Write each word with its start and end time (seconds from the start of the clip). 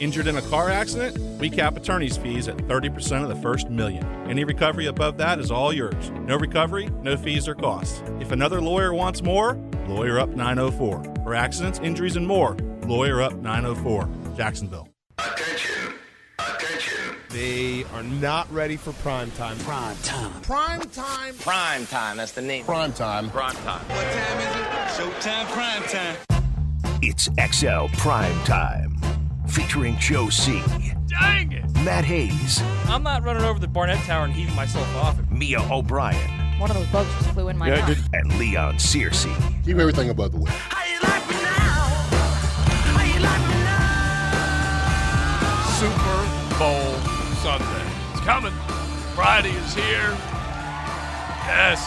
Injured 0.00 0.28
in 0.28 0.38
a 0.38 0.42
car 0.42 0.70
accident? 0.70 1.18
We 1.38 1.50
cap 1.50 1.76
attorney's 1.76 2.16
fees 2.16 2.48
at 2.48 2.56
30% 2.56 3.22
of 3.22 3.28
the 3.28 3.36
first 3.36 3.68
million. 3.68 4.02
Any 4.26 4.44
recovery 4.44 4.86
above 4.86 5.18
that 5.18 5.38
is 5.38 5.50
all 5.50 5.74
yours. 5.74 6.10
No 6.22 6.36
recovery, 6.36 6.88
no 7.02 7.18
fees 7.18 7.46
or 7.46 7.54
costs. 7.54 8.02
If 8.18 8.32
another 8.32 8.62
lawyer 8.62 8.94
wants 8.94 9.22
more, 9.22 9.58
Lawyer 9.86 10.18
Up 10.18 10.30
904. 10.30 11.04
For 11.22 11.34
accidents, 11.34 11.80
injuries, 11.80 12.16
and 12.16 12.26
more, 12.26 12.56
Lawyer 12.86 13.20
Up 13.20 13.34
904. 13.34 14.08
Jacksonville. 14.38 14.88
Attention. 15.18 15.92
Attention. 16.38 17.16
They 17.28 17.84
are 17.92 18.02
not 18.02 18.50
ready 18.50 18.78
for 18.78 18.94
prime 18.94 19.30
time. 19.32 19.58
Prime 19.58 19.96
time. 20.02 20.40
Prime 20.40 20.80
time. 20.80 21.34
Prime 21.34 21.86
time. 21.86 22.16
That's 22.16 22.32
the 22.32 22.40
name. 22.40 22.64
Prime 22.64 22.94
time. 22.94 23.28
Prime 23.28 23.54
time. 23.56 23.82
What 23.82 24.12
time 24.12 24.38
is 24.38 24.56
it? 24.56 25.12
Showtime 25.12 25.44
prime 25.48 25.82
time. 25.82 26.16
It's 27.02 27.28
XL 27.40 27.86
Prime 27.96 28.44
Time, 28.44 28.94
featuring 29.50 29.96
Joe 29.98 30.28
C, 30.28 30.62
Dang 31.08 31.52
it! 31.52 31.64
Matt 31.84 32.04
Hayes, 32.04 32.62
I'm 32.86 33.02
not 33.02 33.24
running 33.24 33.42
over 33.42 33.58
the 33.58 33.66
Barnett 33.68 33.98
Tower 34.04 34.24
and 34.24 34.32
heaving 34.32 34.54
myself 34.54 34.86
off. 34.96 35.18
Mia 35.30 35.60
O'Brien, 35.70 36.58
One 36.58 36.70
of 36.70 36.76
those 36.76 36.86
bugs 36.88 37.08
just 37.18 37.30
flew 37.30 37.48
in 37.48 37.58
my 37.58 37.70
mouth. 37.70 38.08
and 38.12 38.38
Leon 38.38 38.74
Searcy. 38.76 39.34
Keep 39.64 39.78
everything 39.78 40.10
above 40.10 40.32
the 40.32 40.38
way. 40.38 40.50
Super 45.78 46.20
Bowl 46.58 46.92
Sunday. 47.40 47.86
It's 48.12 48.20
coming. 48.20 48.52
Friday 49.14 49.50
is 49.50 49.74
here. 49.74 50.10
Yes, 51.48 51.80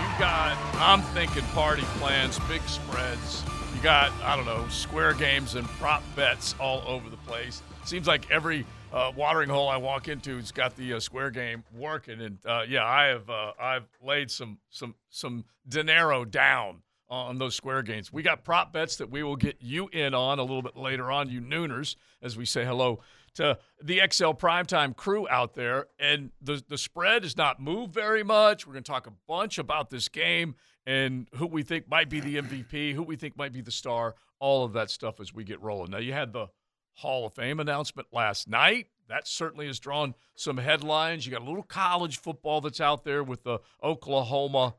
you 0.00 0.18
got, 0.18 0.56
I'm 0.74 1.00
thinking 1.14 1.44
party 1.54 1.82
plans, 1.98 2.38
big 2.40 2.60
spreads. 2.68 3.42
You 3.78 3.84
got, 3.84 4.10
I 4.24 4.34
don't 4.34 4.44
know, 4.44 4.66
square 4.70 5.12
games 5.12 5.54
and 5.54 5.64
prop 5.78 6.02
bets 6.16 6.56
all 6.58 6.82
over 6.84 7.08
the 7.08 7.16
place. 7.18 7.62
Seems 7.84 8.08
like 8.08 8.28
every 8.28 8.66
uh, 8.92 9.12
watering 9.14 9.48
hole 9.48 9.68
I 9.68 9.76
walk 9.76 10.08
into 10.08 10.36
has 10.36 10.50
got 10.50 10.74
the 10.74 10.94
uh, 10.94 10.98
square 10.98 11.30
game 11.30 11.62
working. 11.72 12.20
And 12.20 12.38
uh, 12.44 12.62
yeah, 12.68 12.84
I 12.84 13.04
have 13.04 13.30
uh, 13.30 13.52
I've 13.56 13.86
laid 14.02 14.32
some 14.32 14.58
some 14.68 14.96
some 15.10 15.44
dinero 15.68 16.24
down 16.24 16.82
on 17.08 17.38
those 17.38 17.54
square 17.54 17.82
games. 17.82 18.12
We 18.12 18.24
got 18.24 18.42
prop 18.42 18.72
bets 18.72 18.96
that 18.96 19.10
we 19.10 19.22
will 19.22 19.36
get 19.36 19.58
you 19.60 19.88
in 19.92 20.12
on 20.12 20.40
a 20.40 20.42
little 20.42 20.60
bit 20.60 20.76
later 20.76 21.12
on, 21.12 21.30
you 21.30 21.40
nooners, 21.40 21.94
as 22.20 22.36
we 22.36 22.46
say 22.46 22.64
hello 22.64 22.98
to 23.34 23.56
the 23.80 24.00
XL 24.10 24.30
Primetime 24.30 24.96
crew 24.96 25.28
out 25.28 25.54
there. 25.54 25.86
And 26.00 26.30
the, 26.42 26.60
the 26.66 26.78
spread 26.78 27.22
has 27.22 27.36
not 27.36 27.60
moved 27.60 27.94
very 27.94 28.24
much. 28.24 28.66
We're 28.66 28.72
going 28.72 28.82
to 28.82 28.90
talk 28.90 29.06
a 29.06 29.12
bunch 29.28 29.56
about 29.56 29.90
this 29.90 30.08
game 30.08 30.56
and 30.88 31.28
who 31.34 31.46
we 31.46 31.62
think 31.62 31.86
might 31.86 32.08
be 32.08 32.18
the 32.18 32.36
MVP, 32.36 32.94
who 32.94 33.02
we 33.02 33.14
think 33.14 33.36
might 33.36 33.52
be 33.52 33.60
the 33.60 33.70
star, 33.70 34.14
all 34.40 34.64
of 34.64 34.72
that 34.72 34.90
stuff 34.90 35.20
as 35.20 35.34
we 35.34 35.44
get 35.44 35.60
rolling. 35.60 35.90
Now, 35.90 35.98
you 35.98 36.14
had 36.14 36.32
the 36.32 36.46
Hall 36.94 37.26
of 37.26 37.34
Fame 37.34 37.60
announcement 37.60 38.08
last 38.10 38.48
night. 38.48 38.86
That 39.06 39.28
certainly 39.28 39.66
has 39.66 39.78
drawn 39.78 40.14
some 40.34 40.56
headlines. 40.56 41.26
You 41.26 41.32
got 41.32 41.42
a 41.42 41.44
little 41.44 41.62
college 41.62 42.18
football 42.18 42.62
that's 42.62 42.80
out 42.80 43.04
there 43.04 43.22
with 43.22 43.42
the 43.42 43.58
Oklahoma 43.84 44.76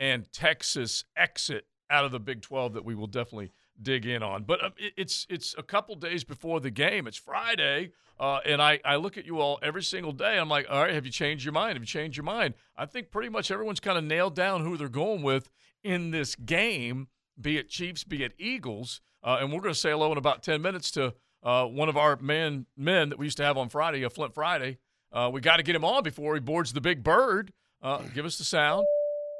and 0.00 0.30
Texas 0.32 1.04
exit 1.16 1.66
out 1.88 2.04
of 2.04 2.10
the 2.10 2.18
Big 2.18 2.42
12 2.42 2.74
that 2.74 2.84
we 2.84 2.96
will 2.96 3.06
definitely 3.06 3.52
dig 3.80 4.06
in 4.06 4.22
on. 4.22 4.44
But 4.44 4.64
um, 4.64 4.72
it, 4.76 4.92
it's 4.96 5.26
it's 5.30 5.54
a 5.56 5.62
couple 5.62 5.94
days 5.96 6.24
before 6.24 6.60
the 6.60 6.70
game. 6.70 7.06
It's 7.06 7.16
Friday, 7.16 7.92
uh, 8.18 8.40
and 8.44 8.60
I, 8.60 8.80
I 8.84 8.96
look 8.96 9.16
at 9.16 9.26
you 9.26 9.40
all 9.40 9.58
every 9.62 9.82
single 9.82 10.12
day. 10.12 10.38
I'm 10.38 10.48
like, 10.48 10.66
all 10.70 10.82
right, 10.82 10.94
have 10.94 11.06
you 11.06 11.12
changed 11.12 11.44
your 11.44 11.52
mind? 11.52 11.74
Have 11.74 11.82
you 11.82 11.86
changed 11.86 12.16
your 12.16 12.24
mind? 12.24 12.54
I 12.76 12.86
think 12.86 13.10
pretty 13.10 13.28
much 13.28 13.50
everyone's 13.50 13.80
kind 13.80 13.98
of 13.98 14.04
nailed 14.04 14.34
down 14.34 14.64
who 14.64 14.76
they're 14.76 14.88
going 14.88 15.22
with 15.22 15.50
in 15.82 16.10
this 16.10 16.34
game, 16.34 17.08
be 17.40 17.58
it 17.58 17.68
Chiefs, 17.68 18.04
be 18.04 18.22
it 18.22 18.32
Eagles. 18.38 19.00
Uh, 19.24 19.38
and 19.40 19.52
we're 19.52 19.60
going 19.60 19.74
to 19.74 19.78
say 19.78 19.90
hello 19.90 20.10
in 20.12 20.18
about 20.18 20.42
10 20.42 20.60
minutes 20.60 20.90
to 20.92 21.14
uh, 21.42 21.64
one 21.64 21.88
of 21.88 21.96
our 21.96 22.16
man, 22.16 22.66
men 22.76 23.08
that 23.08 23.18
we 23.18 23.26
used 23.26 23.36
to 23.36 23.44
have 23.44 23.56
on 23.56 23.68
Friday, 23.68 24.02
a 24.02 24.10
Flint 24.10 24.34
Friday. 24.34 24.78
Uh, 25.12 25.30
we 25.32 25.40
got 25.40 25.56
to 25.58 25.62
get 25.62 25.76
him 25.76 25.84
on 25.84 26.02
before 26.02 26.34
he 26.34 26.40
boards 26.40 26.72
the 26.72 26.80
big 26.80 27.02
bird. 27.02 27.52
Uh, 27.80 28.02
give 28.14 28.24
us 28.24 28.38
the 28.38 28.44
sound. 28.44 28.84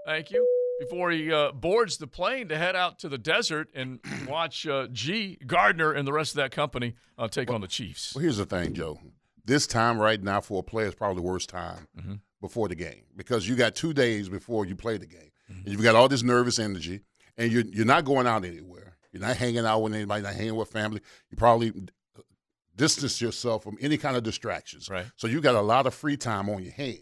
Thank 0.06 0.30
you 0.30 0.61
before 0.82 1.10
he 1.10 1.32
uh, 1.32 1.52
boards 1.52 1.96
the 1.98 2.06
plane 2.06 2.48
to 2.48 2.58
head 2.58 2.76
out 2.76 2.98
to 3.00 3.08
the 3.08 3.18
desert 3.18 3.68
and 3.74 4.00
watch 4.28 4.66
uh, 4.66 4.86
G. 4.92 5.38
Gardner 5.46 5.92
and 5.92 6.06
the 6.06 6.12
rest 6.12 6.32
of 6.32 6.36
that 6.36 6.50
company 6.50 6.94
uh, 7.18 7.28
take 7.28 7.50
on 7.50 7.60
the 7.60 7.68
Chiefs. 7.68 8.14
Well, 8.14 8.22
here's 8.22 8.36
the 8.38 8.46
thing, 8.46 8.74
Joe. 8.74 9.00
This 9.44 9.66
time 9.66 9.98
right 9.98 10.22
now 10.22 10.40
for 10.40 10.60
a 10.60 10.62
player 10.62 10.86
is 10.86 10.94
probably 10.94 11.16
the 11.22 11.28
worst 11.28 11.48
time 11.48 11.88
Mm-hmm. 11.98 12.14
before 12.40 12.68
the 12.68 12.74
game 12.74 13.04
because 13.16 13.48
you 13.48 13.56
got 13.56 13.74
two 13.74 13.92
days 13.92 14.28
before 14.28 14.64
you 14.66 14.76
play 14.76 14.96
the 14.98 15.06
game. 15.06 15.30
Mm-hmm. 15.50 15.60
And 15.64 15.68
you've 15.72 15.82
got 15.82 15.94
all 15.94 16.08
this 16.08 16.22
nervous 16.22 16.58
energy, 16.58 17.00
and 17.36 17.50
you're, 17.50 17.64
you're 17.64 17.84
not 17.84 18.04
going 18.04 18.26
out 18.26 18.44
anywhere. 18.44 18.96
You're 19.12 19.22
not 19.22 19.36
hanging 19.36 19.66
out 19.66 19.80
with 19.82 19.94
anybody, 19.94 20.22
not 20.22 20.34
hanging 20.34 20.54
with 20.56 20.70
family. 20.70 21.00
You 21.30 21.36
probably 21.36 21.72
distance 22.76 23.20
yourself 23.20 23.62
from 23.62 23.76
any 23.80 23.98
kind 23.98 24.16
of 24.16 24.22
distractions. 24.22 24.88
Right. 24.88 25.06
So 25.16 25.26
you 25.26 25.40
got 25.40 25.54
a 25.54 25.60
lot 25.60 25.86
of 25.86 25.94
free 25.94 26.16
time 26.16 26.48
on 26.48 26.62
your 26.62 26.72
hand. 26.72 26.98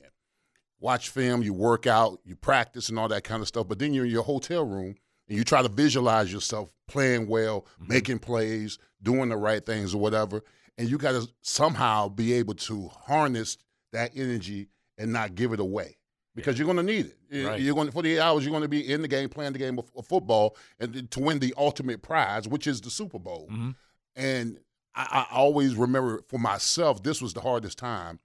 Watch 0.81 1.11
film, 1.11 1.43
you 1.43 1.53
work 1.53 1.87
out, 1.87 2.21
you 2.25 2.35
practice, 2.37 2.89
and 2.89 2.99
all 2.99 3.09
that 3.09 3.23
kind 3.25 3.43
of 3.43 3.49
stuff. 3.49 3.69
But 3.69 3.79
then 3.79 3.93
you're 3.95 4.07
in 4.07 4.11
your 4.11 4.23
hotel 4.23 4.65
room 4.65 4.95
and 5.29 5.37
you 5.39 5.45
try 5.45 5.63
to 5.63 5.69
visualize 5.69 6.33
yourself 6.33 6.71
playing 6.89 7.29
well, 7.29 7.67
Mm-hmm. 7.83 7.93
making 7.93 8.19
plays, 8.21 8.79
doing 9.03 9.29
the 9.29 9.37
right 9.37 9.65
things, 9.65 9.95
or 9.95 9.99
whatever. 10.01 10.43
And 10.79 10.89
you 10.89 10.97
got 10.99 11.13
to 11.13 11.29
somehow 11.43 12.09
be 12.09 12.33
able 12.33 12.55
to 12.55 12.89
harness 12.89 13.59
that 13.93 14.13
energy 14.17 14.69
and 14.97 15.13
not 15.13 15.35
give 15.35 15.53
it 15.53 15.61
away 15.61 15.99
because 16.35 16.59
you're 16.59 16.65
going 16.65 16.79
to 16.79 16.83
need 16.83 17.13
it. 17.31 17.47
Right. 17.47 17.61
You're 17.61 17.75
going 17.75 17.89
to, 17.89 17.93
for 17.93 18.03
the 18.03 18.19
hours 18.19 18.45
you're 18.45 18.51
going 18.53 18.63
to 18.63 18.69
be 18.69 18.91
in 18.91 19.03
the 19.03 19.09
game, 19.09 19.29
playing 19.29 19.53
the 19.53 19.59
game 19.59 19.79
of, 19.79 19.91
of 19.97 20.07
football, 20.07 20.57
and 20.79 21.11
to 21.11 21.21
win 21.21 21.39
the 21.39 21.53
ultimate 21.59 22.01
prize, 22.03 22.49
which 22.49 22.67
is 22.67 22.81
the 22.81 22.91
Super 22.91 23.19
Bowl. 23.19 23.49
Mhm. 23.53 23.75
And 24.17 24.59
I, 24.95 25.27
I 25.31 25.35
always 25.37 25.75
remember 25.75 26.23
for 26.29 26.39
myself, 26.39 27.03
this 27.03 27.21
was 27.21 27.35
the 27.35 27.41
hardest 27.43 27.77
time 27.79 28.19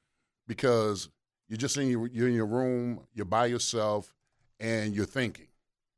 because 0.47 1.09
you're 1.47 1.57
just 1.57 1.77
in 1.77 1.87
your 1.89 2.07
you're 2.07 2.27
in 2.27 2.33
your 2.33 2.45
room, 2.45 3.01
you're 3.13 3.25
by 3.25 3.45
yourself, 3.45 4.13
and 4.59 4.95
you're 4.95 5.05
thinking, 5.05 5.47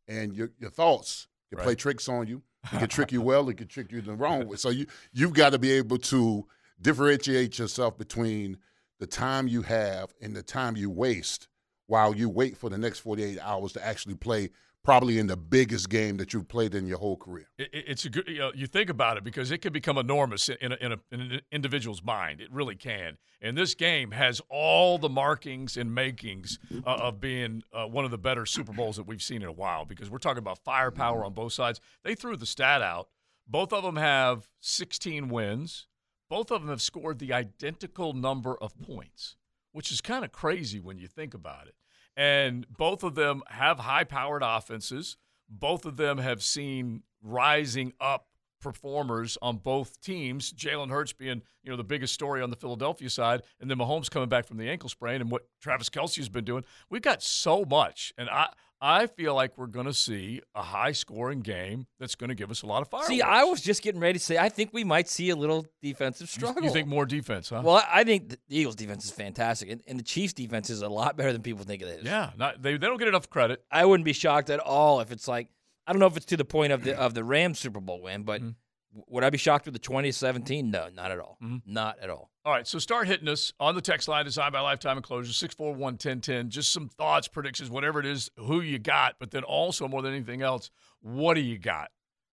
and 0.07 0.33
your 0.33 0.51
your 0.59 0.69
thoughts 0.69 1.27
can 1.49 1.59
play 1.59 1.75
tricks 1.75 2.07
on 2.09 2.27
you. 2.27 2.41
It 2.73 2.79
can 2.79 2.89
trick 2.89 3.13
you 3.13 3.21
well, 3.21 3.47
it 3.47 3.55
can 3.55 3.67
trick 3.67 3.93
you 3.93 4.01
the 4.01 4.13
wrong 4.13 4.45
way. 4.45 4.57
So 4.57 4.69
you 4.69 4.87
you've 5.13 5.33
got 5.33 5.51
to 5.51 5.59
be 5.59 5.71
able 5.71 5.99
to 5.99 6.45
differentiate 6.81 7.57
yourself 7.59 7.97
between 7.97 8.57
the 8.99 9.07
time 9.07 9.47
you 9.47 9.61
have 9.61 10.13
and 10.21 10.35
the 10.35 10.43
time 10.43 10.75
you 10.75 10.89
waste 10.89 11.47
while 11.85 12.13
you 12.13 12.27
wait 12.27 12.57
for 12.57 12.69
the 12.69 12.77
next 12.77 12.99
48 12.99 13.39
hours 13.39 13.71
to 13.73 13.85
actually 13.85 14.15
play 14.15 14.49
probably 14.87 15.19
in 15.19 15.27
the 15.27 15.35
biggest 15.35 15.89
game 15.89 16.15
that 16.15 16.31
you've 16.31 16.47
played 16.47 16.73
in 16.73 16.87
your 16.87 16.97
whole 16.97 17.17
career. 17.17 17.49
It, 17.57 17.69
it- 17.73 17.85
it's 17.89 18.05
a 18.05 18.09
good. 18.09 18.25
You, 18.25 18.37
know, 18.39 18.51
you 18.55 18.67
think 18.67 18.89
about 18.89 19.17
it 19.17 19.23
because 19.25 19.51
it 19.51 19.57
can 19.57 19.73
become 19.73 19.97
enormous 19.97 20.47
in 20.47 20.71
a, 20.71 20.75
in, 20.79 20.93
a, 20.93 20.99
in 21.11 21.19
an 21.19 21.41
individual's 21.51 22.01
mind. 22.01 22.39
It 22.39 22.49
really 22.53 22.75
can. 22.75 23.17
And 23.41 23.57
this 23.57 23.75
game 23.75 24.11
has 24.11 24.41
all 24.49 24.97
the 24.97 25.09
markings 25.09 25.75
and 25.75 25.93
makings 25.93 26.57
uh, 26.85 26.89
of 27.01 27.19
being 27.19 27.63
uh, 27.73 27.85
one 27.85 28.05
of 28.05 28.11
the 28.11 28.17
better 28.17 28.45
Super 28.45 28.71
Bowls 28.71 28.95
that 28.95 29.05
we've 29.05 29.21
seen 29.21 29.41
in 29.41 29.49
a 29.49 29.51
while. 29.51 29.83
Because 29.83 30.09
we're 30.09 30.19
talking 30.19 30.39
about 30.39 30.59
firepower 30.63 31.25
on 31.25 31.33
both 31.33 31.51
sides. 31.51 31.81
They 32.05 32.15
threw 32.15 32.37
the 32.37 32.45
stat 32.45 32.81
out. 32.81 33.09
Both 33.45 33.73
of 33.73 33.83
them 33.83 33.97
have 33.97 34.47
16 34.61 35.27
wins. 35.27 35.87
Both 36.29 36.49
of 36.49 36.61
them 36.61 36.69
have 36.69 36.81
scored 36.81 37.19
the 37.19 37.33
identical 37.33 38.13
number 38.13 38.57
of 38.57 38.73
points, 38.81 39.35
which 39.73 39.91
is 39.91 39.99
kind 39.99 40.23
of 40.23 40.31
crazy 40.31 40.79
when 40.79 40.97
you 40.97 41.07
think 41.07 41.33
about 41.33 41.67
it. 41.67 41.75
And 42.17 42.65
both 42.67 43.03
of 43.03 43.15
them 43.15 43.43
have 43.47 43.79
high 43.79 44.03
powered 44.03 44.41
offenses. 44.43 45.15
Both 45.47 45.85
of 45.85 45.95
them 45.95 46.17
have 46.17 46.43
seen 46.43 47.03
rising 47.21 47.93
up 48.01 48.27
performers 48.59 49.37
on 49.41 49.57
both 49.57 50.01
teams. 50.01 50.51
Jalen 50.51 50.89
Hurts 50.89 51.13
being, 51.13 51.43
you 51.63 51.69
know, 51.69 51.77
the 51.77 51.83
biggest 51.83 52.13
story 52.13 52.41
on 52.41 52.49
the 52.49 52.55
Philadelphia 52.55 53.09
side, 53.09 53.43
and 53.61 53.69
then 53.69 53.77
Mahomes 53.77 54.09
coming 54.09 54.29
back 54.29 54.47
from 54.47 54.57
the 54.57 54.67
ankle 54.67 54.89
sprain 54.89 55.21
and 55.21 55.29
what 55.29 55.47
Travis 55.61 55.89
Kelce 55.89 56.17
has 56.17 56.27
been 56.27 56.43
doing. 56.43 56.65
We've 56.89 57.03
got 57.03 57.21
so 57.21 57.63
much. 57.65 58.13
And 58.17 58.29
I 58.29 58.49
I 58.79 59.07
feel 59.07 59.33
like 59.33 59.57
we're 59.57 59.65
going 59.67 59.87
to 59.87 59.93
see 59.93 60.41
a 60.53 60.61
high 60.61 60.91
scoring 60.91 61.41
game 61.41 61.87
that's 61.99 62.13
going 62.15 62.27
to 62.29 62.35
give 62.35 62.51
us 62.51 62.61
a 62.61 62.67
lot 62.67 62.81
of 62.83 62.89
fireworks. 62.89 63.07
See, 63.07 63.21
I 63.23 63.43
was 63.43 63.61
just 63.61 63.81
getting 63.81 63.99
ready 63.99 64.19
to 64.19 64.23
say 64.23 64.37
I 64.37 64.49
think 64.49 64.71
we 64.73 64.83
might 64.83 65.07
see 65.09 65.29
a 65.31 65.35
little 65.35 65.65
defensive 65.81 66.27
You- 66.27 66.39
struggle. 66.39 66.63
You 66.63 66.69
think 66.69 66.87
more 66.87 67.05
defense, 67.05 67.49
huh? 67.49 67.61
Well, 67.63 67.83
I 67.91 68.03
think 68.03 68.29
the 68.29 68.37
Eagles' 68.49 68.75
defense 68.75 69.05
is 69.05 69.11
fantastic, 69.11 69.69
and, 69.71 69.81
and 69.87 69.97
the 69.97 70.03
Chiefs' 70.03 70.33
defense 70.33 70.69
is 70.69 70.81
a 70.83 70.89
lot 70.89 71.17
better 71.17 71.33
than 71.33 71.41
people 71.41 71.63
think 71.65 71.81
it 71.81 71.87
is. 71.87 72.03
yeah, 72.05 72.31
not, 72.37 72.61
they, 72.61 72.73
they 72.73 72.85
don't 72.87 72.97
get 72.99 73.07
enough 73.07 73.29
credit. 73.29 73.63
I 73.71 73.85
wouldn't 73.85 74.05
be 74.05 74.13
shocked 74.13 74.49
at 74.49 74.59
all 74.59 74.99
if 74.99 75.11
it's 75.11 75.27
like 75.27 75.47
I 75.87 75.93
don't 75.93 75.99
know 75.99 76.07
if 76.07 76.17
it's 76.17 76.25
to 76.27 76.37
the 76.37 76.45
point 76.45 76.73
of 76.73 76.83
the 76.83 76.99
of 76.99 77.13
the 77.13 77.23
Rams 77.23 77.59
Super 77.59 77.79
Bowl 77.79 78.01
win, 78.01 78.23
but 78.23 78.41
Mm-hmm. 78.41 78.49
W- 78.97 79.05
would 79.07 79.23
I 79.23 79.29
be 79.29 79.37
shocked 79.37 79.65
with 79.65 79.73
the 79.73 79.79
2017? 79.79 80.69
No, 80.71 80.89
not 80.93 81.11
at 81.11 81.19
all. 81.19 81.37
Mhm. 81.43 81.61
Not 81.65 81.99
at 81.99 82.09
all. 82.09 82.31
All 82.43 82.51
right, 82.53 82.67
so 82.67 82.79
start 82.79 83.07
hitting 83.07 83.27
us 83.27 83.53
on 83.59 83.75
the 83.75 83.81
text 83.81 84.07
line 84.07 84.25
designed 84.25 84.53
by 84.53 84.59
Lifetime 84.61 84.97
Enclosures, 84.97 85.37
641 85.37 85.97
1010. 85.97 86.49
Just 86.49 86.71
some 86.73 86.87
thoughts, 86.89 87.27
predictions, 87.27 87.69
whatever 87.69 87.99
it 87.99 88.05
is, 88.05 88.29
who 88.37 88.61
you 88.61 88.79
got, 88.79 89.15
but 89.19 89.31
then 89.31 89.43
also 89.43 89.87
more 89.87 90.01
than 90.01 90.13
anything 90.13 90.41
else, 90.41 90.69
what 91.01 91.33
do 91.35 91.41
you 91.41 91.57
got 91.57 91.89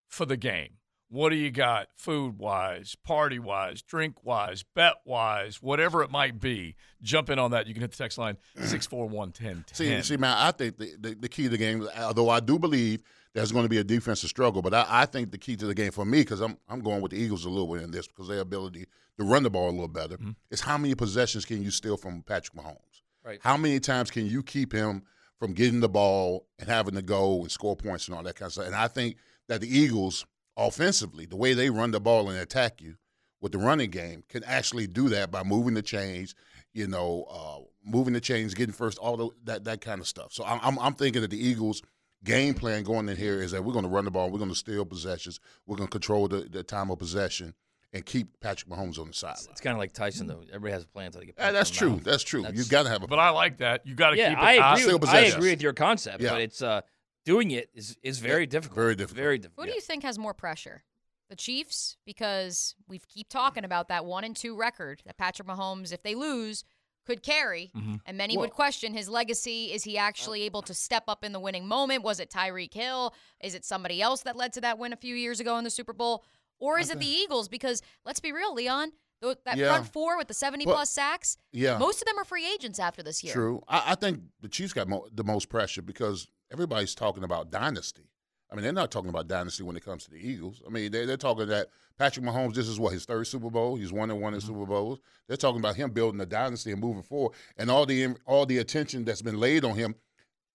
for 0.08 0.24
the 0.26 0.36
game? 0.36 0.78
What 1.08 1.28
do 1.30 1.36
you 1.36 1.50
got 1.52 1.88
food 1.96 2.38
wise, 2.38 2.96
party 3.04 3.38
wise, 3.38 3.82
drink 3.82 4.24
wise, 4.24 4.64
bet 4.74 4.94
wise, 5.04 5.62
whatever 5.62 6.02
it 6.02 6.10
might 6.10 6.40
be? 6.40 6.74
Jump 7.02 7.30
in 7.30 7.38
on 7.38 7.52
that. 7.52 7.68
You 7.68 7.74
can 7.74 7.82
hit 7.82 7.92
the 7.92 7.96
text 7.96 8.18
line 8.18 8.36
641 8.56 9.28
1010. 9.28 9.74
See, 9.74 10.02
see, 10.02 10.16
man, 10.16 10.36
I 10.36 10.50
think 10.50 10.76
the, 10.78 10.94
the, 10.98 11.14
the 11.14 11.28
key 11.28 11.44
to 11.44 11.50
the 11.50 11.58
game, 11.58 11.88
although 11.98 12.30
I 12.30 12.40
do 12.40 12.58
believe 12.58 13.02
there's 13.34 13.52
going 13.52 13.64
to 13.64 13.68
be 13.68 13.78
a 13.78 13.84
defensive 13.84 14.30
struggle. 14.30 14.62
But 14.62 14.74
I, 14.74 14.86
I 14.88 15.06
think 15.06 15.30
the 15.30 15.38
key 15.38 15.56
to 15.56 15.66
the 15.66 15.74
game 15.74 15.90
for 15.90 16.04
me, 16.04 16.20
because 16.20 16.40
I'm 16.40 16.56
I'm 16.68 16.80
going 16.80 17.02
with 17.02 17.12
the 17.12 17.18
Eagles 17.18 17.44
a 17.44 17.50
little 17.50 17.72
bit 17.72 17.82
in 17.82 17.90
this 17.90 18.06
because 18.06 18.28
their 18.28 18.40
ability 18.40 18.86
to 19.18 19.24
run 19.24 19.42
the 19.42 19.50
ball 19.50 19.68
a 19.68 19.70
little 19.70 19.88
better, 19.88 20.18
is 20.50 20.60
how 20.60 20.78
many 20.78 20.94
possessions 20.94 21.44
can 21.44 21.62
you 21.62 21.70
steal 21.70 21.96
from 21.96 22.22
Patrick 22.22 22.56
Mahomes? 22.56 23.02
Right. 23.24 23.40
How 23.42 23.56
many 23.56 23.80
times 23.80 24.10
can 24.10 24.26
you 24.26 24.42
keep 24.42 24.72
him 24.72 25.02
from 25.38 25.52
getting 25.52 25.80
the 25.80 25.88
ball 25.88 26.46
and 26.58 26.68
having 26.68 26.94
to 26.94 27.02
go 27.02 27.40
and 27.40 27.50
score 27.50 27.76
points 27.76 28.06
and 28.06 28.16
all 28.16 28.22
that 28.22 28.36
kind 28.36 28.48
of 28.48 28.52
stuff? 28.52 28.66
And 28.66 28.74
I 28.74 28.88
think 28.88 29.16
that 29.48 29.60
the 29.60 29.68
Eagles, 29.68 30.26
offensively, 30.56 31.26
the 31.26 31.36
way 31.36 31.54
they 31.54 31.70
run 31.70 31.90
the 31.90 32.00
ball 32.00 32.28
and 32.28 32.38
attack 32.38 32.80
you 32.80 32.96
with 33.40 33.52
the 33.52 33.58
running 33.58 33.90
game, 33.90 34.24
can 34.28 34.44
actually 34.44 34.86
do 34.86 35.08
that 35.08 35.30
by 35.30 35.42
moving 35.42 35.74
the 35.74 35.82
chains, 35.82 36.34
you 36.72 36.86
know, 36.86 37.26
uh, 37.30 37.64
moving 37.84 38.14
the 38.14 38.20
chains, 38.20 38.54
getting 38.54 38.74
first, 38.74 38.98
all 38.98 39.16
the, 39.16 39.28
that 39.44 39.64
that 39.64 39.80
kind 39.80 40.00
of 40.00 40.06
stuff. 40.06 40.32
So 40.32 40.44
I'm, 40.44 40.60
I'm 40.62 40.78
I'm 40.78 40.94
thinking 40.94 41.22
that 41.22 41.30
the 41.30 41.42
Eagles 41.42 41.82
game 42.24 42.54
plan 42.54 42.82
going 42.82 43.08
in 43.08 43.16
here 43.16 43.40
is 43.42 43.52
that 43.52 43.62
we're 43.64 43.72
going 43.72 43.84
to 43.84 43.90
run 43.90 44.04
the 44.04 44.10
ball, 44.10 44.30
we're 44.30 44.38
going 44.38 44.50
to 44.50 44.56
steal 44.56 44.84
possessions, 44.84 45.40
we're 45.66 45.76
going 45.76 45.88
to 45.88 45.92
control 45.92 46.26
the, 46.28 46.40
the 46.50 46.62
time 46.62 46.90
of 46.90 46.98
possession, 46.98 47.54
and 47.92 48.04
keep 48.04 48.40
Patrick 48.40 48.68
Mahomes 48.70 48.98
on 48.98 49.06
the 49.06 49.12
sideline. 49.12 49.46
It's 49.52 49.60
kind 49.60 49.74
of 49.74 49.78
like 49.78 49.92
Tyson, 49.92 50.26
though. 50.26 50.40
Everybody 50.48 50.72
has 50.72 50.82
a 50.82 50.88
plan 50.88 51.06
until 51.06 51.20
they 51.20 51.26
get. 51.26 51.36
Yeah, 51.38 51.52
that's 51.52 51.70
in 51.70 51.74
the 51.74 51.78
true. 51.96 52.00
That's 52.02 52.22
true. 52.24 52.42
That's- 52.42 52.58
you 52.64 52.68
got 52.70 52.82
to 52.84 52.88
have 52.88 52.96
a. 53.02 53.06
Plan. 53.06 53.10
But 53.10 53.18
I 53.20 53.30
like 53.30 53.58
that. 53.58 53.86
You 53.86 53.94
got 53.94 54.10
to 54.10 54.16
Yeah, 54.16 54.30
keep 54.30 54.38
it 54.38 54.42
I 54.42 54.58
out. 54.58 54.72
agree. 54.72 54.82
Still 54.84 54.98
With, 54.98 55.08
I 55.10 55.20
agree 55.20 55.50
with 55.50 55.62
your 55.62 55.72
concept, 55.74 56.20
Yeah. 56.20 56.30
but 56.30 56.40
it's 56.40 56.60
uh, 56.60 56.80
doing 57.24 57.52
it 57.52 57.70
is 57.74 57.96
is 58.02 58.18
very 58.18 58.46
difficult. 58.46 58.74
very 58.76 58.96
difficult. 58.96 59.16
Very 59.16 59.38
Who 59.56 59.66
do 59.66 59.72
you 59.72 59.80
think 59.80 60.02
has 60.02 60.18
more 60.18 60.34
pressure? 60.34 60.82
The 61.30 61.36
Chiefs, 61.36 61.96
because 62.04 62.74
we 62.88 62.98
keep 63.08 63.28
talking 63.28 63.64
about 63.64 63.88
that 63.88 64.04
one 64.04 64.24
and 64.24 64.36
two 64.36 64.56
record 64.56 65.02
that 65.06 65.16
Patrick 65.16 65.48
Mahomes, 65.48 65.92
if 65.92 66.02
they 66.02 66.14
lose, 66.14 66.64
could 67.04 67.22
carry. 67.22 67.70
Mm-hmm. 67.76 67.94
And 68.06 68.16
many 68.16 68.36
would 68.36 68.50
question 68.50 68.94
his 68.94 69.08
legacy. 69.08 69.72
Is 69.72 69.84
he 69.84 69.98
actually 69.98 70.42
able 70.42 70.62
to 70.62 70.74
step 70.74 71.04
up 71.08 71.24
in 71.24 71.32
the 71.32 71.40
winning 71.40 71.66
moment? 71.66 72.02
Was 72.02 72.20
it 72.20 72.30
Tyreek 72.30 72.72
Hill? 72.74 73.14
Is 73.42 73.54
it 73.54 73.64
somebody 73.64 74.00
else 74.02 74.22
that 74.22 74.36
led 74.36 74.52
to 74.54 74.60
that 74.62 74.78
win 74.78 74.92
a 74.92 74.96
few 74.96 75.14
years 75.14 75.40
ago 75.40 75.58
in 75.58 75.64
the 75.64 75.70
Super 75.70 75.92
Bowl? 75.92 76.24
Or 76.58 76.78
is 76.78 76.90
it 76.90 76.98
the 76.98 77.06
Eagles? 77.06 77.48
Because 77.48 77.82
let's 78.04 78.20
be 78.20 78.32
real, 78.32 78.54
Leon, 78.54 78.92
that 79.20 79.56
Yeah. 79.56 79.68
front 79.68 79.92
four 79.92 80.16
with 80.16 80.28
the 80.28 80.34
70 80.34 80.66
Well, 80.66 80.76
plus 80.76 80.90
sacks, 80.90 81.36
Yeah. 81.52 81.78
most 81.78 82.00
of 82.02 82.06
them 82.06 82.18
are 82.18 82.24
free 82.24 82.46
agents 82.50 82.78
after 82.78 83.02
this 83.02 83.22
year. 83.24 83.32
True. 83.34 83.62
I, 83.68 83.92
I 83.92 83.94
think 83.94 84.20
the 84.40 84.48
Chiefs 84.48 84.72
got 84.72 84.88
mo- 84.88 85.06
the 85.12 85.24
most 85.24 85.48
pressure 85.48 85.82
because 85.82 86.28
everybody's 86.52 86.94
talking 86.94 87.24
about 87.24 87.50
dynasty. 87.50 88.10
I 88.50 88.54
mean, 88.54 88.62
they're 88.62 88.72
not 88.72 88.90
talking 88.90 89.10
about 89.10 89.26
dynasty 89.26 89.62
when 89.62 89.76
it 89.76 89.84
comes 89.84 90.04
to 90.04 90.10
the 90.10 90.16
Eagles. 90.16 90.62
I 90.66 90.70
mean, 90.70 90.92
they, 90.92 91.06
they're 91.06 91.16
talking 91.16 91.46
that 91.48 91.68
Patrick 91.98 92.24
Mahomes, 92.24 92.54
this 92.54 92.68
is 92.68 92.78
what, 92.78 92.92
his 92.92 93.04
third 93.04 93.26
Super 93.26 93.50
Bowl? 93.50 93.76
He's 93.76 93.92
one 93.92 94.10
and 94.10 94.20
one 94.20 94.34
in 94.34 94.40
mm-hmm. 94.40 94.48
Super 94.48 94.66
Bowls. 94.66 95.00
They're 95.26 95.36
talking 95.36 95.60
about 95.60 95.76
him 95.76 95.90
building 95.90 96.20
a 96.20 96.26
dynasty 96.26 96.72
and 96.72 96.80
moving 96.80 97.02
forward. 97.02 97.34
And 97.56 97.70
all 97.70 97.86
the 97.86 98.14
all 98.26 98.46
the 98.46 98.58
attention 98.58 99.04
that's 99.04 99.22
been 99.22 99.40
laid 99.40 99.64
on 99.64 99.74
him, 99.76 99.94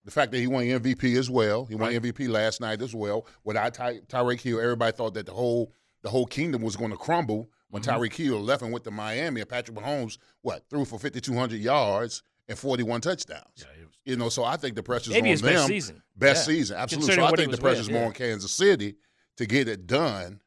the 0.05 0.11
fact 0.11 0.31
that 0.31 0.39
he 0.39 0.47
won 0.47 0.63
MVP 0.63 1.17
as 1.17 1.29
well. 1.29 1.65
He 1.65 1.75
won 1.75 1.91
MVP 1.91 2.29
last 2.29 2.61
night 2.61 2.81
as 2.81 2.95
well. 2.95 3.25
Without 3.43 3.73
Ty- 3.73 4.01
Tyreek 4.07 4.41
Hill, 4.41 4.59
everybody 4.59 4.95
thought 4.95 5.13
that 5.15 5.25
the 5.25 5.33
whole 5.33 5.73
the 6.01 6.09
whole 6.09 6.25
kingdom 6.25 6.61
was 6.61 6.75
going 6.75 6.91
to 6.91 6.97
crumble 6.97 7.49
when 7.69 7.83
mm-hmm. 7.83 7.99
Tyreek 7.99 8.13
Hill 8.13 8.39
left 8.39 8.61
and 8.61 8.71
went 8.71 8.85
to 8.85 8.91
Miami. 8.91 9.41
And 9.41 9.49
Patrick 9.49 9.77
Mahomes, 9.77 10.17
what, 10.41 10.63
threw 10.69 10.85
for 10.85 10.99
5,200 10.99 11.59
yards 11.59 12.23
and 12.49 12.57
41 12.59 12.99
touchdowns. 13.01 13.43
Yeah, 13.55 13.65
it 13.81 13.85
was- 13.85 13.95
You 14.05 14.17
know, 14.17 14.27
so 14.29 14.43
I 14.43 14.57
think 14.57 14.75
the 14.75 14.83
pressure's 14.83 15.13
Maybe 15.13 15.29
on 15.29 15.31
his 15.31 15.41
them. 15.41 15.53
best 15.53 15.67
season. 15.67 16.03
Best 16.15 16.47
Yeah. 16.49 16.53
season, 16.55 16.77
absolutely. 16.77 17.15
So 17.15 17.23
I 17.23 17.31
think 17.35 17.51
the 17.51 17.57
pressure's 17.57 17.87
with, 17.87 17.93
more 17.93 18.01
yeah. 18.03 18.07
on 18.07 18.13
Kansas 18.13 18.51
City 18.51 18.95
to 19.37 19.45
get 19.45 19.67
it 19.67 19.87
done 19.87 20.41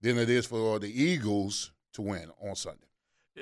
than 0.00 0.16
it 0.16 0.30
is 0.30 0.46
for 0.46 0.78
the 0.78 0.88
Eagles 0.90 1.72
to 1.94 2.02
win 2.02 2.30
on 2.40 2.54
Sunday. 2.56 2.86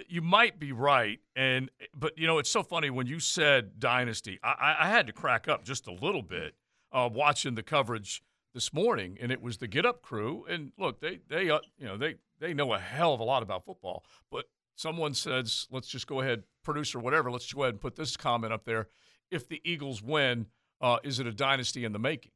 you 0.09 0.23
might 0.23 0.59
be 0.61 0.71
right, 0.71 1.19
and 1.35 1.71
but 1.95 2.17
you 2.17 2.27
know 2.27 2.39
it's 2.39 2.51
so 2.51 2.63
funny 2.63 2.89
when 2.89 3.07
you 3.09 3.19
said 3.19 3.81
dynasty. 3.81 4.39
I, 4.45 4.53
I- 4.53 4.85
I 4.87 4.89
had 4.89 5.07
to 5.09 5.13
crack 5.13 5.49
up 5.49 5.65
just 5.65 5.87
a 5.89 5.93
little 5.93 6.23
bit 6.23 6.55
uh, 6.93 7.09
watching 7.13 7.55
the 7.57 7.63
coverage 7.65 8.23
this 8.55 8.73
morning, 8.73 9.19
and 9.21 9.33
it 9.33 9.43
was 9.43 9.59
the 9.59 9.67
Get 9.67 9.85
Up 9.85 10.01
crew. 10.03 10.45
And 10.49 10.73
look, 10.79 11.01
they 11.01 11.19
they 11.29 11.51
uh, 11.51 11.59
you 11.79 11.87
know 11.87 11.97
they 11.97 12.15
they 12.39 12.55
know 12.55 12.73
a 12.75 12.79
hell 12.79 13.13
of 13.13 13.19
a 13.21 13.25
lot 13.25 13.43
about 13.43 13.65
football, 13.65 14.05
but 14.31 14.45
someone 14.77 15.15
says 15.15 15.67
let's 15.71 15.89
just 15.89 16.07
go 16.07 16.21
ahead, 16.21 16.45
producer, 16.69 16.99
whatever. 16.99 17.31
Let's 17.31 17.53
go 17.53 17.63
ahead 17.63 17.75
and 17.75 17.81
put 17.81 17.97
this 17.97 18.17
comment 18.17 18.53
up 18.53 18.65
there. 18.65 18.89
If 19.31 19.49
the 19.49 19.61
Eagles 19.65 20.03
win, 20.03 20.47
uh, 20.81 20.99
is 21.03 21.19
it 21.19 21.27
a 21.27 21.33
dynasty 21.33 21.85
in 21.85 21.93
the 21.93 21.99
making? 21.99 22.33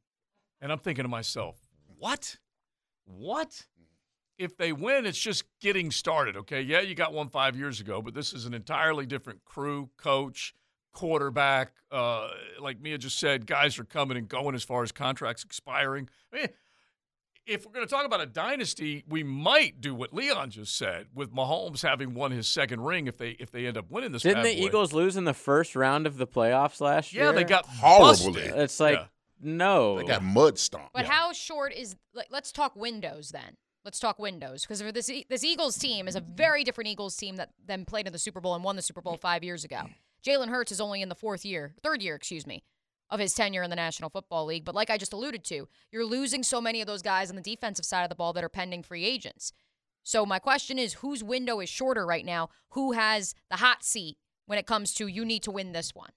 And 0.59 0.71
I'm 0.71 0.79
thinking 0.79 1.03
to 1.03 1.09
myself, 1.09 1.57
what? 1.97 2.37
What? 3.05 3.65
if 4.37 4.57
they 4.57 4.71
win, 4.71 5.05
it's 5.05 5.19
just 5.19 5.43
getting 5.61 5.91
started. 5.91 6.35
Okay, 6.37 6.61
yeah, 6.61 6.81
you 6.81 6.95
got 6.95 7.13
one 7.13 7.29
five 7.29 7.55
years 7.55 7.79
ago, 7.79 8.01
but 8.01 8.13
this 8.13 8.33
is 8.33 8.45
an 8.45 8.53
entirely 8.53 9.05
different 9.05 9.45
crew, 9.45 9.89
coach, 9.97 10.53
quarterback. 10.93 11.73
Uh, 11.91 12.29
like 12.59 12.81
Mia 12.81 12.97
just 12.97 13.19
said, 13.19 13.45
guys 13.45 13.77
are 13.79 13.83
coming 13.83 14.17
and 14.17 14.27
going 14.27 14.55
as 14.55 14.63
far 14.63 14.83
as 14.83 14.91
contracts 14.91 15.43
expiring. 15.43 16.09
I 16.31 16.37
mean, 16.37 16.47
if 17.45 17.65
we're 17.65 17.71
going 17.73 17.85
to 17.85 17.89
talk 17.93 18.05
about 18.05 18.21
a 18.21 18.25
dynasty, 18.25 19.03
we 19.07 19.23
might 19.23 19.81
do 19.81 19.93
what 19.93 20.13
Leon 20.13 20.51
just 20.51 20.77
said 20.77 21.07
with 21.13 21.33
Mahomes 21.33 21.81
having 21.81 22.13
won 22.13 22.31
his 22.31 22.47
second 22.47 22.81
ring 22.81 23.07
if 23.07 23.17
they 23.17 23.31
if 23.31 23.51
they 23.51 23.65
end 23.67 23.77
up 23.77 23.89
winning 23.89 24.11
this. 24.11 24.21
Didn't 24.23 24.43
bad 24.43 24.45
the 24.55 24.59
boy. 24.61 24.65
Eagles 24.67 24.93
lose 24.93 25.17
in 25.17 25.25
the 25.25 25.33
first 25.33 25.75
round 25.75 26.07
of 26.07 26.17
the 26.17 26.27
playoffs 26.27 26.79
last 26.81 27.13
year? 27.13 27.25
Yeah, 27.25 27.31
they 27.33 27.43
got 27.43 27.65
Horribly. 27.65 28.33
busted. 28.43 28.57
It's 28.59 28.79
like 28.79 28.97
Yeah. 28.99 29.05
no. 29.41 29.97
They 29.97 30.05
got 30.05 30.23
mud 30.23 30.57
stomped. 30.57 30.93
But 30.93 31.05
how 31.05 31.33
short 31.33 31.73
is? 31.73 31.95
Like, 32.13 32.27
let's 32.29 32.51
talk 32.51 32.75
windows 32.75 33.29
then. 33.29 33.55
Let's 33.85 33.99
talk 33.99 34.17
windows 34.17 34.61
because 34.61 34.79
this 34.93 35.09
E- 35.09 35.25
this 35.29 35.43
Eagles 35.43 35.77
team 35.77 36.07
is 36.07 36.15
a 36.15 36.21
very 36.21 36.63
different 36.63 36.87
Eagles 36.89 37.17
team 37.17 37.35
that 37.35 37.49
then 37.65 37.83
played 37.83 38.07
in 38.07 38.13
the 38.13 38.19
Super 38.19 38.39
Bowl 38.39 38.55
and 38.55 38.63
won 38.63 38.77
the 38.77 38.81
Super 38.81 39.01
Bowl 39.01 39.17
five 39.17 39.43
years 39.43 39.65
ago. 39.65 39.81
Jalen 40.25 40.47
Hurts 40.47 40.71
is 40.71 40.79
only 40.79 41.01
in 41.01 41.09
the 41.09 41.15
fourth 41.15 41.43
year, 41.43 41.75
third 41.83 42.01
year, 42.01 42.15
excuse 42.15 42.47
me, 42.47 42.63
of 43.13 43.19
his 43.19 43.35
tenure 43.35 43.61
in 43.61 43.69
the 43.69 43.75
National 43.75 44.09
Football 44.09 44.45
League. 44.45 44.65
But 44.65 44.73
like 44.73 44.89
I 44.89 44.97
just 44.97 45.13
alluded 45.13 45.43
to, 45.45 45.67
you're 45.91 46.03
losing 46.03 46.41
so 46.41 46.59
many 46.59 46.81
of 46.81 46.87
those 46.87 47.03
guys 47.03 47.29
on 47.29 47.35
the 47.35 47.43
defensive 47.43 47.85
side 47.85 48.01
of 48.01 48.09
the 48.09 48.15
ball 48.15 48.33
that 48.33 48.43
are 48.43 48.49
pending 48.49 48.81
free 48.81 49.05
agents. 49.05 49.53
So 50.01 50.25
my 50.25 50.39
question 50.39 50.79
is, 50.79 50.95
whose 50.95 51.23
window 51.23 51.59
is 51.59 51.69
shorter 51.69 52.07
right 52.07 52.25
now? 52.25 52.49
Who 52.69 52.93
has 52.93 53.35
the 53.51 53.57
hot 53.57 53.83
seat 53.83 54.17
when 54.47 54.57
it 54.57 54.65
comes 54.65 54.95
to 54.95 55.05
you 55.07 55.23
need 55.23 55.43
to 55.43 55.51
win 55.51 55.73
this 55.73 55.93
one? 55.93 56.09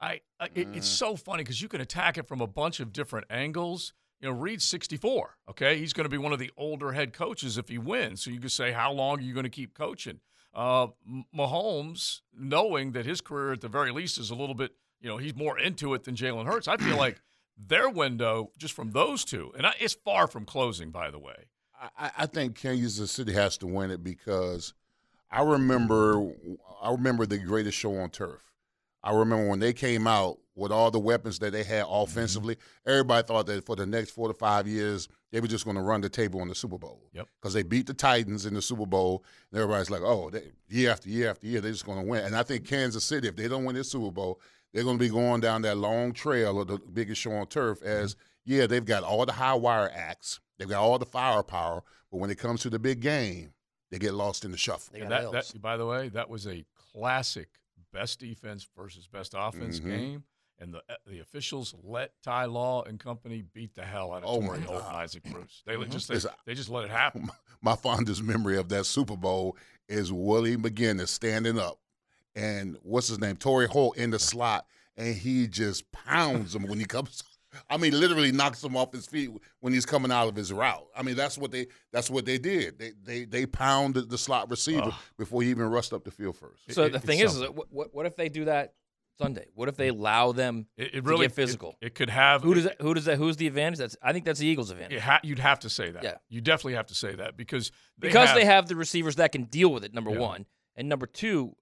I, 0.00 0.20
I 0.38 0.50
it, 0.54 0.68
it's 0.74 0.86
so 0.86 1.16
funny 1.16 1.42
because 1.42 1.62
you 1.62 1.68
can 1.68 1.80
attack 1.80 2.18
it 2.18 2.28
from 2.28 2.42
a 2.42 2.46
bunch 2.46 2.78
of 2.78 2.92
different 2.92 3.26
angles. 3.30 3.94
You 4.20 4.28
know, 4.28 4.34
Reed's 4.34 4.64
64. 4.64 5.38
Okay, 5.50 5.78
he's 5.78 5.94
going 5.94 6.04
to 6.04 6.10
be 6.10 6.18
one 6.18 6.34
of 6.34 6.38
the 6.38 6.50
older 6.58 6.92
head 6.92 7.14
coaches 7.14 7.56
if 7.56 7.68
he 7.70 7.78
wins. 7.78 8.22
So 8.22 8.30
you 8.30 8.38
could 8.38 8.52
say, 8.52 8.72
how 8.72 8.92
long 8.92 9.18
are 9.18 9.22
you 9.22 9.32
going 9.32 9.44
to 9.44 9.50
keep 9.50 9.74
coaching? 9.74 10.20
Uh, 10.54 10.88
Mahomes, 11.34 12.20
knowing 12.36 12.92
that 12.92 13.06
his 13.06 13.22
career 13.22 13.52
at 13.52 13.62
the 13.62 13.68
very 13.68 13.92
least 13.92 14.18
is 14.18 14.30
a 14.30 14.34
little 14.34 14.54
bit, 14.54 14.72
you 15.00 15.08
know, 15.08 15.16
he's 15.16 15.34
more 15.34 15.58
into 15.58 15.94
it 15.94 16.04
than 16.04 16.14
Jalen 16.14 16.46
Hurts. 16.46 16.68
I 16.68 16.76
feel 16.76 16.96
like 16.96 17.20
their 17.56 17.88
window 17.88 18.50
just 18.58 18.74
from 18.74 18.92
those 18.92 19.24
two, 19.24 19.52
and 19.56 19.66
I, 19.66 19.74
it's 19.80 19.94
far 19.94 20.26
from 20.26 20.44
closing, 20.44 20.90
by 20.90 21.10
the 21.10 21.18
way. 21.18 21.46
I, 21.98 22.10
I 22.18 22.26
think 22.26 22.56
Kansas 22.56 23.10
City 23.10 23.32
has 23.32 23.56
to 23.58 23.66
win 23.66 23.90
it 23.90 24.02
because 24.02 24.74
I 25.30 25.42
remember 25.42 26.32
I 26.82 26.90
remember 26.90 27.26
the 27.26 27.38
greatest 27.38 27.78
show 27.78 27.96
on 27.96 28.10
turf. 28.10 28.42
I 29.02 29.14
remember 29.14 29.48
when 29.48 29.60
they 29.60 29.72
came 29.72 30.06
out 30.06 30.38
with 30.56 30.72
all 30.72 30.90
the 30.90 30.98
weapons 30.98 31.38
that 31.38 31.52
they 31.52 31.62
had 31.62 31.84
mm-hmm. 31.84 32.02
offensively. 32.02 32.56
Everybody 32.84 33.26
thought 33.26 33.46
that 33.46 33.64
for 33.64 33.76
the 33.76 33.86
next 33.86 34.10
four 34.10 34.28
to 34.28 34.34
five 34.34 34.66
years 34.66 35.08
they 35.30 35.40
were 35.40 35.46
just 35.46 35.64
going 35.64 35.76
to 35.76 35.82
run 35.82 36.00
the 36.00 36.08
table 36.08 36.40
in 36.40 36.48
the 36.48 36.54
Super 36.54 36.78
Bowl. 36.78 37.02
Yep. 37.12 37.28
Because 37.40 37.54
they 37.54 37.62
beat 37.62 37.86
the 37.86 37.94
Titans 37.94 38.46
in 38.46 38.54
the 38.54 38.62
Super 38.62 38.86
Bowl, 38.86 39.24
and 39.50 39.60
everybody's 39.60 39.90
like, 39.90 40.00
"Oh, 40.02 40.30
they, 40.30 40.50
year 40.68 40.90
after 40.90 41.08
year 41.08 41.30
after 41.30 41.46
year, 41.46 41.60
they're 41.60 41.72
just 41.72 41.86
going 41.86 42.00
to 42.00 42.04
win." 42.04 42.24
And 42.24 42.34
I 42.34 42.42
think 42.42 42.66
Kansas 42.66 43.04
City, 43.04 43.28
if 43.28 43.36
they 43.36 43.46
don't 43.46 43.64
win 43.64 43.76
this 43.76 43.90
Super 43.90 44.10
Bowl, 44.10 44.40
they're 44.72 44.84
going 44.84 44.98
to 44.98 45.04
be 45.04 45.08
going 45.10 45.40
down 45.40 45.62
that 45.62 45.76
long 45.78 46.12
trail 46.12 46.60
of 46.60 46.68
the 46.68 46.78
biggest 46.78 47.20
show 47.20 47.32
on 47.32 47.46
turf. 47.46 47.78
Mm-hmm. 47.80 47.88
As 47.88 48.16
yeah, 48.44 48.66
they've 48.66 48.84
got 48.84 49.02
all 49.02 49.24
the 49.26 49.32
high 49.32 49.54
wire 49.54 49.90
acts, 49.94 50.40
they've 50.58 50.68
got 50.68 50.80
all 50.82 50.98
the 50.98 51.06
firepower, 51.06 51.82
but 52.10 52.18
when 52.18 52.30
it 52.30 52.38
comes 52.38 52.60
to 52.62 52.70
the 52.70 52.78
big 52.78 53.00
game, 53.00 53.52
they 53.90 53.98
get 53.98 54.14
lost 54.14 54.44
in 54.44 54.50
the 54.52 54.58
shuffle. 54.58 54.94
And 55.00 55.10
that, 55.10 55.32
that, 55.32 55.52
by 55.60 55.76
the 55.76 55.86
way, 55.86 56.08
that 56.10 56.28
was 56.28 56.46
a 56.46 56.64
classic 56.94 57.48
best 57.92 58.20
defense 58.20 58.66
versus 58.76 59.06
best 59.06 59.34
offense 59.36 59.80
Mhm. 59.80 59.84
game. 59.84 60.24
And 60.60 60.74
the 60.74 60.82
the 61.06 61.20
officials 61.20 61.72
let 61.84 62.10
Ty 62.24 62.46
Law 62.46 62.82
and 62.82 62.98
company 62.98 63.42
beat 63.54 63.74
the 63.76 63.84
hell 63.84 64.12
out 64.12 64.24
of 64.24 64.28
Oh, 64.28 64.40
Torrey 64.40 64.58
my 64.58 64.64
Holt 64.66 64.78
and 64.82 64.86
God. 64.90 64.94
Isaac 64.96 65.22
Bruce. 65.22 65.62
They 65.64 65.76
let- 65.76 65.82
mm-hmm. 65.88 65.92
just 65.92 66.08
they, 66.08 66.16
uh, 66.16 66.32
they 66.46 66.54
just 66.54 66.68
let 66.68 66.84
it 66.84 66.90
happen. 67.04 67.30
my 67.62 67.76
fondest 67.76 68.22
memory 68.24 68.58
of 68.58 68.68
that 68.70 68.84
Super 68.84 69.16
Bowl 69.16 69.56
is 69.88 70.12
Willie 70.12 70.56
McGinest 70.56 71.08
standing 71.10 71.58
up 71.60 71.78
and 72.34 72.76
what's 72.82 73.08
his 73.08 73.18
name, 73.18 73.36
Torrey 73.36 73.66
Holt 73.66 73.96
in 73.96 74.10
the 74.10 74.18
slot, 74.18 74.66
and 74.96 75.14
he 75.14 75.46
just 75.46 75.90
pounds 75.92 76.54
him 76.54 76.64
when 76.66 76.78
he 76.78 76.84
comes. 76.84 77.22
I 77.70 77.78
mean, 77.78 77.98
literally 77.98 78.30
knocks 78.30 78.62
him 78.62 78.76
off 78.76 78.92
his 78.92 79.06
feet 79.06 79.30
when 79.60 79.72
he's 79.72 79.86
coming 79.86 80.12
out 80.12 80.28
of 80.28 80.36
his 80.36 80.52
route. 80.52 80.86
I 80.94 81.02
mean, 81.02 81.16
that's 81.16 81.38
what 81.38 81.50
they 81.50 81.66
that's 81.92 82.10
what 82.10 82.26
they 82.26 82.36
did. 82.38 82.78
They 82.78 82.92
they 83.02 83.24
they 83.24 83.46
pounded 83.46 84.10
the 84.10 84.18
slot 84.18 84.50
receiver 84.50 84.92
before 85.16 85.42
he 85.42 85.50
even 85.50 85.64
rushed 85.70 85.92
up 85.92 86.04
the 86.04 86.10
field 86.10 86.36
first. 86.36 86.60
So 86.70 86.84
It- 86.84 86.90
the 86.90 86.96
it's 86.96 87.06
thing 87.06 87.18
is, 87.20 87.34
is 87.36 87.48
what, 87.48 87.72
what 87.72 87.94
what 87.94 88.06
if 88.06 88.16
they 88.16 88.28
do 88.28 88.44
that 88.44 88.74
Sunday? 89.18 89.46
What 89.54 89.68
if 89.68 89.76
they 89.76 89.88
allow 89.88 90.32
them 90.32 90.66
It, 90.76 90.96
it 90.96 91.04
really 91.04 91.24
get 91.26 91.34
physical? 91.34 91.76
It, 91.80 91.86
it 91.86 91.94
could 91.94 92.10
have 92.10 92.42
who 92.42 92.54
does 92.54 92.64
that? 92.64 92.80
Who 92.82 92.92
does 92.92 93.06
that? 93.06 93.16
Who's 93.16 93.38
the 93.38 93.46
advantage? 93.46 93.78
That's 93.78 93.96
I 94.02 94.12
think 94.12 94.26
that's 94.26 94.40
the 94.40 94.46
Eagles' 94.46 94.70
advantage 94.70 94.98
It 94.98 95.00
ha- 95.00 95.20
you'd 95.24 95.38
have 95.38 95.60
to 95.60 95.70
say 95.70 95.90
that. 95.90 96.04
Yeah. 96.04 96.16
You 96.28 96.42
definitely 96.42 96.74
have 96.74 96.86
to 96.88 96.94
say 96.94 97.14
that 97.14 97.36
because 97.36 97.72
they 97.98 98.08
because 98.08 98.28
have, 98.28 98.36
they 98.36 98.44
have 98.44 98.68
the 98.68 98.76
receivers 98.76 99.16
that 99.16 99.32
can 99.32 99.44
deal 99.44 99.72
with 99.72 99.84
it. 99.84 99.94
Number 99.94 100.10
Yeah. 100.10 100.18
one, 100.18 100.46
and 100.76 100.86
number 100.88 101.06
two, 101.06 101.56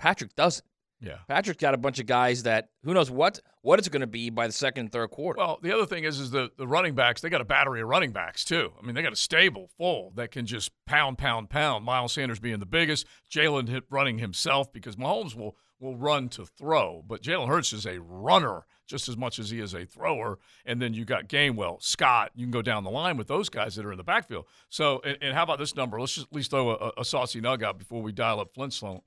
Patrick 0.00 0.34
doesn't. 0.34 0.64
Yeah. 1.02 1.16
Patrick's 1.28 1.60
got 1.60 1.72
a 1.72 1.78
bunch 1.78 1.98
of 1.98 2.06
guys 2.06 2.42
that 2.42 2.68
who 2.84 2.92
knows 2.92 3.10
what 3.10 3.40
what 3.62 3.78
it's 3.78 3.88
going 3.88 4.00
to 4.00 4.06
be 4.06 4.30
by 4.30 4.46
the 4.46 4.52
second 4.52 4.80
and 4.80 4.92
third 4.92 5.10
quarter. 5.10 5.38
Well, 5.38 5.58
the 5.62 5.72
other 5.72 5.86
thing 5.86 6.04
is, 6.04 6.18
is 6.18 6.30
the 6.30 6.50
the 6.56 6.66
running 6.66 6.94
backs. 6.94 7.20
They 7.20 7.30
got 7.30 7.40
a 7.40 7.46
battery 7.46 7.80
of 7.80 7.88
running 7.88 8.12
backs 8.12 8.44
too. 8.44 8.72
I 8.80 8.84
mean, 8.84 8.94
they 8.94 9.02
got 9.02 9.12
a 9.12 9.16
stable 9.16 9.68
full 9.78 10.12
that 10.16 10.30
can 10.30 10.46
just 10.46 10.72
pound, 10.86 11.18
pound, 11.18 11.48
pound. 11.48 11.84
Miles 11.84 12.12
Sanders 12.12 12.38
being 12.38 12.60
the 12.60 12.66
biggest. 12.66 13.06
Jalen 13.30 13.68
hit 13.68 13.84
running 13.90 14.18
himself 14.18 14.72
because 14.72 14.96
Mahomes 14.96 15.34
will 15.34 15.56
will 15.78 15.96
run 15.96 16.28
to 16.28 16.44
throw, 16.44 17.02
but 17.06 17.22
Jalen 17.22 17.48
Hurts 17.48 17.72
is 17.72 17.86
a 17.86 18.00
runner 18.00 18.66
just 18.86 19.08
as 19.08 19.16
much 19.16 19.38
as 19.38 19.50
he 19.50 19.60
is 19.60 19.72
a 19.72 19.86
thrower. 19.86 20.38
And 20.66 20.82
then 20.82 20.92
you 20.92 21.04
got 21.04 21.28
Gainwell, 21.28 21.82
Scott. 21.82 22.32
You 22.34 22.44
can 22.44 22.50
go 22.50 22.60
down 22.60 22.84
the 22.84 22.90
line 22.90 23.16
with 23.16 23.28
those 23.28 23.48
guys 23.48 23.76
that 23.76 23.86
are 23.86 23.92
in 23.92 23.98
the 23.98 24.04
backfield. 24.04 24.46
So, 24.68 25.00
and, 25.04 25.16
and 25.22 25.34
how 25.34 25.44
about 25.44 25.58
this 25.58 25.76
number? 25.76 25.98
Let's 25.98 26.14
just 26.14 26.26
at 26.26 26.34
least 26.34 26.50
throw 26.50 26.70
a, 26.70 26.92
a 26.98 27.04
saucy 27.04 27.40
nug 27.40 27.62
out 27.62 27.78
before 27.78 28.02
we 28.02 28.12
dial 28.12 28.40
up 28.40 28.52
Flintstone, 28.52 29.00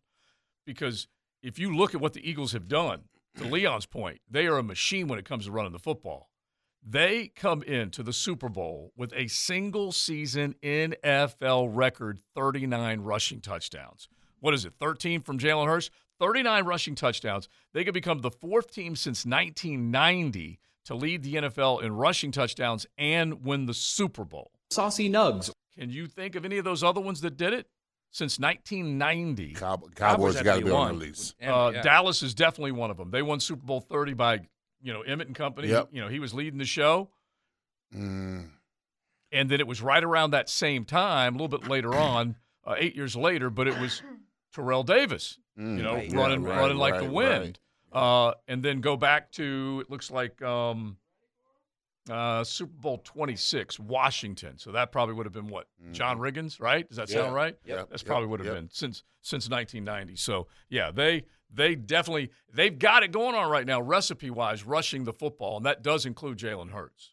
because 0.65 1.07
if 1.41 1.59
you 1.59 1.75
look 1.75 1.93
at 1.93 2.01
what 2.01 2.13
the 2.13 2.27
Eagles 2.27 2.53
have 2.53 2.67
done, 2.67 3.03
to 3.37 3.45
Leon's 3.45 3.85
point, 3.85 4.21
they 4.29 4.45
are 4.45 4.57
a 4.57 4.63
machine 4.63 5.07
when 5.07 5.17
it 5.17 5.25
comes 5.25 5.45
to 5.45 5.51
running 5.51 5.71
the 5.71 5.79
football. 5.79 6.29
They 6.85 7.29
come 7.35 7.63
into 7.63 8.03
the 8.03 8.13
Super 8.13 8.49
Bowl 8.49 8.91
with 8.95 9.13
a 9.15 9.27
single 9.27 9.91
season 9.91 10.55
NFL 10.61 11.69
record 11.73 12.19
39 12.35 13.01
rushing 13.01 13.39
touchdowns. 13.41 14.09
What 14.39 14.53
is 14.53 14.65
it, 14.65 14.73
13 14.79 15.21
from 15.21 15.39
Jalen 15.39 15.67
Hurts? 15.67 15.89
39 16.19 16.65
rushing 16.65 16.95
touchdowns. 16.95 17.47
They 17.73 17.83
could 17.83 17.93
become 17.93 18.19
the 18.19 18.31
fourth 18.31 18.71
team 18.71 18.95
since 18.95 19.25
1990 19.25 20.59
to 20.85 20.95
lead 20.95 21.23
the 21.23 21.35
NFL 21.35 21.81
in 21.81 21.95
rushing 21.95 22.31
touchdowns 22.31 22.85
and 22.97 23.45
win 23.45 23.65
the 23.65 23.73
Super 23.73 24.25
Bowl. 24.25 24.51
Saucy 24.71 25.09
Nugs. 25.09 25.51
Can 25.77 25.89
you 25.89 26.07
think 26.07 26.35
of 26.35 26.45
any 26.45 26.57
of 26.57 26.65
those 26.65 26.83
other 26.83 27.01
ones 27.01 27.21
that 27.21 27.37
did 27.37 27.53
it? 27.53 27.67
Since 28.13 28.39
1990. 28.39 29.53
Cow- 29.55 29.81
Cowboys 29.95 30.35
had 30.35 30.45
got 30.45 30.53
to 30.55 30.59
be 30.61 30.65
be 30.65 30.71
on 30.71 30.79
one. 30.79 30.99
the 30.99 31.05
list. 31.07 31.35
Uh, 31.43 31.71
Dallas 31.81 32.21
is 32.23 32.33
definitely 32.33 32.71
one 32.71 32.89
of 32.91 32.95
them. 32.97 33.09
They 33.11 33.21
won 33.23 33.39
Super 33.41 33.65
Bowl 33.65 33.81
30 33.81 34.13
by, 34.13 34.41
you 34.81 34.93
know, 34.93 35.01
Emmitt 35.01 35.25
and 35.25 35.35
company. 35.35 35.67
Yep. 35.69 35.89
You 35.91 36.01
know, 36.01 36.07
he 36.07 36.19
was 36.19 36.31
leading 36.33 36.59
the 36.59 36.65
show. 36.65 37.09
Mm. 37.93 38.49
And 39.31 39.49
then 39.49 39.59
it 39.59 39.67
was 39.67 39.81
right 39.81 40.03
around 40.03 40.31
that 40.31 40.47
same 40.49 40.85
time, 40.85 41.35
a 41.35 41.37
little 41.41 41.57
bit 41.59 41.67
later 41.69 41.95
on, 41.95 42.35
uh, 42.65 42.75
eight 42.77 42.95
years 42.95 43.15
later, 43.15 43.49
but 43.49 43.67
it 43.67 43.79
was 43.79 44.01
Terrell 44.53 44.83
Davis, 44.83 45.39
Mm, 45.59 45.77
you 45.77 45.83
know, 45.83 45.93
right, 45.95 46.11
running 46.13 46.43
right, 46.43 46.57
running 46.59 46.77
like 46.77 46.95
the 46.95 47.01
right, 47.01 47.11
wind. 47.11 47.59
Uh, 47.91 48.33
and 48.47 48.63
then 48.63 48.81
go 48.81 48.97
back 48.97 49.31
to, 49.33 49.83
it 49.85 49.91
looks 49.91 50.09
like 50.09 50.41
um, 50.41 50.97
uh, 52.09 52.43
Super 52.43 52.73
Bowl 52.73 52.99
26, 53.03 53.79
Washington. 53.79 54.57
So 54.57 54.71
that 54.71 54.91
probably 54.91 55.15
would 55.15 55.25
have 55.25 55.33
been 55.33 55.47
what? 55.47 55.67
John 55.91 56.17
Riggins, 56.19 56.59
right? 56.59 56.87
Does 56.87 56.97
that. 56.97 57.09
Yeah. 57.09 57.23
sound 57.23 57.35
right? 57.35 57.55
Yeah, 57.65 57.83
That's 57.89 58.03
yep, 58.03 58.07
probably 58.07 58.27
would 58.27 58.39
have 58.39 58.47
yep. 58.47 58.55
been 58.55 58.69
since 58.71 59.03
since 59.21 59.49
1990. 59.49 60.15
So 60.17 60.47
yeah, 60.69 60.91
they 60.91 61.23
they 61.53 61.75
definitely 61.75 62.31
they've 62.53 62.77
got 62.77 63.03
it 63.03 63.11
going 63.11 63.35
on 63.35 63.49
right 63.49 63.65
now, 63.65 63.81
recipe 63.81 64.29
wise, 64.29 64.65
rushing 64.65 65.03
the 65.03 65.13
football, 65.13 65.57
and 65.57 65.65
that 65.65 65.81
does 65.81 66.05
include 66.05 66.37
Jalen 66.37 66.71
Hurts. 66.71 67.11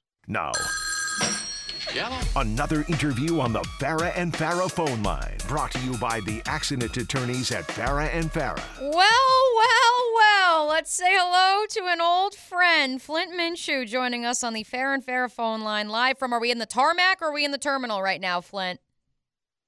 Now, 1.94 2.20
another 2.36 2.84
interview 2.88 3.40
on 3.40 3.52
the 3.52 3.62
Farah 3.80 4.12
and 4.14 4.32
Farah 4.32 4.70
phone 4.70 5.02
line, 5.02 5.36
brought 5.48 5.72
to 5.72 5.78
you 5.80 5.96
by 5.98 6.20
the 6.20 6.40
accident 6.46 6.96
attorneys 6.96 7.50
at 7.50 7.66
Farah 7.66 8.08
and 8.14 8.32
Farah. 8.32 8.62
Well, 8.80 8.90
well, 8.92 10.12
well. 10.14 10.66
Let's 10.68 10.94
say 10.94 11.08
hello 11.10 11.66
to 11.66 11.92
an 11.92 12.00
old 12.00 12.34
friend, 12.34 13.02
Flint 13.02 13.32
Minshew, 13.32 13.88
joining 13.88 14.24
us 14.24 14.44
on 14.44 14.52
the 14.52 14.62
Farah 14.62 14.94
and 14.94 15.04
Farah 15.04 15.30
phone 15.30 15.62
line 15.62 15.88
live 15.88 16.16
from. 16.16 16.32
Are 16.32 16.40
we 16.40 16.52
in 16.52 16.58
the 16.58 16.66
tarmac 16.66 17.20
or 17.20 17.28
are 17.28 17.32
we 17.32 17.44
in 17.44 17.50
the 17.50 17.58
terminal 17.58 18.00
right 18.00 18.20
now, 18.20 18.40
Flint? 18.40 18.78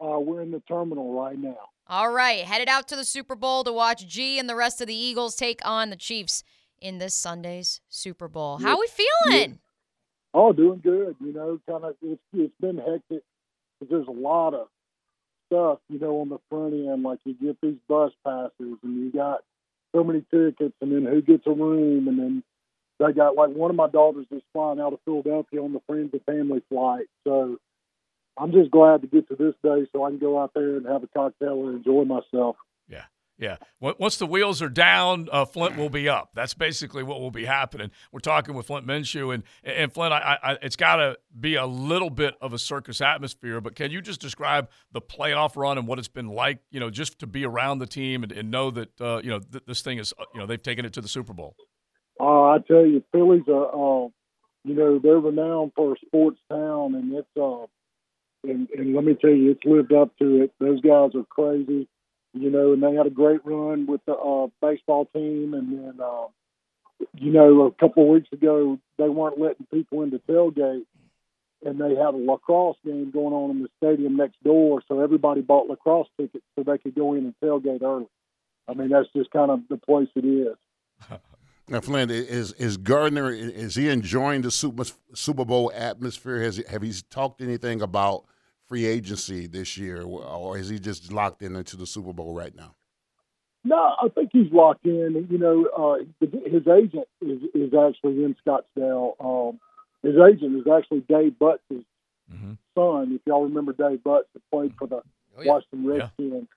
Uh, 0.00 0.20
we're 0.20 0.42
in 0.42 0.52
the 0.52 0.62
terminal 0.68 1.12
right 1.12 1.38
now. 1.38 1.58
All 1.88 2.12
right, 2.12 2.44
headed 2.44 2.68
out 2.68 2.86
to 2.88 2.96
the 2.96 3.04
Super 3.04 3.34
Bowl 3.34 3.64
to 3.64 3.72
watch 3.72 4.06
G 4.06 4.38
and 4.38 4.48
the 4.48 4.54
rest 4.54 4.80
of 4.80 4.86
the 4.86 4.94
Eagles 4.94 5.34
take 5.34 5.60
on 5.64 5.90
the 5.90 5.96
Chiefs 5.96 6.44
in 6.80 6.98
this 6.98 7.14
Sunday's 7.14 7.80
Super 7.88 8.28
Bowl. 8.28 8.58
How 8.58 8.76
are 8.76 8.80
we 8.80 8.88
feeling? 8.88 9.58
Oh, 10.34 10.52
doing 10.52 10.80
good. 10.82 11.16
You 11.20 11.32
know, 11.32 11.60
kind 11.68 11.84
of. 11.84 11.94
It's 12.02 12.20
it's 12.32 12.54
been 12.60 12.78
hectic 12.78 13.22
because 13.80 13.90
there's 13.90 14.08
a 14.08 14.12
lot 14.12 14.54
of 14.54 14.68
stuff. 15.48 15.78
You 15.88 15.98
know, 15.98 16.20
on 16.20 16.28
the 16.28 16.38
front 16.50 16.74
end, 16.74 17.02
like 17.02 17.20
you 17.24 17.34
get 17.34 17.58
these 17.62 17.78
bus 17.88 18.12
passes, 18.24 18.52
and 18.82 19.04
you 19.04 19.12
got 19.12 19.40
so 19.94 20.04
many 20.04 20.24
tickets, 20.30 20.74
and 20.80 20.92
then 20.92 21.06
who 21.06 21.22
gets 21.22 21.46
a 21.46 21.52
room, 21.52 22.08
and 22.08 22.18
then 22.18 22.44
they 22.98 23.12
got 23.12 23.36
like 23.36 23.50
one 23.50 23.70
of 23.70 23.76
my 23.76 23.88
daughters 23.88 24.26
is 24.30 24.42
flying 24.52 24.80
out 24.80 24.92
of 24.92 25.00
Philadelphia 25.04 25.62
on 25.62 25.72
the 25.72 25.80
friends 25.86 26.10
and 26.12 26.24
family 26.24 26.62
flight. 26.68 27.06
So 27.24 27.58
I'm 28.38 28.52
just 28.52 28.70
glad 28.70 29.02
to 29.02 29.08
get 29.08 29.28
to 29.28 29.36
this 29.36 29.54
day 29.62 29.86
so 29.92 30.04
I 30.04 30.10
can 30.10 30.18
go 30.18 30.40
out 30.40 30.52
there 30.54 30.76
and 30.76 30.86
have 30.86 31.02
a 31.04 31.08
cocktail 31.08 31.66
and 31.68 31.78
enjoy 31.78 32.04
myself. 32.04 32.56
Yeah. 33.38 33.56
Once 33.80 34.18
the 34.18 34.26
wheels 34.26 34.62
are 34.62 34.68
down, 34.68 35.28
uh, 35.32 35.44
Flint 35.44 35.76
will 35.76 35.88
be 35.90 36.08
up. 36.08 36.30
That's 36.34 36.54
basically 36.54 37.02
what 37.02 37.20
will 37.20 37.30
be 37.30 37.44
happening. 37.44 37.90
We're 38.12 38.20
talking 38.20 38.54
with 38.54 38.66
Flint 38.66 38.86
Minshew, 38.86 39.34
and 39.34 39.42
and 39.64 39.92
Flint, 39.92 40.12
I, 40.12 40.38
I, 40.42 40.52
it's 40.62 40.76
got 40.76 40.96
to 40.96 41.18
be 41.40 41.56
a 41.56 41.66
little 41.66 42.10
bit 42.10 42.34
of 42.40 42.52
a 42.52 42.58
circus 42.58 43.00
atmosphere. 43.00 43.60
But 43.60 43.74
can 43.74 43.90
you 43.90 44.00
just 44.00 44.20
describe 44.20 44.68
the 44.92 45.00
playoff 45.00 45.56
run 45.56 45.76
and 45.76 45.88
what 45.88 45.98
it's 45.98 46.08
been 46.08 46.28
like? 46.28 46.60
You 46.70 46.78
know, 46.78 46.90
just 46.90 47.18
to 47.20 47.26
be 47.26 47.44
around 47.44 47.78
the 47.78 47.86
team 47.86 48.22
and, 48.22 48.30
and 48.30 48.50
know 48.50 48.70
that 48.70 49.00
uh, 49.00 49.20
you 49.24 49.30
know 49.30 49.40
th- 49.40 49.64
this 49.66 49.82
thing 49.82 49.98
is, 49.98 50.14
uh, 50.18 50.24
you 50.34 50.40
know, 50.40 50.46
they've 50.46 50.62
taken 50.62 50.84
it 50.84 50.92
to 50.92 51.00
the 51.00 51.08
Super 51.08 51.32
Bowl. 51.32 51.56
Uh, 52.20 52.50
I 52.50 52.58
tell 52.68 52.86
you, 52.86 53.02
Philly's 53.10 53.48
a, 53.48 53.56
uh, 53.56 54.08
you 54.64 54.74
know, 54.74 55.00
they're 55.02 55.18
renowned 55.18 55.72
for 55.74 55.94
a 55.94 55.96
sports 56.06 56.38
town, 56.48 56.94
and 56.94 57.12
it's, 57.14 57.28
uh, 57.36 57.66
and, 58.44 58.68
and 58.70 58.94
let 58.94 59.04
me 59.04 59.14
tell 59.20 59.30
you, 59.30 59.50
it's 59.52 59.64
lived 59.64 59.92
up 59.92 60.16
to 60.18 60.42
it. 60.42 60.52
Those 60.60 60.80
guys 60.80 61.10
are 61.16 61.24
crazy, 61.28 61.88
you 62.34 62.50
know, 62.50 62.72
and 62.72 62.82
they 62.82 62.94
had 62.94 63.06
a 63.06 63.10
great 63.10 63.40
run 63.44 63.86
with 63.86 64.04
the 64.06 64.14
uh, 64.14 64.46
baseball 64.60 65.06
team, 65.14 65.54
and 65.54 65.72
then, 65.72 66.00
uh, 66.02 66.26
you 67.14 67.32
know, 67.32 67.66
a 67.66 67.72
couple 67.72 68.04
of 68.04 68.08
weeks 68.08 68.28
ago, 68.32 68.78
they 68.98 69.08
weren't 69.08 69.38
letting 69.38 69.66
people 69.72 70.02
into 70.02 70.18
tailgate, 70.20 70.86
and 71.64 71.80
they 71.80 71.94
had 71.94 72.14
a 72.14 72.16
lacrosse 72.16 72.76
game 72.84 73.10
going 73.10 73.34
on 73.34 73.50
in 73.50 73.62
the 73.62 73.68
stadium 73.78 74.16
next 74.16 74.42
door, 74.42 74.82
so 74.88 75.00
everybody 75.00 75.40
bought 75.40 75.68
lacrosse 75.68 76.08
tickets 76.18 76.44
so 76.56 76.62
they 76.62 76.78
could 76.78 76.94
go 76.94 77.14
in 77.14 77.24
and 77.24 77.34
tailgate 77.42 77.82
early. 77.82 78.08
I 78.68 78.74
mean, 78.74 78.88
that's 78.88 79.08
just 79.14 79.30
kind 79.30 79.50
of 79.50 79.60
the 79.68 79.76
place 79.76 80.08
it 80.14 80.24
is. 80.24 80.56
Now, 81.68 81.80
Flint, 81.80 82.10
is 82.10 82.52
is 82.54 82.76
Gardner 82.76 83.30
is 83.30 83.76
he 83.76 83.88
enjoying 83.88 84.42
the 84.42 84.50
Super 84.50 84.84
Super 85.14 85.44
Bowl 85.44 85.72
atmosphere? 85.74 86.42
Has 86.42 86.60
have 86.68 86.82
he 86.82 86.92
talked 87.08 87.40
anything 87.40 87.80
about 87.80 88.24
free 88.72 88.86
agency 88.86 89.46
this 89.46 89.76
year, 89.76 90.00
or 90.00 90.56
is 90.56 90.70
he 90.70 90.78
just 90.78 91.12
locked 91.12 91.42
in 91.42 91.54
into 91.56 91.76
the 91.76 91.86
Super 91.86 92.14
Bowl 92.14 92.32
right 92.32 92.56
now? 92.56 92.74
No, 93.64 93.76
I 93.76 94.08
think 94.08 94.30
he's 94.32 94.50
locked 94.50 94.86
in. 94.86 95.26
You 95.30 95.36
know, 95.36 95.66
uh, 95.76 96.04
his 96.20 96.66
agent 96.66 97.06
is 97.20 97.42
is 97.54 97.74
actually 97.74 98.24
in 98.24 98.34
Scottsdale. 98.44 99.12
Um, 99.20 99.60
his 100.02 100.14
agent 100.16 100.56
is 100.56 100.72
actually 100.72 101.00
Dave 101.00 101.34
Butz' 101.38 101.84
son. 102.74 103.12
If 103.12 103.20
y'all 103.26 103.44
remember 103.44 103.74
Dave 103.74 103.98
Butz, 103.98 104.24
that 104.32 104.50
played 104.50 104.72
for 104.78 104.86
the 104.88 105.02
Washington 105.36 105.86
Redskins, 105.86 106.48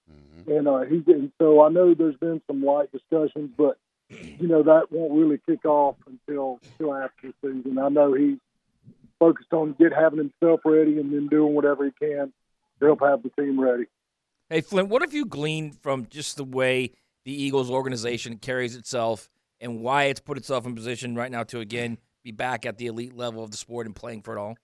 and 0.48 0.68
uh, 0.70 0.82
he's 0.84 1.04
and 1.08 1.34
so 1.38 1.66
I 1.66 1.70
know 1.70 1.94
there's 1.94 2.16
been 2.16 2.42
some 2.48 2.64
light 2.64 2.94
discussions, 2.94 3.52
but 3.58 3.78
you 4.08 4.48
know 4.48 4.64
that 4.64 4.90
won't 4.90 5.20
really 5.20 5.42
kick 5.46 5.66
off 5.66 5.98
until 6.08 6.62
until 6.64 6.96
after 6.96 7.28
the 7.28 7.34
season. 7.42 7.78
I 7.78 7.90
know 7.90 8.14
he's 8.14 8.38
focused 9.20 9.54
on 9.54 9.76
get 9.80 9.94
having 9.94 10.20
himself 10.20 10.62
ready 10.66 11.00
and 11.00 11.14
then 11.14 11.28
doing 11.28 11.54
whatever 11.54 11.86
he 11.86 11.92
can 11.92 12.32
to 12.80 12.86
help 12.86 13.02
have 13.02 13.24
the 13.24 13.30
team 13.42 13.60
ready. 13.60 13.86
Hey, 14.50 14.62
Flint, 14.62 14.90
what 14.90 15.02
have 15.02 15.14
you 15.14 15.26
gleaned 15.26 15.76
from 15.82 16.08
just 16.08 16.38
the 16.38 16.44
way 16.44 16.92
the 17.24 17.34
Eagles 17.34 17.72
organization 17.72 18.38
carries 18.38 18.76
itself 18.76 19.30
and 19.60 19.82
why 19.82 20.04
it's 20.06 20.20
put 20.20 20.38
itself 20.38 20.66
in 20.66 20.76
position 20.76 21.16
right 21.16 21.32
now 21.32 21.44
to, 21.44 21.60
again, 21.60 21.98
be 22.24 22.32
back 22.32 22.66
at 22.66 22.78
the 22.78 22.88
elite 22.88 23.16
level 23.16 23.44
of 23.44 23.52
the 23.52 23.58
sport 23.58 23.86
and 23.86 23.96
playing 23.96 24.22
for 24.22 24.38
it 24.38 24.40
all? 24.40 24.56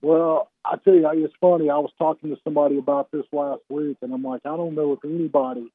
Well, 0.00 0.50
I 0.64 0.76
tell 0.76 0.94
you, 0.94 1.08
it's 1.24 1.34
funny. 1.40 1.70
I 1.70 1.78
was 1.78 1.92
talking 1.98 2.30
to 2.30 2.40
somebody 2.44 2.78
about 2.78 3.10
this 3.10 3.24
last 3.32 3.62
week, 3.68 3.96
and 4.00 4.12
I'm 4.12 4.22
like, 4.22 4.42
I 4.44 4.56
don't 4.56 4.74
know 4.74 4.92
if 4.92 5.04
anybody 5.04 5.72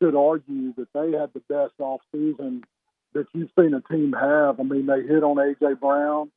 could 0.00 0.16
argue 0.16 0.72
that 0.74 0.88
they 0.94 1.12
had 1.16 1.32
the 1.34 1.42
best 1.48 1.74
off 1.78 2.00
season 2.10 2.64
that 3.12 3.26
you've 3.34 3.50
seen 3.58 3.74
a 3.74 3.80
team 3.82 4.14
have. 4.18 4.58
I 4.58 4.62
mean, 4.62 4.86
they 4.86 5.02
hit 5.02 5.22
on 5.22 5.36
AJ 5.36 5.80
Brown, 5.80 6.30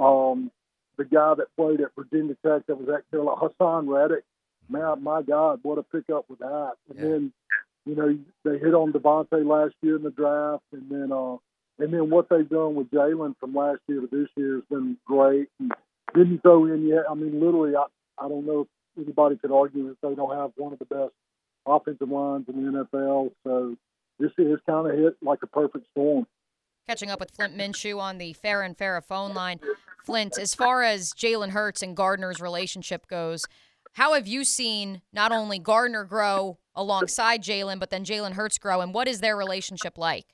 um, 0.00 0.50
the 0.96 1.04
guy 1.04 1.34
that 1.34 1.54
played 1.56 1.80
at 1.80 1.94
Virginia 1.96 2.36
Tech 2.44 2.66
that 2.66 2.78
was 2.78 2.88
at 2.88 3.10
Carolina, 3.10 3.40
Haason 3.40 3.88
Reddick. 3.88 4.24
Man, 4.68 5.02
my 5.02 5.20
God, 5.22 5.60
what 5.62 5.78
a 5.78 5.82
pickup 5.82 6.24
with 6.30 6.38
that! 6.38 6.72
And 6.88 6.98
then, 6.98 7.32
you 7.84 7.94
know, 7.94 8.18
they 8.44 8.58
hit 8.58 8.74
on 8.74 8.92
DeVonta 8.92 9.44
last 9.44 9.74
year 9.82 9.96
in 9.96 10.02
the 10.02 10.10
draft, 10.10 10.62
and 10.72 10.90
then, 10.90 11.12
uh, 11.12 11.36
and 11.78 11.92
then 11.92 12.08
what 12.08 12.28
they've 12.30 12.48
done 12.48 12.74
with 12.74 12.90
Jalen 12.90 13.34
from 13.38 13.54
last 13.54 13.80
year 13.88 14.00
to 14.00 14.06
this 14.06 14.28
year 14.36 14.54
has 14.54 14.64
been 14.70 14.96
great. 15.06 15.48
And 15.60 15.72
didn't 16.14 16.42
throw 16.42 16.64
in 16.66 16.86
yet. 16.86 17.04
I 17.10 17.14
mean, 17.14 17.40
literally, 17.40 17.74
I 17.76 17.84
I 18.18 18.28
don't 18.28 18.46
know 18.46 18.62
if 18.62 18.68
anybody 19.04 19.36
could 19.36 19.52
argue 19.52 19.88
that 19.88 20.00
they 20.00 20.14
don't 20.14 20.34
have 20.34 20.52
one 20.56 20.72
of 20.72 20.78
the 20.78 20.84
best 20.84 21.12
offensive 21.66 22.08
lines 22.08 22.46
in 22.48 22.64
the 22.64 22.86
NFL. 22.92 23.32
So 23.42 23.76
this 24.18 24.30
is 24.38 24.58
kind 24.66 24.88
of 24.90 24.96
hit 24.96 25.16
like 25.20 25.40
a 25.42 25.46
perfect 25.48 25.86
storm. 25.90 26.26
Catching 26.88 27.10
up 27.10 27.20
with 27.20 27.30
Flint 27.30 27.56
Minshew 27.56 27.98
on 27.98 28.18
the 28.18 28.34
Farah 28.34 28.66
and 28.66 28.76
Farah 28.76 29.04
phone 29.04 29.34
line. 29.34 29.58
Flint, 30.04 30.38
as 30.38 30.54
far 30.54 30.82
as 30.82 31.12
Jalen 31.12 31.50
Hurts 31.50 31.82
and 31.82 31.96
Gardner's 31.96 32.40
relationship 32.40 33.06
goes, 33.06 33.46
how 33.94 34.12
have 34.14 34.26
you 34.26 34.44
seen 34.44 35.00
not 35.12 35.32
only 35.32 35.58
Gardner 35.58 36.04
grow 36.04 36.58
alongside 36.74 37.42
Jalen, 37.42 37.78
but 37.78 37.90
then 37.90 38.04
Jalen 38.04 38.32
Hurts 38.32 38.58
grow. 38.58 38.80
And 38.80 38.92
what 38.92 39.08
is 39.08 39.20
their 39.20 39.36
relationship 39.36 39.98
like? 39.98 40.26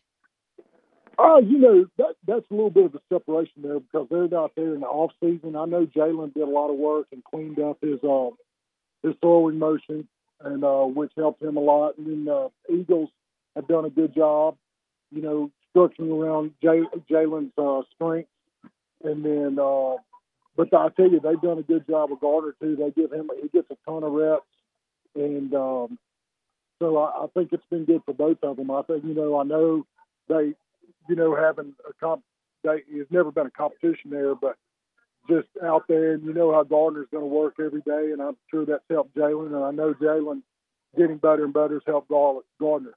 Uh, 1.19 1.39
you 1.39 1.59
know, 1.59 1.87
that 1.99 2.15
that's 2.27 2.47
a 2.51 2.55
little 2.55 2.71
bit 2.71 2.87
of 2.87 2.95
a 2.95 3.01
separation 3.13 3.63
there 3.63 3.79
because 3.79 4.07
they're 4.11 4.39
out 4.39 4.53
there 4.57 4.75
in 4.75 4.81
the 4.81 4.87
off 4.87 5.13
season. 5.23 5.55
I 5.55 5.67
know 5.67 5.85
Jalen 5.85 6.33
did 6.33 6.45
a 6.45 6.47
lot 6.47 6.71
of 6.71 6.77
work 6.77 7.09
and 7.13 7.23
cleaned 7.23 7.61
up 7.61 7.79
his 7.83 8.03
uh, 8.03 8.31
his 9.03 9.15
throwing 9.21 9.59
motion, 9.59 10.09
and 10.41 10.65
uh, 10.65 10.85
which 10.85 11.13
helped 11.17 11.43
him 11.43 11.59
a 11.59 11.61
lot. 11.61 11.99
And 11.99 12.27
then 12.27 12.35
uh, 12.35 12.49
Eagles 12.73 13.11
have 13.55 13.69
done 13.69 13.85
a 13.85 13.91
good 13.91 14.15
job, 14.15 14.57
you 15.11 15.21
know, 15.21 15.51
structuring 15.75 16.13
around 16.13 16.53
Jalen's 16.63 17.53
uh, 17.59 17.83
strengths. 17.95 18.31
And 19.03 19.25
then, 19.25 19.59
uh, 19.59 19.97
but 20.57 20.75
I 20.75 20.89
tell 20.91 21.11
you, 21.11 21.21
they've 21.21 21.41
done 21.41 21.59
a 21.59 21.63
good 21.63 21.87
job 21.89 22.11
with 22.11 22.21
Gardner 22.21 22.55
too. 22.61 22.77
They 22.77 22.91
give 22.91 23.13
him 23.13 23.31
he 23.41 23.49
gets 23.49 23.71
a 23.71 23.77
ton 23.89 24.03
of 24.03 24.13
reps, 24.13 24.45
and 25.15 25.55
um, 25.55 25.99
so 26.79 26.99
I, 26.99 27.25
I 27.25 27.27
think 27.33 27.51
it's 27.53 27.65
been 27.71 27.87
good 27.87 28.03
for 28.05 28.13
both 28.13 28.39
of 28.43 28.59
them. 28.59 28.71
I 28.71 28.83
think 28.83 29.05
you 29.05 29.15
know 29.15 29.41
I 29.41 29.45
know 29.45 29.87
they 30.29 30.55
you 31.09 31.17
know, 31.17 31.35
having 31.35 31.75
a 31.89 31.93
comp, 31.95 32.23
they, 32.63 32.83
it's 32.89 33.11
never 33.11 33.33
been 33.33 33.47
a 33.47 33.51
competition 33.51 34.11
there, 34.11 34.35
but 34.35 34.57
just 35.29 35.49
out 35.63 35.85
there, 35.89 36.15
and 36.15 36.25
you 36.25 36.33
know 36.33 36.53
how 36.53 36.63
Gardner's 36.63 37.09
going 37.11 37.23
to 37.25 37.29
work 37.29 37.55
every 37.59 37.81
day, 37.83 38.13
and 38.13 38.23
I'm 38.23 38.37
sure 38.51 38.65
that's 38.65 38.85
helped 38.89 39.17
Jalen, 39.17 39.55
and 39.55 39.65
I 39.65 39.71
know 39.71 39.95
Jalen 39.95 40.43
getting 40.97 41.19
better 41.19 41.45
and 41.45 41.53
better 41.53 41.75
has 41.75 41.83
helped 41.87 42.09
Gardner. 42.09 42.95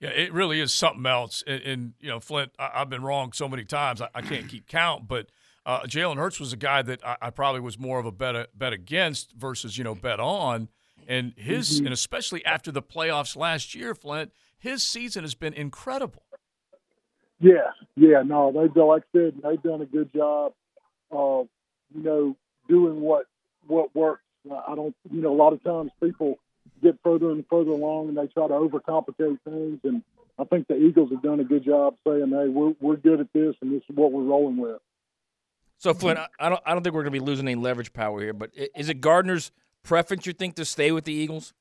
Yeah, 0.00 0.10
it 0.10 0.32
really 0.32 0.60
is 0.60 0.72
something 0.72 1.04
else. 1.06 1.42
And, 1.46 1.62
and 1.62 1.92
you 2.00 2.08
know, 2.08 2.20
Flint, 2.20 2.52
I, 2.58 2.70
have 2.78 2.88
been 2.88 3.02
wrong 3.02 3.32
so 3.32 3.48
many 3.48 3.64
times, 3.64 4.00
I, 4.00 4.08
I 4.14 4.22
can't 4.22 4.48
keep 4.48 4.68
count, 4.68 5.08
but 5.08 5.26
uh, 5.66 5.80
Jalen 5.80 6.16
Hurts 6.16 6.38
was 6.38 6.52
a 6.52 6.56
guy 6.56 6.82
that 6.82 7.04
I, 7.04 7.16
I, 7.20 7.30
probably 7.30 7.60
was 7.60 7.78
more 7.78 7.98
of 7.98 8.06
a 8.06 8.12
bet, 8.12 8.56
bet 8.56 8.72
against 8.72 9.32
versus, 9.32 9.76
you 9.76 9.84
know, 9.84 9.94
bet 9.94 10.20
on. 10.20 10.68
And 11.08 11.32
his, 11.36 11.76
mm-hmm. 11.76 11.86
and 11.86 11.92
especially 11.92 12.44
after 12.44 12.70
the 12.70 12.82
playoffs 12.82 13.36
last 13.36 13.74
year, 13.74 13.94
Flint, 13.94 14.32
his 14.58 14.82
season 14.82 15.24
has 15.24 15.34
been 15.34 15.52
incredible. 15.52 16.22
Yeah, 17.40 17.70
yeah, 17.96 18.22
no, 18.24 18.52
they've 18.52 18.74
like 18.84 19.02
I 19.14 19.18
said, 19.18 19.34
they've 19.42 19.62
done 19.62 19.80
a 19.80 19.86
good 19.86 20.12
job 20.12 20.54
of, 21.10 21.46
you 21.94 22.02
know, 22.02 22.36
doing 22.68 23.00
what 23.00 23.26
what 23.66 23.94
works. 23.94 24.22
I 24.50 24.74
don't, 24.74 24.94
you 25.10 25.20
know, 25.20 25.32
a 25.32 25.36
lot 25.36 25.52
of 25.52 25.62
times 25.62 25.92
people 26.02 26.38
get 26.82 26.98
further 27.02 27.30
and 27.30 27.44
further 27.48 27.70
along 27.70 28.08
and 28.08 28.16
they 28.16 28.26
try 28.26 28.48
to 28.48 28.54
overcomplicate 28.54 29.38
things, 29.44 29.80
and 29.84 30.02
I 30.38 30.44
think 30.44 30.68
the 30.68 30.76
Eagles 30.76 31.10
have 31.10 31.22
done 31.22 31.40
a 31.40 31.44
good 31.44 31.64
job 31.64 31.96
saying, 32.06 32.30
"Hey, 32.30 32.48
we're 32.48 32.74
we're 32.80 32.96
good 32.96 33.20
at 33.20 33.32
this, 33.32 33.54
and 33.60 33.72
this 33.72 33.82
is 33.88 33.96
what 33.96 34.12
we're 34.12 34.22
rolling 34.22 34.56
with." 34.56 34.80
So, 35.78 35.94
Flint, 35.94 36.18
I 36.40 36.48
don't, 36.48 36.60
I 36.66 36.74
don't 36.74 36.82
think 36.82 36.94
we're 36.94 37.02
going 37.02 37.12
to 37.12 37.20
be 37.20 37.24
losing 37.24 37.46
any 37.46 37.54
leverage 37.54 37.92
power 37.92 38.20
here, 38.20 38.32
but 38.32 38.50
is 38.74 38.88
it 38.88 39.00
Gardner's 39.00 39.52
preference, 39.84 40.26
you 40.26 40.32
think, 40.32 40.56
to 40.56 40.64
stay 40.64 40.90
with 40.90 41.04
the 41.04 41.12
Eagles? 41.12 41.54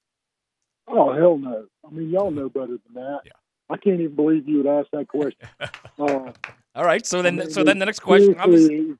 Oh 0.88 1.13
hell 1.13 1.38
no! 1.38 1.65
I 1.86 1.91
mean, 1.91 2.09
y'all 2.09 2.31
know 2.31 2.50
better 2.50 2.67
than 2.67 2.93
that. 2.95 3.19
Yeah. 3.25 3.31
I 3.69 3.77
can't 3.77 4.00
even 4.00 4.15
believe 4.15 4.47
you 4.47 4.57
would 4.57 4.67
ask 4.67 4.89
that 4.91 5.07
question. 5.07 5.47
Uh, 6.00 6.31
All 6.75 6.86
right, 6.86 7.03
so 7.07 7.24
then, 7.24 7.39
I 7.39 7.43
mean, 7.45 7.51
so 7.51 7.63
then 7.63 7.79
the 7.79 7.86
next 7.88 8.01
question, 8.01 8.36
obviously, 8.38 8.93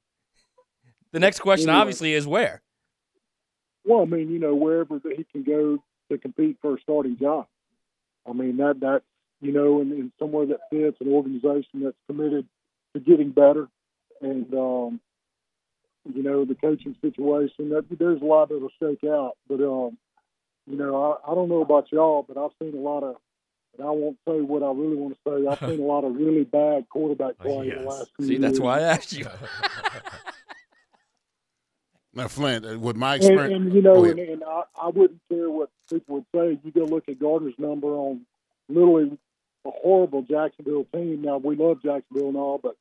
the 1.12 1.19
next 1.19 1.41
question, 1.41 1.69
obviously, 1.69 2.13
is 2.13 2.25
where. 2.25 2.63
Well, 3.86 4.01
I 4.01 4.05
mean, 4.05 4.31
you 4.31 4.39
know, 4.39 4.55
wherever 4.55 4.97
that 4.97 5.13
he 5.15 5.24
can 5.31 5.43
go 5.43 5.83
to 6.10 6.18
compete 6.18 6.58
for 6.62 6.76
a 6.76 6.82
starting 6.82 7.18
job. 7.18 7.48
I 8.28 8.34
mean, 8.34 8.58
that 8.58 8.80
that 8.82 9.02
you 9.42 9.52
know, 9.52 9.82
and, 9.82 9.92
and 9.92 10.12
somewhere 10.20 10.48
that 10.48 10.70
fits 10.70 10.98
an 11.00 11.12
organization 11.12 11.84
that's 11.84 11.98
committed 12.08 12.48
to 12.94 13.00
getting 13.00 13.32
better, 13.32 13.68
and 14.22 14.52
um, 14.54 15.00
you 16.14 16.24
know, 16.24 16.46
the 16.46 16.56
coaching 16.56 16.96
situation. 17.02 17.70
That 17.70 17.86
there's 17.98 18.22
a 18.22 18.26
lot 18.26 18.50
that'll 18.50 18.70
shake 18.82 19.04
out, 19.04 19.38
but 19.48 19.62
um, 19.62 19.98
you 20.66 20.78
know, 20.78 21.20
I, 21.26 21.32
I 21.32 21.36
don't 21.36 21.50
know 21.50 21.62
about 21.62 21.92
y'all, 21.92 22.26
but 22.28 22.38
I've 22.38 22.52
seen 22.60 22.78
a 22.78 22.82
lot 22.82 23.04
of 23.04 23.16
and 23.78 23.88
I 23.88 23.92
won't 23.92 24.18
say 24.28 24.42
what 24.42 24.64
I 24.64 24.72
really 24.72 24.96
want 24.96 25.16
to 25.16 25.20
say. 25.30 25.48
I've 25.48 25.60
seen 25.70 25.80
a 25.80 25.86
lot 25.86 26.04
of 26.04 26.16
really 26.16 26.44
bad 26.44 26.90
quarterback 26.90 27.38
play 27.40 27.68
yes. 27.68 27.78
the 27.80 27.88
last 27.88 28.12
few 28.18 28.26
See, 28.26 28.32
years. 28.34 28.42
that's 28.42 28.60
why 28.60 28.80
I 28.80 28.82
asked 28.82 29.14
you. 29.14 29.28
now, 32.17 32.27
Flint, 32.27 32.65
uh, 32.65 32.79
with 32.79 32.95
my 32.95 33.15
experience, 33.15 33.53
and, 33.53 33.65
and 33.67 33.74
you 33.75 33.81
know, 33.83 34.03
and, 34.03 34.19
and 34.19 34.43
I, 34.43 34.63
I 34.75 34.88
wouldn't 34.88 35.21
care 35.29 35.51
what 35.51 35.69
people 35.88 36.15
would 36.15 36.25
say. 36.33 36.59
You 36.63 36.71
go 36.71 36.86
look 36.86 37.07
at 37.07 37.19
Gardner's 37.19 37.53
number 37.59 37.89
on 37.89 38.21
literally 38.67 39.19
a 39.65 39.69
horrible 39.69 40.24
Jacksonville 40.24 40.88
team. 40.91 41.21
Now 41.21 41.38
we 41.38 41.56
love 41.56 41.84
Jacksonville 41.84 42.30
and 42.30 42.38
all, 42.38 42.60
but 42.62 42.75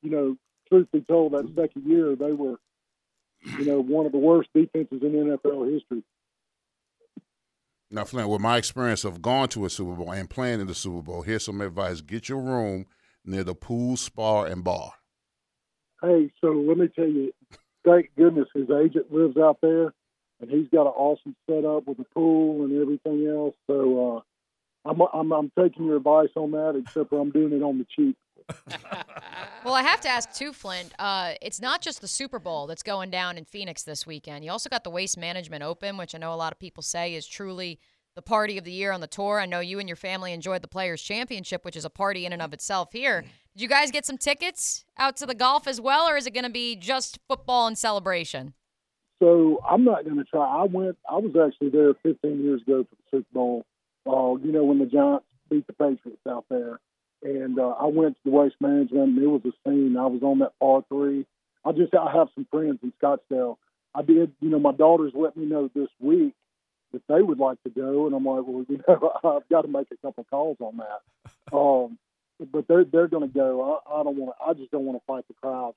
you 0.00 0.10
know, 0.10 0.36
truth 0.68 0.86
be 0.92 1.00
told, 1.00 1.32
that 1.32 1.52
second 1.56 1.90
year 1.90 2.14
they 2.14 2.30
were, 2.30 2.54
you 3.58 3.64
know, 3.64 3.82
one 3.82 4.06
of 4.06 4.12
the 4.12 4.18
worst 4.18 4.48
defenses 4.54 5.02
in 5.02 5.10
NFL 5.12 5.72
history. 5.72 6.04
Now, 7.90 8.04
Flint, 8.04 8.28
with 8.28 8.40
my 8.40 8.58
experience 8.58 9.04
of 9.04 9.20
going 9.20 9.48
to 9.48 9.64
a 9.64 9.70
Super 9.70 9.96
Bowl 9.96 10.12
and 10.12 10.30
playing 10.30 10.60
in 10.60 10.68
the 10.68 10.74
Super 10.74 11.02
Bowl, 11.02 11.22
here's 11.22 11.44
some 11.44 11.60
advice: 11.60 12.00
get 12.00 12.28
your 12.28 12.40
room 12.40 12.86
near 13.24 13.42
the 13.42 13.56
pool, 13.56 13.96
spa, 13.96 14.44
and 14.44 14.62
bar. 14.62 14.92
Hey, 16.00 16.30
so 16.40 16.52
let 16.52 16.78
me 16.78 16.86
tell 16.94 17.08
you, 17.08 17.32
thank 17.88 18.10
goodness 18.16 18.48
his 18.54 18.70
agent 18.70 19.12
lives 19.12 19.36
out 19.36 19.58
there, 19.62 19.92
and 20.40 20.50
he's 20.50 20.68
got 20.68 20.82
an 20.82 20.94
awesome 20.96 21.36
setup 21.48 21.86
with 21.86 21.98
a 21.98 22.14
pool 22.14 22.64
and 22.64 22.80
everything 22.80 23.26
else. 23.26 23.54
So 23.66 24.24
uh, 24.86 24.90
I'm, 24.90 25.00
I'm 25.12 25.32
I'm 25.32 25.52
taking 25.58 25.86
your 25.86 25.96
advice 25.96 26.30
on 26.36 26.52
that, 26.52 26.80
except 26.80 27.10
for 27.10 27.20
I'm 27.20 27.30
doing 27.30 27.52
it 27.52 27.62
on 27.62 27.78
the 27.78 27.86
cheap. 27.94 28.16
well, 29.64 29.74
I 29.74 29.82
have 29.82 30.00
to 30.02 30.08
ask 30.08 30.32
too, 30.32 30.52
Flint. 30.52 30.92
Uh, 30.98 31.34
it's 31.42 31.60
not 31.60 31.82
just 31.82 32.00
the 32.00 32.08
Super 32.08 32.38
Bowl 32.38 32.66
that's 32.66 32.82
going 32.82 33.10
down 33.10 33.36
in 33.36 33.44
Phoenix 33.44 33.82
this 33.82 34.06
weekend. 34.06 34.44
You 34.44 34.50
also 34.50 34.70
got 34.70 34.84
the 34.84 34.90
Waste 34.90 35.18
Management 35.18 35.62
Open, 35.62 35.96
which 35.96 36.14
I 36.14 36.18
know 36.18 36.32
a 36.32 36.36
lot 36.36 36.52
of 36.52 36.58
people 36.58 36.82
say 36.82 37.14
is 37.14 37.26
truly 37.26 37.78
the 38.18 38.22
party 38.22 38.58
of 38.58 38.64
the 38.64 38.72
year 38.72 38.90
on 38.90 39.00
the 39.00 39.06
tour. 39.06 39.38
I 39.38 39.46
know 39.46 39.60
you 39.60 39.78
and 39.78 39.88
your 39.88 39.94
family 39.94 40.32
enjoyed 40.32 40.60
the 40.60 40.66
Players 40.66 41.00
Championship, 41.00 41.64
which 41.64 41.76
is 41.76 41.84
a 41.84 41.90
party 41.90 42.26
in 42.26 42.32
and 42.32 42.42
of 42.42 42.52
itself 42.52 42.90
here. 42.90 43.22
Did 43.22 43.62
you 43.62 43.68
guys 43.68 43.92
get 43.92 44.04
some 44.04 44.18
tickets 44.18 44.84
out 44.98 45.16
to 45.18 45.26
the 45.26 45.36
golf 45.36 45.68
as 45.68 45.80
well, 45.80 46.08
or 46.08 46.16
is 46.16 46.26
it 46.26 46.34
going 46.34 46.42
to 46.42 46.50
be 46.50 46.74
just 46.74 47.20
football 47.28 47.68
and 47.68 47.78
celebration? 47.78 48.54
So 49.22 49.62
I'm 49.70 49.84
not 49.84 50.04
going 50.04 50.16
to 50.16 50.24
try. 50.24 50.44
I 50.44 50.64
went. 50.64 50.98
I 51.08 51.14
was 51.18 51.30
actually 51.36 51.70
there 51.70 51.94
15 52.02 52.42
years 52.42 52.60
ago 52.62 52.84
for 52.90 52.96
the 52.96 53.18
Super 53.18 53.28
Bowl. 53.32 53.64
Uh, 54.04 54.34
you 54.44 54.50
know 54.50 54.64
when 54.64 54.80
the 54.80 54.86
Giants 54.86 55.24
beat 55.48 55.68
the 55.68 55.72
Patriots 55.74 56.26
out 56.28 56.44
there 56.50 56.80
and 57.22 57.58
uh, 57.58 57.74
I 57.80 57.86
went 57.86 58.16
to 58.16 58.20
the 58.24 58.30
waste 58.30 58.56
management, 58.60 59.10
and 59.10 59.18
it 59.18 59.26
was 59.26 59.42
a 59.44 59.52
scene. 59.64 59.96
I 59.96 60.06
was 60.06 60.22
on 60.22 60.40
that 60.40 60.58
par 60.60 60.84
three. 60.88 61.24
I 61.64 61.72
just 61.72 61.94
I 61.94 62.10
have 62.12 62.28
some 62.34 62.46
friends 62.50 62.78
in 62.82 62.92
Scottsdale. 63.00 63.56
I 63.94 64.02
did, 64.02 64.32
you 64.40 64.50
know, 64.50 64.60
my 64.60 64.72
daughters 64.72 65.12
let 65.14 65.36
me 65.36 65.46
know 65.46 65.70
this 65.74 65.88
week 66.00 66.34
that 66.92 67.02
they 67.08 67.22
would 67.22 67.38
like 67.38 67.62
to 67.64 67.70
go, 67.70 68.06
and 68.06 68.14
I'm 68.14 68.24
like, 68.24 68.44
well, 68.46 68.64
you 68.68 68.80
know, 68.86 69.12
I've 69.24 69.48
got 69.48 69.62
to 69.62 69.68
make 69.68 69.88
a 69.92 69.96
couple 69.96 70.24
calls 70.30 70.56
on 70.60 70.78
that. 70.78 71.56
Um, 71.56 71.98
but 72.52 72.68
they're 72.68 72.84
they're 72.84 73.08
going 73.08 73.28
to 73.28 73.34
go. 73.34 73.80
I, 73.86 74.00
I 74.00 74.02
don't 74.04 74.16
want 74.16 74.32
to. 74.38 74.44
I 74.44 74.54
just 74.54 74.70
don't 74.70 74.84
want 74.84 74.98
to 74.98 75.04
fight 75.06 75.24
the 75.28 75.34
crowd. 75.34 75.74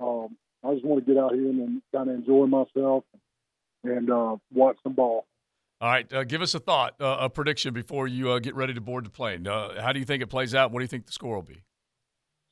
Um, 0.00 0.36
I 0.62 0.74
just 0.74 0.84
want 0.84 1.04
to 1.04 1.12
get 1.12 1.20
out 1.20 1.34
here 1.34 1.48
and 1.48 1.82
kind 1.94 2.08
of 2.08 2.16
enjoy 2.16 2.46
myself 2.46 3.04
and 3.84 4.10
uh, 4.10 4.36
watch 4.52 4.76
some 4.82 4.94
ball. 4.94 5.26
All 5.80 5.90
right, 5.90 6.10
uh, 6.12 6.24
give 6.24 6.40
us 6.40 6.54
a 6.54 6.60
thought, 6.60 6.94
uh, 7.00 7.18
a 7.20 7.28
prediction 7.28 7.74
before 7.74 8.06
you 8.06 8.30
uh, 8.30 8.38
get 8.38 8.54
ready 8.54 8.72
to 8.72 8.80
board 8.80 9.04
the 9.04 9.10
plane. 9.10 9.46
Uh, 9.46 9.80
how 9.82 9.92
do 9.92 9.98
you 9.98 10.06
think 10.06 10.22
it 10.22 10.28
plays 10.28 10.54
out? 10.54 10.70
What 10.70 10.78
do 10.78 10.84
you 10.84 10.88
think 10.88 11.06
the 11.06 11.12
score 11.12 11.34
will 11.34 11.42
be? 11.42 11.62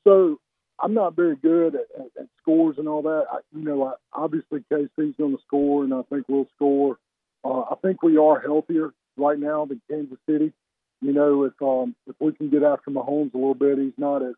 So 0.05 0.39
I'm 0.79 0.93
not 0.93 1.15
very 1.15 1.37
good 1.37 1.75
at, 1.75 1.87
at, 1.99 2.07
at 2.21 2.27
scores 2.41 2.77
and 2.79 2.89
all 2.89 3.03
that. 3.03 3.25
I, 3.33 3.39
you 3.57 3.65
know, 3.65 3.85
I, 3.85 3.93
obviously 4.13 4.65
KC's 4.71 5.17
going 5.17 5.37
to 5.37 5.43
score, 5.47 5.85
and 5.85 5.95
I 5.95 6.03
think 6.11 6.27
we'll 6.29 6.49
score. 6.57 6.99
Uh, 7.45 7.63
I 7.63 7.75
think 7.83 8.03
we 8.03 8.17
are 8.17 8.41
healthier 8.41 8.93
right 9.17 9.39
now 9.39 9.65
than 9.65 9.81
Kansas 9.91 10.19
City. 10.29 10.53
You 11.01 11.13
know, 11.13 11.45
if 11.45 11.55
um, 11.61 11.97
if 12.07 12.15
we 12.21 12.33
can 12.33 12.49
get 12.49 12.63
after 12.63 12.91
Mahomes 12.91 13.35
a 13.35 13.37
little 13.37 13.55
bit, 13.55 13.79
he's 13.79 13.93
not 13.99 14.23
as 14.23 14.35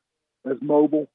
as 0.51 0.57
mobile. 0.63 1.09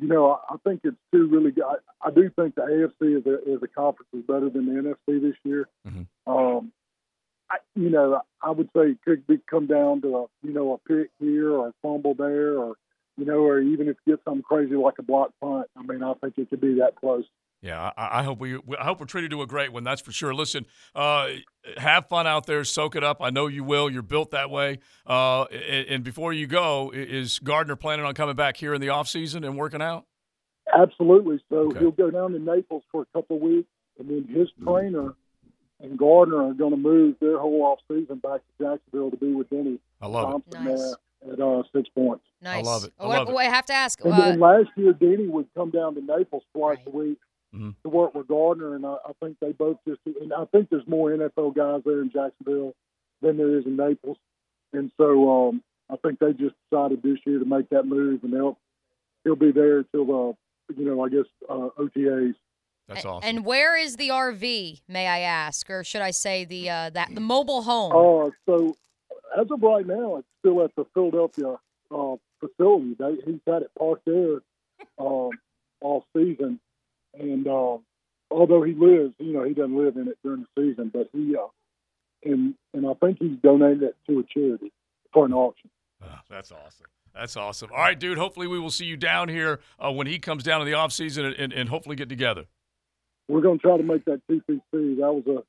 You 0.00 0.08
know, 0.08 0.30
I, 0.30 0.54
I 0.54 0.56
think 0.64 0.80
it's 0.84 0.96
two 1.12 1.26
really 1.26 1.50
good. 1.50 1.64
I, 1.64 2.08
I 2.08 2.10
do 2.10 2.30
think 2.30 2.54
the 2.54 2.62
AFC 2.62 3.18
as 3.18 3.26
a, 3.26 3.54
as 3.54 3.62
a 3.62 3.68
conference 3.68 4.08
is 4.12 4.22
better 4.26 4.50
than 4.50 4.66
the 4.66 4.80
NFC 4.80 5.20
this 5.20 5.36
year. 5.44 5.68
Mm-hmm. 5.86 6.30
Um, 6.30 6.72
I, 7.50 7.56
you 7.74 7.90
know, 7.90 8.20
I 8.42 8.50
would 8.50 8.68
say 8.74 8.90
it 8.90 9.02
could 9.04 9.26
be 9.26 9.38
come 9.48 9.66
down 9.66 10.02
to 10.02 10.16
a 10.16 10.26
you 10.42 10.52
know 10.52 10.74
a 10.74 10.88
pick 10.88 11.10
here 11.18 11.50
or 11.50 11.68
a 11.68 11.74
fumble 11.82 12.14
there, 12.14 12.58
or 12.58 12.76
you 13.16 13.24
know, 13.24 13.40
or 13.40 13.60
even 13.60 13.88
if 13.88 13.96
you 14.04 14.14
get 14.14 14.24
something 14.24 14.42
crazy 14.42 14.74
like 14.74 14.98
a 14.98 15.02
block 15.02 15.30
punt. 15.40 15.68
I 15.76 15.82
mean, 15.82 16.02
I 16.02 16.14
think 16.14 16.34
it 16.38 16.50
could 16.50 16.60
be 16.60 16.74
that 16.80 16.96
close. 16.96 17.24
Yeah, 17.62 17.92
I, 17.96 18.18
I 18.18 18.22
hope 18.24 18.40
we 18.40 18.56
I 18.56 18.84
hope 18.84 18.98
we're 18.98 19.06
treated 19.06 19.30
to 19.30 19.42
a 19.42 19.46
great 19.46 19.72
one. 19.72 19.84
That's 19.84 20.02
for 20.02 20.10
sure. 20.10 20.34
Listen, 20.34 20.66
uh, 20.96 21.28
have 21.76 22.08
fun 22.08 22.26
out 22.26 22.44
there, 22.46 22.64
soak 22.64 22.96
it 22.96 23.04
up. 23.04 23.18
I 23.20 23.30
know 23.30 23.46
you 23.46 23.62
will. 23.62 23.88
You're 23.88 24.02
built 24.02 24.32
that 24.32 24.50
way. 24.50 24.80
Uh, 25.06 25.44
and, 25.44 25.86
and, 25.88 26.04
before 26.04 26.32
you 26.32 26.48
go, 26.48 26.90
is 26.92 27.38
Gardner 27.38 27.76
planning 27.76 28.04
on 28.04 28.14
coming 28.14 28.34
back 28.34 28.56
here 28.56 28.74
in 28.74 28.80
the 28.80 28.88
off 28.88 29.08
season 29.08 29.44
and 29.44 29.56
working 29.56 29.80
out? 29.80 30.06
Absolutely. 30.74 31.40
So 31.48 31.68
okay. 31.68 31.78
he'll 31.78 31.92
go 31.92 32.10
down 32.10 32.32
to 32.32 32.40
Naples 32.40 32.82
for 32.90 33.02
a 33.02 33.06
couple 33.16 33.36
of 33.36 33.42
weeks, 33.42 33.68
and 33.96 34.10
then 34.10 34.26
his 34.28 34.48
trainer 34.64 35.14
and 35.78 35.96
Gardner 35.96 36.48
are 36.48 36.54
going 36.54 36.72
to 36.72 36.76
move 36.76 37.14
their 37.20 37.38
whole 37.38 37.62
off 37.62 37.78
season 37.86 38.18
back 38.18 38.40
to 38.40 38.64
Jacksonville 38.64 39.12
to 39.12 39.16
be 39.16 39.34
with 39.34 39.50
Denny 39.50 39.78
I 40.00 40.08
love 40.08 40.32
Thompson 40.32 40.66
it. 40.66 40.70
Nice. 40.70 40.94
at 41.32 41.40
uh, 41.40 41.62
six 41.72 41.88
points. 41.90 42.24
Nice. 42.40 42.66
I 42.66 42.68
love 42.68 42.84
it. 42.84 42.92
I, 42.98 43.06
love 43.06 43.28
it. 43.28 43.36
I 43.36 43.44
have 43.44 43.66
to 43.66 43.72
ask. 43.72 44.04
And 44.04 44.12
uh, 44.14 44.20
then 44.20 44.40
last 44.40 44.70
year, 44.76 44.92
Denny 44.92 45.28
would 45.28 45.46
come 45.54 45.70
down 45.70 45.94
to 45.94 46.00
Naples 46.00 46.42
twice 46.52 46.78
Right. 46.78 46.86
a 46.86 46.90
week 46.90 47.18
Mhm. 47.54 47.74
to 47.82 47.88
work 47.88 48.14
with 48.14 48.28
Gardner, 48.28 48.74
and 48.74 48.86
I, 48.86 48.96
I 49.06 49.12
think 49.22 49.36
they 49.40 49.52
both 49.52 49.76
just. 49.86 50.00
And 50.20 50.32
I 50.32 50.44
think 50.46 50.70
there's 50.70 50.86
more 50.86 51.10
NFL 51.10 51.54
guys 51.54 51.82
there 51.84 52.00
in 52.00 52.10
Jacksonville 52.10 52.74
than 53.20 53.36
there 53.36 53.58
is 53.58 53.66
in 53.66 53.76
Naples, 53.76 54.16
and 54.72 54.90
so 54.96 55.48
um, 55.48 55.62
I 55.90 55.96
think 55.96 56.18
they 56.18 56.32
just 56.32 56.54
decided 56.70 57.02
this 57.02 57.18
year 57.26 57.38
to 57.38 57.44
make 57.44 57.68
that 57.70 57.84
move, 57.84 58.24
and 58.24 58.32
they'll 58.32 58.58
he'll 59.24 59.36
be 59.36 59.52
there 59.52 59.82
till 59.84 60.30
uh, 60.30 60.32
you 60.76 60.84
know 60.86 61.04
I 61.04 61.08
guess 61.10 61.26
uh, 61.48 61.68
OTAs. 61.78 62.34
That's 62.88 63.04
A- 63.04 63.20
And 63.22 63.44
where 63.44 63.76
is 63.76 63.96
the 63.96 64.08
RV, 64.08 64.80
may 64.88 65.06
I 65.06 65.20
ask, 65.20 65.68
or 65.70 65.84
should 65.84 66.00
I 66.02 66.10
say 66.10 66.44
the 66.44 66.70
uh, 66.70 66.90
that 66.90 67.14
the 67.14 67.20
mobile 67.20 67.62
home? 67.62 67.92
Uh, 67.92 68.30
so 68.46 68.74
as 69.38 69.46
of 69.50 69.62
right 69.62 69.86
now, 69.86 70.16
it's 70.16 70.28
still 70.40 70.62
at 70.64 70.74
the 70.74 70.84
Philadelphia 70.94 71.56
uh, 71.90 72.16
facility. 72.40 72.94
They, 72.98 73.16
he's 73.24 73.40
had 73.46 73.62
it 73.62 73.70
parked 73.78 74.04
there 74.06 74.40
um, 74.98 75.30
all 75.80 76.04
season, 76.16 76.58
and 77.18 77.46
um, 77.46 77.84
although 78.30 78.62
he 78.62 78.72
lives, 78.74 79.14
you 79.18 79.32
know, 79.32 79.44
he 79.44 79.54
doesn't 79.54 79.76
live 79.76 79.96
in 79.96 80.08
it 80.08 80.18
during 80.24 80.46
the 80.54 80.62
season, 80.62 80.90
but 80.92 81.08
he 81.12 81.36
uh, 81.36 81.46
and 82.24 82.54
and 82.74 82.86
I 82.86 82.94
think 82.94 83.18
he's 83.20 83.38
donated 83.42 83.82
it 83.82 83.96
to 84.08 84.20
a 84.20 84.22
charity 84.24 84.72
for 85.12 85.26
an 85.26 85.32
auction. 85.32 85.70
Ah, 86.02 86.22
that's 86.28 86.50
awesome. 86.52 86.86
That's 87.14 87.36
awesome. 87.36 87.70
All 87.72 87.78
right, 87.78 87.98
dude. 87.98 88.18
Hopefully, 88.18 88.46
we 88.46 88.58
will 88.58 88.70
see 88.70 88.86
you 88.86 88.96
down 88.96 89.28
here 89.28 89.60
uh, 89.78 89.92
when 89.92 90.06
he 90.06 90.18
comes 90.18 90.42
down 90.42 90.62
in 90.62 90.66
the 90.66 90.74
off 90.74 90.92
season 90.92 91.26
and, 91.26 91.36
and, 91.36 91.52
and 91.52 91.68
hopefully 91.68 91.94
get 91.94 92.08
together. 92.08 92.46
We're 93.28 93.42
going 93.42 93.58
to 93.58 93.62
try 93.62 93.76
to 93.76 93.82
make 93.82 94.04
that 94.06 94.22
TPC. 94.30 94.60
That 94.72 95.12
was 95.12 95.24
a 95.26 95.42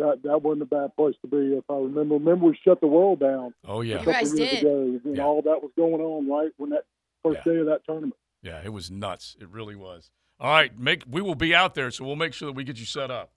that 0.00 0.22
that 0.22 0.42
wasn't 0.42 0.62
a 0.62 0.66
bad 0.66 0.94
place 0.96 1.16
to 1.22 1.28
be. 1.28 1.54
If 1.54 1.64
I 1.68 1.74
remember, 1.74 2.14
remember 2.14 2.46
we 2.46 2.58
shut 2.64 2.80
the 2.80 2.86
world 2.86 3.20
down. 3.20 3.54
Oh 3.66 3.82
a 3.82 3.84
yeah, 3.84 3.98
couple 4.04 4.38
years 4.38 4.60
ago, 4.60 5.00
and 5.04 5.18
all 5.18 5.42
that 5.42 5.62
was 5.62 5.72
going 5.76 6.00
on 6.00 6.28
right 6.28 6.50
when 6.56 6.70
that 6.70 6.84
first 7.24 7.44
day 7.44 7.56
of 7.56 7.66
that 7.66 7.84
tournament. 7.84 8.14
yeah. 8.42 8.60
It 8.64 8.72
was 8.72 8.90
nuts. 8.90 9.36
It 9.40 9.48
really 9.50 9.74
was. 9.76 10.10
All 10.40 10.50
right, 10.50 10.76
make 10.78 11.04
we 11.08 11.20
will 11.20 11.34
be 11.34 11.54
out 11.54 11.74
there, 11.74 11.90
so 11.90 12.04
we'll 12.04 12.16
make 12.16 12.32
sure 12.32 12.46
that 12.46 12.54
we 12.56 12.64
get 12.64 12.78
you 12.78 12.86
set 12.86 13.10
up. 13.10 13.30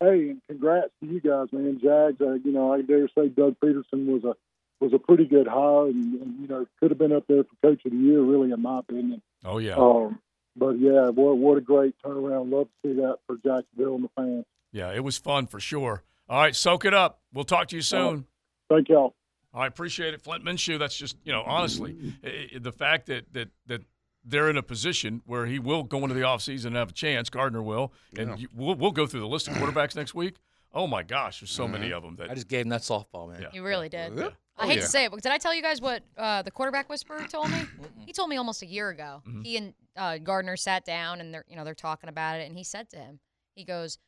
Hey, 0.00 0.30
and 0.30 0.40
congrats 0.48 0.90
to 1.02 1.06
you 1.08 1.20
guys, 1.20 1.48
man. 1.52 1.80
Jags, 1.82 2.20
uh, 2.20 2.34
you 2.44 2.52
know, 2.52 2.72
I 2.74 2.82
dare 2.82 3.08
say 3.16 3.28
Doug 3.28 3.56
Pederson 3.64 4.06
was 4.06 4.24
a 4.24 4.34
was 4.80 4.92
a 4.92 4.98
pretty 4.98 5.24
good 5.24 5.46
hire, 5.46 5.86
and, 5.86 6.20
and 6.20 6.40
you 6.40 6.46
know, 6.48 6.66
could 6.80 6.90
have 6.90 6.98
been 6.98 7.12
up 7.12 7.24
there 7.28 7.44
for 7.44 7.68
Coach 7.70 7.82
of 7.86 7.92
the 7.92 7.96
Year, 7.98 8.20
really, 8.20 8.52
in 8.52 8.60
my 8.60 8.80
opinion. 8.80 9.22
Oh 9.44 9.58
yeah, 9.58 9.76
Um, 9.76 10.18
but 10.56 10.72
yeah, 10.78 11.08
what 11.08 11.38
what 11.38 11.56
a 11.56 11.62
great 11.62 11.94
turnaround. 12.04 12.52
Love 12.52 12.66
to 12.82 12.88
see 12.88 13.00
that 13.00 13.18
for 13.26 13.36
Jacksonville 13.36 13.94
and 13.94 14.04
the 14.04 14.10
fans. 14.16 14.44
yeah. 14.72 14.92
It 14.92 15.02
was 15.02 15.16
fun 15.16 15.46
for 15.46 15.60
sure. 15.60 16.02
All 16.28 16.40
right, 16.40 16.54
soak 16.54 16.84
it 16.84 16.92
up. 16.92 17.20
We'll 17.32 17.44
talk 17.44 17.68
to 17.68 17.76
you 17.76 17.82
soon. 17.82 18.26
Thank 18.68 18.88
y'all. 18.88 19.14
I 19.54 19.66
appreciate 19.66 20.12
it, 20.14 20.20
Flint 20.20 20.44
Minshew. 20.44 20.78
That's 20.78 20.96
just 20.96 21.16
you 21.24 21.32
know, 21.32 21.42
honestly, 21.46 22.14
the 22.58 22.72
fact 22.72 23.06
that 23.06 23.32
that 23.32 23.48
that 23.66 23.82
they're 24.24 24.48
in 24.50 24.56
a 24.56 24.62
position 24.62 25.22
where 25.26 25.46
he 25.46 25.58
will 25.58 25.82
go 25.82 25.98
into 26.02 26.14
the 26.14 26.22
offseason 26.22 26.66
and 26.66 26.76
have 26.76 26.90
a 26.90 26.94
chance. 26.94 27.28
Gardner 27.30 27.62
will, 27.62 27.92
and 28.18 28.30
Yeah. 28.30 28.36
you, 28.36 28.48
we'll 28.54 28.74
we'll 28.74 28.90
go 28.92 29.06
through 29.06 29.20
the 29.20 29.28
list 29.28 29.48
of 29.48 29.54
quarterbacks 29.54 29.94
next 29.96 30.14
week. 30.14 30.36
Oh 30.72 30.86
my 30.86 31.02
gosh, 31.02 31.40
there's 31.40 31.50
so 31.52 31.68
many 31.68 31.92
of 31.92 32.02
them 32.02 32.16
that 32.16 32.30
I 32.30 32.34
just 32.34 32.48
gave 32.48 32.62
him 32.64 32.70
that 32.70 32.80
softball, 32.80 33.30
man. 33.30 33.42
Yeah. 33.42 33.48
You 33.52 33.62
really 33.64 33.88
did. 33.88 34.18
Yeah. 34.18 34.30
I 34.56 34.64
Oh, 34.64 34.68
hate 34.68 34.76
yeah. 34.76 34.80
to 34.82 34.86
say 34.88 35.04
it, 35.04 35.10
but 35.10 35.20
did 35.22 35.32
I 35.32 35.38
tell 35.38 35.52
you 35.54 35.62
guys 35.62 35.80
what 35.80 36.02
uh, 36.16 36.42
the 36.42 36.50
quarterback 36.50 36.88
whisperer 36.88 37.26
told 37.28 37.50
me? 37.50 37.62
he 38.06 38.12
told 38.12 38.28
me 38.30 38.36
almost 38.36 38.62
a 38.62 38.66
year 38.66 38.88
ago. 38.88 39.22
Mhm. 39.26 39.44
He 39.44 39.56
and 39.56 39.74
uh, 39.96 40.18
Gardner 40.18 40.56
sat 40.56 40.84
down 40.84 41.20
and 41.20 41.32
they're 41.34 41.44
you 41.48 41.56
know 41.56 41.64
they're 41.64 41.74
talking 41.74 42.08
about 42.08 42.40
it, 42.40 42.48
and 42.48 42.56
he 42.56 42.64
said 42.64 42.88
to 42.90 42.96
him, 42.96 43.20
he 43.54 43.64
goes, 43.64 43.98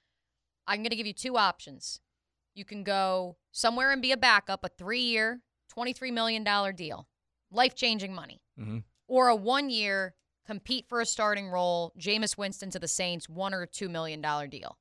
"I'm 0.66 0.78
going 0.78 0.90
to 0.90 0.96
give 0.96 1.06
you 1.06 1.12
two 1.12 1.36
options. 1.36 2.00
You 2.54 2.64
can 2.64 2.84
go 2.84 3.36
somewhere 3.52 3.92
and 3.92 4.00
be 4.00 4.12
a 4.12 4.16
backup, 4.16 4.64
a 4.64 4.68
three-year, 4.68 5.42
twenty-three 5.68 6.10
million 6.10 6.42
dollar 6.42 6.72
deal, 6.72 7.06
life-changing 7.50 8.14
money, 8.14 8.40
Mhm. 8.58 8.82
Or 9.08 9.28
a 9.28 9.36
one-year 9.36 10.14
compete 10.46 10.86
for 10.88 11.00
a 11.00 11.06
starting 11.06 11.48
role, 11.48 11.92
Jameis 11.98 12.36
Winston 12.38 12.70
to 12.70 12.78
the 12.78 12.88
Saints, 12.88 13.28
one 13.28 13.52
or 13.54 13.66
two 13.66 13.88
million 13.88 14.20
dollar 14.20 14.46
deal. 14.46 14.78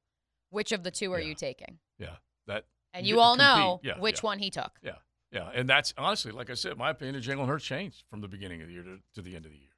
Which 0.50 0.72
of 0.72 0.84
the 0.84 0.92
two 0.92 1.12
are 1.12 1.20
you 1.20 1.36
taking? 1.36 1.80
yeah 1.98 2.18
that 2.48 2.66
And 2.94 3.04
get 3.06 3.10
you 3.10 3.20
all 3.20 3.36
compete. 3.36 3.48
know 3.48 3.80
Yeah, 3.84 4.00
which 4.00 4.18
yeah. 4.18 4.28
one 4.28 4.40
he 4.40 4.50
took. 4.50 4.72
Yeah, 4.84 4.98
yeah, 5.32 5.50
and 5.54 5.68
that's 5.68 5.94
honestly, 5.98 6.32
like 6.32 6.50
I 6.50 6.54
said, 6.54 6.78
my 6.78 6.92
opinion 6.92 7.16
of 7.16 7.24
Jalen 7.24 7.48
Hurts 7.48 7.66
changed 7.66 8.04
from 8.10 8.22
the 8.22 8.28
beginning 8.28 8.62
of 8.62 8.68
the 8.68 8.74
year 8.74 8.84
to, 8.84 8.98
to 9.16 9.22
the 9.22 9.36
end 9.36 9.46
of 9.46 9.52
the 9.52 9.58
year. 9.58 9.70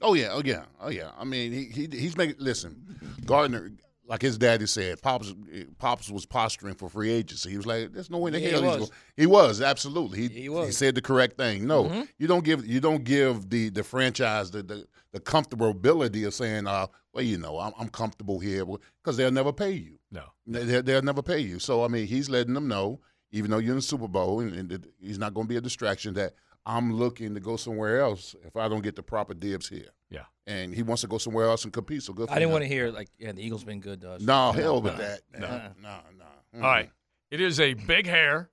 Oh 0.00 0.14
yeah, 0.14 0.28
oh 0.32 0.42
yeah, 0.44 0.64
oh 0.80 0.88
yeah. 0.90 1.10
I 1.18 1.24
mean, 1.24 1.52
he, 1.52 1.64
he 1.64 1.88
he's 1.90 2.16
making. 2.16 2.36
Listen, 2.38 3.16
Gardner, 3.26 3.70
like 4.08 4.22
his 4.22 4.38
daddy 4.38 4.66
said, 4.66 5.00
Pops 5.02 5.34
Pops 5.78 6.10
was 6.10 6.26
posturing 6.26 6.74
for 6.74 6.88
free 6.88 7.10
agency. 7.10 7.50
He 7.50 7.56
was 7.58 7.66
like, 7.66 7.92
"There's 7.92 8.10
no 8.10 8.18
way 8.18 8.28
in 8.30 8.32
the 8.32 8.40
Yeah, 8.40 8.50
hell 8.50 8.62
he 8.62 8.66
was. 8.68 8.76
going." 8.78 8.90
He 9.16 9.26
was 9.26 9.60
absolutely. 9.62 10.18
He, 10.22 10.28
He 10.42 10.48
was. 10.48 10.66
He 10.66 10.72
said 10.72 10.94
the 10.94 11.02
correct 11.02 11.36
thing. 11.36 11.66
No, 11.66 11.84
Mhm. 11.84 12.08
you 12.18 12.26
don't 12.26 12.42
give 12.44 12.66
you 12.66 12.80
don't 12.80 13.04
give 13.04 13.48
the 13.50 13.68
the 13.68 13.84
franchise 13.84 14.50
the 14.50 14.62
the, 14.62 14.86
the 15.12 15.20
comfortability 15.20 16.26
of 16.26 16.34
saying, 16.34 16.66
"Uh, 16.66 16.86
well, 17.12 17.22
you 17.24 17.38
know, 17.38 17.58
I'm, 17.58 17.72
I'm 17.78 17.88
comfortable 17.88 18.38
here," 18.38 18.64
because 18.64 19.16
they'll 19.16 19.30
never 19.30 19.52
pay 19.52 19.72
you. 19.72 19.98
No, 20.10 20.24
They, 20.46 20.64
they- 20.64 20.80
they'll 20.80 21.02
never 21.02 21.22
pay 21.22 21.40
you. 21.40 21.58
So 21.58 21.84
I 21.84 21.88
mean, 21.88 22.06
he's 22.06 22.30
letting 22.30 22.54
them 22.54 22.66
know, 22.68 23.00
even 23.30 23.50
though 23.50 23.58
you're 23.58 23.72
in 23.72 23.76
the 23.76 23.82
Super 23.82 24.08
Bowl, 24.08 24.40
and, 24.40 24.54
and 24.72 24.86
he's 25.00 25.18
not 25.18 25.34
going 25.34 25.46
to 25.46 25.48
be 25.48 25.56
a 25.56 25.60
distraction. 25.60 26.14
That 26.14 26.34
I'm 26.66 26.92
looking 26.94 27.34
to 27.34 27.40
go 27.40 27.56
somewhere 27.56 28.00
else 28.00 28.34
if 28.44 28.56
I 28.56 28.68
don't 28.68 28.82
get 28.82 28.94
the 28.96 29.02
proper 29.02 29.34
dibs 29.34 29.68
here. 29.68 29.88
Yeah. 30.10 30.24
And 30.46 30.74
he 30.74 30.82
wants 30.82 31.02
to 31.02 31.08
go 31.08 31.18
somewhere 31.18 31.46
else 31.46 31.64
and 31.64 31.72
compete. 31.72 32.02
So 32.02 32.12
good. 32.12 32.28
For 32.28 32.32
I 32.34 32.36
didn't 32.36 32.48
him. 32.48 32.52
want 32.52 32.64
to 32.64 32.68
hear 32.68 32.90
like, 32.90 33.08
yeah, 33.18 33.32
the 33.32 33.44
Eagles 33.44 33.64
been 33.64 33.80
good 33.80 34.00
to 34.02 34.12
us. 34.12 34.22
No, 34.22 34.52
No, 34.52 34.52
hell 34.52 34.82
with 34.82 34.92
no, 34.94 34.98
that. 34.98 35.20
no. 35.34 35.40
Man. 35.48 35.74
No, 35.82 35.96
no. 36.18 36.64
All 36.64 36.70
right. 36.70 36.90
It 37.30 37.40
is 37.40 37.60
a 37.60 37.74
big 37.74 38.06
hair, 38.06 38.50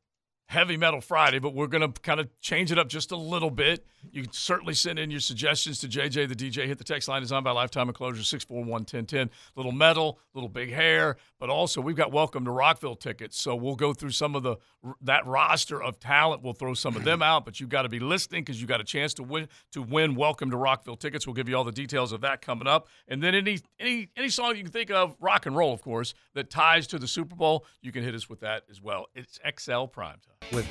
heavy 0.49 0.75
metal 0.77 0.99
Friday, 1.01 1.39
but 1.39 1.53
we're 1.53 1.67
going 1.67 1.89
to 1.93 2.01
kind 2.01 2.19
of 2.19 2.29
change 2.41 2.71
it 2.71 2.77
up 2.79 2.89
just 2.89 3.11
a 3.11 3.15
little 3.17 3.49
bit. 3.49 3.85
You 4.11 4.23
can 4.23 4.31
certainly 4.31 4.73
send 4.73 4.99
in 4.99 5.11
your 5.11 5.19
suggestions 5.19 5.79
to 5.79 5.87
JJ 5.87 6.27
the 6.27 6.35
DJ. 6.35 6.67
Hit 6.67 6.77
the 6.77 6.83
text 6.83 7.07
line 7.07 7.23
is 7.23 7.31
on 7.31 7.43
by 7.43 7.51
Lifetime 7.51 7.87
Enclosure 7.87 8.23
641 8.23 8.69
1010. 8.69 9.29
Little 9.55 9.71
metal, 9.71 10.19
little 10.33 10.49
big 10.49 10.71
hair, 10.71 11.17
but 11.39 11.49
also 11.49 11.81
we've 11.81 11.95
got 11.95 12.11
Welcome 12.11 12.45
to 12.45 12.51
Rockville 12.51 12.95
tickets. 12.95 13.39
So 13.39 13.55
we'll 13.55 13.75
go 13.75 13.93
through 13.93 14.11
some 14.11 14.35
of 14.35 14.43
the 14.43 14.57
that 15.01 15.25
roster 15.25 15.81
of 15.81 15.99
talent. 15.99 16.43
We'll 16.43 16.53
throw 16.53 16.73
some 16.73 16.95
of 16.95 17.03
them 17.03 17.21
out, 17.21 17.45
but 17.45 17.59
you've 17.59 17.69
got 17.69 17.83
to 17.83 17.89
be 17.89 17.99
listening 17.99 18.43
because 18.43 18.61
you 18.61 18.67
got 18.67 18.81
a 18.81 18.85
chance 18.85 19.13
to 19.15 19.23
win 19.23 19.47
to 19.71 19.81
win 19.81 20.15
Welcome 20.15 20.51
to 20.51 20.57
Rockville 20.57 20.97
tickets. 20.97 21.25
We'll 21.25 21.33
give 21.33 21.49
you 21.49 21.55
all 21.55 21.63
the 21.63 21.71
details 21.71 22.11
of 22.11 22.21
that 22.21 22.41
coming 22.41 22.67
up. 22.67 22.87
And 23.07 23.21
then 23.21 23.35
any 23.35 23.59
any 23.79 24.09
any 24.15 24.29
song 24.29 24.55
you 24.55 24.63
can 24.63 24.71
think 24.71 24.91
of, 24.91 25.15
rock 25.19 25.45
and 25.45 25.55
roll, 25.55 25.73
of 25.73 25.81
course, 25.81 26.13
that 26.33 26.49
ties 26.49 26.87
to 26.87 26.99
the 26.99 27.07
Super 27.07 27.35
Bowl, 27.35 27.65
you 27.81 27.91
can 27.91 28.03
hit 28.03 28.15
us 28.15 28.29
with 28.29 28.39
that 28.41 28.63
as 28.69 28.81
well. 28.81 29.07
It's 29.15 29.39
XL 29.59 29.85
Prime 29.85 30.17
Time. 30.25 30.49
With 30.51 30.67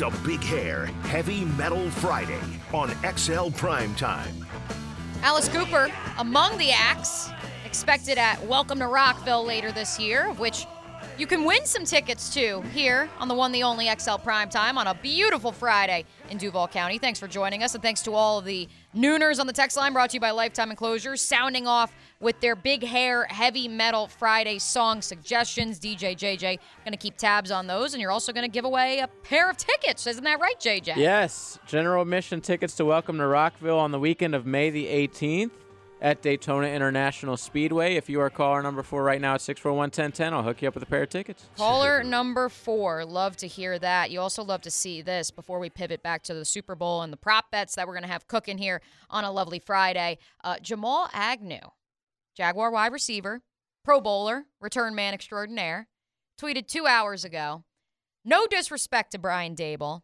A 0.00 0.12
big 0.24 0.44
hair, 0.44 0.86
heavy 1.02 1.44
metal 1.44 1.90
Friday 1.90 2.38
on 2.72 2.88
XL 3.16 3.50
Prime 3.50 3.92
Time. 3.96 4.46
Alice 5.22 5.48
Cooper 5.48 5.90
among 6.18 6.56
the 6.56 6.70
acts 6.70 7.30
expected 7.66 8.16
at 8.16 8.40
Welcome 8.46 8.78
to 8.78 8.86
Rockville 8.86 9.44
later 9.44 9.72
this 9.72 9.98
year, 9.98 10.32
which 10.34 10.66
you 11.18 11.26
can 11.26 11.44
win 11.44 11.66
some 11.66 11.84
tickets 11.84 12.32
to 12.34 12.60
here 12.72 13.10
on 13.18 13.26
the 13.26 13.34
one, 13.34 13.50
the 13.50 13.64
only 13.64 13.90
XL 13.98 14.18
Prime 14.18 14.48
Time 14.48 14.78
on 14.78 14.86
a 14.86 14.94
beautiful 14.94 15.50
Friday 15.50 16.04
in 16.30 16.38
Duval 16.38 16.68
County. 16.68 16.98
Thanks 16.98 17.18
for 17.18 17.26
joining 17.26 17.64
us, 17.64 17.74
and 17.74 17.82
thanks 17.82 18.02
to 18.02 18.14
all 18.14 18.38
of 18.38 18.44
the 18.44 18.68
nooners 18.94 19.40
on 19.40 19.48
the 19.48 19.52
text 19.52 19.76
line 19.76 19.92
brought 19.92 20.10
to 20.10 20.14
you 20.14 20.20
by 20.20 20.30
Lifetime 20.30 20.70
Enclosures, 20.70 21.20
sounding 21.20 21.66
off 21.66 21.92
with 22.20 22.40
their 22.40 22.56
big 22.56 22.82
hair, 22.84 23.24
heavy 23.24 23.68
metal 23.68 24.06
Friday 24.06 24.58
song 24.58 25.02
suggestions. 25.02 25.78
DJ 25.78 26.16
JJ 26.16 26.58
going 26.84 26.92
to 26.92 26.96
keep 26.96 27.16
tabs 27.16 27.50
on 27.50 27.66
those, 27.66 27.94
and 27.94 28.00
you're 28.00 28.10
also 28.10 28.32
going 28.32 28.44
to 28.44 28.52
give 28.52 28.64
away 28.64 28.98
a 28.98 29.08
pair 29.22 29.50
of 29.50 29.56
tickets. 29.56 30.06
Isn't 30.06 30.24
that 30.24 30.40
right, 30.40 30.58
JJ? 30.58 30.96
Yes, 30.96 31.58
general 31.66 32.02
admission 32.02 32.40
tickets 32.40 32.74
to 32.76 32.84
Welcome 32.84 33.18
to 33.18 33.26
Rockville 33.26 33.78
on 33.78 33.92
the 33.92 33.98
weekend 33.98 34.34
of 34.34 34.46
May 34.46 34.70
the 34.70 34.86
18th 34.86 35.50
at 36.00 36.22
Daytona 36.22 36.68
International 36.68 37.36
Speedway. 37.36 37.96
If 37.96 38.08
you 38.08 38.20
are 38.20 38.30
caller 38.30 38.62
number 38.62 38.82
four 38.82 39.02
right 39.02 39.20
now 39.20 39.34
at 39.34 39.40
641-1010, 39.40 40.32
I'll 40.32 40.42
hook 40.42 40.62
you 40.62 40.68
up 40.68 40.74
with 40.74 40.82
a 40.82 40.86
pair 40.86 41.02
of 41.02 41.08
tickets. 41.08 41.48
Caller 41.56 42.04
number 42.04 42.48
four. 42.48 43.04
Love 43.04 43.36
to 43.38 43.46
hear 43.46 43.78
that. 43.78 44.10
You 44.10 44.20
also 44.20 44.44
love 44.44 44.60
to 44.62 44.70
see 44.70 45.02
this 45.02 45.30
before 45.30 45.58
we 45.58 45.70
pivot 45.70 46.02
back 46.02 46.22
to 46.24 46.34
the 46.34 46.44
Super 46.44 46.74
Bowl 46.74 47.02
and 47.02 47.12
the 47.12 47.16
prop 47.16 47.50
bets 47.50 47.74
that 47.74 47.86
we're 47.86 47.94
going 47.94 48.04
to 48.04 48.10
have 48.12 48.28
cooking 48.28 48.58
here 48.58 48.80
on 49.10 49.24
a 49.24 49.32
lovely 49.32 49.58
Friday. 49.58 50.18
Uh, 50.44 50.58
Jamal 50.60 51.08
Agnew, 51.12 51.58
Jaguar 52.38 52.70
wide 52.70 52.92
receiver, 52.92 53.42
Pro 53.84 54.00
Bowler, 54.00 54.44
return 54.60 54.94
man 54.94 55.12
extraordinaire, 55.12 55.88
tweeted 56.40 56.68
two 56.68 56.86
hours 56.86 57.24
ago 57.24 57.64
No 58.24 58.46
disrespect 58.46 59.10
to 59.10 59.18
Brian 59.18 59.56
Daboll, 59.56 60.02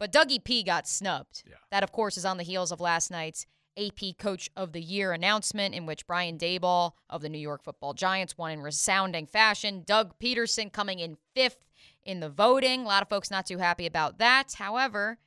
but 0.00 0.10
Dougie 0.12 0.42
P 0.42 0.64
got 0.64 0.88
snubbed. 0.88 1.44
That, 1.70 1.84
of 1.84 1.92
course, 1.92 2.16
is 2.16 2.24
on 2.24 2.36
the 2.36 2.42
heels 2.42 2.72
of 2.72 2.80
last 2.80 3.12
night's 3.12 3.46
AP 3.78 4.18
Coach 4.18 4.50
of 4.56 4.72
the 4.72 4.80
Year 4.80 5.12
announcement, 5.12 5.72
in 5.72 5.86
which 5.86 6.04
Brian 6.04 6.36
Daboll 6.36 6.94
of 7.08 7.22
the 7.22 7.28
New 7.28 7.38
York 7.38 7.62
Football 7.62 7.94
Giants 7.94 8.36
won 8.36 8.50
in 8.50 8.60
resounding 8.60 9.26
fashion. 9.26 9.84
Doug 9.86 10.18
Pederson 10.18 10.72
coming 10.72 10.98
in 10.98 11.16
fifth 11.36 11.64
in 12.02 12.18
the 12.18 12.28
voting. 12.28 12.80
A 12.80 12.88
lot 12.88 13.02
of 13.02 13.08
folks 13.08 13.30
not 13.30 13.46
too 13.46 13.58
happy 13.58 13.86
about 13.86 14.18
that. 14.18 14.54
However, 14.54 15.18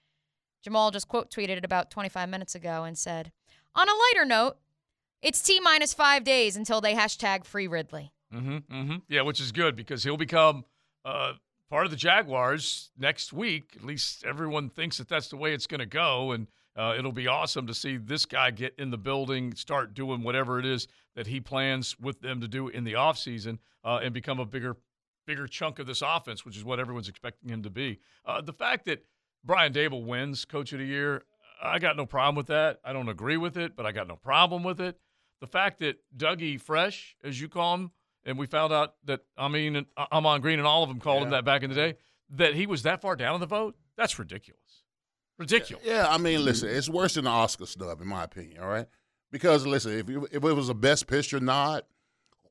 Jamal 0.61 0.91
just 0.91 1.07
quote 1.07 1.31
tweeted 1.31 1.51
it 1.51 1.63
about 1.63 1.91
25 1.91 2.27
minutes 2.27 2.55
ago 2.55 2.83
and 2.83 2.97
said, 2.97 3.31
"On 3.73 3.87
a 3.87 3.93
lighter 3.93 4.25
note, 4.25 4.57
it's 5.21 5.41
T 5.41 5.59
minus 5.59 5.93
five 5.93 6.23
days 6.23 6.55
until 6.55 6.81
they 6.81 6.93
hashtag 6.93 7.45
free 7.45 7.67
Ridley." 7.67 8.13
Mm-hmm, 8.33 8.73
mm-hmm. 8.73 8.95
Yeah, 9.09 9.21
which 9.21 9.39
is 9.39 9.51
good 9.51 9.75
because 9.75 10.03
he'll 10.03 10.17
become 10.17 10.63
uh, 11.03 11.33
part 11.69 11.85
of 11.85 11.91
the 11.91 11.97
Jaguars 11.97 12.91
next 12.97 13.33
week. 13.33 13.73
At 13.75 13.83
least 13.83 14.25
everyone 14.25 14.69
thinks 14.69 14.97
that 14.97 15.07
that's 15.07 15.29
the 15.29 15.37
way 15.37 15.53
it's 15.53 15.67
going 15.67 15.79
to 15.79 15.85
go, 15.85 16.31
and 16.31 16.47
uh, 16.77 16.95
it'll 16.97 17.11
be 17.11 17.27
awesome 17.27 17.67
to 17.67 17.73
see 17.73 17.97
this 17.97 18.25
guy 18.25 18.51
get 18.51 18.73
in 18.77 18.91
the 18.91 18.97
building, 18.97 19.53
start 19.55 19.93
doing 19.93 20.23
whatever 20.23 20.59
it 20.59 20.65
is 20.65 20.87
that 21.15 21.27
he 21.27 21.39
plans 21.39 21.97
with 21.99 22.21
them 22.21 22.39
to 22.41 22.47
do 22.47 22.67
in 22.69 22.83
the 22.83 22.93
offseason, 22.93 23.57
uh, 23.83 23.99
and 24.01 24.13
become 24.13 24.39
a 24.39 24.45
bigger, 24.45 24.77
bigger 25.25 25.47
chunk 25.47 25.79
of 25.79 25.87
this 25.87 26.01
offense, 26.01 26.45
which 26.45 26.55
is 26.55 26.63
what 26.63 26.79
everyone's 26.79 27.09
expecting 27.09 27.49
him 27.49 27.63
to 27.63 27.69
be. 27.69 27.99
Uh, 28.25 28.41
the 28.41 28.53
fact 28.53 28.85
that 28.85 29.03
Brian 29.43 29.73
Daboll 29.73 30.05
wins 30.05 30.45
Coach 30.45 30.71
of 30.71 30.79
the 30.79 30.85
Year, 30.85 31.23
I 31.61 31.79
got 31.79 31.97
no 31.97 32.05
problem 32.05 32.35
with 32.35 32.47
that. 32.47 32.79
I 32.83 32.93
don't 32.93 33.09
agree 33.09 33.37
with 33.37 33.57
it, 33.57 33.75
but 33.75 33.85
I 33.85 33.91
got 33.91 34.07
no 34.07 34.15
problem 34.15 34.63
with 34.63 34.79
it. 34.79 34.97
The 35.41 35.47
fact 35.47 35.79
that 35.79 35.97
Dougie 36.15 36.61
Fresh, 36.61 37.17
as 37.23 37.41
you 37.41 37.49
call 37.49 37.75
him, 37.75 37.91
and 38.23 38.37
we 38.37 38.45
found 38.45 38.71
out 38.71 38.95
that 39.05 39.21
I 39.35 39.47
mean 39.47 39.85
Ahman 39.97 40.35
uh, 40.35 40.37
Green 40.37 40.59
and 40.59 40.67
all 40.67 40.83
of 40.83 40.89
them 40.89 40.99
called 40.99 41.23
him 41.23 41.31
that 41.31 41.43
back 41.43 41.63
in 41.63 41.69
the 41.69 41.75
day, 41.75 41.95
that 42.29 42.53
he 42.53 42.67
was 42.67 42.83
that 42.83 43.01
far 43.01 43.15
down 43.15 43.35
in 43.35 43.41
the 43.41 43.47
vote. 43.47 43.75
That's 43.97 44.17
ridiculous. 44.17 44.83
Ridiculous. 45.37 45.83
Yeah, 45.85 46.07
I 46.07 46.19
mean, 46.19 46.45
listen, 46.45 46.69
it's 46.69 46.87
worse 46.87 47.15
than 47.15 47.25
the 47.25 47.31
Oscar 47.31 47.65
snub, 47.65 47.99
in 48.01 48.07
my 48.07 48.23
opinion. 48.23 48.61
All 48.61 48.69
right, 48.69 48.87
because 49.31 49.65
listen, 49.65 49.97
if 49.97 50.07
you, 50.07 50.27
if 50.31 50.43
it 50.43 50.53
was 50.53 50.69
a 50.69 50.75
best 50.75 51.07
picture 51.07 51.39
nod, 51.39 51.83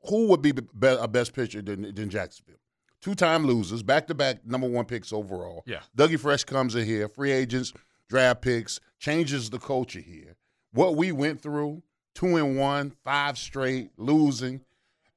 who 0.08 0.26
would 0.26 0.42
be, 0.42 0.50
be 0.52 0.64
a 0.82 1.06
best 1.06 1.32
picture 1.32 1.62
than, 1.62 1.94
than 1.94 2.10
Jacksonville? 2.10 2.56
Two 3.00 3.14
time 3.14 3.46
losers, 3.46 3.82
back 3.82 4.08
to 4.08 4.14
back 4.14 4.44
number 4.44 4.68
one 4.68 4.84
picks 4.84 5.12
overall. 5.12 5.62
Yeah. 5.66 5.80
Dougie 5.96 6.18
Fresh 6.18 6.44
comes 6.44 6.74
in 6.74 6.84
here, 6.84 7.08
free 7.08 7.30
agents, 7.30 7.72
draft 8.08 8.42
picks, 8.42 8.80
changes 8.98 9.50
the 9.50 9.58
culture 9.58 10.00
here. 10.00 10.36
What 10.72 10.96
we 10.96 11.12
went 11.12 11.40
through, 11.40 11.82
two 12.20 12.36
and 12.36 12.58
one, 12.58 12.92
five 13.02 13.38
straight, 13.38 13.90
losing, 13.96 14.60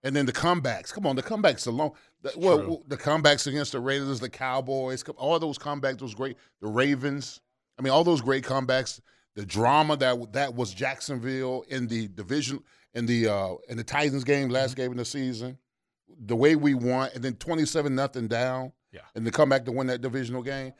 and 0.04 0.16
then 0.16 0.26
the 0.26 0.32
comebacks. 0.32 0.94
Come 0.94 1.06
on, 1.06 1.16
the 1.16 1.24
comebacks 1.24 1.68
alone. 1.68 1.92
The, 2.22 2.32
well, 2.38 2.82
the 2.88 2.98
comebacks 2.98 3.48
against 3.48 3.74
the 3.74 3.82
Raiders, 3.82 4.22
the 4.22 4.30
Cowboys, 4.30 5.04
all 5.18 5.38
those 5.40 5.58
comebacks 5.58 6.02
was 6.02 6.16
great. 6.16 6.38
The 6.62 6.68
Ravens. 6.68 7.42
I 7.78 7.82
mean, 7.82 7.92
all 7.92 8.04
those 8.04 8.22
great 8.22 8.46
comebacks. 8.46 9.02
The 9.36 9.46
drama 9.46 9.98
that 9.98 10.34
that 10.34 10.54
was 10.54 10.74
Jacksonville 10.74 11.66
in 11.68 11.88
the 11.88 12.08
division 12.08 12.62
in 12.94 13.06
the 13.06 13.28
uh, 13.28 13.56
in 13.68 13.78
the 13.78 13.84
Titans 13.84 14.24
game 14.24 14.50
last 14.50 14.76
game 14.76 14.92
of 14.92 14.98
the 14.98 15.06
season. 15.06 15.58
The 16.26 16.36
way 16.36 16.56
we 16.56 16.76
won, 16.76 17.10
and 17.16 17.24
then 17.24 17.34
twenty 17.36 17.66
seven 17.66 17.96
nothing 17.96 18.28
down. 18.28 18.72
Yeah. 18.92 19.02
And 19.16 19.26
to 19.26 19.32
come 19.32 19.50
back 19.50 19.66
to 19.66 19.72
win 19.72 19.88
that 19.88 20.02
divisional 20.02 20.44
game. 20.44 20.74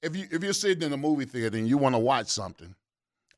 If 0.00 0.16
you 0.16 0.26
if 0.30 0.42
you're 0.42 0.52
sitting 0.52 0.84
in 0.84 0.92
a 0.92 0.96
movie 0.96 1.24
theater 1.24 1.58
and 1.58 1.68
you 1.68 1.76
want 1.76 1.96
to 1.96 1.98
watch 1.98 2.28
something, 2.28 2.74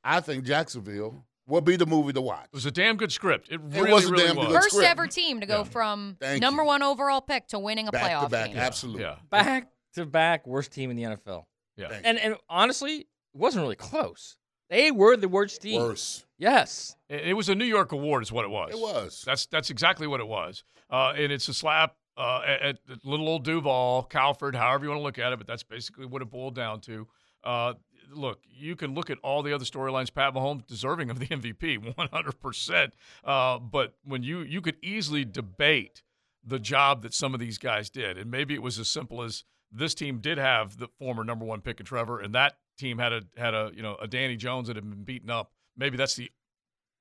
I 0.04 0.20
think 0.20 0.44
Jacksonville 0.44 1.24
will 1.50 1.60
be 1.60 1.76
the 1.76 1.86
movie 1.86 2.12
to 2.14 2.20
watch. 2.20 2.44
It 2.46 2.54
was 2.54 2.64
a 2.66 2.70
damn 2.70 2.96
good 2.96 3.12
script. 3.12 3.48
It 3.50 3.54
It 3.54 3.60
was 3.90 4.06
a 4.08 4.10
really 4.12 4.26
damn 4.28 4.36
was. 4.36 4.46
good 4.48 4.54
First 4.62 4.70
script. 4.76 4.88
ever 4.90 5.06
team 5.06 5.40
to 5.40 5.46
go 5.46 5.64
from 5.64 6.16
Thank 6.20 6.40
number 6.40 6.64
one 6.64 6.82
overall 6.82 7.20
pick 7.20 7.48
to 7.48 7.58
winning 7.58 7.88
a 7.88 7.90
Back 7.92 8.02
to 8.02 8.08
playoff 8.26 8.30
back, 8.30 8.48
game. 8.48 8.56
absolutely. 8.58 9.02
Yeah. 9.02 9.16
Back 9.30 9.68
to 9.94 10.06
back, 10.06 10.46
worst 10.46 10.72
team 10.72 10.90
in 10.90 10.96
the 10.96 11.02
NFL. 11.02 11.44
Yeah. 11.76 11.88
Thank 11.88 12.06
And 12.06 12.18
and 12.18 12.36
honestly, 12.48 12.98
it 13.00 13.06
wasn't 13.34 13.62
really 13.62 13.76
close. 13.76 14.36
They 14.70 14.92
were 14.92 15.16
the 15.16 15.28
worst 15.28 15.60
team. 15.62 15.80
Worse. 15.82 16.24
Yes. 16.38 16.94
It 17.08 17.28
it 17.28 17.32
was 17.34 17.48
a 17.48 17.54
New 17.54 17.64
York 17.64 17.92
award, 17.92 18.22
is 18.22 18.30
what 18.32 18.44
it 18.44 18.50
was. 18.50 18.72
It 18.72 18.78
was. 18.78 19.22
That's 19.26 19.46
that's 19.46 19.68
exactly 19.70 20.06
what 20.06 20.20
it 20.20 20.28
was. 20.28 20.62
Uh, 20.88 21.12
and 21.16 21.32
it's 21.32 21.48
a 21.48 21.54
slap 21.54 21.96
uh, 22.16 22.42
at, 22.46 22.62
at 22.62 22.78
little 23.04 23.28
old 23.28 23.44
Duval, 23.44 24.04
Calford, 24.04 24.54
however 24.54 24.84
you 24.84 24.90
want 24.90 25.00
to 25.00 25.02
look 25.04 25.18
at 25.18 25.32
it, 25.32 25.38
but 25.38 25.46
that's 25.46 25.62
basically 25.62 26.06
what 26.06 26.20
it 26.22 26.30
boiled 26.30 26.54
down 26.54 26.80
to. 26.82 27.06
Uh, 27.42 27.72
look, 28.12 28.40
you 28.48 28.76
can 28.76 28.94
look 28.94 29.10
at 29.10 29.18
all 29.22 29.42
the 29.42 29.52
other 29.52 29.64
storylines. 29.64 30.12
Pat 30.12 30.34
Mahomes 30.34 30.66
deserving 30.66 31.10
of 31.10 31.18
the 31.18 31.26
MVP, 31.26 31.94
100%. 31.94 32.92
Uh, 33.24 33.58
but 33.58 33.94
when 34.04 34.22
you 34.22 34.40
you 34.40 34.60
could 34.60 34.76
easily 34.82 35.24
debate 35.24 36.02
the 36.44 36.58
job 36.58 37.02
that 37.02 37.12
some 37.12 37.34
of 37.34 37.40
these 37.40 37.58
guys 37.58 37.90
did, 37.90 38.16
and 38.16 38.30
maybe 38.30 38.54
it 38.54 38.62
was 38.62 38.78
as 38.78 38.88
simple 38.88 39.22
as 39.22 39.44
this 39.70 39.94
team 39.94 40.18
did 40.18 40.38
have 40.38 40.78
the 40.78 40.88
former 40.98 41.22
number 41.22 41.44
one 41.44 41.60
pick 41.60 41.78
in 41.80 41.86
Trevor, 41.86 42.18
and 42.20 42.34
that 42.34 42.56
team 42.78 42.98
had 42.98 43.12
a 43.12 43.22
had 43.36 43.54
a 43.54 43.70
you 43.74 43.82
know 43.82 43.96
a 44.00 44.06
Danny 44.08 44.36
Jones 44.36 44.68
that 44.68 44.76
had 44.76 44.88
been 44.88 45.04
beaten 45.04 45.30
up. 45.30 45.52
Maybe 45.76 45.96
that's 45.96 46.14
the 46.14 46.30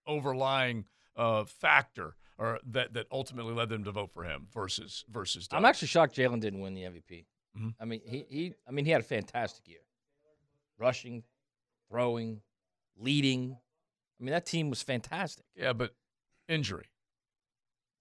overlying 0.06 0.86
uh, 1.16 1.46
factor 1.46 2.16
or 2.38 2.60
that 2.72 2.94
that 2.94 3.08
ultimately 3.12 3.54
led 3.54 3.70
them 3.70 3.84
to 3.84 3.92
vote 3.92 4.12
for 4.14 4.24
him 4.24 4.48
versus 4.54 5.06
versus. 5.10 5.48
Doug. 5.48 5.58
I'm 5.58 5.66
actually 5.66 5.88
shocked 5.90 6.16
Jalen 6.16 6.40
didn't 6.42 6.60
win 6.62 6.74
the 6.74 6.84
MVP. 6.84 7.26
Mhm. 7.58 7.74
I 7.80 7.86
mean, 7.86 8.02
he, 8.06 8.26
he 8.30 8.54
I 8.68 8.72
mean 8.72 8.86
he 8.86 8.92
had 8.92 9.02
a 9.02 9.06
fantastic 9.06 9.68
year. 9.68 9.80
Rushing, 10.80 11.24
throwing, 11.90 12.42
leading. 12.98 13.58
I 14.20 14.24
mean, 14.24 14.32
that 14.32 14.46
team 14.46 14.70
was 14.70 14.82
fantastic. 14.82 15.46
yeah, 15.56 15.74
but 15.74 15.94
injury 16.48 16.86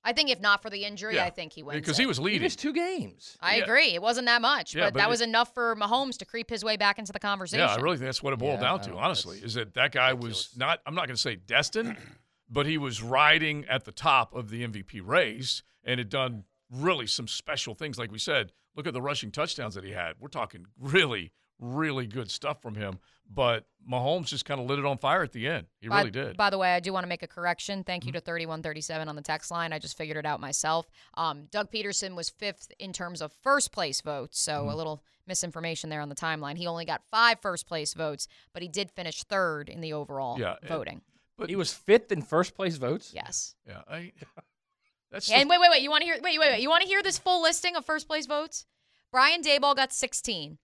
I 0.05 0.13
think 0.15 0.31
if 0.31 0.41
not 0.41 0.63
for 0.63 0.71
the 0.71 0.85
injury, 0.85 1.17
Yeah. 1.17 1.25
I 1.25 1.31
think 1.31 1.53
he 1.53 1.63
wins. 1.63 1.81
because 1.81 1.99
it. 1.99 2.03
he 2.03 2.07
was 2.07 2.17
He 2.17 2.23
leading. 2.25 2.43
missed 2.43 2.61
two 2.61 2.73
games. 2.73 3.37
I 3.41 3.57
Yeah. 3.57 3.65
agree. 3.65 3.89
It 3.95 4.01
wasn't 4.01 4.27
that 4.27 4.41
much, 4.41 4.75
Yeah, 4.75 4.85
but, 4.87 4.95
but 4.95 4.99
that 5.01 5.07
it- 5.07 5.11
was 5.11 5.21
enough 5.21 5.53
for 5.53 5.77
Mahomes 5.77 6.17
to 6.19 6.25
creep 6.25 6.49
his 6.49 6.65
way 6.65 6.77
back 6.79 6.99
into 6.99 7.13
the 7.13 7.19
conversation. 7.19 7.67
Yeah, 7.67 7.75
I 7.75 7.77
really 7.77 7.97
think 7.99 8.07
that's 8.07 8.23
what 8.23 8.33
it 8.33 8.39
boiled 8.39 8.61
Yeah, 8.61 8.69
down 8.69 8.81
I 8.81 8.83
to. 8.85 8.89
don't- 8.91 8.99
Honestly, 8.99 9.37
that's 9.41 9.49
is 9.49 9.55
that 9.55 9.75
that 9.75 9.93
guy 9.93 10.15
was 10.15 10.57
not. 10.57 10.81
I'm 10.87 10.95
not 10.95 11.09
going 11.09 11.17
to 11.17 11.21
say 11.21 11.37
destined, 11.37 11.97
but 12.49 12.65
he 12.65 12.79
was 12.79 13.03
riding 13.03 13.67
at 13.67 13.85
the 13.85 13.93
top 13.93 14.35
of 14.35 14.49
the 14.49 14.63
MVP 14.63 15.01
race 15.01 15.63
and 15.85 15.99
had 15.99 16.09
done 16.09 16.45
really 16.71 17.07
some 17.07 17.29
special 17.29 17.75
things. 17.75 17.99
Like 17.99 18.11
we 18.13 18.19
said, 18.21 18.53
look 18.77 18.87
at 18.87 18.95
the 18.95 19.03
rushing 19.03 19.31
touchdowns 19.31 19.75
that 19.75 19.85
he 19.85 19.91
had. 19.91 20.15
We're 20.21 20.29
talking 20.29 20.67
really, 20.79 21.33
really 21.59 22.07
good 22.07 22.31
stuff 22.31 22.61
from 22.63 22.75
him. 22.75 22.99
But 23.31 23.67
Mahomes 23.91 24.29
just 24.29 24.47
kind 24.47 24.59
of 24.59 24.67
lit 24.67 24.79
it 24.79 24.87
on 24.87 24.97
fire 24.97 25.23
at 25.23 25.33
the 25.33 25.47
end. 25.49 25.67
He 25.81 25.89
by, 25.89 25.99
really 25.99 26.11
did. 26.11 26.27
Mm-hmm. 26.29 26.37
By 26.37 26.49
the 26.49 26.57
way, 26.57 26.73
I 26.75 26.81
do 26.81 26.95
want 26.95 27.05
to 27.05 27.09
make 27.09 27.23
a 27.23 27.27
correction. 27.27 27.85
Thank 27.85 28.07
you 28.07 28.13
to 28.13 28.21
3137 28.21 29.07
on 29.07 29.17
the 29.17 29.23
text 29.23 29.51
line. 29.51 29.73
I 29.75 29.79
just 29.79 29.99
figured 29.99 30.17
it 30.17 30.25
out 30.25 30.41
myself. 30.41 30.87
Um, 31.15 31.45
Doug 31.51 31.71
Pederson 31.71 32.15
was 32.17 32.31
fifth 32.31 32.73
in 32.79 32.95
terms 32.95 33.21
of 33.21 33.31
first 33.43 33.71
place 33.71 34.01
votes, 34.01 34.41
so 34.41 34.53
Mm-hmm. 34.61 34.71
a 34.71 34.77
little 34.77 35.03
misinformation 35.27 35.91
there 35.91 36.01
on 36.01 36.09
the 36.09 36.15
timeline. 36.15 36.57
He 36.57 36.67
only 36.67 36.87
got 36.87 37.03
five 37.11 37.39
first 37.43 37.67
place 37.67 37.93
votes, 37.93 38.29
but 38.55 38.63
he 38.63 38.69
did 38.69 38.91
finish 38.91 39.23
third 39.25 39.69
in 39.69 39.83
the 39.83 39.93
overall 39.93 40.39
Yeah, 40.41 40.55
and- 40.61 40.69
voting. 40.69 41.03
But 41.37 41.51
He 41.51 41.57
was 41.57 41.73
fifth 41.75 42.11
in 42.11 42.23
first 42.23 42.55
place 42.55 42.79
votes. 42.79 43.13
Yes. 43.15 43.55
yeah, 43.67 43.83
I, 43.87 44.13
that's 45.13 45.31
And 45.31 45.49
wait, 45.51 45.61
wait, 45.61 45.71
wait. 45.71 45.83
You 45.83 45.91
want 45.91 46.01
to 46.01 46.07
hear? 46.07 46.15
Wait, 46.23 46.39
wait, 46.39 46.51
wait. 46.51 46.61
You 46.63 46.69
want 46.71 46.83
to 46.83 46.89
hear 46.89 47.03
this 47.03 47.19
full 47.19 47.43
listing 47.43 47.77
of 47.77 47.85
first 47.85 48.07
place 48.09 48.27
votes? 48.27 48.65
Brian 49.13 49.43
Daboll 49.43 49.77
got 49.77 49.93
16. 49.93 50.59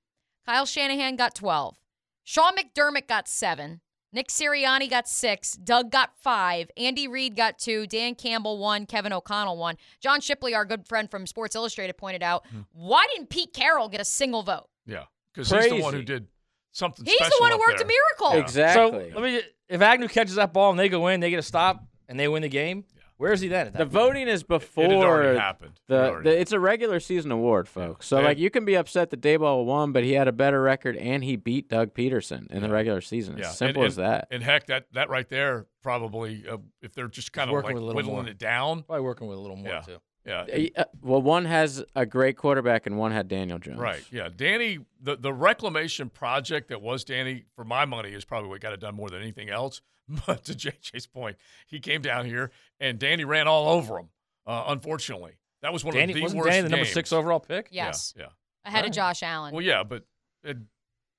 Kyle 0.46 0.66
Shanahan 0.66 1.16
got 1.16 1.34
12. 1.34 1.76
Sean 2.22 2.54
McDermott 2.56 3.06
got 3.08 3.28
seven. 3.28 3.80
Nick 4.12 4.28
Sirianni 4.28 4.88
got 4.88 5.08
six. 5.08 5.54
Doug 5.54 5.90
got 5.90 6.10
five. 6.16 6.70
Andy 6.76 7.08
Reid 7.08 7.36
got 7.36 7.58
two. 7.58 7.86
Dan 7.86 8.14
Campbell 8.14 8.58
one. 8.58 8.86
Kevin 8.86 9.12
O'Connell 9.12 9.56
one. 9.58 9.76
John 10.00 10.20
Shipley, 10.20 10.54
our 10.54 10.64
good 10.64 10.86
friend 10.86 11.10
from 11.10 11.26
Sports 11.26 11.56
Illustrated, 11.56 11.96
pointed 11.96 12.22
out 12.22 12.46
Hmm. 12.50 12.60
why 12.72 13.06
didn't 13.12 13.28
Pete 13.30 13.52
Carroll 13.52 13.88
get 13.88 14.00
a 14.00 14.04
single 14.04 14.42
vote? 14.42 14.68
yeah, 14.86 15.04
because 15.32 15.50
he's 15.50 15.68
the 15.68 15.80
one 15.80 15.94
who 15.94 16.02
did 16.02 16.28
something. 16.72 17.04
He's 17.04 17.18
the 17.18 17.36
one 17.40 17.50
who 17.50 17.58
worked 17.58 17.78
there. 17.78 17.86
a 17.86 17.88
miracle. 17.88 18.36
Yeah. 18.38 18.42
Exactly. 18.44 19.10
So 19.12 19.18
let 19.20 19.24
me. 19.24 19.42
If 19.68 19.80
Agnew 19.82 20.08
catches 20.08 20.36
that 20.36 20.52
ball 20.52 20.70
and 20.70 20.78
they 20.78 20.88
go 20.88 21.08
in, 21.08 21.20
they 21.20 21.30
get 21.30 21.38
a 21.38 21.42
stop 21.42 21.82
and 22.08 22.20
they 22.20 22.28
win 22.28 22.42
the 22.42 22.48
game. 22.48 22.84
Where 23.24 23.32
is 23.32 23.40
he 23.40 23.48
then? 23.48 23.68
At 23.68 23.72
that 23.72 23.78
the 23.78 23.84
point? 23.86 23.92
voting 23.92 24.28
is 24.28 24.42
It 24.42 24.44
had 24.44 24.48
before 24.48 24.84
already 24.84 25.38
happened. 25.38 25.80
The, 25.88 26.08
already 26.10 26.28
the 26.28 26.40
it's 26.42 26.52
a 26.52 26.60
regular 26.60 27.00
season 27.00 27.32
award, 27.32 27.68
folks. 27.68 28.06
So 28.06 28.18
Yeah. 28.18 28.26
like 28.26 28.38
you 28.38 28.50
can 28.50 28.66
be 28.66 28.74
upset 28.74 29.08
that 29.08 29.22
Daboll 29.22 29.64
won, 29.64 29.92
but 29.92 30.04
he 30.04 30.12
had 30.12 30.28
a 30.28 30.32
better 30.32 30.60
record 30.60 30.94
and 30.98 31.24
he 31.24 31.36
beat 31.36 31.70
Doug 31.70 31.94
Pederson 31.94 32.50
in 32.50 32.60
the 32.60 32.68
regular 32.68 33.00
season. 33.00 33.38
It's 33.38 33.48
Yeah, 33.48 33.52
simple 33.52 33.82
and, 33.84 33.88
as 33.88 33.96
that. 33.96 34.28
And 34.30 34.42
heck, 34.42 34.66
that 34.66 34.88
that 34.92 35.08
right 35.08 35.26
there 35.26 35.64
probably, 35.82 36.44
uh, 36.46 36.58
if 36.82 36.92
they're 36.92 37.08
just 37.08 37.32
kind 37.32 37.48
of 37.48 37.56
like 37.56 37.64
with 37.72 37.76
a 37.76 37.80
little 37.80 37.94
whittling 37.94 38.14
more. 38.24 38.28
it 38.28 38.36
down. 38.38 38.82
Probably 38.82 39.02
working 39.02 39.26
with 39.26 39.38
a 39.38 39.40
little 39.40 39.56
more 39.56 39.68
Yeah. 39.72 39.80
too. 39.80 39.98
Yeah, 40.26 40.68
Uh, 40.76 40.84
well, 41.02 41.20
one 41.22 41.46
has 41.46 41.82
a 41.96 42.04
great 42.06 42.36
quarterback 42.36 42.84
and 42.86 42.98
one 42.98 43.12
had 43.12 43.28
Daniel 43.28 43.58
Jones. 43.58 43.78
Right. 43.78 44.02
Yeah. 44.10 44.28
Danny, 44.34 44.80
the, 45.00 45.16
the 45.16 45.32
reclamation 45.34 46.08
project 46.10 46.68
that 46.68 46.80
was 46.82 47.04
Danny, 47.04 47.44
for 47.56 47.64
my 47.64 47.84
money, 47.84 48.10
is 48.10 48.24
probably 48.24 48.48
what 48.48 48.60
got 48.60 48.72
it 48.72 48.80
done 48.80 48.94
more 48.94 49.10
than 49.10 49.20
anything 49.22 49.50
else. 49.50 49.80
But 50.26 50.44
to 50.44 50.52
JJ's 50.54 51.06
point, 51.06 51.36
he 51.66 51.80
came 51.80 52.02
down 52.02 52.26
here 52.26 52.50
and 52.80 52.98
Danny 52.98 53.24
ran 53.24 53.48
all 53.48 53.68
over 53.70 53.98
him, 53.98 54.08
uh, 54.46 54.64
unfortunately. 54.68 55.38
That 55.62 55.72
was 55.72 55.82
one 55.84 55.94
Danny 55.94 56.12
of 56.12 56.16
the 56.16 56.22
wasn't 56.22 56.40
worst 56.40 56.50
Danny 56.50 56.62
the 56.62 56.68
number 56.68 56.84
six 56.84 57.10
overall 57.12 57.40
pick? 57.40 57.68
Yes. 57.70 58.12
Yeah. 58.18 58.26
Ahead 58.66 58.84
of 58.84 58.92
Josh 58.92 59.22
Allen. 59.22 59.54
Well, 59.54 59.62
yeah, 59.64 59.82
but 59.82 60.04
it 60.42 60.58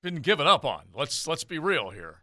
been 0.02 0.16
given 0.16 0.46
up 0.46 0.64
on. 0.64 0.82
Let's 0.94 1.26
let's 1.26 1.42
be 1.42 1.58
real 1.58 1.90
here. 1.90 2.22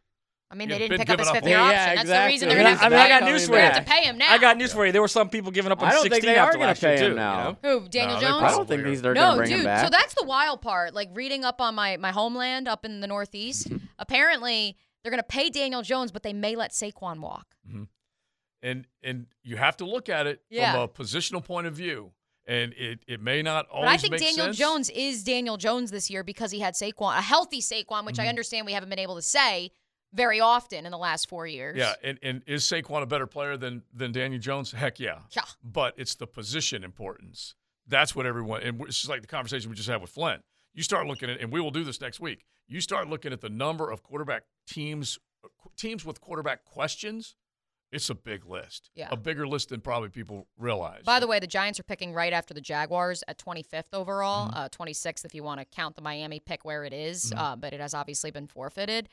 I 0.50 0.56
mean, 0.56 0.70
Yeah, 0.70 0.78
they 0.78 0.88
didn't 0.88 1.00
pick 1.00 1.10
up 1.10 1.20
his 1.20 1.32
fifth 1.32 1.48
year 1.48 1.58
on. 1.58 1.66
option. 1.66 1.76
Yeah, 1.80 1.96
That's 2.04 2.10
the 2.10 2.26
reason 2.28 2.50
they're 2.50 2.64
going 2.64 2.78
to 2.78 2.84
I 2.84 2.90
mean, 2.90 3.00
I 3.00 3.10
got 3.10 3.22
have 3.24 3.32
news 3.32 3.42
to 3.42 3.48
for 3.48 3.56
you. 3.56 3.62
have 3.62 3.76
to 3.76 3.82
pay 3.92 4.04
him 4.04 4.18
now. 4.20 4.32
I 4.32 4.38
got 4.38 4.56
news 4.58 4.72
for 4.72 4.86
you. 4.86 4.92
There 4.92 5.02
were 5.02 5.08
some 5.08 5.28
people 5.30 5.52
giving 5.52 5.72
up 5.72 5.82
on 5.82 5.88
I 5.88 5.92
don't 5.94 6.04
16 6.04 6.12
think 6.22 6.24
they 6.26 6.38
are 6.40 6.46
after 6.46 6.58
gonna 6.60 6.68
last 6.68 6.82
pay 6.82 6.96
year 6.96 7.06
him 7.06 7.12
too. 7.12 7.16
now. 7.16 7.58
You 7.64 7.70
know? 7.72 7.80
Who? 7.80 7.90
Daniel 7.90 8.22
No, 8.22 8.28
Jones? 8.28 8.44
I 8.44 8.52
don't 8.52 8.68
think 8.70 8.84
these 8.84 9.02
they're 9.02 9.14
no, 9.16 9.22
gonna 9.22 9.38
bring 9.38 9.50
dude. 9.50 9.60
him 9.60 9.66
back. 9.66 9.84
So 9.86 9.90
that's 9.90 10.14
the 10.14 10.26
wild 10.26 10.62
part. 10.62 10.94
Like 10.94 11.10
reading 11.14 11.44
up 11.44 11.60
on 11.60 11.74
my 11.76 11.98
my 11.98 12.12
homeland 12.12 12.68
up 12.68 12.86
in 12.86 13.02
the 13.02 13.08
Northeast. 13.08 13.70
apparently, 14.00 14.78
they're 15.04 15.12
going 15.12 15.20
to 15.20 15.24
pay 15.24 15.50
Daniel 15.50 15.82
Jones, 15.82 16.12
but 16.12 16.24
they 16.24 16.34
may 16.34 16.56
let 16.56 16.72
Saquon 16.72 17.20
walk. 17.20 17.48
And 18.62 18.88
and 19.04 19.26
you 19.44 19.58
have 19.58 19.76
to 19.78 19.86
look 19.86 20.08
at 20.08 20.26
it 20.26 20.42
Yeah. 20.50 20.72
from 20.74 20.82
a 20.82 20.88
positional 20.88 21.44
point 21.44 21.68
of 21.68 21.74
view. 21.74 22.12
And 22.46 22.74
it, 22.74 23.00
it 23.08 23.22
may 23.22 23.42
not 23.42 23.68
always 23.70 23.88
But 23.88 23.94
I 23.94 23.98
think 23.98 24.18
Daniel 24.18 24.46
sense. 24.48 24.58
Jones 24.58 24.90
is 24.90 25.24
Daniel 25.24 25.56
Jones 25.58 25.92
this 25.92 26.10
year 26.10 26.24
because 26.26 26.52
he 26.52 26.60
had 26.60 26.74
Saquon, 26.74 27.18
a 27.18 27.22
healthy 27.22 27.62
Saquon, 27.62 27.86
Mm-hmm. 27.88 28.06
which 28.06 28.20
I 28.20 28.28
understand 28.28 28.66
we 28.66 28.74
haven't 28.74 28.90
been 28.90 29.00
able 29.00 29.16
to 29.16 29.22
say 29.22 29.72
very 30.14 30.40
often 30.42 30.86
in 30.86 30.92
the 30.92 30.98
last 30.98 31.28
four 31.30 31.48
years. 31.48 31.78
Yeah, 31.78 31.94
and, 32.04 32.20
and 32.22 32.42
is 32.46 32.64
Saquon 32.64 33.02
a 33.02 33.06
better 33.06 33.28
player 33.28 33.56
than 33.58 33.84
than 33.94 34.12
Daniel 34.12 34.40
Jones? 34.42 34.72
Heck 34.72 35.00
yeah. 35.00 35.20
Yeah. 35.32 35.44
But 35.64 35.94
it's 35.98 36.16
the 36.16 36.28
position 36.28 36.84
importance 36.84 37.56
That's 37.88 38.16
what 38.16 38.26
everyone, 38.26 38.62
and 38.62 38.80
it's 38.82 38.98
just 38.98 39.10
like 39.10 39.22
the 39.22 39.28
conversation 39.28 39.70
we 39.70 39.76
just 39.76 39.90
had 39.90 40.02
with 40.02 40.10
Flint. 40.12 40.42
You 40.74 40.84
start 40.84 41.08
looking 41.08 41.30
at, 41.30 41.40
and 41.42 41.52
we 41.52 41.60
will 41.62 41.72
do 41.72 41.84
this 41.84 42.00
next 42.02 42.20
week. 42.20 42.46
You 42.68 42.82
start 42.82 43.10
looking 43.10 43.34
at 43.34 43.42
the 43.42 43.50
number 43.50 43.90
of 43.92 44.04
quarterback 44.04 44.44
teams, 44.68 45.20
teams 45.78 46.06
with 46.06 46.22
quarterback 46.22 46.66
questions. 46.66 47.36
It's 47.92 48.10
a 48.10 48.16
big 48.16 48.46
list. 48.46 48.90
Yeah. 48.96 49.10
A 49.12 49.16
bigger 49.16 49.48
list 49.48 49.70
than 49.70 49.80
probably 49.82 50.10
people 50.10 50.48
realize. 50.58 51.04
By 51.06 51.20
the 51.20 51.28
way, 51.28 51.40
the 51.40 51.46
Giants 51.46 51.80
are 51.80 51.84
picking 51.84 52.12
right 52.12 52.34
after 52.34 52.52
the 52.54 52.62
Jaguars 52.62 53.24
at 53.28 53.38
25th 53.38 53.94
overall, 53.94 54.50
uh, 54.52 54.68
26th 54.70 55.24
if 55.26 55.36
you 55.36 55.44
want 55.44 55.60
to 55.60 55.66
count 55.66 55.96
the 55.96 56.02
Miami 56.02 56.40
pick 56.40 56.66
where 56.66 56.86
it 56.86 56.94
is, 56.94 57.32
Mhm. 57.32 57.38
uh, 57.38 57.56
but 57.56 57.72
it 57.72 57.80
has 57.80 57.94
obviously 57.94 58.32
been 58.32 58.48
forfeited. 58.48 59.10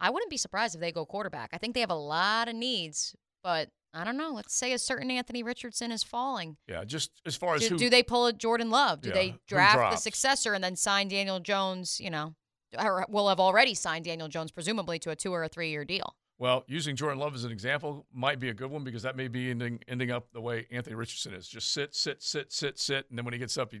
I 0.00 0.10
wouldn't 0.10 0.28
be 0.30 0.36
surprised 0.36 0.74
if 0.74 0.82
they 0.82 0.92
go 0.92 1.06
quarterback. 1.06 1.50
I 1.54 1.58
think 1.58 1.72
they 1.74 1.80
have 1.80 1.90
a 1.90 1.94
lot 1.94 2.48
of 2.48 2.54
needs, 2.54 3.16
but 3.42 3.70
I 3.94 4.04
don't 4.04 4.18
know. 4.18 4.32
Let's 4.32 4.54
say 4.54 4.74
a 4.74 4.78
certain 4.78 5.10
Anthony 5.10 5.42
Richardson 5.42 5.90
is 5.90 6.02
falling. 6.02 6.58
yeah, 6.68 6.84
just 6.84 7.10
as 7.24 7.36
far 7.36 7.54
as 7.54 7.62
Do, 7.62 7.68
who 7.70 7.78
do 7.78 7.88
they 7.90 8.02
pull 8.02 8.26
a 8.26 8.34
Jordan 8.34 8.68
Love? 8.70 9.00
Do 9.00 9.08
Yeah, 9.08 9.14
they 9.14 9.38
draft 9.46 9.92
the 9.92 9.96
successor 9.96 10.52
and 10.52 10.62
then 10.62 10.76
sign 10.76 11.08
Daniel 11.08 11.40
Jones? 11.40 11.98
You 12.00 12.10
know, 12.10 12.34
or 12.78 13.06
will 13.08 13.28
have 13.28 13.40
already 13.40 13.74
signed 13.74 14.04
Daniel 14.04 14.28
Jones 14.28 14.50
presumably 14.50 14.98
to 15.00 15.10
a 15.10 15.16
two 15.16 15.32
or 15.32 15.44
a 15.44 15.48
three 15.48 15.70
year 15.70 15.84
deal. 15.84 16.14
Well, 16.40 16.64
using 16.68 16.94
Jordan 16.94 17.18
Love 17.18 17.34
as 17.34 17.44
an 17.44 17.50
example 17.50 18.06
might 18.12 18.38
be 18.38 18.48
a 18.48 18.54
good 18.54 18.70
one 18.70 18.84
because 18.84 19.02
that 19.02 19.16
may 19.16 19.28
be 19.28 19.50
ending 19.50 19.80
ending 19.88 20.10
up 20.10 20.32
the 20.32 20.40
way 20.40 20.66
Anthony 20.70 20.94
Richardson 20.94 21.34
is. 21.34 21.48
Just 21.48 21.72
sit, 21.72 21.94
sit, 21.94 22.22
sit, 22.22 22.52
sit, 22.52 22.78
sit, 22.78 23.06
and 23.10 23.18
then 23.18 23.24
when 23.24 23.32
he 23.34 23.38
gets 23.40 23.58
up, 23.58 23.72
he 23.72 23.80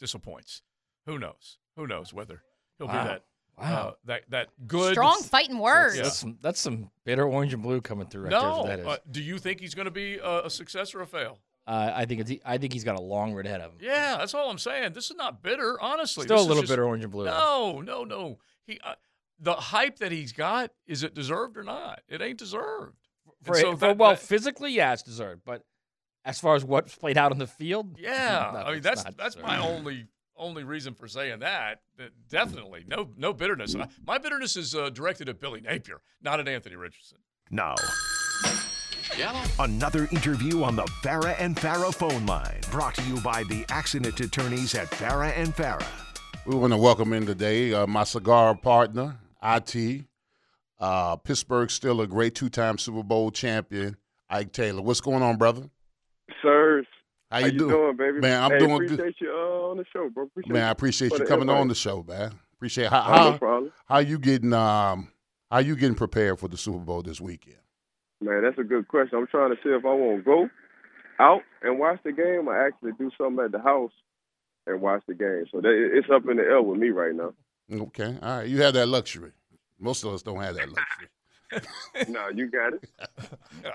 disappoints. 0.00 0.62
Who 1.06 1.18
knows? 1.18 1.58
Who 1.76 1.86
knows 1.86 2.12
whether 2.12 2.42
he'll 2.78 2.88
Wow. 2.88 3.02
be 3.02 3.08
that 3.08 3.24
Wow. 3.58 3.88
uh, 3.88 3.92
that 4.06 4.22
that 4.30 4.48
good 4.66 4.94
Strong 4.94 5.22
fighting 5.24 5.58
words. 5.58 5.96
Yeah. 5.96 6.04
That's 6.04 6.16
some, 6.16 6.38
that's 6.40 6.60
some 6.60 6.90
bitter 7.04 7.24
orange 7.24 7.52
and 7.54 7.62
blue 7.62 7.80
coming 7.80 8.06
through 8.08 8.22
right 8.22 8.30
no, 8.30 8.62
for 8.62 8.66
That 8.68 8.80
is. 8.80 8.86
uh, 8.86 8.96
do 9.10 9.22
you 9.22 9.38
think 9.38 9.60
he's 9.60 9.74
going 9.74 9.84
to 9.84 9.90
be 9.92 10.16
a, 10.16 10.46
a 10.46 10.50
success 10.50 10.94
or 10.94 11.02
a 11.02 11.06
fail? 11.06 11.38
Uh, 11.66 11.92
I 11.94 12.04
think 12.06 12.20
it's, 12.28 12.32
I 12.44 12.58
think 12.58 12.72
he's 12.72 12.82
got 12.84 12.96
a 12.96 13.00
long 13.00 13.32
road 13.34 13.46
ahead 13.46 13.60
of 13.60 13.70
him. 13.72 13.78
Yeah, 13.80 14.16
that's 14.18 14.34
all 14.34 14.50
I'm 14.50 14.58
saying. 14.58 14.94
This 14.94 15.10
is 15.10 15.16
not 15.16 15.42
bitter, 15.42 15.80
honestly. 15.80 16.24
Still 16.24 16.38
This 16.38 16.40
a 16.40 16.42
is 16.42 16.48
little 16.48 16.62
just- 16.64 16.72
bitter 16.72 16.84
orange 16.84 17.04
and 17.04 17.12
blue. 17.12 17.24
No, 17.26 17.80
no, 17.80 18.02
no. 18.04 18.38
He 18.66 18.80
uh, 18.82 18.94
the 19.38 19.54
hype 19.54 19.98
that 19.98 20.10
he's 20.12 20.32
got 20.32 20.70
is 20.86 21.02
it 21.02 21.14
deserved 21.14 21.56
or 21.56 21.62
not? 21.62 22.00
It 22.08 22.20
ain't 22.20 22.38
deserved. 22.38 22.96
For, 23.44 23.54
so 23.56 23.72
for- 23.72 23.78
that- 23.88 23.98
well, 23.98 24.10
that- 24.10 24.18
physically, 24.20 24.72
yeah, 24.72 24.92
it's 24.92 25.02
deserved. 25.02 25.42
But 25.44 25.62
as 26.24 26.38
far 26.40 26.54
as 26.56 26.64
what's 26.64 26.94
played 26.94 27.16
out 27.18 27.30
on 27.32 27.38
the 27.38 27.46
field, 27.46 27.96
Yeah, 27.98 28.50
no, 28.54 28.60
I 28.60 28.72
mean 28.74 28.82
that's 28.82 29.04
that's 29.04 29.34
deserved. 29.36 29.46
my 29.46 29.58
only 29.58 30.06
only 30.36 30.64
reason 30.64 30.94
for 30.94 31.06
saying 31.06 31.40
that. 31.40 31.80
that 31.98 32.10
definitely, 32.28 32.84
no 32.88 33.10
no 33.16 33.32
bitterness. 33.32 33.76
I- 33.76 33.86
My 34.04 34.18
bitterness 34.18 34.56
is 34.56 34.74
uh, 34.74 34.90
directed 34.90 35.28
at 35.28 35.38
Billy 35.40 35.60
Napier, 35.60 36.00
not 36.20 36.40
at 36.40 36.48
Anthony 36.48 36.74
Richardson. 36.76 37.18
Now, 39.18 39.42
another 39.58 40.08
interview 40.10 40.62
on 40.62 40.76
the 40.76 40.84
Farah 41.02 41.36
and 41.38 41.56
Farah 41.56 41.94
phone 41.94 42.24
line, 42.26 42.60
brought 42.70 42.94
to 42.94 43.02
you 43.02 43.20
by 43.20 43.42
the 43.44 43.64
accident 43.68 44.18
attorneys 44.20 44.74
at 44.74 44.90
Farah 44.90 45.32
and 45.36 45.54
Farah. 45.54 45.86
We 46.46 46.54
want 46.56 46.72
to 46.72 46.76
welcome 46.78 47.12
in 47.12 47.26
today 47.26 47.72
uh, 47.74 47.86
my 47.86 48.04
cigar 48.04 48.54
partner, 48.56 49.16
IT. 49.42 50.04
Uh, 50.80 51.16
Pittsburgh 51.16 51.70
still 51.70 52.00
a 52.00 52.06
great 52.06 52.34
two-time 52.34 52.78
Super 52.78 53.02
Bowl 53.02 53.30
champion, 53.30 53.96
Ike 54.30 54.52
Taylor. 54.52 54.82
What's 54.82 55.00
going 55.00 55.22
on, 55.22 55.36
brother? 55.36 55.68
Sirs. 56.40 56.86
How 57.30 57.38
you 57.38 57.52
doing? 57.52 57.70
doing? 57.70 57.96
baby? 57.96 58.20
Man, 58.20 58.42
I'm 58.42 58.50
hey, 58.52 58.58
doing 58.58 58.78
good. 58.78 58.92
appreciate 58.92 59.16
you 59.20 59.30
uh, 59.30 59.70
on 59.70 59.76
the 59.76 59.84
show, 59.92 60.08
bro. 60.08 60.24
Appreciate 60.24 60.52
Man, 60.52 60.64
I 60.64 60.70
appreciate 60.70 61.12
you 61.12 61.18
the 61.18 61.26
coming 61.26 61.48
on 61.48 61.68
the 61.68 61.74
show, 61.74 62.04
man. 62.06 62.32
Appreciate 62.54 62.90
how 62.90 63.02
Oh, 63.06 63.10
no 63.10 63.30
how, 63.32 63.38
problem. 63.38 63.72
how 63.86 63.98
you 63.98 64.18
getting 64.18 64.52
um 64.52 65.08
how 65.50 65.58
you 65.58 65.76
getting 65.76 65.94
prepared 65.96 66.38
for 66.38 66.48
the 66.48 66.56
Super 66.56 66.78
Bowl 66.78 67.02
this 67.02 67.20
weekend. 67.20 67.56
Man, 68.22 68.42
that's 68.42 68.58
a 68.58 68.64
good 68.64 68.88
question. 68.88 69.18
I'm 69.18 69.26
trying 69.26 69.50
to 69.50 69.56
see 69.62 69.70
if 69.70 69.84
I 69.84 69.92
want 69.92 70.18
to 70.18 70.22
go 70.22 70.48
out 71.18 71.42
and 71.62 71.78
watch 71.78 72.00
the 72.04 72.12
game 72.12 72.48
or 72.48 72.66
actually 72.66 72.92
do 72.98 73.10
something 73.18 73.44
at 73.44 73.52
the 73.52 73.58
house 73.60 73.92
and 74.66 74.80
watch 74.80 75.02
the 75.08 75.14
game. 75.14 75.44
So 75.50 75.60
that, 75.60 75.90
it's 75.94 76.08
up 76.10 76.28
in 76.28 76.36
the 76.36 76.42
air 76.42 76.62
with 76.62 76.78
me 76.78 76.90
right 76.90 77.14
now. 77.14 77.32
Okay, 77.70 78.16
all 78.22 78.38
right. 78.38 78.48
You 78.48 78.62
have 78.62 78.74
that 78.74 78.86
luxury. 78.88 79.32
Most 79.78 80.04
of 80.04 80.12
us 80.14 80.22
don't 80.22 80.40
have 80.40 80.54
that 80.54 80.68
luxury. 80.68 81.08
no, 82.08 82.28
you 82.28 82.48
got 82.50 82.72
it. 82.74 82.88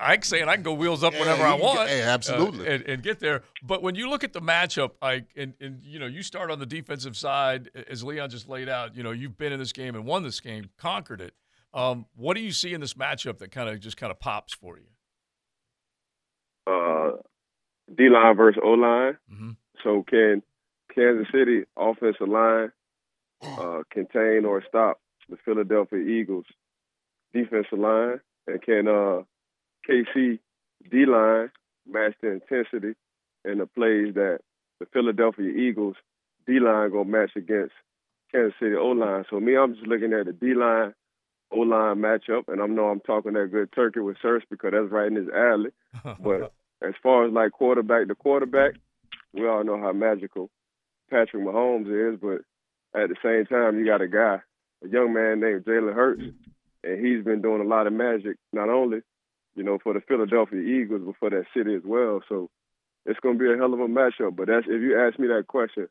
Ike 0.00 0.24
saying 0.24 0.48
I 0.48 0.54
can 0.54 0.64
go 0.64 0.72
wheels 0.72 1.04
up 1.04 1.12
Yeah, 1.12 1.20
whenever 1.20 1.42
you 1.42 1.48
I 1.48 1.54
want. 1.54 1.78
get- 1.78 1.88
hey, 1.90 2.02
absolutely. 2.02 2.66
uh, 2.66 2.72
and, 2.72 2.82
and 2.84 3.02
get 3.02 3.20
there. 3.20 3.42
But 3.62 3.82
when 3.82 3.94
you 3.94 4.10
look 4.10 4.24
at 4.24 4.32
the 4.32 4.40
matchup, 4.40 4.92
Ike, 5.00 5.26
and, 5.36 5.54
and 5.60 5.80
you 5.84 5.98
know, 6.00 6.06
you 6.06 6.22
start 6.24 6.50
on 6.50 6.58
the 6.58 6.66
defensive 6.66 7.16
side, 7.16 7.70
as 7.88 8.02
Leon 8.02 8.30
just 8.30 8.48
laid 8.48 8.68
out. 8.68 8.96
You 8.96 9.02
know, 9.04 9.12
you've 9.12 9.38
been 9.38 9.52
in 9.52 9.60
this 9.60 9.72
game 9.72 9.94
and 9.94 10.04
won 10.04 10.22
this 10.24 10.40
game, 10.40 10.70
conquered 10.76 11.20
it. 11.20 11.34
Um, 11.74 12.06
what 12.16 12.34
do 12.34 12.40
you 12.42 12.52
see 12.52 12.72
in 12.72 12.80
this 12.80 12.94
matchup 12.94 13.38
that 13.38 13.50
kind 13.50 13.68
of 13.68 13.78
just 13.80 13.96
kind 13.96 14.10
of 14.10 14.18
pops 14.18 14.54
for 14.54 14.78
you? 14.78 14.86
Uh, 16.66 17.12
D 17.94 18.08
line 18.08 18.36
versus 18.36 18.60
O 18.64 18.70
line. 18.70 19.18
Mhm. 19.32 19.56
So 19.82 20.02
can 20.02 20.42
Kansas 20.94 21.26
City 21.32 21.64
offensive 21.76 22.28
line 22.28 22.72
uh, 23.42 23.82
contain 23.90 24.44
or 24.44 24.62
stop 24.66 25.00
the 25.28 25.36
Philadelphia 25.44 25.98
Eagles 25.98 26.46
defensive 27.32 27.78
line, 27.78 28.20
and 28.46 28.62
can 28.62 28.88
uh, 28.88 29.22
KC 29.88 30.38
D 30.90 31.06
line 31.06 31.50
match 31.86 32.14
the 32.22 32.30
intensity 32.30 32.94
and 33.44 33.60
the 33.60 33.66
plays 33.66 34.14
that 34.14 34.40
the 34.80 34.86
Philadelphia 34.86 35.48
Eagles 35.50 35.96
D 36.46 36.60
line 36.60 36.90
gonna 36.90 37.04
match 37.04 37.32
against 37.36 37.74
Kansas 38.32 38.54
City 38.58 38.74
O 38.74 38.88
line? 38.88 39.24
So 39.30 39.38
me, 39.40 39.56
I'm 39.56 39.74
just 39.74 39.86
looking 39.86 40.12
at 40.14 40.26
the 40.26 40.32
D 40.32 40.54
line 40.54 40.94
O 41.50 41.60
line 41.60 41.96
matchup, 41.96 42.48
and 42.48 42.60
I 42.60 42.66
know 42.66 42.88
I'm 42.88 43.00
talking 43.00 43.32
that 43.32 43.50
good 43.50 43.72
turkey 43.72 44.00
with 44.00 44.18
Searcy 44.22 44.42
because 44.50 44.72
that's 44.72 44.92
right 44.92 45.06
in 45.06 45.16
his 45.16 45.28
alley. 45.28 45.70
But 46.20 46.52
as 46.86 46.94
far 47.02 47.26
as 47.26 47.32
like 47.32 47.52
quarterback 47.52 48.08
to 48.08 48.14
quarterback, 48.14 48.74
we 49.32 49.46
all 49.48 49.64
know 49.64 49.80
how 49.80 49.92
magical 49.92 50.50
Patrick 51.10 51.42
Mahomes 51.42 52.14
is, 52.14 52.20
but 52.20 52.42
at 53.00 53.08
the 53.08 53.16
same 53.22 53.46
time, 53.46 53.78
you 53.78 53.86
got 53.86 54.00
a 54.00 54.08
guy, 54.08 54.40
a 54.84 54.88
young 54.88 55.12
man 55.12 55.40
named 55.40 55.64
Jalen 55.64 55.94
Hurts, 55.94 56.22
and 56.84 57.06
he's 57.06 57.24
been 57.24 57.42
doing 57.42 57.60
a 57.60 57.68
lot 57.68 57.86
of 57.86 57.92
magic, 57.92 58.36
not 58.52 58.68
only, 58.68 59.00
you 59.54 59.62
know, 59.62 59.78
for 59.82 59.94
the 59.94 60.00
Philadelphia 60.00 60.60
Eagles, 60.60 61.02
but 61.04 61.16
for 61.18 61.30
that 61.30 61.46
city 61.54 61.74
as 61.74 61.82
well. 61.84 62.20
So 62.28 62.50
it's 63.06 63.20
going 63.20 63.38
to 63.38 63.44
be 63.44 63.52
a 63.52 63.56
hell 63.56 63.74
of 63.74 63.80
a 63.80 63.88
matchup. 63.88 64.36
But 64.36 64.48
that's 64.48 64.66
if 64.68 64.80
you 64.82 64.98
ask 64.98 65.18
me 65.18 65.28
that 65.28 65.46
question, 65.48 65.88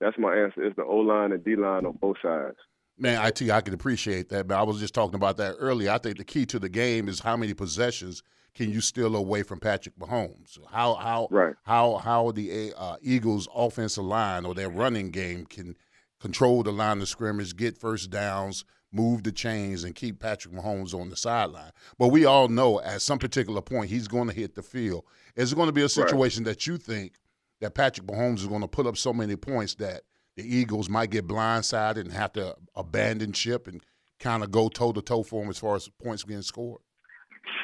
that's 0.00 0.18
my 0.18 0.36
answer. 0.36 0.62
It's 0.62 0.76
the 0.76 0.84
O 0.84 0.96
line 0.96 1.32
and 1.32 1.44
D 1.44 1.56
line 1.56 1.86
on 1.86 1.96
both 2.00 2.16
sides. 2.22 2.56
Man, 2.98 3.24
IT, 3.26 3.50
I 3.50 3.60
can 3.60 3.74
appreciate 3.74 4.30
that, 4.30 4.48
but 4.48 4.58
I 4.58 4.62
was 4.62 4.80
just 4.80 4.94
talking 4.94 5.16
about 5.16 5.36
that 5.36 5.56
earlier. 5.58 5.90
I 5.90 5.98
think 5.98 6.16
the 6.16 6.24
key 6.24 6.46
to 6.46 6.58
the 6.58 6.68
game 6.68 7.08
is 7.08 7.20
how 7.20 7.36
many 7.36 7.52
possessions 7.52 8.22
can 8.54 8.70
you 8.70 8.80
steal 8.80 9.14
away 9.14 9.42
from 9.42 9.60
Patrick 9.60 9.98
Mahomes? 9.98 10.58
How 10.70 10.94
how 10.94 11.28
right. 11.30 11.54
how 11.64 11.96
how 11.96 12.30
the 12.30 12.72
uh, 12.74 12.96
Eagles' 13.02 13.48
offensive 13.54 14.04
line 14.04 14.46
or 14.46 14.54
their 14.54 14.70
running 14.70 15.10
game 15.10 15.44
can 15.44 15.76
control 16.20 16.62
the 16.62 16.72
line 16.72 17.02
of 17.02 17.08
scrimmage, 17.08 17.54
get 17.54 17.76
first 17.76 18.10
downs, 18.10 18.64
move 18.90 19.22
the 19.22 19.32
chains, 19.32 19.84
and 19.84 19.94
keep 19.94 20.18
Patrick 20.18 20.54
Mahomes 20.54 20.98
on 20.98 21.10
the 21.10 21.16
sideline. 21.16 21.72
But 21.98 22.08
we 22.08 22.24
all 22.24 22.48
know 22.48 22.80
at 22.80 23.02
some 23.02 23.18
particular 23.18 23.60
point 23.60 23.90
he's 23.90 24.08
going 24.08 24.28
to 24.28 24.34
hit 24.34 24.54
the 24.54 24.62
field. 24.62 25.04
Is 25.34 25.52
it 25.52 25.56
going 25.56 25.68
to 25.68 25.72
be 25.72 25.82
a 25.82 25.88
situation 25.88 26.44
that 26.44 26.66
you 26.66 26.78
think 26.78 27.12
that 27.60 27.74
Patrick 27.74 28.06
Mahomes 28.06 28.38
is 28.38 28.46
going 28.46 28.62
to 28.62 28.68
put 28.68 28.86
up 28.86 28.96
so 28.96 29.12
many 29.12 29.36
points 29.36 29.74
that 29.76 30.02
the 30.36 30.44
Eagles 30.44 30.88
might 30.88 31.10
get 31.10 31.26
blindsided 31.26 32.00
and 32.00 32.12
have 32.12 32.32
to 32.34 32.56
abandon 32.74 33.32
ship 33.32 33.66
and 33.66 33.82
kind 34.20 34.42
of 34.42 34.50
go 34.50 34.68
toe 34.68 34.92
to 34.92 35.02
toe 35.02 35.22
for 35.22 35.40
them 35.40 35.50
as 35.50 35.58
far 35.58 35.76
as 35.76 35.88
points 36.02 36.24
being 36.24 36.42
scored? 36.42 36.80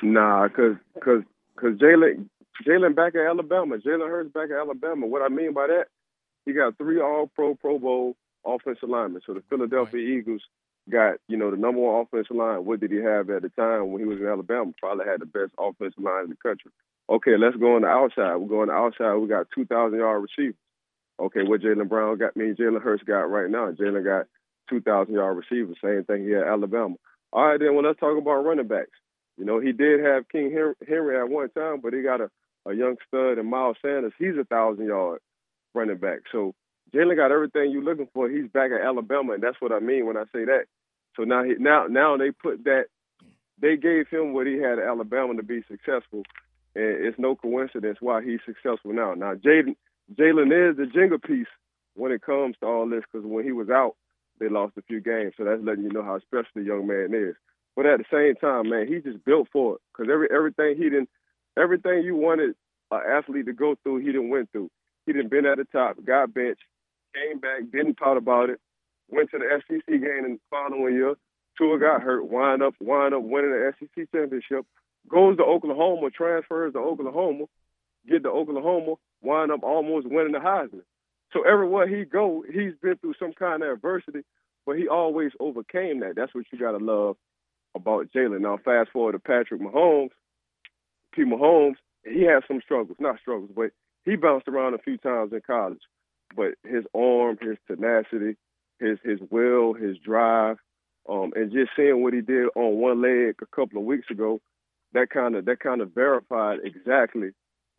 Nah, 0.03 0.49
cause 0.49 0.77
cause 1.03 1.23
cause 1.59 1.75
Jalen 1.75 2.29
Jalen 2.67 2.95
back 2.95 3.15
at 3.15 3.27
Alabama. 3.27 3.79
Jalen 3.79 4.09
Hurts 4.09 4.33
back 4.33 4.51
at 4.51 4.57
Alabama. 4.57 5.07
What 5.07 5.23
I 5.23 5.29
mean 5.29 5.53
by 5.53 5.67
that, 5.67 5.87
he 6.45 6.53
got 6.53 6.77
three 6.79 7.01
All 7.01 7.31
Pro 7.35 7.55
Pro 7.55 7.79
Bowl 7.79 8.17
offensive 8.45 8.89
linemen. 8.89 9.23
So 9.27 9.35
the 9.35 9.43
Philadelphia 9.49 10.01
Eagles 10.01 10.43
got 10.91 11.17
you 11.29 11.37
know 11.37 11.51
the 11.51 11.57
number 11.57 11.81
one 11.81 12.03
offensive 12.03 12.37
line. 12.37 12.65
What 12.65 12.81
did 12.81 12.91
he 12.91 12.99
have 12.99 13.31
at 13.31 13.43
the 13.43 13.51
time 13.51 13.93
when 13.93 14.01
he 14.01 14.07
was 14.07 14.19
in 14.19 14.27
Alabama? 14.27 14.73
Probably 14.79 15.07
had 15.07 15.21
the 15.21 15.27
best 15.27 15.53
offensive 15.59 16.03
line 16.03 16.25
in 16.25 16.31
the 16.31 16.37
country. 16.37 16.71
Okay, 17.11 17.37
let's 17.37 17.57
go 17.57 17.77
on 17.77 17.83
the 17.83 17.89
outside. 17.89 18.37
We're 18.37 18.49
going 18.49 18.71
outside. 18.71 19.17
We 19.17 19.29
got 19.29 19.47
two 19.55 19.67
thousand 19.67 19.99
yard 19.99 20.23
receivers. 20.23 20.57
Okay, 21.21 21.43
what 21.43 21.61
Jalen 21.61 21.89
Brown 21.89 22.19
got 22.19 22.37
me, 22.37 22.53
Jalen 22.53 22.83
Hurts 22.83 23.05
got 23.05 23.31
right 23.31 23.51
now. 23.51 23.71
Jalen 23.73 24.05
got 24.05 24.27
two 24.69 24.81
thousand 24.81 25.15
yard 25.15 25.37
receivers. 25.37 25.77
Same 25.83 26.05
thing 26.05 26.25
here 26.25 26.43
at 26.43 26.49
Alabama. 26.49 26.95
All 27.33 27.47
right, 27.47 27.61
then 27.61 27.75
well 27.75 27.85
let's 27.85 28.01
talk 28.01 28.19
about 28.19 28.45
running 28.45 28.69
backs. 28.69 28.91
You 29.39 29.45
know, 29.45 29.61
he 29.61 29.73
did 29.73 30.01
have 30.05 30.29
King 30.29 30.53
Hen- 30.53 30.89
Henry 30.89 31.19
at 31.19 31.29
one 31.29 31.51
time, 31.51 31.81
but 31.83 31.93
he 31.93 32.03
got 32.03 32.21
a, 32.21 32.31
a 32.67 32.75
young 32.75 32.97
stud 33.09 33.39
and 33.39 33.49
Miles 33.49 33.77
Sanders. 33.83 34.13
He's 34.19 34.37
a 34.41 34.45
thousand 34.45 34.87
yard 34.87 35.21
running 35.75 35.97
back. 35.99 36.21
So 36.31 36.55
Jalen 36.95 37.17
got 37.17 37.33
everything 37.33 37.71
you're 37.71 37.83
looking 37.83 38.09
for. 38.13 38.29
He's 38.29 38.51
back 38.51 38.71
at 38.73 38.85
Alabama, 38.85 39.35
and 39.35 39.43
that's 39.43 39.61
what 39.61 39.73
I 39.73 39.81
mean 39.81 40.07
when 40.07 40.17
I 40.17 40.25
say 40.33 40.45
that. 40.45 40.65
So 41.17 41.25
now 41.25 41.45
he 41.45 41.55
now 41.59 41.87
now 41.89 42.17
they 42.17 42.31
put 42.31 42.65
that 42.65 42.85
they 43.61 43.77
gave 43.77 44.09
him 44.09 44.33
what 44.33 44.47
he 44.47 44.57
had 44.57 44.79
at 44.79 44.87
Alabama 44.89 45.37
to 45.37 45.43
be 45.43 45.63
successful, 45.71 46.23
and 46.75 47.07
it's 47.07 47.19
no 47.19 47.37
coincidence 47.37 47.99
why 48.01 48.23
he's 48.23 48.41
successful 48.45 48.93
now. 48.93 49.15
Now 49.15 49.35
Jaden 49.35 49.77
Jalen 50.15 50.71
is 50.71 50.77
the 50.77 50.87
jingle 50.87 51.19
piece 51.19 51.47
when 51.95 52.13
it 52.13 52.23
comes 52.23 52.57
to 52.61 52.67
all 52.67 52.89
this 52.89 53.05
because 53.11 53.27
when 53.27 53.45
he 53.45 53.53
was 53.53 53.69
out, 53.71 53.97
they 54.41 54.49
lost 54.49 54.77
a 54.77 54.83
few 54.83 55.01
games. 55.01 55.35
So 55.37 55.45
that's 55.45 55.63
letting 55.63 55.85
you 55.85 55.93
know 55.93 56.03
how 56.03 56.19
special 56.21 56.51
the 56.55 56.63
young 56.63 56.87
man 56.87 57.15
is. 57.15 57.35
But 57.77 57.87
at 57.87 57.99
the 57.99 58.05
same 58.11 58.35
time, 58.37 58.69
man, 58.69 58.87
he 58.87 59.01
just 59.01 59.25
built 59.25 59.49
for 59.53 59.77
it 59.77 59.81
because 59.93 60.11
every 60.13 60.29
everything 60.35 60.77
he 60.77 60.91
didn't, 60.91 61.09
everything 61.59 62.03
you 62.03 62.17
wanted 62.17 62.55
an 62.91 63.01
athlete 63.09 63.47
to 63.47 63.53
go 63.53 63.77
through, 63.83 63.99
he 63.99 64.07
didn't 64.07 64.31
went 64.31 64.51
through. 64.53 64.71
He 65.07 65.13
didn't 65.13 65.31
been 65.31 65.47
at 65.47 65.59
the 65.59 65.65
top, 65.73 65.97
got 66.05 66.35
benched, 66.35 66.63
came 67.15 67.39
back, 67.39 67.71
didn't 67.73 67.95
talk 67.95 68.19
about 68.19 68.51
it, 68.51 68.61
went 69.09 69.31
to 69.31 69.39
the 69.39 69.61
SEC 69.67 69.87
game 69.87 70.25
in 70.25 70.33
the 70.35 70.41
following 70.51 70.95
year. 70.95 71.15
Tua 71.59 71.79
got 71.79 72.03
hurt, 72.03 72.29
wind 72.29 72.63
up, 72.63 72.75
wind 72.81 73.15
up 73.15 73.23
winning 73.23 73.51
the 73.51 73.73
SEC 73.79 74.09
championship, 74.15 74.65
goes 75.09 75.37
to 75.37 75.45
Oklahoma, 75.45 76.11
transfers 76.11 76.73
to 76.73 76.79
Oklahoma, 76.79 77.45
get 78.09 78.23
to 78.23 78.31
Oklahoma, 78.31 78.95
wind 79.23 79.51
up 79.53 79.63
almost 79.63 80.07
winning 80.09 80.33
the 80.33 80.39
Heisman. 80.39 80.83
So 81.33 81.43
everywhere 81.43 81.89
he 81.89 82.05
go, 82.05 82.45
he's 82.47 82.75
been 82.83 82.97
through 82.99 83.15
some 83.19 83.33
kind 83.33 83.63
of 83.63 83.71
adversity, 83.71 84.23
but 84.67 84.77
he 84.77 84.89
always 84.89 85.33
overcame 85.41 86.01
that. 86.01 86.15
That's 86.17 86.35
what 86.35 86.45
you 86.53 86.59
gotta 86.59 86.83
love 86.83 87.17
about 87.75 88.09
Jalen. 88.15 88.41
Now 88.41 88.59
fast 88.63 88.91
forward 88.91 89.13
to 89.13 89.19
Patrick 89.19 89.61
Mahomes, 89.61 90.11
P. 91.13 91.23
Mahomes, 91.23 91.77
he 92.05 92.23
had 92.23 92.43
some 92.49 92.61
struggles, 92.63 92.97
not 93.01 93.21
struggles, 93.21 93.51
but 93.55 93.71
he 94.05 94.17
bounced 94.17 94.49
around 94.49 94.75
a 94.75 94.79
few 94.79 94.99
times 94.99 95.33
in 95.33 95.41
college. 95.47 95.81
But 96.35 96.55
his 96.65 96.85
arm, 96.95 97.39
his 97.41 97.59
tenacity, 97.67 98.37
his 98.81 98.99
his 99.05 99.21
will, 99.31 99.75
his 99.75 99.99
drive, 99.99 100.57
um, 101.09 101.33
and 101.37 101.53
just 101.53 101.73
seeing 101.77 102.03
what 102.03 102.15
he 102.15 102.21
did 102.21 102.49
on 102.57 102.81
one 102.81 103.03
leg 103.03 103.37
a 103.43 103.57
couple 103.57 103.79
of 103.79 103.85
weeks 103.85 104.11
ago, 104.11 104.41
that 104.95 105.11
kind 105.11 105.37
of 105.37 105.45
that 105.45 105.61
kind 105.61 105.81
of 105.81 105.95
verified 105.95 106.61
exactly 106.65 107.31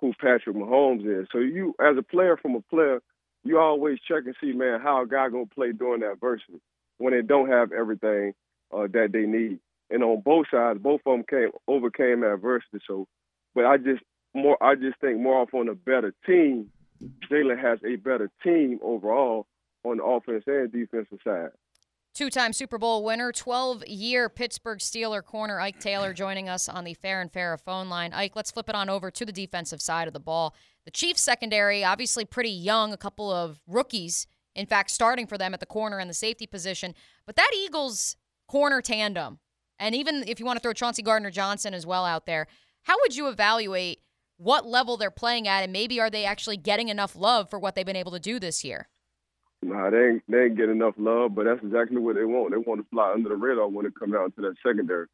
who 0.03 0.11
Patrick 0.19 0.57
Mahomes 0.57 1.05
is. 1.21 1.29
So 1.31 1.37
you, 1.37 1.75
as 1.79 1.97
a 1.97 2.01
player 2.01 2.35
from 2.35 2.55
a 2.55 2.61
player, 2.61 3.01
you 3.45 3.57
always 3.57 3.99
check 4.05 4.23
and 4.25 4.35
see, 4.41 4.51
man, 4.51 4.81
how 4.81 5.01
a 5.01 5.07
guy 5.07 5.29
gonna 5.29 5.45
play 5.45 5.71
during 5.71 6.03
adversity 6.03 6.59
when 6.97 7.13
they 7.13 7.21
don't 7.21 7.49
have 7.49 7.71
everything 7.71 8.33
uh, 8.73 8.87
that 8.91 9.11
they 9.13 9.21
need. 9.21 9.59
And 9.89 10.03
on 10.03 10.19
both 10.19 10.47
sides, 10.51 10.79
both 10.79 10.99
of 11.05 11.13
them 11.13 11.23
came 11.23 11.51
overcame 11.69 12.23
adversity. 12.23 12.79
So, 12.85 13.07
but 13.55 13.65
I 13.65 13.77
just 13.77 14.03
more, 14.33 14.61
I 14.61 14.75
just 14.75 14.99
think 14.99 15.21
more 15.21 15.41
off 15.41 15.53
on 15.53 15.69
a 15.69 15.75
better 15.75 16.13
team. 16.25 16.69
Jalen 17.31 17.61
has 17.61 17.79
a 17.85 17.95
better 17.95 18.29
team 18.43 18.79
overall 18.81 19.47
on 19.85 19.97
the 19.97 20.03
offense 20.03 20.43
and 20.47 20.69
defensive 20.69 21.19
side. 21.23 21.51
Two 22.13 22.29
time 22.29 22.53
Super 22.53 22.77
Bowl 22.77 23.03
winner, 23.03 23.31
12 23.31 23.87
year 23.87 24.29
Pittsburgh 24.29 24.77
Steeler 24.77 25.23
corner 25.23 25.59
Ike 25.59 25.79
Taylor 25.79 26.13
joining 26.13 26.47
us 26.47 26.69
on 26.69 26.83
the 26.83 26.95
Farah 27.03 27.23
and 27.23 27.33
Farah 27.33 27.59
phone 27.59 27.89
line. 27.89 28.13
Ike, 28.13 28.35
let's 28.35 28.51
flip 28.51 28.69
it 28.69 28.75
on 28.75 28.87
over 28.87 29.09
to 29.09 29.25
the 29.25 29.31
defensive 29.31 29.81
side 29.81 30.07
of 30.07 30.13
the 30.13 30.19
ball. 30.19 30.53
The 30.85 30.91
Chiefs 30.91 31.23
secondary, 31.23 31.83
obviously 31.83 32.23
pretty 32.23 32.51
young, 32.51 32.93
a 32.93 32.97
couple 32.97 33.31
of 33.31 33.59
rookies, 33.65 34.27
in 34.53 34.67
fact, 34.67 34.91
starting 34.91 35.25
for 35.25 35.39
them 35.39 35.55
at 35.55 35.59
the 35.59 35.65
corner 35.65 35.97
and 35.97 36.07
the 36.07 36.13
safety 36.13 36.45
position. 36.45 36.93
But 37.25 37.35
that 37.35 37.49
Eagles 37.57 38.15
corner 38.47 38.79
tandem, 38.79 39.39
and 39.79 39.95
even 39.95 40.23
if 40.27 40.39
you 40.39 40.45
want 40.45 40.57
to 40.57 40.61
throw 40.61 40.73
Chauncey 40.73 41.01
Gardner 41.01 41.31
Johnson 41.31 41.73
as 41.73 41.87
well 41.87 42.05
out 42.05 42.27
there, 42.27 42.45
how 42.83 42.95
would 43.01 43.15
you 43.15 43.27
evaluate 43.27 44.01
what 44.37 44.67
level 44.67 44.97
they're 44.97 45.09
playing 45.09 45.47
at, 45.47 45.63
and 45.63 45.73
maybe 45.73 45.99
are 45.99 46.11
they 46.11 46.25
actually 46.25 46.57
getting 46.57 46.89
enough 46.89 47.15
love 47.15 47.49
for 47.49 47.57
what 47.57 47.73
they've 47.73 47.87
been 47.87 47.95
able 47.95 48.11
to 48.11 48.19
do 48.19 48.39
this 48.39 48.63
year? 48.63 48.87
Nah, 49.63 49.89
they 49.89 50.09
ain't 50.09 50.23
they 50.27 50.45
ain't 50.45 50.57
get 50.57 50.69
enough 50.69 50.95
love, 50.97 51.35
but 51.35 51.45
that's 51.45 51.63
exactly 51.63 51.97
what 51.97 52.15
they 52.15 52.25
want. 52.25 52.51
They 52.51 52.57
want 52.57 52.81
to 52.81 52.87
fly 52.89 53.13
under 53.13 53.29
the 53.29 53.35
radar 53.35 53.67
when 53.67 53.85
it 53.85 53.95
comes 53.97 54.13
down 54.13 54.31
to 54.31 54.41
that 54.41 54.55
secondary, 54.65 55.07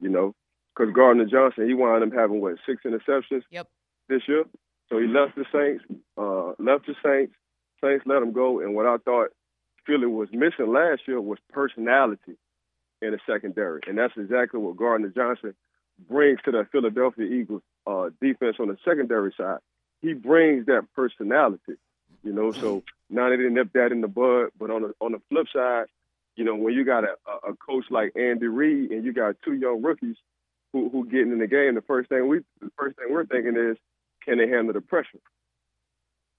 you 0.00 0.08
know. 0.08 0.34
Because 0.74 0.94
Gardner 0.94 1.24
Johnson, 1.24 1.66
he 1.66 1.74
wound 1.74 2.04
up 2.04 2.12
having 2.16 2.40
what 2.40 2.56
six 2.66 2.82
interceptions 2.84 3.42
yep. 3.50 3.68
this 4.08 4.22
year. 4.28 4.44
So 4.88 4.98
he 4.98 5.06
left 5.06 5.34
the 5.34 5.44
Saints, 5.52 5.84
uh, 6.16 6.52
left 6.62 6.86
the 6.86 6.94
Saints. 7.04 7.34
Saints 7.82 8.04
let 8.06 8.22
him 8.22 8.32
go, 8.32 8.60
and 8.60 8.74
what 8.74 8.86
I 8.86 8.96
thought 8.98 9.30
Philly 9.86 10.06
was 10.06 10.28
missing 10.32 10.72
last 10.72 11.02
year 11.06 11.20
was 11.20 11.38
personality 11.52 12.36
in 13.02 13.10
the 13.12 13.18
secondary, 13.26 13.80
and 13.86 13.98
that's 13.98 14.14
exactly 14.16 14.60
what 14.60 14.76
Gardner 14.76 15.08
Johnson 15.08 15.54
brings 16.08 16.40
to 16.44 16.50
the 16.50 16.66
Philadelphia 16.70 17.26
Eagles 17.26 17.62
uh, 17.86 18.10
defense 18.20 18.56
on 18.58 18.68
the 18.68 18.76
secondary 18.84 19.32
side. 19.36 19.58
He 20.02 20.12
brings 20.12 20.66
that 20.66 20.86
personality, 20.94 21.74
you 22.22 22.32
know. 22.32 22.52
So 22.52 22.82
now 23.08 23.30
they 23.30 23.36
didn't 23.36 23.54
nip 23.54 23.72
that 23.74 23.92
in 23.92 24.00
the 24.00 24.08
bud, 24.08 24.50
but 24.58 24.70
on 24.70 24.82
the 24.82 24.94
on 25.00 25.12
the 25.12 25.20
flip 25.28 25.46
side, 25.52 25.86
you 26.36 26.44
know, 26.44 26.54
when 26.54 26.74
you 26.74 26.84
got 26.84 27.04
a, 27.04 27.16
a 27.48 27.54
coach 27.56 27.84
like 27.90 28.12
Andy 28.16 28.46
Reid 28.46 28.90
and 28.90 29.04
you 29.04 29.12
got 29.12 29.36
two 29.44 29.54
young 29.54 29.82
rookies 29.82 30.16
who 30.72 30.88
who 30.90 31.06
getting 31.08 31.32
in 31.32 31.38
the 31.38 31.46
game, 31.46 31.74
the 31.74 31.82
first 31.82 32.08
thing 32.08 32.28
we 32.28 32.40
the 32.60 32.70
first 32.78 32.96
thing 32.96 33.06
we're 33.10 33.26
thinking 33.26 33.56
is, 33.56 33.76
can 34.24 34.38
they 34.38 34.48
handle 34.48 34.72
the 34.72 34.80
pressure? 34.80 35.20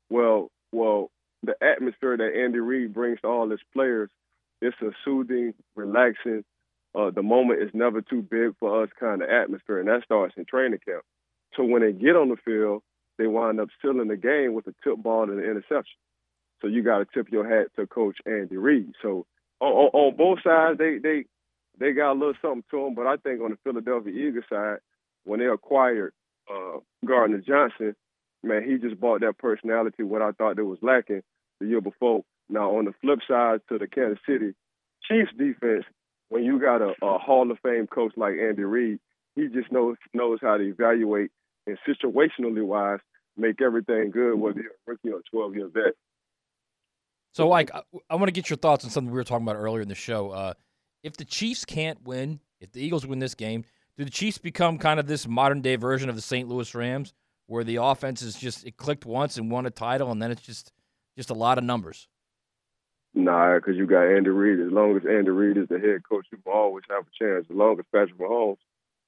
Well, 0.10 0.50
well, 0.72 1.10
the 1.44 1.56
atmosphere 1.62 2.18
that 2.18 2.36
Andy 2.36 2.60
Reid 2.60 2.94
brings 2.94 3.22
to 3.22 3.28
all 3.28 3.50
his 3.50 3.60
players, 3.74 4.10
it's 4.62 4.76
a 4.82 4.92
soothing, 5.06 5.54
relaxing. 5.76 6.44
Uh, 6.96 7.12
the 7.12 7.22
moment 7.22 7.62
is 7.62 7.70
never 7.74 8.02
too 8.02 8.22
big 8.22 8.56
for 8.60 8.84
us 8.84 8.90
kind 9.00 9.22
of 9.22 9.30
atmosphere, 9.30 9.80
and 9.80 9.88
that 9.88 10.04
starts 10.04 10.34
in 10.38 10.46
training 10.46 10.80
camp. 10.88 11.04
So 11.56 11.64
when 11.64 11.82
they 11.82 11.92
get 11.92 12.16
on 12.16 12.30
the 12.30 12.38
field, 12.44 12.82
they 13.18 13.28
wind 13.28 13.60
up 13.60 13.70
sealing 13.82 14.08
the 14.08 14.18
game 14.18 14.54
with 14.54 14.68
a 14.68 14.74
tip 14.84 14.98
ball 14.98 15.24
and 15.24 15.40
an 15.40 15.46
interception. 15.46 15.98
So 16.62 16.68
you 16.68 16.84
got 16.84 17.00
to 17.00 17.06
tip 17.14 17.32
your 17.32 17.48
hat 17.48 17.68
to 17.76 17.88
Coach 17.88 18.18
Andy 18.26 18.58
Reid. 18.58 18.94
So 19.02 19.26
on, 19.60 19.72
on, 19.72 20.16
both 20.16 20.40
sides, 20.44 20.78
they 20.78 20.98
they 20.98 21.26
they 21.80 21.94
got 21.94 22.14
a 22.14 22.14
little 22.14 22.34
something 22.42 22.64
to 22.72 22.84
them. 22.84 22.96
But 22.96 23.08
I 23.08 23.18
think 23.18 23.42
on 23.42 23.52
the 23.52 23.58
Philadelphia 23.64 24.14
Eagles 24.14 24.46
side, 24.50 24.78
when 25.24 25.40
they 25.40 25.46
acquired 25.46 26.14
uh, 26.52 26.80
Gardner 27.06 27.40
Johnson, 27.40 27.96
man, 28.44 28.64
he 28.64 28.78
just 28.78 29.00
brought 29.00 29.22
that 29.22 29.38
personality 29.38 30.04
what 30.04 30.22
I 30.22 30.32
thought 30.32 30.56
that 30.56 30.66
was 30.66 30.80
lacking 30.82 31.22
the 31.60 31.68
year 31.68 31.82
before. 31.82 32.24
Now 32.50 32.78
on 32.78 32.86
the 32.86 32.94
flip 33.02 33.20
side 33.28 33.62
to 33.70 33.78
the 33.78 33.88
Kansas 33.88 34.20
City 34.28 34.54
Chiefs 35.04 35.32
defense, 35.38 35.86
when 36.30 36.44
you 36.44 36.60
got 36.60 36.82
a, 36.82 36.94
a 37.02 37.18
Hall 37.18 37.50
of 37.52 37.60
Fame 37.60 37.88
coach 37.88 38.14
like 38.16 38.34
Andy 38.34 38.64
Reid, 38.64 39.00
he 39.36 39.48
just 39.48 39.72
knows 39.72 39.96
knows 40.14 40.40
how 40.42 40.58
to 40.58 40.64
evaluate 40.64 41.32
and 41.68 41.78
situationally 41.88 42.66
wise 42.66 43.00
make 43.38 43.62
everything 43.62 44.12
good, 44.12 44.36
whether 44.36 44.60
you're 44.60 44.72
a 44.72 44.92
rookie 44.92 45.10
or 45.10 45.20
a 45.20 45.30
12 45.32 45.56
year 45.56 45.70
vet. 45.72 45.94
So, 47.38 47.48
like, 47.48 47.70
I, 47.72 47.84
I 48.10 48.16
want 48.16 48.30
to 48.30 48.32
get 48.32 48.50
your 48.50 48.58
thoughts 48.58 48.84
on 48.84 48.90
something 48.90 49.12
we 49.12 49.16
were 49.16 49.24
talking 49.24 49.48
about 49.48 49.58
earlier 49.58 49.84
in 49.84 49.88
the 49.88 49.94
show. 49.94 50.32
Uh, 50.32 50.54
if 51.04 51.18
the 51.18 51.24
Chiefs 51.24 51.66
can't 51.66 52.04
win, 52.04 52.40
if 52.60 52.72
the 52.72 52.82
Eagles 52.82 53.06
win 53.06 53.20
this 53.20 53.36
game, 53.36 53.64
do 53.96 54.04
the 54.04 54.10
Chiefs 54.10 54.40
become 54.40 54.80
kind 54.80 55.00
of 55.00 55.06
this 55.06 55.28
modern 55.28 55.62
day 55.62 55.76
version 55.76 56.10
of 56.10 56.16
the 56.16 56.22
St. 56.24 56.50
Louis 56.50 56.74
Rams, 56.74 57.14
where 57.46 57.64
the 57.64 57.76
offense 57.76 58.24
is 58.24 58.34
just 58.40 58.66
it 58.66 58.78
clicked 58.78 59.06
once 59.06 59.38
and 59.38 59.52
won 59.52 59.68
a 59.68 59.70
title, 59.70 60.10
and 60.10 60.20
then 60.20 60.32
it's 60.32 60.42
just 60.42 60.72
just 61.16 61.30
a 61.30 61.36
lot 61.36 61.60
of 61.60 61.64
numbers? 61.64 62.08
Nah, 63.14 63.54
because 63.54 63.76
you 63.76 63.86
got 63.86 64.08
Andy 64.08 64.32
Reid. 64.32 64.60
As 64.60 64.74
long 64.74 64.98
as 64.98 65.04
Andy 65.08 65.30
Reid 65.30 65.58
is 65.58 65.68
the 65.70 65.78
head 65.78 66.02
coach, 66.10 66.26
you 66.32 66.40
will 66.44 66.54
always 66.54 66.86
have 66.90 67.04
a 67.04 67.24
chance. 67.24 67.46
As 67.52 67.56
long 67.56 67.78
as 67.78 67.86
Patrick 67.94 68.18
Mahomes 68.18 68.58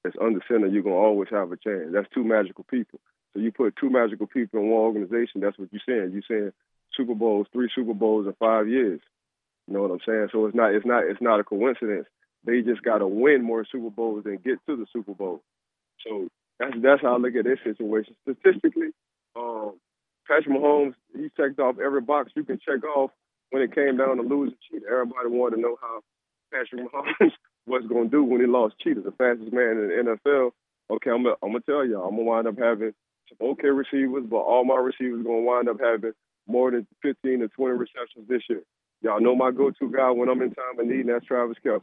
is 0.05 0.13
under 0.21 0.41
center, 0.47 0.67
you're 0.67 0.84
gonna 0.84 0.95
always 0.97 1.30
have 1.32 1.51
a 1.51 1.57
chance. 1.57 1.89
That's 1.91 2.07
two 2.13 2.23
magical 2.23 2.63
people. 2.69 2.99
So 3.34 3.39
you 3.39 3.51
put 3.51 3.75
two 3.75 3.89
magical 3.89 4.27
people 4.27 4.59
in 4.59 4.69
one 4.69 4.82
organization. 4.82 5.41
That's 5.41 5.57
what 5.57 5.69
you're 5.71 5.82
saying. 5.84 6.11
You're 6.13 6.21
saying 6.30 6.51
Super 6.96 7.16
Bowls, 7.16 7.48
three 7.52 7.70
Super 7.74 7.94
Bowls 7.94 8.28
in 8.28 8.34
five 8.40 8.68
years. 8.68 9.02
You 9.68 9.74
know 9.74 9.82
what 9.82 9.92
I'm 9.92 10.00
saying? 10.06 10.30
So 10.32 10.46
it's 10.46 10.56
not 10.56 10.74
it's 10.74 10.86
not 10.86 11.04
it's 11.06 11.22
not 11.22 11.40
a 11.40 11.44
coincidence. 11.44 12.08
They 12.46 12.62
just 12.62 12.82
got 12.82 13.00
to 13.00 13.08
win 13.08 13.44
more 13.44 13.66
Super 13.70 13.90
Bowls 13.90 14.24
than 14.24 14.38
get 14.38 14.60
to 14.68 14.76
the 14.76 14.86
Super 14.92 15.14
Bowl. 15.14 15.42
So 16.06 16.28
that's 16.60 16.74
that's 16.82 17.02
how 17.02 17.16
I 17.16 17.18
look 17.18 17.36
at 17.36 17.46
this 17.46 17.60
situation. 17.64 18.16
Statistically, 18.24 18.90
um, 19.36 19.74
Patrick 20.28 20.56
Mahomes 20.56 20.96
he 21.16 21.30
checked 21.38 21.60
off 21.60 21.78
every 21.84 22.02
box 22.02 22.32
you 22.36 22.44
can 22.44 22.60
check 22.60 22.84
off 22.84 23.12
when 23.52 23.62
it 23.62 23.76
came 23.76 23.98
down 23.98 24.18
to 24.18 24.24
losing 24.24 24.58
cheetah. 24.70 24.86
Everybody 24.90 25.30
wanted 25.30 25.58
to 25.58 25.62
know 25.62 25.78
how 25.82 26.02
Patrick 26.52 26.82
Mahomes 26.82 27.32
was 27.68 27.84
going 27.88 28.06
to 28.06 28.10
do 28.10 28.24
when 28.24 28.42
he 28.42 28.48
lost 28.48 28.76
cheetah, 28.82 29.02
the 29.02 29.12
fastest 29.12 29.54
man 29.54 29.78
in 29.78 29.88
the 29.88 30.18
NFL. 30.26 30.52
Okay, 30.92 31.12
I'm 31.12 31.24
gonna, 31.24 31.36
I'm 31.44 31.52
gonna 31.52 31.62
tell 31.62 31.86
y'all, 31.86 32.08
I'm 32.08 32.16
gonna 32.16 32.24
wind 32.24 32.48
up 32.48 32.58
having 32.58 32.94
some 33.30 33.50
okay 33.52 33.68
receivers, 33.70 34.24
but 34.28 34.38
all 34.38 34.66
my 34.66 34.78
receivers 34.78 35.24
gonna 35.24 35.42
wind 35.42 35.70
up 35.70 35.80
having 35.80 36.14
more 36.50 36.72
than 36.72 36.88
15 37.02 37.39
to 37.39 37.47
20 37.47 37.74
receptions 37.74 38.28
this 38.28 38.41
year. 38.50 38.64
Y'all 39.02 39.22
know 39.22 39.36
my 39.36 39.52
go-to 39.52 39.91
guy 39.91 40.12
when 40.12 40.30
I'm 40.30 40.41
in 40.41 40.52
time 40.52 40.80
of 40.80 40.86
need, 40.86 41.02
and 41.02 41.10
that's 41.10 41.26
Travis 41.26 41.58
Kelce. 41.66 41.82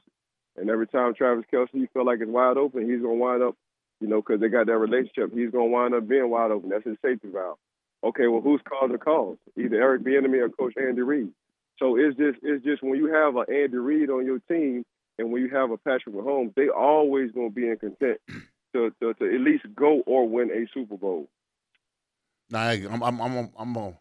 And 0.57 0.69
every 0.69 0.87
time 0.87 1.15
Travis 1.15 1.45
Kelce, 1.53 1.69
you 1.73 1.89
feel 1.93 2.05
like 2.05 2.21
it's 2.21 2.31
wide 2.31 2.57
open, 2.57 2.91
he's 2.91 3.01
gonna 3.01 3.15
wind 3.15 3.43
up, 3.43 3.55
you 4.01 4.09
know, 4.09 4.21
because 4.21 4.41
they 4.41 4.49
got 4.49 4.67
that 4.67 4.77
relationship. 4.77 5.33
He's 5.33 5.51
gonna 5.51 5.67
wind 5.67 5.95
up 5.95 6.09
being 6.09 6.29
wide 6.29 6.51
open. 6.51 6.71
That's 6.71 6.85
his 6.85 6.97
safety 7.03 7.29
valve. 7.33 7.59
Okay, 8.05 8.27
well, 8.27 8.43
who's 8.43 8.61
calling 8.69 8.93
the 8.93 8.99
calls? 8.99 9.39
Either 9.57 9.77
Eric 9.77 10.03
Bieniemy 10.03 10.45
or 10.45 10.51
Coach 10.51 10.75
Andy 10.77 11.03
Reid. 11.03 11.31
So 11.79 11.97
it's 11.97 12.17
just 12.17 12.39
it's 12.43 12.65
just 12.65 12.83
when 12.83 12.97
you 12.97 13.13
have 13.13 13.37
an 13.37 13.45
Andy 13.49 13.77
Reid 13.77 14.11
on 14.11 14.27
your 14.27 14.41
team 14.49 14.85
and 15.19 15.33
when 15.33 15.43
you 15.43 15.51
have 15.51 15.71
a 15.71 15.79
Patrick 15.79 16.15
Mahomes, 16.15 16.55
they 16.55 16.69
always 16.69 17.31
gonna 17.33 17.51
be 17.51 17.69
in 17.69 17.77
content 17.79 18.19
to, 18.75 18.93
to, 19.01 19.15
to 19.15 19.35
at 19.35 19.41
least 19.41 19.65
go 19.75 20.03
or 20.07 20.29
win 20.29 20.51
a 20.51 20.67
Super 20.73 20.97
Bowl. 20.97 21.29
Now 22.51 22.69
I'm 22.69 23.03
I'm 23.03 23.21
I'm 23.21 23.51
I'm 23.59 23.73
gonna 23.73 23.99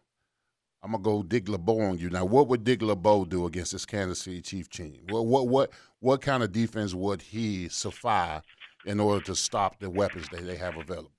I'm 0.86 0.92
gonna 0.92 1.02
go 1.02 1.24
Dick 1.24 1.48
LeBeau 1.48 1.80
on 1.80 1.98
you. 1.98 2.10
Now, 2.10 2.24
what 2.24 2.46
would 2.46 2.62
Dick 2.62 2.80
LeBeau 2.80 3.24
do 3.24 3.44
against 3.44 3.72
this 3.72 3.84
Kansas 3.84 4.20
City 4.20 4.40
Chief 4.40 4.70
team? 4.70 5.00
What 5.08 5.26
what 5.26 5.48
what 5.48 5.70
what 5.98 6.22
kind 6.22 6.44
of 6.44 6.52
defense 6.52 6.94
would 6.94 7.22
he 7.22 7.68
suffice 7.68 8.42
in 8.84 9.00
order 9.00 9.24
to 9.24 9.34
stop 9.34 9.80
the 9.80 9.90
weapons 9.90 10.28
that 10.28 10.46
they 10.46 10.54
have 10.54 10.76
available? 10.76 11.10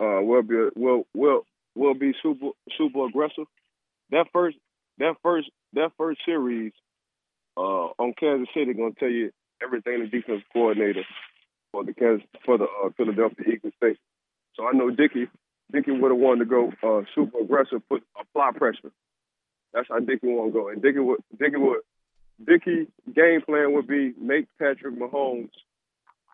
Uh, 0.00 0.20
we'll 0.22 0.40
be 0.40 0.68
we'll 0.74 1.02
we'll 1.12 1.44
we'll 1.74 1.92
be 1.92 2.14
super 2.22 2.48
super 2.78 3.04
aggressive. 3.04 3.44
That 4.10 4.28
first 4.32 4.56
that 4.96 5.16
first 5.22 5.50
that 5.74 5.90
first 5.98 6.20
series 6.24 6.72
uh, 7.58 7.60
on 7.60 8.14
Kansas 8.18 8.48
City 8.54 8.72
gonna 8.72 8.92
tell 8.98 9.10
you 9.10 9.32
everything 9.62 10.00
the 10.00 10.06
defense 10.06 10.42
coordinator 10.50 11.04
for 11.72 11.84
the 11.84 11.92
Kansas 11.92 12.26
for 12.46 12.56
the 12.56 12.64
uh, 12.64 12.88
Philadelphia 12.96 13.52
Eagles 13.52 13.74
think. 13.80 13.98
So 14.54 14.66
I 14.66 14.72
know 14.72 14.88
Dicky 14.88 15.28
Dickey 15.72 15.90
would 15.90 16.10
have 16.10 16.20
wanted 16.20 16.44
to 16.44 16.50
go 16.50 16.72
uh, 16.82 17.02
super 17.14 17.38
aggressive, 17.40 17.82
put 17.88 18.02
apply 18.20 18.50
pressure. 18.56 18.92
That's 19.72 19.88
how 19.88 20.00
Dickey 20.00 20.28
want 20.28 20.52
to 20.52 20.58
go. 20.58 20.68
And 20.68 20.82
Dickey 20.82 20.98
would 20.98 21.20
Dickey 21.38 21.56
would 21.56 21.80
Dickey 22.44 22.86
game 23.14 23.40
plan 23.42 23.72
would 23.72 23.86
be 23.86 24.12
make 24.20 24.46
Patrick 24.58 24.98
Mahomes 24.98 25.50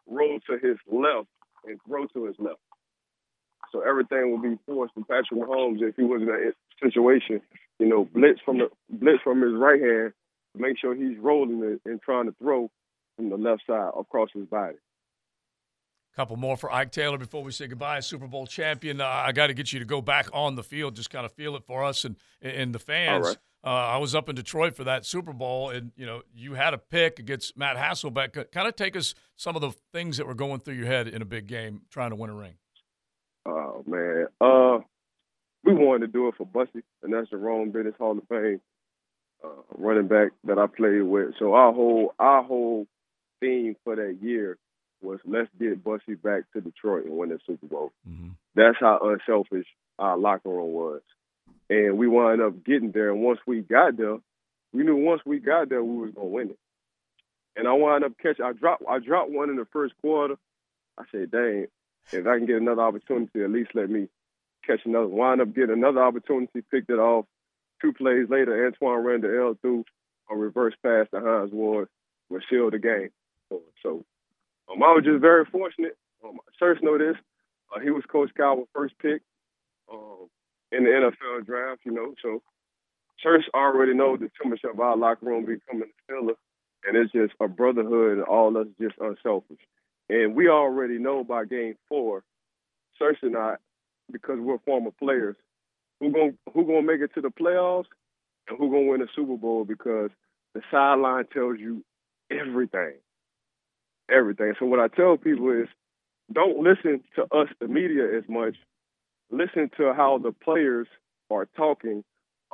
roll 0.06 0.38
to 0.48 0.58
his 0.58 0.76
left 0.90 1.28
and 1.64 1.78
throw 1.86 2.06
to 2.06 2.24
his 2.26 2.36
left. 2.38 2.60
So 3.72 3.80
everything 3.80 4.32
would 4.32 4.42
be 4.42 4.58
forced 4.66 4.94
to 4.94 5.04
Patrick 5.04 5.40
Mahomes 5.40 5.82
if 5.82 5.94
he 5.96 6.02
was 6.02 6.22
in 6.22 6.28
that 6.28 6.54
situation. 6.82 7.40
You 7.78 7.86
know, 7.86 8.08
blitz 8.12 8.40
from 8.44 8.58
the 8.58 8.70
blitz 8.90 9.22
from 9.22 9.42
his 9.42 9.52
right 9.54 9.80
hand, 9.80 10.12
make 10.56 10.78
sure 10.78 10.94
he's 10.94 11.18
rolling 11.18 11.62
it 11.62 11.80
and 11.88 12.00
trying 12.02 12.26
to 12.26 12.34
throw 12.40 12.70
from 13.16 13.30
the 13.30 13.36
left 13.36 13.62
side 13.66 13.90
across 13.98 14.30
his 14.34 14.46
body. 14.46 14.76
Couple 16.16 16.36
more 16.36 16.56
for 16.56 16.72
Ike 16.72 16.90
Taylor 16.90 17.16
before 17.16 17.44
we 17.44 17.52
say 17.52 17.68
goodbye. 17.68 18.00
Super 18.00 18.26
Bowl 18.26 18.46
champion. 18.46 19.00
Uh, 19.00 19.06
I 19.06 19.30
got 19.30 19.48
to 19.48 19.54
get 19.54 19.72
you 19.72 19.78
to 19.78 19.84
go 19.84 20.02
back 20.02 20.28
on 20.32 20.56
the 20.56 20.64
field, 20.64 20.96
just 20.96 21.10
kind 21.10 21.24
of 21.24 21.32
feel 21.32 21.54
it 21.54 21.62
for 21.64 21.84
us 21.84 22.04
and 22.04 22.16
and 22.42 22.74
the 22.74 22.80
fans. 22.80 23.24
All 23.24 23.30
right. 23.30 23.38
Uh, 23.64 23.94
I 23.94 23.96
was 23.98 24.14
up 24.14 24.28
in 24.28 24.36
Detroit 24.36 24.74
for 24.74 24.84
that 24.84 25.04
Super 25.04 25.32
Bowl, 25.32 25.70
and 25.70 25.92
you 25.96 26.06
know 26.06 26.22
you 26.34 26.54
had 26.54 26.74
a 26.74 26.78
pick 26.78 27.18
against 27.18 27.56
Matt 27.56 27.76
Hasselbeck. 27.76 28.50
Kind 28.52 28.68
of 28.68 28.76
take 28.76 28.96
us 28.96 29.14
some 29.36 29.56
of 29.56 29.62
the 29.62 29.72
things 29.92 30.16
that 30.16 30.26
were 30.26 30.34
going 30.34 30.60
through 30.60 30.74
your 30.74 30.86
head 30.86 31.08
in 31.08 31.22
a 31.22 31.24
big 31.24 31.46
game, 31.46 31.82
trying 31.90 32.10
to 32.10 32.16
win 32.16 32.30
a 32.30 32.34
ring. 32.34 32.54
Oh 33.46 33.84
man, 33.86 34.26
uh, 34.40 34.78
we 35.64 35.74
wanted 35.74 36.06
to 36.06 36.12
do 36.12 36.28
it 36.28 36.34
for 36.36 36.46
Bussy, 36.46 36.82
and 37.02 37.12
that's 37.12 37.30
the 37.30 37.36
Jerome 37.36 37.70
Bettis 37.70 37.94
Hall 37.98 38.16
of 38.16 38.26
Fame 38.28 38.60
uh, 39.44 39.48
running 39.76 40.08
back 40.08 40.32
that 40.44 40.58
I 40.58 40.66
played 40.66 41.02
with. 41.02 41.34
So 41.38 41.54
our 41.54 41.72
whole 41.72 42.14
our 42.18 42.42
whole 42.42 42.86
theme 43.40 43.76
for 43.84 43.96
that 43.96 44.18
year 44.22 44.58
was 45.00 45.20
let's 45.24 45.48
get 45.58 45.82
Bussy 45.84 46.14
back 46.14 46.44
to 46.52 46.60
Detroit 46.60 47.06
and 47.06 47.16
win 47.16 47.30
the 47.30 47.38
Super 47.46 47.66
Bowl. 47.66 47.92
Mm-hmm. 48.08 48.30
That's 48.54 48.76
how 48.80 48.98
unselfish 49.02 49.66
our 49.98 50.16
locker 50.16 50.48
room 50.48 50.72
was, 50.72 51.02
and 51.70 51.98
we 51.98 52.08
wound 52.08 52.40
up 52.40 52.64
getting 52.64 52.92
there. 52.92 53.10
And 53.10 53.22
once 53.22 53.40
we 53.46 53.60
got 53.60 53.96
there, 53.96 54.18
we 54.72 54.82
knew 54.82 54.96
once 54.96 55.22
we 55.24 55.38
got 55.38 55.68
there 55.68 55.82
we 55.82 55.98
was 55.98 56.10
gonna 56.14 56.26
win 56.26 56.50
it. 56.50 56.58
And 57.56 57.66
I 57.66 57.72
wound 57.72 58.04
up 58.04 58.12
catching. 58.22 58.44
I 58.44 58.52
dropped. 58.52 58.84
I 58.88 58.98
dropped 58.98 59.30
one 59.30 59.50
in 59.50 59.56
the 59.56 59.66
first 59.72 59.94
quarter. 60.00 60.36
I 60.96 61.04
said, 61.10 61.30
"Dang, 61.30 61.66
if 62.12 62.26
I 62.26 62.38
can 62.38 62.46
get 62.46 62.56
another 62.60 62.82
opportunity, 62.82 63.42
at 63.42 63.50
least 63.50 63.70
let 63.74 63.90
me 63.90 64.08
catch 64.66 64.80
another. 64.84 65.08
Wind 65.08 65.40
up 65.40 65.54
getting 65.54 65.76
another 65.76 66.02
opportunity, 66.02 66.62
picked 66.70 66.90
it 66.90 66.98
off. 66.98 67.26
Two 67.80 67.92
plays 67.92 68.28
later, 68.28 68.70
Antwaan 68.70 69.04
Randle 69.04 69.48
El 69.48 69.54
through 69.54 69.84
a 70.30 70.36
reverse 70.36 70.74
pass 70.82 71.06
to 71.10 71.20
Hines 71.20 71.52
Ward, 71.52 71.88
which 72.28 72.44
sealed 72.50 72.72
the 72.72 72.78
game. 72.78 73.10
So, 73.48 73.62
so 73.82 74.04
um, 74.70 74.82
I 74.82 74.92
was 74.92 75.04
just 75.04 75.20
very 75.20 75.44
fortunate. 75.46 75.96
Um, 76.24 76.38
Searcy 76.60 76.82
know 76.82 76.98
this. 76.98 77.16
Uh, 77.74 77.80
he 77.80 77.90
was 77.90 78.04
Coach 78.10 78.30
Cowher's 78.36 78.68
first 78.74 78.94
pick 79.00 79.22
um, 79.92 80.28
in 80.72 80.84
the 80.84 80.90
NFL 80.90 81.46
draft, 81.46 81.80
you 81.84 81.92
know. 81.92 82.14
So 82.22 82.42
Church 83.20 83.44
already 83.54 83.94
knows 83.94 84.20
the 84.20 84.30
temperature 84.40 84.70
of 84.70 84.80
our 84.80 84.96
locker 84.96 85.26
room 85.26 85.44
becoming 85.44 85.88
a 85.88 86.12
Steelers, 86.12 86.36
and 86.86 86.96
it's 86.96 87.12
just 87.12 87.34
a 87.40 87.48
brotherhood, 87.48 88.18
and 88.18 88.22
all 88.22 88.56
us 88.56 88.66
just 88.80 88.94
unselfish. 89.00 89.58
And 90.08 90.34
we 90.34 90.48
already 90.48 90.98
know 90.98 91.24
by 91.24 91.44
game 91.44 91.74
four, 91.88 92.22
Church 92.98 93.18
and 93.22 93.36
I, 93.36 93.56
because 94.10 94.38
we're 94.38 94.58
former 94.58 94.90
players, 94.98 95.36
who 96.00 96.12
going 96.12 96.38
who 96.54 96.64
gonna 96.64 96.82
make 96.82 97.00
it 97.00 97.12
to 97.14 97.20
the 97.20 97.30
playoffs 97.30 97.86
and 98.48 98.58
who 98.58 98.70
gonna 98.70 98.86
win 98.86 99.00
the 99.00 99.08
Super 99.14 99.36
Bowl 99.36 99.64
because 99.64 100.10
the 100.54 100.62
sideline 100.70 101.26
tells 101.32 101.58
you 101.58 101.84
everything, 102.30 102.94
everything. 104.10 104.54
So 104.58 104.66
what 104.66 104.80
I 104.80 104.88
tell 104.88 105.16
people 105.16 105.50
is, 105.50 105.68
don't 106.32 106.58
listen 106.58 107.02
to 107.16 107.22
us, 107.34 107.48
the 107.60 107.68
media, 107.68 108.04
as 108.16 108.24
much. 108.28 108.56
Listen 109.30 109.70
to 109.78 109.94
how 109.94 110.18
the 110.18 110.32
players 110.32 110.86
are 111.30 111.46
talking 111.56 112.04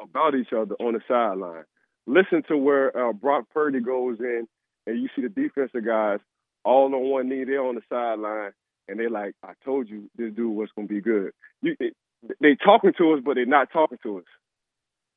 about 0.00 0.34
each 0.34 0.52
other 0.52 0.74
on 0.76 0.94
the 0.94 1.00
sideline. 1.08 1.64
Listen 2.06 2.42
to 2.48 2.56
where 2.56 2.96
uh, 2.96 3.12
Brock 3.12 3.46
Purdy 3.52 3.80
goes 3.80 4.18
in, 4.20 4.46
and 4.86 5.00
you 5.00 5.08
see 5.14 5.22
the 5.22 5.28
defensive 5.28 5.84
guys 5.84 6.20
all 6.64 6.94
on 6.94 7.10
one 7.10 7.28
knee. 7.28 7.44
They're 7.44 7.64
on 7.64 7.76
the 7.76 7.82
sideline, 7.88 8.52
and 8.88 8.98
they're 8.98 9.10
like, 9.10 9.34
"I 9.42 9.52
told 9.64 9.88
you 9.88 10.10
this 10.16 10.32
dude 10.34 10.54
was 10.54 10.68
gonna 10.76 10.88
be 10.88 11.00
good." 11.00 11.32
You, 11.62 11.76
they, 11.78 11.92
they 12.40 12.56
talking 12.56 12.92
to 12.98 13.12
us, 13.14 13.20
but 13.24 13.34
they're 13.34 13.46
not 13.46 13.72
talking 13.72 13.98
to 14.02 14.18
us. 14.18 14.24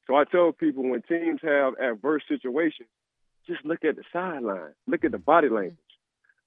So 0.07 0.15
I 0.15 0.23
tell 0.23 0.51
people 0.51 0.89
when 0.89 1.01
teams 1.01 1.41
have 1.43 1.73
adverse 1.79 2.23
situations, 2.29 2.89
just 3.45 3.65
look 3.65 3.83
at 3.83 3.95
the 3.95 4.03
sideline, 4.13 4.73
look 4.87 5.03
at 5.03 5.11
the 5.11 5.17
body 5.17 5.49
language. 5.49 5.77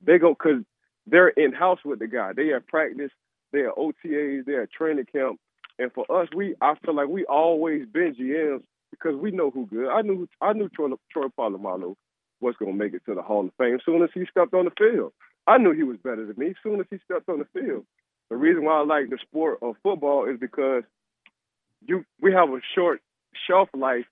They 0.04 0.18
go 0.18 0.34
because 0.34 0.62
they're 1.06 1.28
in 1.28 1.52
house 1.52 1.80
with 1.84 1.98
the 1.98 2.08
guy. 2.08 2.32
They 2.34 2.52
at 2.54 2.66
practice, 2.68 3.10
they 3.52 3.60
at 3.66 3.76
OTAs, 3.76 4.44
they 4.46 4.56
at 4.56 4.72
training 4.72 5.06
camp, 5.12 5.38
and 5.78 5.92
for 5.92 6.04
us, 6.22 6.28
we 6.34 6.54
I 6.60 6.74
feel 6.84 6.94
like 6.94 7.08
we 7.08 7.24
always 7.26 7.86
been 7.86 8.14
GMs 8.14 8.62
because 8.90 9.16
we 9.16 9.30
know 9.30 9.50
who 9.50 9.66
good. 9.66 9.88
I 9.90 10.02
knew 10.02 10.28
I 10.40 10.52
knew 10.52 10.68
Troy, 10.68 10.90
Troy 11.12 11.28
Polamalu 11.38 11.96
was 12.40 12.54
gonna 12.58 12.72
make 12.72 12.94
it 12.94 13.02
to 13.06 13.14
the 13.14 13.22
Hall 13.22 13.46
of 13.46 13.52
Fame 13.58 13.74
as 13.74 13.80
soon 13.84 14.02
as 14.02 14.10
he 14.14 14.24
stepped 14.30 14.54
on 14.54 14.66
the 14.66 14.72
field. 14.78 15.12
I 15.46 15.58
knew 15.58 15.72
he 15.72 15.82
was 15.82 15.98
better 15.98 16.26
than 16.26 16.36
me 16.38 16.48
as 16.50 16.56
soon 16.62 16.80
as 16.80 16.86
he 16.90 16.98
stepped 17.04 17.28
on 17.28 17.40
the 17.40 17.60
field. 17.60 17.84
The 18.30 18.36
reason 18.36 18.64
why 18.64 18.80
I 18.80 18.84
like 18.84 19.10
the 19.10 19.18
sport 19.22 19.58
of 19.62 19.76
football 19.82 20.28
is 20.28 20.38
because 20.40 20.84
you 21.86 22.04
we 22.20 22.32
have 22.32 22.50
a 22.50 22.60
short 22.74 23.00
shelf 23.48 23.68
life 23.74 24.06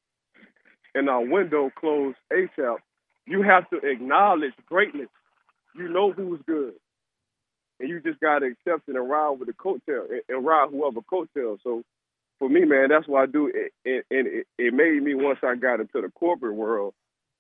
and 0.95 1.09
our 1.09 1.25
window 1.25 1.71
closed 1.79 2.17
ASAP. 2.33 2.79
You 3.27 3.43
have 3.43 3.69
to 3.71 3.79
acknowledge 3.79 4.55
greatness. 4.67 5.09
You 5.75 5.89
know 5.89 6.13
who's 6.13 6.41
good. 6.47 6.75
And 7.81 7.89
you 7.89 8.01
just 8.01 8.21
gotta 8.21 8.47
accept 8.47 8.89
it 8.89 8.97
and 8.97 9.09
ride 9.09 9.37
with 9.39 9.49
the 9.49 9.55
coattail 9.55 10.11
and, 10.11 10.23
and 10.29 10.45
ride 10.45 10.69
whoever 10.71 11.01
coattail. 11.01 11.59
So 11.63 11.83
for 12.39 12.49
me, 12.49 12.65
man, 12.65 12.89
that's 12.89 13.07
what 13.07 13.23
I 13.23 13.27
do. 13.27 13.47
It, 13.53 13.73
and 14.11 14.27
it, 14.27 14.47
it 14.59 14.75
made 14.75 15.03
me 15.03 15.15
once 15.15 15.39
I 15.43 15.55
got 15.57 15.81
into 15.81 16.01
the 16.01 16.11
corporate 16.15 16.55
world. 16.55 16.95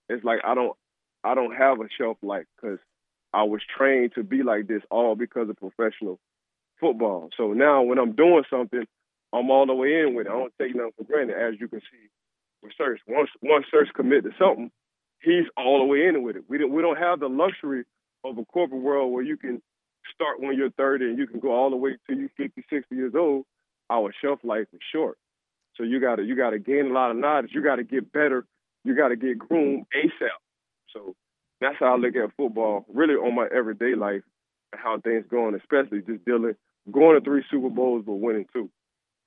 It's 0.08 0.24
like 0.24 0.40
I 0.44 0.54
don't, 0.54 0.76
I 1.24 1.34
don't 1.34 1.54
have 1.54 1.80
a 1.80 1.88
shelf 1.98 2.18
life 2.22 2.46
because 2.56 2.78
I 3.32 3.42
was 3.44 3.60
trained 3.76 4.12
to 4.14 4.22
be 4.22 4.42
like 4.42 4.66
this 4.66 4.82
all 4.90 5.14
because 5.14 5.48
of 5.48 5.56
professional 5.56 6.18
football. 6.80 7.30
So 7.36 7.52
now 7.52 7.82
when 7.82 7.98
I'm 7.98 8.12
doing 8.12 8.44
something, 8.50 8.84
I'm 9.32 9.50
all 9.50 9.66
the 9.66 9.74
way 9.74 10.00
in 10.00 10.14
with 10.14 10.26
it. 10.26 10.30
I 10.30 10.38
don't 10.38 10.52
take 10.60 10.74
nothing 10.74 10.92
for 10.96 11.04
granted, 11.04 11.36
as 11.36 11.60
you 11.60 11.68
can 11.68 11.80
see 11.80 12.08
with 12.62 12.72
Searcy. 12.80 12.98
Once 13.06 13.30
once 13.42 13.66
Searcy 13.72 13.92
commit 13.94 14.24
to 14.24 14.30
something, 14.38 14.70
he's 15.20 15.44
all 15.56 15.80
the 15.80 15.84
way 15.84 16.06
in 16.06 16.22
with 16.22 16.36
it. 16.36 16.44
We 16.48 16.58
don't 16.58 16.72
we 16.72 16.82
don't 16.82 16.98
have 16.98 17.20
the 17.20 17.28
luxury 17.28 17.84
of 18.24 18.38
a 18.38 18.44
corporate 18.44 18.82
world 18.82 19.12
where 19.12 19.22
you 19.22 19.36
can 19.36 19.62
start 20.14 20.40
when 20.40 20.56
you're 20.56 20.70
30 20.70 21.04
and 21.04 21.18
you 21.18 21.26
can 21.26 21.40
go 21.40 21.52
all 21.52 21.70
the 21.70 21.76
way 21.76 21.96
till 22.06 22.18
you 22.18 22.28
50, 22.36 22.64
60 22.70 22.94
years 22.94 23.14
old. 23.14 23.44
Our 23.90 24.12
shelf 24.22 24.40
life 24.42 24.66
is 24.72 24.80
short. 24.92 25.16
So 25.76 25.84
you 25.84 26.00
gotta 26.00 26.24
you 26.24 26.36
gotta 26.36 26.58
gain 26.58 26.86
a 26.86 26.92
lot 26.92 27.10
of 27.10 27.16
knowledge. 27.16 27.50
You 27.54 27.62
gotta 27.62 27.84
get 27.84 28.12
better. 28.12 28.44
You 28.84 28.96
gotta 28.96 29.16
get 29.16 29.38
groomed 29.38 29.86
ASAP. 29.94 30.28
So 30.92 31.14
that's 31.60 31.76
how 31.78 31.94
I 31.94 31.96
look 31.96 32.16
at 32.16 32.34
football, 32.36 32.84
really 32.92 33.14
on 33.14 33.34
my 33.34 33.46
everyday 33.54 33.94
life 33.94 34.22
and 34.72 34.80
how 34.82 35.00
things 35.00 35.24
going, 35.30 35.54
especially 35.54 36.02
just 36.02 36.24
dealing 36.24 36.54
going 36.90 37.18
to 37.18 37.24
three 37.24 37.44
Super 37.50 37.70
Bowls 37.70 38.04
but 38.06 38.14
winning 38.14 38.46
two. 38.52 38.70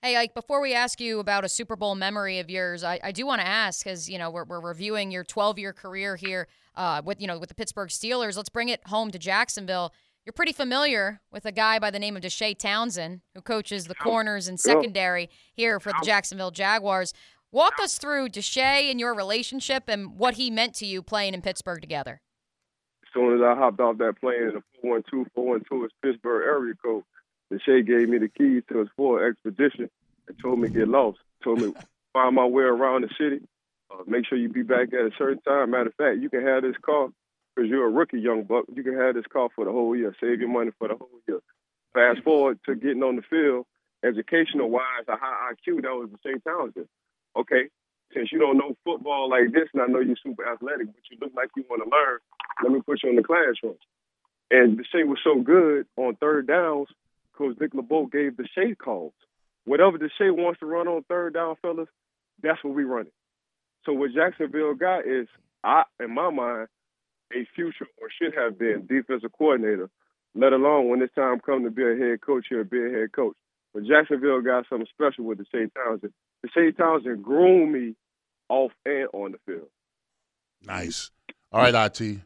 Hey, 0.04 0.18
Ike, 0.18 0.34
before 0.34 0.62
we 0.62 0.74
ask 0.74 1.00
you 1.00 1.20
about 1.20 1.46
a 1.46 1.50
Super 1.50 1.76
Bowl 1.76 1.94
memory 1.94 2.40
of 2.40 2.50
yours, 2.50 2.84
I, 2.84 3.00
I 3.04 3.12
do 3.12 3.24
want 3.24 3.40
to 3.40 3.46
ask, 3.46 3.84
because, 3.84 4.10
you 4.10 4.18
know, 4.18 4.32
we're, 4.32 4.46
we're 4.46 4.60
reviewing 4.60 5.12
your 5.12 5.24
12-year 5.24 5.74
career 5.74 6.16
here 6.16 6.48
uh, 6.76 7.04
with, 7.06 7.22
you 7.22 7.28
know, 7.28 7.38
with 7.38 7.50
the 7.50 7.56
Pittsburgh 7.56 7.90
Steelers. 7.90 8.36
Let's 8.36 8.50
bring 8.50 8.70
it 8.70 8.82
home 8.88 9.12
to 9.12 9.20
Jacksonville. 9.20 9.94
You're 10.26 10.34
pretty 10.34 10.54
familiar 10.54 11.22
with 11.32 11.46
a 11.46 11.52
guy 11.52 11.78
by 11.78 11.92
the 11.92 12.00
name 12.00 12.18
of 12.18 12.24
Deshea 12.24 12.58
Townsend, 12.58 13.22
who 13.36 13.42
coaches 13.42 13.86
the 13.86 13.94
corners 13.94 14.48
and 14.48 14.60
secondary 14.60 15.30
here 15.54 15.80
for 15.80 15.92
the 15.92 16.04
Jacksonville 16.04 16.50
Jaguars. 16.50 17.14
Walk 17.52 17.74
us 17.80 18.00
through 18.00 18.30
Deshea 18.30 18.90
and 18.90 19.00
your 19.00 19.14
relationship 19.14 19.84
and 19.88 20.18
what 20.18 20.34
he 20.34 20.50
meant 20.50 20.74
to 20.76 20.88
you 20.88 21.04
playing 21.04 21.36
in 21.36 21.44
Pittsburgh 21.44 21.80
together. 21.80 22.22
As 23.04 23.10
soon 23.14 23.36
as 23.36 23.42
I 23.44 23.54
hopped 23.54 23.80
off 23.80 24.00
that 24.00 24.20
plane 24.20 24.42
in 24.42 24.54
the 24.56 24.64
412, 24.82 25.28
412 25.36 25.86
is 25.86 25.92
Pittsburgh 26.02 26.44
area 26.44 26.74
code, 26.84 27.04
Deshea 27.52 27.86
gave 27.86 28.10
me 28.10 28.18
the 28.18 28.30
keys 28.30 28.64
to 28.70 28.80
his 28.80 28.90
Ford 28.96 29.30
Expedition 29.30 29.90
and 30.28 30.38
told 30.42 30.60
me 30.60 30.70
to 30.70 30.74
get 30.74 30.88
lost. 30.88 31.20
Told 31.44 31.62
me 31.62 31.74
find 32.14 32.36
my 32.36 32.46
way 32.46 32.64
around 32.64 33.04
the 33.04 33.10
city. 33.20 33.44
Uh, 33.92 34.04
make 34.08 34.26
sure 34.28 34.38
you 34.38 34.50
be 34.50 34.64
back 34.64 34.94
at 34.94 35.06
a 35.06 35.12
certain 35.18 35.42
time. 35.42 35.72
Matter 35.72 35.90
of 35.90 35.96
fact, 35.96 36.22
you 36.22 36.30
can 36.30 36.46
have 36.46 36.64
this 36.64 36.76
car 36.84 37.10
because 37.56 37.70
you're 37.70 37.88
a 37.88 37.92
rookie, 37.92 38.20
young 38.20 38.44
buck. 38.44 38.66
You 38.74 38.84
can 38.84 38.98
have 38.98 39.16
this 39.16 39.26
car 39.32 39.50
for 39.56 39.66
the 39.66 39.72
whole 39.72 39.96
year. 39.96 40.16
Save 40.22 40.40
your 40.40 40.50
money 40.50 40.72
for 40.80 40.88
the 40.88 40.96
whole 40.96 41.20
year. 41.28 41.40
Fast 41.94 42.24
forward 42.24 42.60
to 42.66 42.76
getting 42.76 43.04
on 43.04 43.18
the 43.18 43.22
field, 43.30 43.66
educational 44.04 44.70
wise, 44.70 45.04
a 45.10 45.18
high 45.18 45.52
IQ. 45.52 45.82
That 45.82 45.92
was 45.92 46.10
Deshea 46.10 46.42
Townsend. 46.44 46.88
Okay, 47.36 47.68
since 48.14 48.32
you 48.32 48.40
don't 48.40 48.58
know 48.58 48.76
football 48.86 49.30
like 49.30 49.52
this, 49.54 49.68
and 49.74 49.82
I 49.82 49.88
know 49.88 50.00
you're 50.00 50.16
super 50.24 50.48
athletic, 50.48 50.88
but 50.88 51.04
you 51.10 51.18
look 51.20 51.32
like 51.36 51.50
you 51.56 51.66
want 51.70 51.84
to 51.84 51.90
learn, 51.90 52.20
let 52.64 52.72
me 52.72 52.82
put 52.86 53.04
you 53.04 53.10
in 53.10 53.16
the 53.16 53.24
classroom. 53.24 53.76
And 54.50 54.78
Deshea 54.78 55.08
was 55.08 55.20
so 55.24 55.42
good 55.42 55.86
on 55.98 56.16
third 56.16 56.48
downs, 56.48 56.88
Coach 57.38 57.58
Dick 57.60 57.74
LeBeau 57.74 58.08
gave 58.08 58.34
Deshea 58.34 58.78
calls. 58.78 59.14
Whatever 59.66 59.98
Deshea 59.98 60.36
wants 60.36 60.60
to 60.60 60.66
run 60.66 60.88
on 60.88 61.04
third 61.04 61.34
down, 61.34 61.56
fellas, 61.62 61.88
that's 62.42 62.64
what 62.64 62.74
we 62.74 62.84
running. 62.84 63.12
So 63.86 63.94
what 63.94 64.14
Jacksonville 64.14 64.76
got 64.76 65.08
is, 65.08 65.28
I, 65.64 65.84
in 66.00 66.14
my 66.14 66.30
mind, 66.30 66.68
a 67.34 67.48
future 67.56 67.88
or 68.02 68.10
should 68.10 68.36
have 68.36 68.60
been 68.60 68.88
defensive 68.88 69.32
coordinator, 69.38 69.90
let 70.36 70.54
alone 70.54 70.90
when 70.90 71.02
it's 71.02 71.14
time 71.14 71.40
come 71.40 71.64
to 71.64 71.72
be 71.72 71.84
a 71.84 71.96
head 71.96 72.22
coach 72.22 72.46
here, 72.50 72.64
be 72.64 72.86
a 72.86 72.90
head 72.90 73.12
coach. 73.14 73.36
But 73.74 73.86
Jacksonville 73.86 74.42
got 74.42 74.66
something 74.70 74.88
special 74.92 75.26
with 75.26 75.38
the 75.38 75.46
Deshea 75.46 75.72
Townsend. 75.74 76.14
The 76.44 76.50
Deshea 76.50 76.78
Townsend 76.78 77.24
groomed 77.24 77.72
me 77.72 77.96
off 78.50 78.72
and 78.86 79.08
on 79.14 79.32
the 79.32 79.38
field. 79.46 79.70
Nice. 80.64 81.12
All 81.52 81.62
right, 81.62 81.74
IT. 81.74 82.20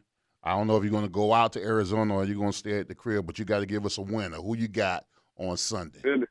I 0.46 0.50
don't 0.50 0.68
know 0.68 0.76
if 0.76 0.84
you're 0.84 0.92
going 0.92 1.02
to 1.02 1.10
go 1.10 1.34
out 1.34 1.54
to 1.54 1.60
Arizona 1.60 2.14
or 2.14 2.24
you're 2.24 2.36
going 2.36 2.52
to 2.52 2.56
stay 2.56 2.78
at 2.78 2.86
the 2.86 2.94
crib, 2.94 3.26
but 3.26 3.36
you 3.36 3.44
got 3.44 3.58
to 3.58 3.66
give 3.66 3.84
us 3.84 3.98
a 3.98 4.02
winner. 4.02 4.36
Who 4.36 4.56
you 4.56 4.68
got 4.68 5.04
on 5.36 5.56
Sunday? 5.56 5.98
Philly. 5.98 6.26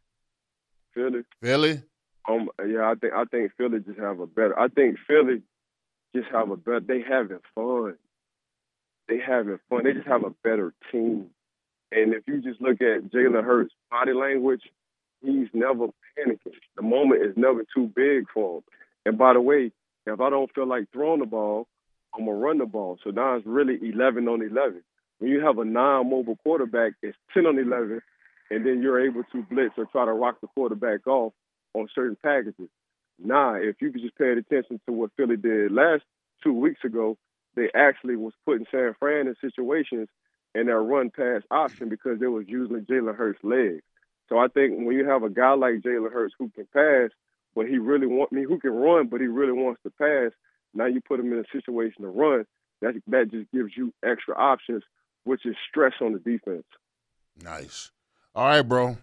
Philly. 0.94 1.24
Philly? 1.42 1.82
Um, 2.30 2.50
yeah, 2.66 2.90
I 2.90 2.96
think 2.96 3.14
I 3.14 3.26
think 3.26 3.52
Philly 3.58 3.80
just 3.86 4.00
have 4.00 4.22
a 4.22 4.26
better. 4.26 4.58
I 4.58 4.70
think 4.70 4.98
Philly 5.06 5.42
just 6.16 6.30
have 6.32 6.50
a 6.50 6.56
better. 6.56 6.80
They 6.80 7.02
having 7.02 7.40
fun. 7.54 7.96
They 9.10 9.20
having 9.20 9.60
fun. 9.70 9.84
They 9.84 9.92
just 9.92 10.08
have 10.08 10.24
a 10.24 10.34
better 10.44 10.74
team. 10.94 11.28
And 11.92 12.14
if 12.14 12.24
you 12.26 12.42
just 12.42 12.62
look 12.62 12.82
at 12.82 13.12
Jalen 13.12 13.44
Hurts' 13.44 13.74
body 13.92 14.14
language, 14.14 14.62
he's 15.22 15.50
never 15.54 15.88
panicking. 16.18 16.56
The 16.78 16.84
moment 16.84 17.22
is 17.22 17.34
never 17.36 17.66
too 17.76 17.92
big 17.94 18.28
for 18.34 18.60
him. 18.60 18.64
And 19.06 19.18
by 19.18 19.34
the 19.34 19.42
way, 19.42 19.74
if 20.08 20.22
I 20.22 20.30
don't 20.30 20.54
feel 20.56 20.68
like 20.68 20.86
throwing 20.94 21.20
the 21.20 21.26
ball, 21.26 21.68
I'm 22.18 22.26
gonna 22.26 22.38
run 22.38 22.58
the 22.60 22.66
ball. 22.66 22.98
So 23.04 23.10
now 23.12 23.36
it's 23.36 23.46
really 23.46 23.78
11 23.82 24.28
on 24.28 24.42
11. 24.42 24.82
When 25.20 25.32
you 25.32 25.42
have 25.46 25.58
a 25.60 25.66
non-mobile 25.66 26.38
quarterback, 26.44 26.94
it's 27.02 27.18
10 27.34 27.46
on 27.46 27.58
11, 27.58 28.02
and 28.52 28.66
then 28.66 28.82
you're 28.82 29.06
able 29.06 29.24
to 29.32 29.44
blitz 29.44 29.76
or 29.78 29.86
try 29.86 30.06
to 30.06 30.14
rock 30.14 30.42
the 30.42 30.48
quarterback 30.48 31.08
off 31.08 31.34
on 31.74 31.88
certain 31.94 32.18
packages. 32.22 32.70
Nah, 33.18 33.56
if 33.56 33.78
you 33.82 33.92
could 33.92 34.02
just 34.02 34.18
pay 34.18 34.32
attention 34.32 34.80
to 34.86 34.94
what 34.94 35.12
Philly 35.16 35.38
did 35.38 35.72
last 35.72 36.04
two 36.44 36.54
weeks 36.54 36.84
ago, 36.84 37.18
they 37.56 37.70
actually 37.74 38.18
was 38.18 38.34
putting 38.46 38.66
San 38.72 38.94
Fran 39.00 39.28
in 39.28 39.36
situations 39.40 40.10
in 40.54 40.68
their 40.68 40.82
run 40.82 41.10
pass 41.10 41.42
option 41.52 41.90
because 41.90 42.20
they 42.20 42.28
was 42.28 42.46
using 42.48 42.86
Jalen 42.86 43.16
Hurts' 43.16 43.44
legs. 43.44 43.82
So 44.28 44.38
I 44.38 44.48
think 44.48 44.86
when 44.86 44.96
you 44.98 45.08
have 45.08 45.24
a 45.24 45.30
guy 45.30 45.54
like 45.54 45.82
Jalen 45.82 46.12
Hurts 46.12 46.36
who 46.38 46.50
can 46.50 46.68
pass, 46.74 47.12
but 47.56 47.68
he 47.68 47.78
really 47.78 48.08
want 48.08 48.30
I 48.32 48.36
me 48.36 48.42
mean, 48.42 48.50
who 48.50 48.60
can 48.60 48.72
run, 48.72 49.08
but 49.08 49.22
he 49.22 49.28
really 49.28 49.54
wants 49.54 49.82
to 49.84 49.92
pass. 49.92 50.32
Now 50.76 50.86
you 50.88 51.02
put 51.02 51.18
them 51.18 51.32
in 51.34 51.40
a 51.40 51.44
situation 51.52 52.02
to 52.04 52.10
run. 52.10 52.46
That 52.82 52.94
that 53.08 53.32
just 53.32 53.50
gives 53.52 53.72
you 53.76 53.94
extra 54.06 54.36
options, 54.38 54.84
which 55.24 55.46
is 55.46 55.56
stress 55.70 55.94
on 56.02 56.14
the 56.14 56.20
defense. 56.20 56.66
Nice. 57.42 57.92
All 58.36 58.46
right, 58.46 58.62
bro. 58.62 58.98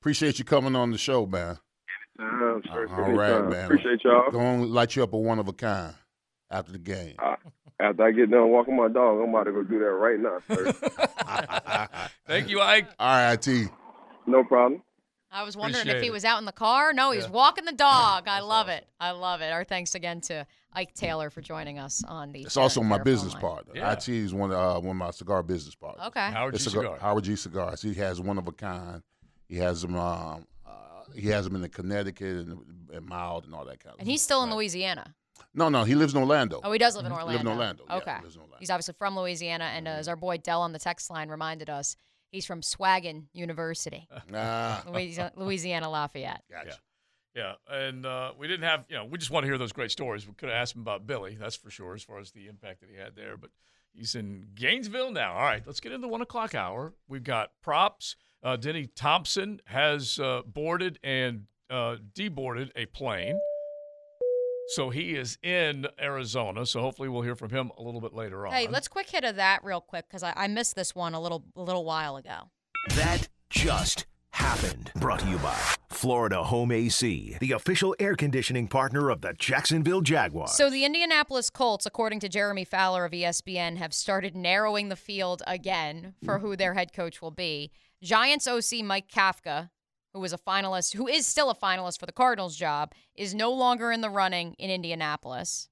Appreciate 0.00 0.38
you 0.38 0.44
coming 0.44 0.74
on 0.76 0.90
the 0.90 0.98
show, 0.98 1.24
man. 1.26 1.58
Um, 2.18 2.62
sure, 2.66 2.88
All 2.88 3.12
right, 3.12 3.30
anytime. 3.32 3.50
man. 3.50 3.64
Appreciate 3.66 4.02
y'all. 4.04 4.30
Going 4.30 4.60
to 4.62 4.66
light 4.66 4.96
you 4.96 5.02
up 5.04 5.12
a 5.12 5.16
one 5.18 5.38
of 5.38 5.48
a 5.48 5.52
kind 5.52 5.94
after 6.50 6.72
the 6.72 6.78
game. 6.78 7.14
Uh, 7.18 7.36
after 7.80 8.02
I 8.04 8.10
get 8.12 8.30
done 8.30 8.50
walking 8.50 8.76
my 8.76 8.88
dog, 8.88 9.20
I'm 9.22 9.30
about 9.30 9.44
to 9.44 9.52
go 9.52 9.62
do 9.62 9.78
that 9.78 9.84
right 9.86 10.18
now, 10.20 10.38
sir. 10.48 10.72
Thank 12.26 12.48
you, 12.48 12.60
Ike. 12.60 12.88
All 12.98 13.08
right, 13.08 13.46
IT. 13.46 13.70
no 14.26 14.44
problem. 14.44 14.82
I 15.30 15.44
was 15.44 15.56
wondering 15.56 15.86
if 15.88 16.00
he 16.02 16.08
it. 16.08 16.12
was 16.12 16.24
out 16.26 16.38
in 16.40 16.44
the 16.44 16.52
car. 16.52 16.92
No, 16.92 17.10
he's 17.12 17.24
Yeah. 17.24 17.30
walking 17.30 17.64
the 17.64 17.72
dog. 17.72 18.24
I 18.28 18.40
love 18.40 18.68
it. 18.68 18.86
I 19.00 19.12
love 19.12 19.40
it. 19.40 19.50
Our 19.52 19.64
thanks 19.64 19.94
again 19.94 20.20
to 20.22 20.46
Ike 20.74 20.94
Taylor 20.94 21.28
for 21.30 21.40
joining 21.40 21.78
us 21.78 22.02
on 22.06 22.32
the. 22.32 22.42
It's 22.42 22.56
also 22.56 22.82
my 22.82 22.98
business 22.98 23.32
line. 23.34 23.42
partner. 23.42 23.72
Yeah. 23.76 23.92
IT 23.92 24.08
is 24.08 24.32
one, 24.32 24.52
uh, 24.52 24.74
one 24.80 24.90
of 24.90 24.96
my 24.96 25.10
cigar 25.10 25.42
business 25.42 25.74
partners. 25.74 26.06
Okay. 26.08 26.30
Howard 26.30 26.54
G. 26.54 26.56
It's 26.56 26.64
cigar- 26.64 26.82
Cigar. 26.84 26.98
Howard 26.98 27.24
G. 27.24 27.36
Cigars. 27.36 27.82
He 27.82 27.94
has 27.94 28.20
one 28.20 28.38
of 28.38 28.48
a 28.48 28.52
kind. 28.52 29.02
He 29.48 29.56
has 29.58 29.82
them. 29.82 29.96
Um, 29.96 30.46
uh, 30.66 30.70
he 31.14 31.28
has 31.28 31.44
them 31.44 31.54
in 31.56 31.60
the 31.62 31.68
Connecticut 31.68 32.46
and, 32.46 32.58
and 32.92 33.06
mild 33.06 33.44
and 33.44 33.54
all 33.54 33.64
that 33.66 33.80
kind 33.80 33.94
of. 33.94 34.00
And 34.00 34.08
he's 34.08 34.22
still 34.22 34.42
in 34.44 34.50
Louisiana. 34.54 35.14
No, 35.54 35.68
no, 35.68 35.84
he 35.84 35.94
lives 35.94 36.14
in 36.14 36.20
Orlando. 36.20 36.60
Oh, 36.64 36.72
he 36.72 36.78
does 36.78 36.96
live 36.96 37.04
in 37.04 37.12
He 37.12 37.18
Orlando. 37.18 37.32
lives 37.32 37.42
in 37.42 37.48
Orlando. 37.48 37.84
yeah, 37.88 37.96
Okay. 37.96 38.16
he 38.16 38.22
lives 38.22 38.34
in 38.36 38.40
Orlando. 38.40 38.56
He's 38.60 38.70
obviously 38.70 38.94
from 38.96 39.16
Louisiana, 39.18 39.64
and 39.64 39.86
uh, 39.86 39.90
as 39.90 40.08
our 40.08 40.16
boy 40.16 40.38
Dell 40.38 40.62
on 40.62 40.72
the 40.72 40.78
text 40.78 41.10
line 41.10 41.28
reminded 41.28 41.68
us, 41.68 41.94
he's 42.30 42.46
from 42.46 42.62
Swaggin 42.62 43.24
University, 43.34 44.08
Ah, 44.34 44.82
Louisiana, 44.90 45.32
Louisiana 45.36 45.90
Lafayette. 45.90 46.42
gotcha. 46.50 46.78
Yeah, 47.34 47.54
and 47.70 48.04
uh, 48.04 48.32
we 48.38 48.46
didn't 48.46 48.64
have, 48.64 48.84
you 48.90 48.96
know, 48.96 49.06
we 49.06 49.16
just 49.16 49.30
want 49.30 49.44
to 49.44 49.48
hear 49.48 49.56
those 49.56 49.72
great 49.72 49.90
stories. 49.90 50.26
We 50.26 50.34
could 50.34 50.50
have 50.50 50.56
asked 50.56 50.74
him 50.76 50.82
about 50.82 51.06
Billy, 51.06 51.36
that's 51.40 51.56
for 51.56 51.70
sure, 51.70 51.94
as 51.94 52.02
far 52.02 52.18
as 52.18 52.30
the 52.32 52.46
impact 52.46 52.80
that 52.80 52.90
he 52.90 52.96
had 52.96 53.16
there. 53.16 53.38
But 53.38 53.50
he's 53.94 54.14
in 54.14 54.48
Gainesville 54.54 55.12
now. 55.12 55.32
All 55.32 55.42
right, 55.42 55.62
let's 55.66 55.80
get 55.80 55.92
into 55.92 56.06
the 56.06 56.12
one 56.12 56.20
o'clock 56.20 56.54
hour. 56.54 56.92
We've 57.08 57.24
got 57.24 57.52
props. 57.62 58.16
Uh, 58.42 58.56
Denny 58.56 58.86
Thompson 58.86 59.60
has 59.66 60.18
uh, 60.18 60.42
boarded 60.44 60.98
and 61.02 61.44
uh, 61.70 61.96
deboarded 62.14 62.70
a 62.76 62.86
plane. 62.86 63.38
So 64.68 64.90
he 64.90 65.14
is 65.14 65.38
in 65.42 65.86
Arizona. 66.00 66.66
So 66.66 66.80
hopefully 66.80 67.08
we'll 67.08 67.22
hear 67.22 67.34
from 67.34 67.50
him 67.50 67.72
a 67.78 67.82
little 67.82 68.00
bit 68.00 68.14
later 68.14 68.46
on. 68.46 68.52
Hey, 68.52 68.68
let's 68.68 68.88
quick 68.88 69.10
hit 69.10 69.24
of 69.24 69.36
that 69.36 69.64
real 69.64 69.80
quick 69.80 70.06
because 70.08 70.22
I, 70.22 70.32
I 70.36 70.48
missed 70.48 70.76
this 70.76 70.94
one 70.94 71.14
a 71.14 71.20
little 71.20 71.44
a 71.56 71.62
little 71.62 71.84
while 71.84 72.16
ago. 72.16 72.50
That 72.90 73.28
just 73.50 74.06
happened. 74.32 74.90
Brought 74.96 75.20
to 75.20 75.28
you 75.28 75.38
by 75.38 75.56
Florida 75.90 76.42
Home 76.42 76.72
AC, 76.72 77.36
the 77.40 77.52
official 77.52 77.94
air 77.98 78.14
conditioning 78.14 78.66
partner 78.66 79.10
of 79.10 79.20
the 79.20 79.34
Jacksonville 79.34 80.00
Jaguars. 80.00 80.52
So 80.52 80.68
the 80.68 80.84
Indianapolis 80.84 81.50
Colts, 81.50 81.86
according 81.86 82.20
to 82.20 82.28
Jeremy 82.28 82.64
Fowler 82.64 83.04
of 83.04 83.12
ESPN, 83.12 83.76
have 83.76 83.94
started 83.94 84.36
narrowing 84.36 84.88
the 84.88 84.96
field 84.96 85.42
again 85.46 86.14
for 86.24 86.40
who 86.40 86.56
their 86.56 86.74
head 86.74 86.92
coach 86.92 87.22
will 87.22 87.30
be. 87.30 87.70
Giants 88.02 88.48
OC 88.48 88.82
Mike 88.82 89.08
Kafka, 89.08 89.70
who 90.12 90.20
was 90.20 90.32
a 90.32 90.38
finalist, 90.38 90.94
who 90.94 91.06
is 91.06 91.26
still 91.26 91.50
a 91.50 91.54
finalist 91.54 92.00
for 92.00 92.06
the 92.06 92.12
Cardinals 92.12 92.56
job, 92.56 92.92
is 93.14 93.34
no 93.34 93.52
longer 93.52 93.92
in 93.92 94.00
the 94.00 94.10
running 94.10 94.54
in 94.54 94.70
Indianapolis. 94.70 95.68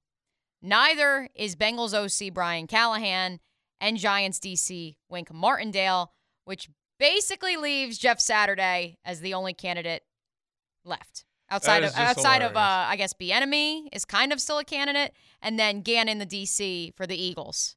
Neither 0.61 1.29
is 1.35 1.55
Bengals 1.55 1.93
OC 1.93 2.33
Brian 2.33 2.67
Callahan 2.67 3.39
and 3.79 3.97
Giants 3.97 4.39
DC 4.39 4.95
Wink 5.09 5.33
Martindale, 5.33 6.13
which 6.45 6.69
basically 7.01 7.57
leaves 7.57 7.97
Jeff 7.97 8.19
Saturday 8.21 8.99
as 9.03 9.19
the 9.19 9.33
only 9.33 9.53
candidate 9.53 10.03
left. 10.85 11.25
Outside 11.49 11.83
of 11.83 11.93
outside 11.97 12.41
of 12.43 12.55
uh. 12.55 12.59
I 12.87 12.95
guess 12.95 13.13
Bieniemy 13.13 13.89
is 13.91 14.05
kind 14.05 14.31
of 14.31 14.39
still 14.39 14.59
a 14.59 14.63
candidate, 14.63 15.11
and 15.41 15.59
then 15.59 15.81
Gannon 15.81 16.19
the 16.19 16.25
DC 16.25 16.95
for 16.95 17.05
the 17.05 17.21
Eagles. 17.21 17.75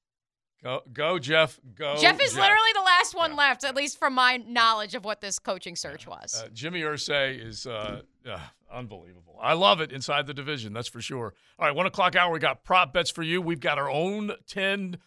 Go, 0.62 0.82
go 0.92 1.18
Jeff. 1.18 1.58
Go. 1.74 1.96
Jeff 1.96 2.20
is 2.22 2.36
literally 2.36 2.70
the 2.74 2.82
last 2.82 3.14
one 3.14 3.34
left, 3.34 3.64
at 3.64 3.74
least 3.74 3.98
from 3.98 4.14
my 4.14 4.36
knowledge 4.46 4.94
of 4.94 5.04
what 5.04 5.20
this 5.20 5.38
coaching 5.40 5.74
search 5.74 6.06
was. 6.06 6.42
Uh, 6.42 6.48
Jimmy 6.54 6.82
Irsay 6.82 7.44
is 7.44 7.66
uh, 7.66 8.02
uh, 8.30 8.38
unbelievable. 8.72 9.38
I 9.42 9.54
love 9.54 9.80
it 9.80 9.92
inside 9.92 10.26
the 10.26 10.32
division, 10.32 10.72
that's 10.72 10.88
for 10.88 11.02
sure. 11.02 11.34
All 11.58 11.66
right, 11.66 11.74
one 11.74 11.86
o'clock 11.86 12.14
hour, 12.14 12.32
we 12.32 12.38
got 12.38 12.64
prop 12.64 12.94
bets 12.94 13.10
for 13.10 13.22
you. 13.22 13.42
We've 13.42 13.60
got 13.60 13.78
our 13.78 13.90
own 13.90 14.32
10 14.46 14.98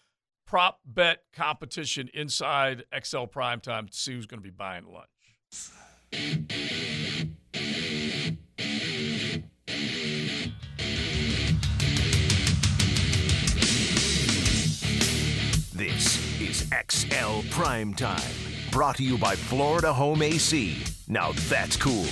prop 0.47 0.79
bet 0.85 1.23
competition 1.33 2.09
inside 2.13 2.85
XL 3.03 3.25
Primetime 3.25 3.89
to 3.89 3.97
see 3.97 4.13
who's 4.13 4.25
going 4.25 4.39
to 4.39 4.43
be 4.43 4.49
buying 4.49 4.85
lunch. 4.85 5.05
This 15.73 16.41
is 16.41 16.65
XL 16.89 17.41
Prime 17.51 17.93
Time, 17.93 18.21
brought 18.71 18.95
to 18.95 19.03
you 19.03 19.17
by 19.17 19.35
Florida 19.35 19.93
Home 19.93 20.21
AC. 20.21 20.77
Now 21.09 21.33
that's 21.49 21.75
cool 21.75 22.07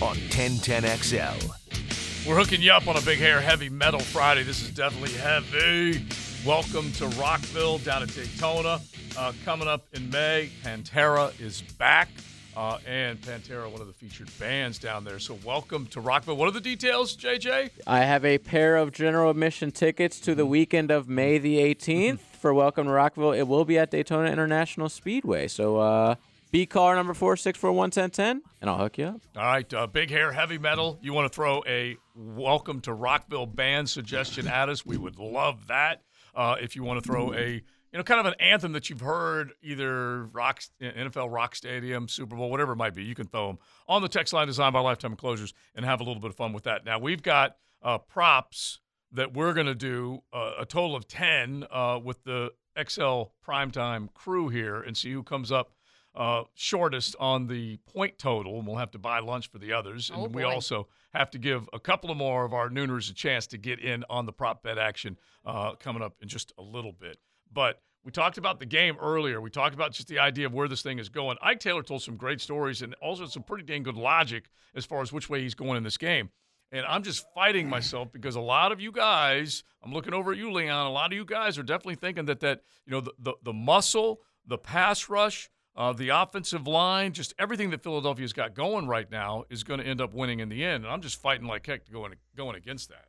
on 0.00 0.16
1010XL. 0.28 2.28
We're 2.28 2.36
hooking 2.36 2.60
you 2.60 2.72
up 2.72 2.86
on 2.86 2.96
a 2.96 3.00
big 3.00 3.18
hair 3.18 3.40
heavy 3.40 3.70
metal 3.70 4.00
Friday. 4.00 4.42
This 4.42 4.60
is 4.60 4.70
definitely 4.70 5.12
heavy. 5.12 6.04
Welcome 6.48 6.90
to 6.92 7.08
Rockville 7.08 7.76
down 7.76 8.02
at 8.02 8.14
Daytona. 8.14 8.80
Uh, 9.18 9.34
coming 9.44 9.68
up 9.68 9.86
in 9.92 10.08
May, 10.08 10.48
Pantera 10.64 11.38
is 11.38 11.60
back. 11.60 12.08
Uh, 12.56 12.78
and 12.86 13.20
Pantera, 13.20 13.70
one 13.70 13.82
of 13.82 13.86
the 13.86 13.92
featured 13.92 14.30
bands 14.38 14.78
down 14.78 15.04
there. 15.04 15.18
So, 15.18 15.38
welcome 15.44 15.84
to 15.88 16.00
Rockville. 16.00 16.38
What 16.38 16.48
are 16.48 16.52
the 16.52 16.62
details, 16.62 17.14
JJ? 17.18 17.68
I 17.86 17.98
have 17.98 18.24
a 18.24 18.38
pair 18.38 18.76
of 18.76 18.92
general 18.92 19.28
admission 19.28 19.72
tickets 19.72 20.18
to 20.20 20.34
the 20.34 20.46
weekend 20.46 20.90
of 20.90 21.06
May 21.06 21.36
the 21.36 21.58
18th 21.58 22.20
for 22.40 22.54
Welcome 22.54 22.86
to 22.86 22.92
Rockville. 22.92 23.32
It 23.32 23.42
will 23.42 23.66
be 23.66 23.76
at 23.76 23.90
Daytona 23.90 24.30
International 24.30 24.88
Speedway. 24.88 25.48
So, 25.48 25.76
uh, 25.76 26.14
B 26.50 26.64
car 26.64 26.96
number 26.96 27.12
four 27.12 27.36
six 27.36 27.58
four 27.58 27.72
one 27.72 27.90
ten 27.90 28.08
ten, 28.08 28.40
and 28.62 28.70
I'll 28.70 28.78
hook 28.78 28.96
you 28.96 29.04
up. 29.04 29.20
All 29.36 29.42
right, 29.42 29.74
uh, 29.74 29.86
big 29.86 30.08
hair, 30.10 30.32
heavy 30.32 30.56
metal. 30.56 30.98
You 31.02 31.12
want 31.12 31.30
to 31.30 31.36
throw 31.36 31.62
a 31.66 31.98
welcome 32.16 32.80
to 32.80 32.94
Rockville 32.94 33.44
band 33.44 33.90
suggestion 33.90 34.48
at 34.48 34.70
us? 34.70 34.86
We 34.86 34.96
would 34.96 35.18
love 35.18 35.66
that. 35.66 36.04
Uh, 36.34 36.56
if 36.60 36.76
you 36.76 36.82
want 36.82 37.02
to 37.02 37.06
throw 37.06 37.32
a 37.34 37.62
you 37.92 37.96
know 37.96 38.02
kind 38.02 38.20
of 38.20 38.26
an 38.26 38.34
anthem 38.40 38.72
that 38.72 38.90
you've 38.90 39.00
heard 39.00 39.52
either 39.62 40.24
rock 40.26 40.62
NFL 40.80 41.32
Rock 41.32 41.54
Stadium, 41.54 42.08
Super 42.08 42.36
Bowl, 42.36 42.50
whatever 42.50 42.72
it 42.72 42.76
might 42.76 42.94
be, 42.94 43.02
you 43.04 43.14
can 43.14 43.26
throw 43.26 43.48
them 43.48 43.58
on 43.86 44.02
the 44.02 44.08
text 44.08 44.32
line 44.32 44.46
designed 44.46 44.72
by 44.72 44.80
Lifetime 44.80 45.12
Enclosures 45.12 45.54
and 45.74 45.84
have 45.84 46.00
a 46.00 46.04
little 46.04 46.20
bit 46.20 46.30
of 46.30 46.36
fun 46.36 46.52
with 46.52 46.64
that. 46.64 46.84
Now 46.84 46.98
we've 46.98 47.22
got 47.22 47.56
uh, 47.82 47.98
props 47.98 48.80
that 49.12 49.32
we're 49.32 49.54
going 49.54 49.66
to 49.66 49.74
do 49.74 50.22
uh, 50.32 50.52
a 50.60 50.66
total 50.66 50.94
of 50.94 51.08
ten 51.08 51.64
uh, 51.70 51.98
with 52.02 52.22
the 52.24 52.52
XL 52.78 53.22
Primetime 53.46 54.12
crew 54.14 54.48
here 54.48 54.80
and 54.80 54.96
see 54.96 55.10
who 55.12 55.22
comes 55.22 55.50
up 55.50 55.72
uh, 56.14 56.42
shortest 56.54 57.16
on 57.18 57.46
the 57.46 57.78
point 57.92 58.18
total, 58.18 58.58
and 58.58 58.66
we'll 58.66 58.76
have 58.76 58.90
to 58.90 58.98
buy 58.98 59.18
lunch 59.20 59.50
for 59.50 59.58
the 59.58 59.72
others. 59.72 60.10
And 60.10 60.18
Oh, 60.18 60.24
we 60.26 60.42
also 60.54 60.88
have 61.14 61.30
to 61.30 61.38
give 61.38 61.68
a 61.72 61.80
couple 61.80 62.10
of 62.10 62.16
more 62.16 62.44
of 62.44 62.52
our 62.52 62.68
nooners 62.68 63.10
a 63.10 63.14
chance 63.14 63.46
to 63.48 63.58
get 63.58 63.80
in 63.80 64.04
on 64.10 64.26
the 64.26 64.32
prop 64.32 64.62
bet 64.62 64.78
action 64.78 65.16
uh, 65.44 65.74
coming 65.74 66.02
up 66.02 66.16
in 66.20 66.28
just 66.28 66.52
a 66.58 66.62
little 66.62 66.92
bit. 66.92 67.18
But 67.52 67.80
We 68.04 68.12
talked 68.12 68.38
about 68.38 68.58
the 68.60 68.66
game 68.66 68.96
earlier. 69.00 69.40
We 69.40 69.50
talked 69.50 69.74
about 69.74 69.92
just 69.92 70.08
the 70.08 70.18
idea 70.18 70.46
of 70.46 70.54
where 70.54 70.68
this 70.68 70.82
thing 70.82 70.98
is 70.98 71.08
going. 71.08 71.36
Ike 71.42 71.60
Taylor 71.60 71.82
told 71.82 72.02
some 72.02 72.16
great 72.16 72.40
stories 72.40 72.80
and 72.82 72.94
also 73.02 73.26
some 73.26 73.42
pretty 73.42 73.64
dang 73.64 73.82
good 73.82 73.96
logic 73.96 74.44
as 74.74 74.84
far 74.86 75.02
as 75.02 75.12
which 75.12 75.28
way 75.28 75.42
he's 75.42 75.54
going 75.54 75.76
in 75.76 75.82
this 75.82 75.98
game. 75.98 76.30
And 76.70 76.86
I'm 76.86 77.02
just 77.02 77.26
fighting 77.34 77.68
myself 77.68 78.12
because 78.12 78.36
a 78.36 78.40
lot 78.40 78.72
of 78.72 78.80
you 78.80 78.92
guys, 78.92 79.64
I'm 79.82 79.92
looking 79.92 80.14
over 80.14 80.32
at 80.32 80.38
you, 80.38 80.52
Leon. 80.52 80.86
A 80.86 80.90
lot 80.90 81.10
of 81.12 81.16
you 81.16 81.24
guys 81.24 81.58
are 81.58 81.62
definitely 81.62 81.96
thinking 81.96 82.26
that 82.26 82.40
that 82.40 82.60
you 82.86 82.92
know 82.92 83.00
the 83.00 83.12
the, 83.18 83.34
the 83.42 83.52
muscle, 83.52 84.20
the 84.46 84.58
pass 84.58 85.08
rush, 85.08 85.48
uh, 85.78 85.92
the 85.92 86.08
offensive 86.08 86.66
line, 86.66 87.12
just 87.12 87.32
everything 87.38 87.70
that 87.70 87.84
Philadelphia's 87.84 88.32
got 88.32 88.52
going 88.52 88.88
right 88.88 89.08
now 89.08 89.44
is 89.48 89.62
going 89.62 89.78
to 89.78 89.86
end 89.86 90.00
up 90.00 90.12
winning 90.12 90.40
in 90.40 90.48
the 90.48 90.64
end. 90.64 90.84
And 90.84 90.92
I'm 90.92 91.00
just 91.00 91.22
fighting 91.22 91.46
like 91.46 91.64
heck 91.64 91.84
to 91.86 91.92
going 91.92 92.14
going 92.36 92.56
against 92.56 92.88
that. 92.88 93.04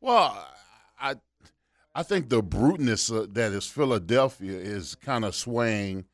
Well, 0.00 0.48
I 0.98 1.16
I 1.94 2.02
think 2.02 2.30
the 2.30 2.42
bruteness 2.42 3.12
uh, 3.12 3.26
that 3.32 3.52
is 3.52 3.66
Philadelphia 3.66 4.58
is 4.58 4.94
kind 4.94 5.26
of 5.26 5.34
swaying, 5.34 6.06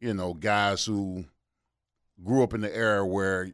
you 0.00 0.12
know, 0.12 0.34
guys 0.34 0.84
who 0.84 1.24
grew 2.24 2.42
up 2.42 2.52
in 2.52 2.60
the 2.60 2.76
era 2.76 3.06
where, 3.06 3.52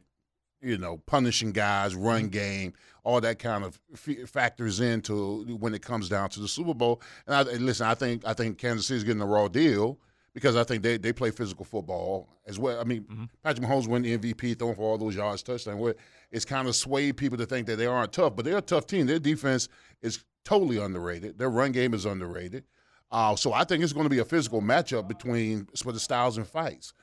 you 0.59 0.79
know, 0.79 0.97
punishing 1.05 1.51
guys, 1.51 1.93
run 1.93 2.29
game, 2.29 2.73
all 3.03 3.21
that 3.21 3.37
kind 3.37 3.63
of 3.63 3.79
f- 3.93 4.27
factors 4.27 4.79
into 4.79 5.55
when 5.59 5.75
it 5.75 5.83
comes 5.83 6.09
down 6.09 6.29
to 6.31 6.39
the 6.39 6.47
Super 6.47 6.73
Bowl. 6.73 6.99
And 7.27 7.35
I, 7.35 7.41
and 7.41 7.63
listen, 7.63 7.85
I 7.85 7.93
think 7.93 8.25
I 8.25 8.33
think 8.33 8.57
Kansas 8.57 8.87
City's 8.87 9.03
getting 9.03 9.21
a 9.21 9.27
raw 9.27 9.47
deal 9.47 9.99
because 10.33 10.55
I 10.55 10.63
think 10.63 10.83
they, 10.83 10.97
they 10.97 11.13
play 11.13 11.31
physical 11.31 11.65
football 11.65 12.29
as 12.47 12.57
well. 12.57 12.79
I 12.79 12.83
mean, 12.83 13.29
Patrick 13.43 13.67
Mahomes 13.67 13.87
won 13.87 14.01
the 14.01 14.17
MVP, 14.17 14.57
throwing 14.57 14.75
for 14.75 14.83
all 14.83 14.97
those 14.97 15.15
yards, 15.15 15.43
touchdown. 15.43 15.77
Where 15.77 15.95
it's 16.31 16.45
kind 16.45 16.67
of 16.67 16.75
swayed 16.75 17.17
people 17.17 17.37
to 17.37 17.45
think 17.45 17.67
that 17.67 17.75
they 17.75 17.85
aren't 17.85 18.13
tough, 18.13 18.35
but 18.35 18.45
they're 18.45 18.57
a 18.57 18.61
tough 18.61 18.87
team. 18.87 19.07
Their 19.07 19.19
defense 19.19 19.67
is 20.01 20.23
totally 20.45 20.77
underrated. 20.77 21.37
Their 21.37 21.49
run 21.49 21.71
game 21.71 21.93
is 21.93 22.05
underrated. 22.05 22.63
Uh, 23.11 23.35
so 23.35 23.51
I 23.51 23.65
think 23.65 23.83
it's 23.83 23.93
going 23.93 24.05
to 24.05 24.09
be 24.09 24.19
a 24.19 24.25
physical 24.25 24.61
matchup 24.61 25.07
between 25.07 25.67
for 25.83 25.91
the 25.91 25.99
styles 25.99 26.37
and 26.37 26.47
fights. 26.47 26.93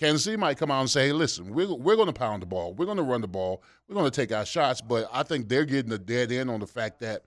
Kansas 0.00 0.24
City 0.24 0.36
might 0.36 0.58
come 0.58 0.70
out 0.72 0.80
and 0.80 0.90
say, 0.90 1.06
hey, 1.06 1.12
listen, 1.12 1.54
we're, 1.54 1.72
we're 1.72 1.94
going 1.94 2.08
to 2.08 2.12
pound 2.12 2.42
the 2.42 2.46
ball. 2.46 2.74
We're 2.74 2.86
going 2.86 2.96
to 2.96 3.04
run 3.04 3.20
the 3.20 3.28
ball. 3.28 3.62
We're 3.88 3.94
going 3.94 4.10
to 4.10 4.20
take 4.20 4.32
our 4.32 4.44
shots. 4.44 4.80
But 4.80 5.08
I 5.12 5.22
think 5.22 5.48
they're 5.48 5.64
getting 5.64 5.92
a 5.92 5.98
dead 5.98 6.32
end 6.32 6.50
on 6.50 6.58
the 6.58 6.66
fact 6.66 6.98
that 7.00 7.22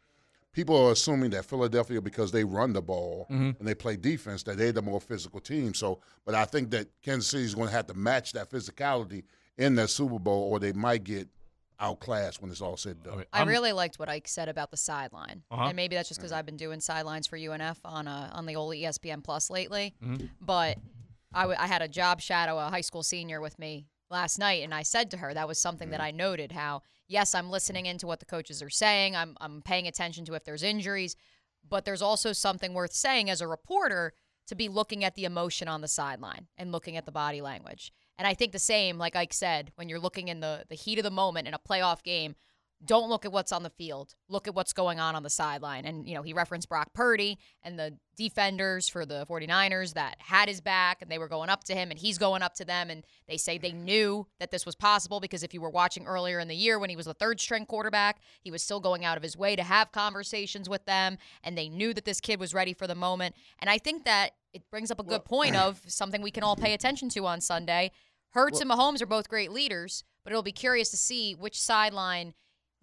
people 0.56 0.76
are 0.88 0.92
assuming 0.94 1.30
that 1.32 1.44
Philadelphia, 1.46 2.02
because 2.02 2.32
they 2.32 2.44
run 2.46 2.72
the 2.74 2.82
ball 2.82 3.28
Mhm. 3.30 3.60
and 3.60 3.68
they 3.68 3.76
play 3.76 3.98
defense, 3.98 4.42
that 4.44 4.58
they're 4.58 4.72
the 4.72 4.82
more 4.82 5.02
physical 5.02 5.40
team. 5.42 5.74
So, 5.74 6.00
but 6.26 6.34
I 6.34 6.46
think 6.46 6.72
that 6.72 6.88
Kansas 7.04 7.30
City 7.30 7.44
is 7.44 7.54
going 7.54 7.68
to 7.68 7.74
have 7.74 7.88
to 7.88 7.94
match 7.94 8.32
that 8.32 8.50
physicality 8.50 9.24
in 9.58 9.76
that 9.76 9.90
Super 9.90 10.18
Bowl, 10.18 10.44
or 10.50 10.60
they 10.60 10.72
might 10.72 11.04
get 11.04 11.28
outclassed 11.80 12.42
when 12.42 12.50
it's 12.50 12.62
all 12.62 12.78
said 12.78 12.96
and 12.96 13.04
done. 13.04 13.26
I 13.34 13.44
really 13.44 13.74
liked 13.74 14.00
what 14.00 14.08
Ike 14.08 14.30
said 14.30 14.48
about 14.48 14.72
the 14.72 14.78
sideline, 14.78 15.44
Uh-huh. 15.52 15.66
and 15.66 15.76
maybe 15.76 15.96
that's 15.96 16.08
just 16.08 16.22
because 16.22 16.32
I've 16.32 16.46
been 16.46 16.56
doing 16.58 16.80
sidelines 16.80 17.28
for 17.28 17.36
UNF 17.38 17.80
on 17.84 18.08
uh, 18.08 18.30
on 18.34 18.46
the 18.46 18.56
old 18.56 18.74
ESPN 18.74 19.22
Plus 19.22 19.50
lately. 19.50 19.94
Mhm. 20.02 20.30
But 20.40 20.78
I, 21.34 21.42
w- 21.42 21.58
I 21.60 21.68
had 21.68 21.82
a 21.82 21.90
job 21.90 22.22
shadow, 22.22 22.58
a 22.58 22.70
high 22.70 22.80
school 22.80 23.04
senior, 23.04 23.42
with 23.42 23.60
me 23.60 23.88
last 24.16 24.40
night, 24.40 24.64
and 24.64 24.74
I 24.74 24.84
said 24.84 25.12
to 25.12 25.18
her 25.18 25.34
that 25.34 25.48
was 25.48 25.60
something 25.60 25.90
that 25.90 26.00
mm. 26.00 26.06
I 26.06 26.12
noted. 26.12 26.54
How 26.54 26.82
yes, 27.08 27.36
I'm 27.36 27.52
listening 27.52 27.86
into 27.86 28.08
what 28.08 28.20
the 28.20 28.26
coaches 28.26 28.62
are 28.64 28.70
saying. 28.70 29.16
I'm 29.16 29.36
I'm 29.42 29.62
paying 29.62 29.88
attention 29.88 30.26
to 30.26 30.34
if 30.34 30.46
there's 30.46 30.64
injuries, 30.64 31.16
but 31.68 31.86
there's 31.86 32.02
also 32.02 32.32
something 32.34 32.74
worth 32.74 32.94
saying 32.94 33.30
as 33.30 33.42
a 33.42 33.48
reporter 33.48 34.14
to 34.48 34.56
be 34.56 34.70
looking 34.70 35.04
at 35.04 35.16
the 35.16 35.26
emotion 35.26 35.68
on 35.68 35.82
the 35.82 35.88
sideline 35.88 36.48
and 36.58 36.72
looking 36.72 36.98
at 36.98 37.06
the 37.06 37.12
body 37.12 37.42
language. 37.42 37.92
And 38.18 38.28
I 38.28 38.34
think 38.34 38.52
the 38.52 38.60
same, 38.60 38.98
like 38.98 39.16
Ike 39.16 39.34
said, 39.34 39.72
when 39.76 39.90
you're 39.90 40.00
looking 40.00 40.28
in 40.28 40.40
the, 40.40 40.64
the 40.70 40.76
heat 40.76 41.00
of 41.00 41.04
the 41.04 41.12
moment 41.12 41.48
in 41.48 41.54
a 41.54 41.60
playoff 41.60 42.04
game, 42.04 42.36
don't 42.84 43.10
look 43.10 43.26
at 43.26 43.32
what's 43.32 43.52
on 43.52 43.64
the 43.64 43.70
field. 43.70 44.16
Look 44.28 44.48
at 44.48 44.56
what's 44.56 44.74
going 44.74 45.00
on 45.00 45.16
on 45.16 45.24
the 45.24 45.30
sideline. 45.30 45.86
And, 45.86 46.08
you 46.08 46.14
know, 46.14 46.22
he 46.22 46.34
referenced 46.34 46.68
Brock 46.68 46.94
Purdy 46.94 47.38
and 47.64 47.80
the 47.80 47.98
defenders 48.18 48.90
for 48.90 49.06
the 49.06 49.26
49ers 49.30 49.94
that 49.94 50.18
had 50.20 50.50
his 50.50 50.62
back 50.62 51.02
and 51.02 51.10
they 51.10 51.18
were 51.18 51.28
going 51.28 51.50
up 51.50 51.64
to 51.66 51.74
him 51.74 51.90
and 51.90 52.00
he's 52.00 52.18
going 52.18 52.42
up 52.42 52.54
to 52.56 52.66
them. 52.66 52.90
And 52.90 53.04
they 53.28 53.38
say 53.38 53.58
they 53.58 53.72
knew 53.72 54.28
that 54.40 54.52
this 54.52 54.66
was 54.66 54.76
possible 54.76 55.20
because 55.20 55.42
if 55.42 55.54
you 55.54 55.62
were 55.62 55.70
watching 55.70 56.06
earlier 56.06 56.40
in 56.40 56.48
the 56.48 56.56
year 56.56 56.78
when 56.78 56.90
he 56.90 56.96
was 56.96 57.06
the 57.06 57.14
third 57.14 57.40
string 57.40 57.66
quarterback, 57.66 58.20
he 58.42 58.52
was 58.52 58.62
still 58.62 58.80
going 58.80 59.06
out 59.06 59.18
of 59.18 59.24
his 59.24 59.38
way 59.38 59.56
to 59.56 59.64
have 59.64 59.92
conversations 59.92 60.68
with 60.68 60.86
them. 60.86 61.18
And 61.44 61.58
they 61.58 61.70
knew 61.70 61.94
that 61.94 62.06
this 62.06 62.20
kid 62.20 62.40
was 62.40 62.54
ready 62.54 62.74
for 62.74 62.88
the 62.88 62.96
moment. 62.96 63.36
And 63.60 63.70
I 63.70 63.78
think 63.78 64.04
that 64.06 64.32
it 64.54 64.70
brings 64.70 64.92
up 64.92 65.00
a 65.00 65.04
good 65.04 65.26
point 65.26 65.56
of 65.56 65.82
something 65.88 66.22
we 66.22 66.32
can 66.32 66.44
all 66.44 66.56
pay 66.56 66.74
attention 66.74 67.10
to 67.10 67.26
on 67.26 67.42
Sunday. 67.42 67.92
Hurts 68.32 68.60
and 68.60 68.70
Mahomes 68.70 69.02
are 69.02 69.06
both 69.06 69.30
great 69.30 69.50
leaders, 69.50 70.04
but 70.26 70.34
it'll 70.34 70.44
be 70.44 70.52
curious 70.52 70.90
to 70.90 70.98
see 70.98 71.34
which 71.34 71.60
sideline 71.60 72.34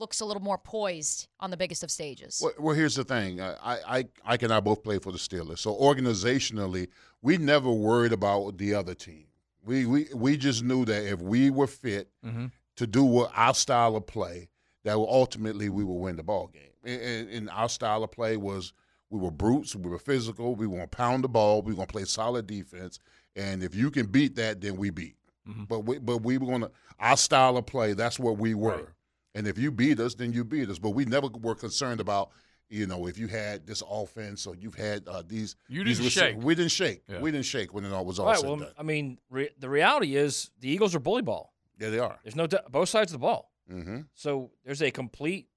looks 0.03 0.21
a 0.21 0.25
little 0.25 0.43
more 0.43 0.59
poised 0.59 1.29
on 1.41 1.51
the 1.51 1.57
biggest 1.57 1.83
of 1.85 1.91
stages. 1.91 2.41
Well, 2.43 2.53
well, 2.59 2.75
here's 2.75 2.97
the 2.97 3.05
thing. 3.05 3.41
I, 3.41 3.55
I, 3.87 4.05
Ike 4.27 4.43
and 4.43 4.53
I 4.53 4.59
both 4.61 4.83
play 4.83 4.99
for 4.99 5.13
the 5.13 5.19
Steelers. 5.19 5.61
So 5.61 5.75
organizationally, 5.75 6.89
we 7.23 7.39
never 7.39 7.71
worried 7.71 8.13
about 8.13 8.59
the 8.59 8.75
other 8.75 8.95
team. 8.95 9.27
We, 9.65 9.87
we, 9.87 10.09
we 10.15 10.37
just 10.37 10.65
knew 10.65 10.85
that 10.87 11.05
if 11.11 11.21
we 11.21 11.49
were 11.51 11.67
fit 11.69 12.09
Mm-hmm. 12.27 12.47
to 12.77 12.87
do 12.87 13.05
what 13.05 13.31
our 13.37 13.55
style 13.55 13.95
of 13.97 14.07
play, 14.07 14.49
that 14.85 14.97
ultimately 14.97 15.69
we 15.69 15.85
would 15.85 15.95
win 15.95 16.17
the 16.17 16.23
ball 16.25 16.49
game. 16.49 16.63
And, 16.85 17.01
and- 17.01 17.31
and 17.31 17.51
our 17.51 17.69
style 17.69 18.03
of 18.03 18.11
play 18.11 18.37
was 18.37 18.73
we 19.09 19.21
were 19.21 19.31
brutes, 19.31 19.77
we 19.77 19.89
were 19.89 19.99
physical, 19.99 20.57
we 20.57 20.67
want 20.67 20.91
to 20.91 20.97
pound 20.97 21.23
the 21.23 21.29
ball, 21.29 21.63
we 21.63 21.73
were 21.73 21.77
going 21.77 21.87
to 21.89 21.93
play 21.93 22.05
solid 22.05 22.47
defense, 22.49 22.99
and 23.37 23.63
if 23.63 23.75
you 23.75 23.91
can 23.91 24.07
beat 24.07 24.35
that, 24.37 24.61
then 24.61 24.77
we 24.77 24.91
beat. 24.91 25.15
Mm-hmm. 25.49 25.65
But 25.65 25.81
we, 25.81 25.99
but 25.99 26.19
we 26.19 26.39
were 26.39 26.47
going 26.47 26.61
to 26.63 26.71
our 26.99 27.17
style 27.17 27.57
of 27.57 27.67
play. 27.67 27.93
That's 27.95 28.19
what 28.19 28.39
we 28.39 28.55
were. 28.55 28.95
And 29.35 29.47
if 29.47 29.57
you 29.59 29.70
beat 29.70 29.99
us, 30.01 30.14
then 30.14 30.33
you 30.33 30.45
beat 30.45 30.68
us. 30.68 30.78
But 30.78 30.91
we 30.91 31.05
never 31.05 31.28
were 31.41 31.55
concerned 31.55 32.01
about, 32.01 32.30
you 32.68 32.87
know, 32.87 33.07
if 33.07 33.18
you 33.18 33.28
had 33.28 33.66
this 33.66 33.83
offense 33.89 34.47
or 34.47 34.55
you've 34.55 34.74
had 34.74 35.07
uh, 35.09 35.22
these. 35.26 35.57
You 35.68 35.85
didn't 35.85 36.05
rece- 36.05 36.11
shake. 36.11 36.37
We 36.39 36.55
didn't 36.55 36.70
shake. 36.72 37.03
Yeah. 37.09 37.20
We 37.20 37.30
didn't 37.30 37.47
shake 37.47 37.72
when 37.72 37.85
it 37.85 37.93
all 37.93 38.05
was 38.05 38.18
all 38.18 38.26
Right. 38.26 38.39
said 38.39 38.47
Well, 38.47 38.57
done. 38.57 38.68
I 38.78 38.83
mean, 38.83 39.18
re- 39.30 39.51
the 39.59 39.68
reality 39.70 40.16
is 40.16 40.51
the 40.61 40.68
Eagles 40.68 40.95
are 40.95 41.01
bully 41.01 41.22
ball. 41.22 41.53
Yeah, 41.78 41.89
they 41.91 41.99
are. 41.99 42.18
There's 42.22 42.37
no 42.37 42.47
both 42.70 42.89
sides 42.91 43.11
of 43.12 43.20
the 43.20 43.24
ball. 43.26 43.51
Mm-hmm. 43.70 44.01
So 44.14 44.51
there's 44.64 44.83
a 44.83 44.91
complete 44.91 45.49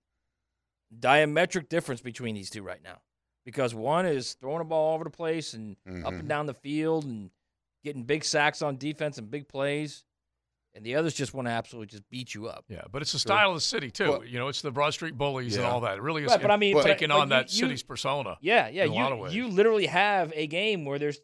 diametric 0.97 1.69
difference 1.69 2.01
between 2.01 2.35
these 2.35 2.49
two 2.49 2.63
right 2.63 2.81
now, 2.83 2.99
because 3.43 3.75
one 3.75 4.05
is 4.05 4.33
throwing 4.35 4.61
a 4.61 4.65
ball 4.65 4.89
all 4.89 4.95
over 4.95 5.03
the 5.03 5.09
place 5.09 5.53
and 5.53 5.75
up 6.05 6.13
Mhm. 6.13 6.19
and 6.19 6.29
down 6.29 6.45
the 6.45 6.53
field 6.53 7.03
and 7.05 7.29
getting 7.83 8.03
big 8.03 8.23
sacks 8.23 8.61
on 8.61 8.77
defense 8.77 9.17
and 9.17 9.29
big 9.29 9.47
plays, 9.47 10.03
and 10.75 10.85
the 10.85 10.95
others 10.95 11.13
just 11.13 11.33
want 11.33 11.47
to 11.47 11.51
absolutely 11.51 11.87
just 11.87 12.07
beat 12.09 12.35
you 12.35 12.47
up. 12.47 12.65
Yeah, 12.67 12.81
but 12.91 13.01
it's 13.01 13.13
the 13.13 13.19
style 13.19 13.49
of 13.49 13.55
the 13.55 13.61
city 13.61 13.89
too. 13.89 14.09
Well- 14.09 14.25
you 14.25 14.37
know, 14.37 14.49
it's 14.49 14.61
the 14.61 14.71
Broad 14.71 14.91
Street 14.93 15.17
bullies 15.17 15.55
and 15.55 15.65
all 15.65 15.79
that. 15.81 15.97
It 15.97 16.01
really 16.01 16.23
is. 16.23 16.29
Right, 16.31 16.41
but 16.41 16.51
I 16.51 16.57
mean, 16.57 16.79
taking 16.83 17.07
but 17.09 17.17
on 17.19 17.29
that 17.29 17.51
you- 17.51 17.59
you- 17.59 17.65
city's 17.65 17.81
persona. 17.83 18.37
Yeah, 18.41 18.67
yeah. 18.67 18.83
in 18.83 18.91
a 18.91 18.93
you 18.93 18.99
lot 19.01 19.11
of 19.13 19.19
ways. 19.19 19.33
you 19.35 19.47
literally 19.47 19.87
have 19.87 20.31
a 20.35 20.45
game 20.47 20.85
where 20.85 20.99
there's 20.99 21.19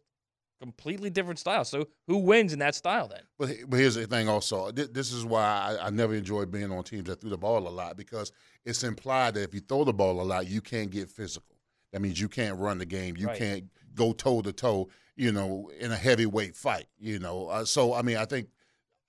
completely 0.60 1.10
different 1.10 1.38
styles. 1.40 1.68
So 1.68 1.88
who 2.06 2.18
wins 2.18 2.52
in 2.52 2.60
that 2.60 2.74
style 2.74 3.08
then? 3.08 3.22
But, 3.38 3.50
but 3.68 3.78
here's 3.80 3.96
the 3.96 4.06
thing 4.06 4.28
also. 4.28 4.70
This 4.70 5.12
is 5.12 5.24
why 5.24 5.42
I, 5.80 5.86
I 5.86 5.90
never 5.90 6.14
enjoyed 6.14 6.50
being 6.52 6.70
on 6.70 6.84
teams 6.84 7.04
that 7.04 7.20
threw 7.20 7.30
the 7.30 7.36
ball 7.38 7.66
a 7.66 7.70
lot 7.70 7.96
because 7.96 8.30
it's 8.64 8.84
implied 8.84 9.34
that 9.34 9.42
if 9.42 9.54
you 9.54 9.60
throw 9.60 9.84
the 9.84 9.92
ball 9.92 10.20
a 10.20 10.22
lot, 10.22 10.46
you 10.46 10.60
can't 10.60 10.90
get 10.90 11.10
physical. 11.10 11.56
That 11.92 12.00
means 12.00 12.20
you 12.20 12.28
can't 12.28 12.58
run 12.58 12.78
the 12.78 12.86
game. 12.86 13.16
You 13.16 13.26
Right. 13.26 13.38
can't 13.38 13.64
go 13.94 14.12
toe 14.12 14.40
to 14.42 14.52
toe, 14.52 14.88
you 15.16 15.32
know, 15.32 15.70
in 15.78 15.90
a 15.90 15.96
heavyweight 15.96 16.56
fight, 16.56 16.86
you 16.98 17.18
know. 17.18 17.48
Uh, 17.48 17.64
so, 17.64 17.92
I 17.92 18.02
mean, 18.02 18.16
I 18.16 18.24
think. 18.24 18.48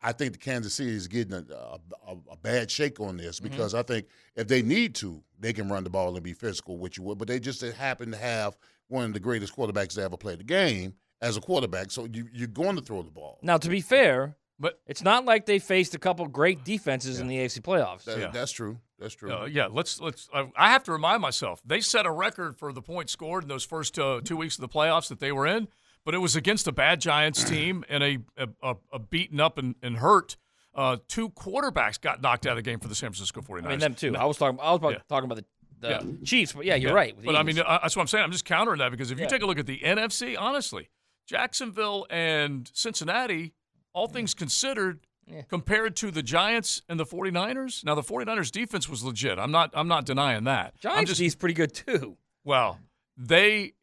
I 0.04 0.12
think 0.12 0.34
the 0.34 0.40
Kansas 0.40 0.74
City 0.74 0.92
is 0.92 1.08
getting 1.08 1.34
a, 1.34 1.46
a, 1.54 1.80
a, 2.10 2.16
a 2.34 2.38
bad 2.38 2.70
shake 2.70 3.00
on 3.00 3.18
this 3.18 3.40
Mm-hmm. 3.40 3.50
because 3.50 3.74
I 3.74 3.84
think 3.84 4.08
if 4.36 4.48
they 4.48 4.62
need 4.62 4.96
to, 4.96 5.24
they 5.40 5.54
can 5.54 5.70
run 5.70 5.84
the 5.84 5.90
ball 5.90 6.14
and 6.16 6.24
be 6.24 6.34
physical, 6.34 6.78
which 6.78 6.98
you 6.98 7.04
would. 7.04 7.18
But 7.18 7.28
they 7.28 7.40
just 7.40 7.62
happen 7.62 8.12
to 8.12 8.18
have 8.18 8.58
one 8.90 9.06
of 9.06 9.14
the 9.14 9.20
greatest 9.20 9.56
quarterbacks 9.56 9.96
to 9.96 10.02
ever 10.04 10.18
play 10.18 10.36
the 10.36 10.44
game 10.44 10.94
as 11.22 11.38
a 11.38 11.42
quarterback. 11.42 11.90
So 11.92 12.06
you, 12.12 12.28
you're 12.34 12.48
going 12.48 12.76
to 12.76 12.82
throw 12.82 13.02
the 13.02 13.12
ball. 13.12 13.40
Now, 13.42 13.58
to 13.58 13.70
be 13.70 13.80
fair, 13.82 14.36
but 14.60 14.80
it's 14.88 15.02
not 15.02 15.26
like 15.26 15.46
they 15.46 15.58
faced 15.60 15.96
a 15.96 16.00
couple 16.00 16.28
great 16.28 16.64
defenses 16.64 17.20
in 17.20 17.28
the 17.28 17.38
AFC 17.38 17.62
playoffs. 17.62 18.04
That- 18.04 18.34
That's 18.34 18.52
true. 18.52 18.78
That's 19.00 19.16
true. 19.16 19.34
Uh, 19.34 19.46
yeah, 19.46 19.68
let's 19.70 20.00
let's. 20.00 20.30
I, 20.34 20.50
I 20.56 20.70
have 20.70 20.84
to 20.84 20.94
remind 20.94 21.22
myself 21.22 21.62
they 21.66 21.82
set 21.82 22.06
a 22.06 22.12
record 22.12 22.58
for 22.58 22.72
the 22.72 22.82
points 22.82 23.12
scored 23.12 23.44
in 23.44 23.50
those 23.50 23.66
first 23.66 24.00
uh, 24.00 24.22
two 24.24 24.38
weeks 24.38 24.56
of 24.56 24.62
the 24.62 24.70
playoffs 24.70 25.10
that 25.10 25.20
they 25.20 25.34
were 25.34 25.46
in, 25.46 25.68
but 26.06 26.14
it 26.14 26.20
was 26.20 26.36
against 26.36 26.68
a 26.68 26.72
bad 26.72 27.02
Giants 27.02 27.44
team 27.50 27.84
and 27.90 28.04
a 28.04 28.18
a, 28.62 28.76
a, 28.92 29.00
beaten 29.00 29.40
up 29.40 29.58
and, 29.58 29.76
and 29.82 29.98
hurt. 29.98 30.38
Uh, 30.76 30.98
two 31.08 31.30
quarterbacks 31.30 32.02
got 32.02 32.22
knocked 32.22 32.48
out 32.48 32.52
of 32.52 32.56
the 32.58 32.62
game 32.64 32.80
for 32.80 32.88
the 32.88 32.96
San 32.96 33.10
Francisco 33.12 33.42
49ers. 33.42 33.66
I 33.66 33.70
mean, 33.70 33.80
them 33.80 33.94
too. 33.96 34.16
I 34.18 34.26
was 34.26 34.38
talking. 34.38 34.60
I 34.60 34.72
was 34.72 34.78
about, 34.80 34.94
Yeah. 34.94 35.00
talking 35.08 35.26
about 35.32 35.36
the, 35.36 35.46
the 35.80 35.90
Yeah. 35.90 36.26
Chiefs, 36.26 36.54
but 36.54 36.66
yeah, 36.66 36.76
you're 36.76 36.90
Yeah. 36.92 36.96
right. 36.96 37.16
But 37.24 37.36
I 37.36 37.44
mean, 37.44 37.60
uh, 37.60 37.80
that's 37.82 37.96
what 37.96 38.02
I'm 38.02 38.08
saying. 38.08 38.24
I'm 38.24 38.32
just 38.32 38.46
countering 38.46 38.80
that 38.80 38.90
because 38.90 39.12
if 39.12 39.20
you 39.20 39.24
Yeah. 39.26 39.30
take 39.30 39.44
a 39.44 39.46
look 39.46 39.60
at 39.60 39.68
the 39.68 39.80
NFC, 39.84 40.36
honestly, 40.36 40.90
Jacksonville 41.28 42.08
and 42.10 42.70
Cincinnati, 42.74 43.54
all 43.94 44.08
things 44.08 44.34
considered, 44.34 45.06
compared 45.48 45.96
to 45.98 46.12
the 46.12 46.22
Giants 46.24 46.82
and 46.90 47.00
the 47.00 47.06
49ers. 47.06 47.86
Now 47.86 47.96
the 47.96 48.02
49ers 48.04 48.52
defense 48.52 48.90
was 48.90 49.04
legit. 49.04 49.40
I'm 49.40 49.52
not 49.52 49.70
I'm 49.74 49.88
not 49.88 50.06
denying 50.06 50.44
that. 50.46 50.78
Giants 50.80 51.12
just 51.12 51.20
D's 51.20 51.36
pretty 51.36 51.54
good 51.54 51.74
too. 51.74 52.18
well, 52.44 52.80
they 53.16 53.74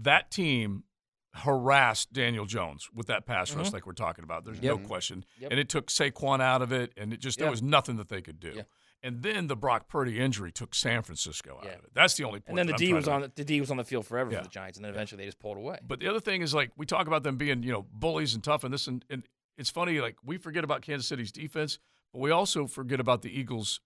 that 0.00 0.30
team 0.30 0.84
harassed 1.34 2.12
Daniel 2.12 2.46
Jones 2.46 2.88
with 2.92 3.06
that 3.06 3.26
pass 3.26 3.52
rush 3.54 3.68
Mhm. 3.68 3.72
like 3.74 3.86
we're 3.86 3.92
talking 3.92 4.24
about. 4.24 4.44
There's 4.44 4.58
Yep. 4.60 4.80
no 4.80 4.86
question. 4.86 5.24
Yep. 5.38 5.50
And 5.50 5.60
it 5.60 5.68
took 5.68 5.88
Saquon 5.88 6.40
out 6.40 6.62
of 6.62 6.72
it 6.72 6.92
and 6.96 7.12
it 7.12 7.20
just 7.20 7.38
there 7.38 7.50
was 7.50 7.62
nothing 7.62 7.96
that 7.96 8.08
they 8.08 8.22
could 8.22 8.40
do. 8.40 8.62
And 9.02 9.22
then 9.22 9.46
the 9.46 9.54
Brock 9.54 9.88
Purdy 9.88 10.18
injury 10.18 10.50
took 10.50 10.74
San 10.74 11.02
Francisco 11.02 11.58
out 11.58 11.66
of 11.66 11.84
it. 11.84 11.94
That's 11.94 12.16
the 12.16 12.24
only 12.24 12.40
point. 12.40 12.58
And 12.58 12.58
then 12.58 12.66
the 12.66 12.72
D 12.72 12.92
was 12.92 13.06
on 13.06 13.20
the, 13.20 13.32
the 13.34 13.44
D 13.44 13.60
was 13.60 13.70
on 13.70 13.76
the 13.76 13.84
field 13.84 14.06
forever 14.06 14.30
Yeah. 14.32 14.38
for 14.38 14.44
the 14.44 14.50
Giants, 14.50 14.76
and 14.76 14.84
then 14.84 14.90
eventually 14.92 15.22
they 15.22 15.26
just 15.28 15.38
pulled 15.38 15.56
away. 15.56 15.78
But 15.86 16.00
the 16.00 16.08
other 16.08 16.18
thing 16.18 16.42
is 16.42 16.52
like 16.52 16.72
we 16.76 16.84
talk 16.86 17.06
about 17.06 17.22
them 17.22 17.36
being, 17.36 17.62
you 17.62 17.70
know, 17.70 17.82
bullies 17.92 18.34
and 18.34 18.42
tough 18.42 18.64
and 18.64 18.74
this 18.74 18.88
and, 18.88 19.04
and 19.08 19.22
it's 19.56 19.70
funny, 19.70 20.00
like 20.00 20.16
we 20.24 20.36
forget 20.36 20.64
about 20.64 20.82
Kansas 20.82 21.06
City's 21.06 21.30
defense, 21.30 21.78
but 22.12 22.18
we 22.20 22.30
also 22.32 22.66
forget 22.66 22.98
about 22.98 23.22
the 23.22 23.30
Eagles 23.30 23.80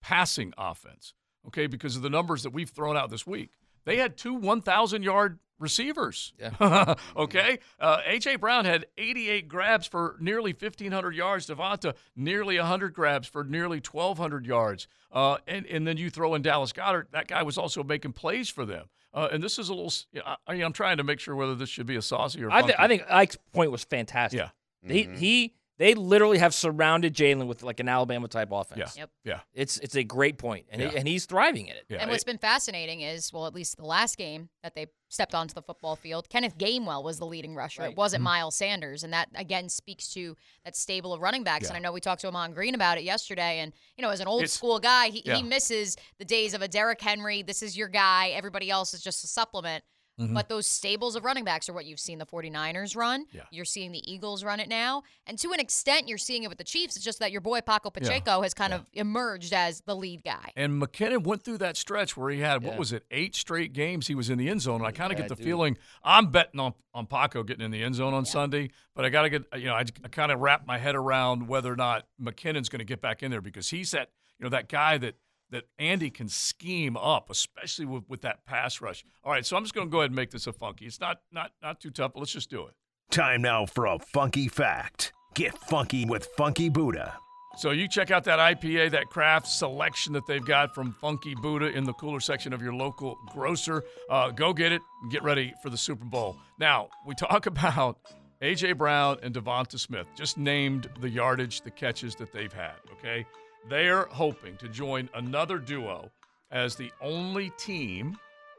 passing 0.00 0.52
offense. 0.58 1.14
Okay, 1.46 1.68
because 1.68 1.94
of 1.94 2.02
the 2.02 2.10
numbers 2.10 2.42
that 2.42 2.50
we've 2.50 2.70
thrown 2.70 2.96
out 2.96 3.08
this 3.10 3.24
week. 3.24 3.50
They 3.84 3.98
had 3.98 4.16
two 4.16 4.34
1,000 4.34 5.04
yard 5.04 5.38
receivers. 5.58 6.32
Yeah. 6.38 6.94
okay. 7.16 7.58
Uh, 7.80 7.98
A.J. 8.06 8.36
Brown 8.36 8.64
had 8.64 8.86
88 8.98 9.48
grabs 9.48 9.86
for 9.86 10.16
nearly 10.20 10.52
1,500 10.52 11.14
yards. 11.14 11.46
DeVonta, 11.46 11.94
nearly 12.14 12.58
100 12.58 12.92
grabs 12.94 13.26
for 13.28 13.44
nearly 13.44 13.78
1,200 13.78 14.46
yards. 14.46 14.86
Uh, 15.12 15.38
and, 15.46 15.66
and 15.66 15.86
then 15.86 15.96
you 15.96 16.10
throw 16.10 16.34
in 16.34 16.42
Dallas 16.42 16.72
Goedert. 16.72 17.06
That 17.12 17.26
guy 17.28 17.42
was 17.42 17.56
also 17.58 17.82
making 17.82 18.12
plays 18.12 18.48
for 18.50 18.64
them. 18.64 18.86
Uh, 19.14 19.28
and 19.32 19.42
this 19.42 19.58
is 19.58 19.70
a 19.70 19.74
little, 19.74 19.92
you 20.12 20.20
know, 20.20 20.36
I, 20.46 20.54
I'm 20.62 20.72
trying 20.74 20.98
to 20.98 21.04
make 21.04 21.20
sure 21.20 21.34
whether 21.34 21.54
this 21.54 21.70
should 21.70 21.86
be 21.86 21.96
a 21.96 22.02
saucy 22.02 22.44
or 22.44 22.50
I, 22.50 22.60
th- 22.62 22.74
I 22.78 22.86
think 22.86 23.02
Ike's 23.08 23.36
point 23.52 23.70
was 23.70 23.82
fantastic. 23.84 24.38
Yeah. 24.40 24.48
He 24.82 25.04
Mhm. 25.04 25.16
he 25.18 25.54
they 25.78 25.94
literally 25.94 26.38
have 26.38 26.54
surrounded 26.54 27.14
Jalen 27.14 27.46
with 27.46 27.62
like 27.62 27.80
an 27.80 27.88
Alabama 27.88 28.28
type 28.28 28.48
offense. 28.52 28.94
Yeah. 28.96 29.02
Yep. 29.02 29.10
Yeah. 29.24 29.40
It's 29.54 29.78
it's 29.78 29.94
a 29.94 30.02
great 30.04 30.38
point, 30.38 30.66
and 30.70 30.80
he, 30.82 30.96
and 30.96 31.06
he's 31.06 31.26
thriving 31.26 31.66
in 31.66 31.76
it. 31.76 31.84
Yeah. 31.88 31.98
and 31.98 32.10
what's 32.10 32.24
been 32.24 32.38
fascinating 32.38 33.02
is, 33.02 33.32
well, 33.32 33.46
at 33.46 33.54
least 33.54 33.76
the 33.76 33.84
last 33.84 34.16
game 34.16 34.48
that 34.62 34.74
they 34.74 34.86
stepped 35.08 35.34
onto 35.34 35.54
the 35.54 35.62
football 35.62 35.94
field, 35.94 36.28
Kenneth 36.28 36.58
Gainwell 36.58 37.04
was 37.04 37.18
the 37.18 37.26
leading 37.26 37.54
rusher. 37.54 37.82
It 37.84 37.96
wasn't 37.96 38.20
Mm-hmm. 38.20 38.24
Miles 38.24 38.56
Sanders, 38.56 39.04
and 39.04 39.12
that 39.12 39.28
again 39.34 39.68
speaks 39.68 40.08
to 40.14 40.36
that 40.64 40.74
stable 40.76 41.12
of 41.12 41.20
running 41.20 41.44
backs. 41.44 41.64
Yeah. 41.64 41.68
And 41.68 41.76
I 41.76 41.80
know 41.80 41.92
we 41.92 42.00
talked 42.00 42.22
to 42.22 42.28
Ahman 42.28 42.52
Green 42.54 42.74
about 42.74 42.98
it 42.98 43.04
yesterday. 43.04 43.58
And 43.60 43.72
you 43.96 44.02
know, 44.02 44.10
as 44.10 44.20
an 44.20 44.26
old 44.26 44.42
It's- 44.42 44.52
school 44.52 44.78
guy, 44.78 45.08
he, 45.08 45.22
yeah. 45.24 45.36
he 45.36 45.42
misses 45.42 45.96
the 46.18 46.24
days 46.24 46.54
of 46.54 46.62
a 46.62 46.68
Derrick 46.68 47.00
Henry. 47.00 47.42
This 47.42 47.62
is 47.62 47.76
your 47.76 47.88
guy. 47.88 48.28
Everybody 48.28 48.70
else 48.70 48.94
is 48.94 49.02
just 49.02 49.22
a 49.24 49.26
supplement. 49.26 49.84
Mhm. 50.18 50.32
But 50.32 50.48
those 50.48 50.66
stables 50.66 51.14
of 51.14 51.24
running 51.24 51.44
backs 51.44 51.68
are 51.68 51.74
what 51.74 51.84
you've 51.84 52.00
seen 52.00 52.18
the 52.18 52.24
49ers 52.24 52.96
run. 52.96 53.26
Yeah. 53.32 53.42
You're 53.50 53.66
seeing 53.66 53.92
the 53.92 54.10
Eagles 54.10 54.42
run 54.42 54.60
it 54.60 54.68
now. 54.68 55.02
And 55.26 55.38
to 55.40 55.52
an 55.52 55.60
extent, 55.60 56.08
you're 56.08 56.16
seeing 56.16 56.42
it 56.42 56.48
with 56.48 56.56
the 56.58 56.64
Chiefs. 56.64 56.96
It's 56.96 57.04
just 57.04 57.18
that 57.18 57.32
your 57.32 57.42
boy 57.42 57.60
Paco 57.60 57.90
Pacheco 57.90 58.40
has 58.40 58.54
kind 58.54 58.72
of 58.72 58.86
emerged 58.94 59.52
as 59.52 59.82
the 59.82 59.94
lead 59.94 60.24
guy. 60.24 60.52
And 60.56 60.80
McKinnon 60.80 61.24
went 61.24 61.42
through 61.44 61.58
that 61.58 61.76
stretch 61.76 62.16
where 62.16 62.30
he 62.30 62.40
had 62.40 62.62
what 62.62 62.78
was 62.78 62.92
it, 62.92 63.04
eight 63.10 63.34
straight 63.34 63.72
games 63.74 64.06
he 64.06 64.14
was 64.14 64.30
in 64.30 64.38
the 64.38 64.48
end 64.48 64.62
zone. 64.62 64.76
And 64.80 64.86
I 64.86 64.90
kind 64.92 65.12
of 65.12 65.18
Yeah, 65.18 65.24
get 65.24 65.28
the 65.28 65.36
dude. 65.36 65.44
feeling 65.44 65.78
I'm 66.02 66.30
betting 66.30 66.60
on 66.60 66.72
on 66.94 67.06
Paco 67.06 67.42
getting 67.42 67.62
in 67.64 67.70
the 67.70 67.82
end 67.82 67.94
zone 67.94 68.14
on 68.14 68.24
Sunday, 68.24 68.70
but 68.94 69.04
I 69.04 69.10
got 69.10 69.22
to 69.22 69.28
get 69.28 69.44
you 69.58 69.66
know 69.66 69.74
I, 69.74 69.84
I 70.02 70.08
kind 70.08 70.32
of 70.32 70.40
wrap 70.40 70.66
my 70.66 70.78
head 70.78 70.94
around 70.94 71.46
whether 71.46 71.70
or 71.70 71.76
not 71.76 72.06
McKinnon's 72.18 72.70
going 72.70 72.78
to 72.78 72.86
get 72.86 73.02
back 73.02 73.22
in 73.22 73.30
there 73.30 73.42
because 73.42 73.68
he's 73.68 73.90
that 73.90 74.12
you 74.38 74.44
know 74.44 74.48
that 74.50 74.70
guy 74.70 74.96
that 74.96 75.16
that 75.50 75.64
Andy 75.78 76.10
can 76.10 76.28
scheme 76.28 76.96
up, 76.96 77.30
especially 77.30 77.86
with, 77.86 78.04
with 78.08 78.22
that 78.22 78.44
pass 78.44 78.80
rush. 78.80 79.04
All 79.24 79.32
right, 79.32 79.46
so 79.46 79.56
I'm 79.56 79.62
just 79.62 79.74
going 79.74 79.86
to 79.86 79.90
go 79.90 79.98
ahead 79.98 80.10
and 80.10 80.16
make 80.16 80.30
this 80.30 80.46
a 80.46 80.52
funky. 80.52 80.86
It's 80.86 81.00
not 81.00 81.20
not 81.32 81.52
not 81.62 81.80
too 81.80 81.90
tough, 81.90 82.12
but 82.14 82.20
let's 82.20 82.32
just 82.32 82.50
do 82.50 82.66
it. 82.66 82.74
Time 83.10 83.42
now 83.42 83.66
for 83.66 83.86
a 83.86 83.98
funky 83.98 84.48
fact. 84.48 85.12
Get 85.34 85.56
funky 85.58 86.04
with 86.04 86.26
Funky 86.36 86.68
Buddha. 86.68 87.18
So 87.56 87.70
you 87.70 87.88
check 87.88 88.10
out 88.10 88.24
that 88.24 88.38
IPA, 88.38 88.90
that 88.90 89.06
craft 89.06 89.46
selection 89.46 90.12
that 90.12 90.26
they've 90.26 90.44
got 90.44 90.74
from 90.74 90.94
Funky 91.00 91.34
Buddha 91.34 91.66
in 91.66 91.84
the 91.84 91.94
cooler 91.94 92.20
section 92.20 92.52
of 92.52 92.60
your 92.60 92.74
local 92.74 93.16
grocer. 93.32 93.82
Uh, 94.10 94.30
go 94.30 94.52
get 94.52 94.72
it 94.72 94.82
and 95.02 95.10
get 95.10 95.22
ready 95.22 95.54
for 95.62 95.70
the 95.70 95.76
Super 95.78 96.04
Bowl. 96.04 96.36
Now, 96.58 96.88
we 97.06 97.14
talk 97.14 97.46
about 97.46 97.98
AJ 98.42 98.76
Brown 98.76 99.16
and 99.22 99.34
DeVonta 99.34 99.78
Smith, 99.78 100.06
just 100.14 100.36
named 100.36 100.90
the 101.00 101.08
yardage, 101.08 101.62
the 101.62 101.70
catches 101.70 102.14
that 102.16 102.30
they've 102.30 102.52
had, 102.52 102.74
okay? 102.92 103.24
They're 103.68 104.04
hoping 104.10 104.56
to 104.58 104.68
join 104.68 105.08
another 105.14 105.58
duo 105.58 106.10
as 106.50 106.76
the 106.76 106.90
only 107.00 107.50
team, 107.58 108.16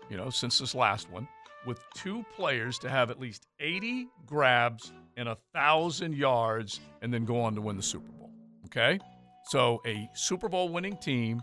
you 0.10 0.18
know, 0.18 0.30
since 0.30 0.60
this 0.60 0.76
last 0.76 1.10
one, 1.10 1.28
with 1.66 1.80
two 1.96 2.26
players 2.36 2.78
to 2.80 2.90
have 2.90 3.10
at 3.10 3.20
least 3.20 3.48
80 3.60 4.08
grabs 4.26 4.92
and 5.16 5.30
a 5.30 5.38
thousand 5.54 6.16
yards 6.16 6.80
and 7.02 7.14
then 7.14 7.26
go 7.26 7.42
on 7.42 7.56
to 7.56 7.62
win 7.62 7.78
the 7.78 7.84
Super 7.84 8.12
Bowl. 8.12 8.30
Okay? 8.66 9.00
So 9.46 9.82
a 9.86 10.10
Super 10.14 10.50
Bowl 10.50 10.70
winning 10.70 10.98
team, 10.98 11.42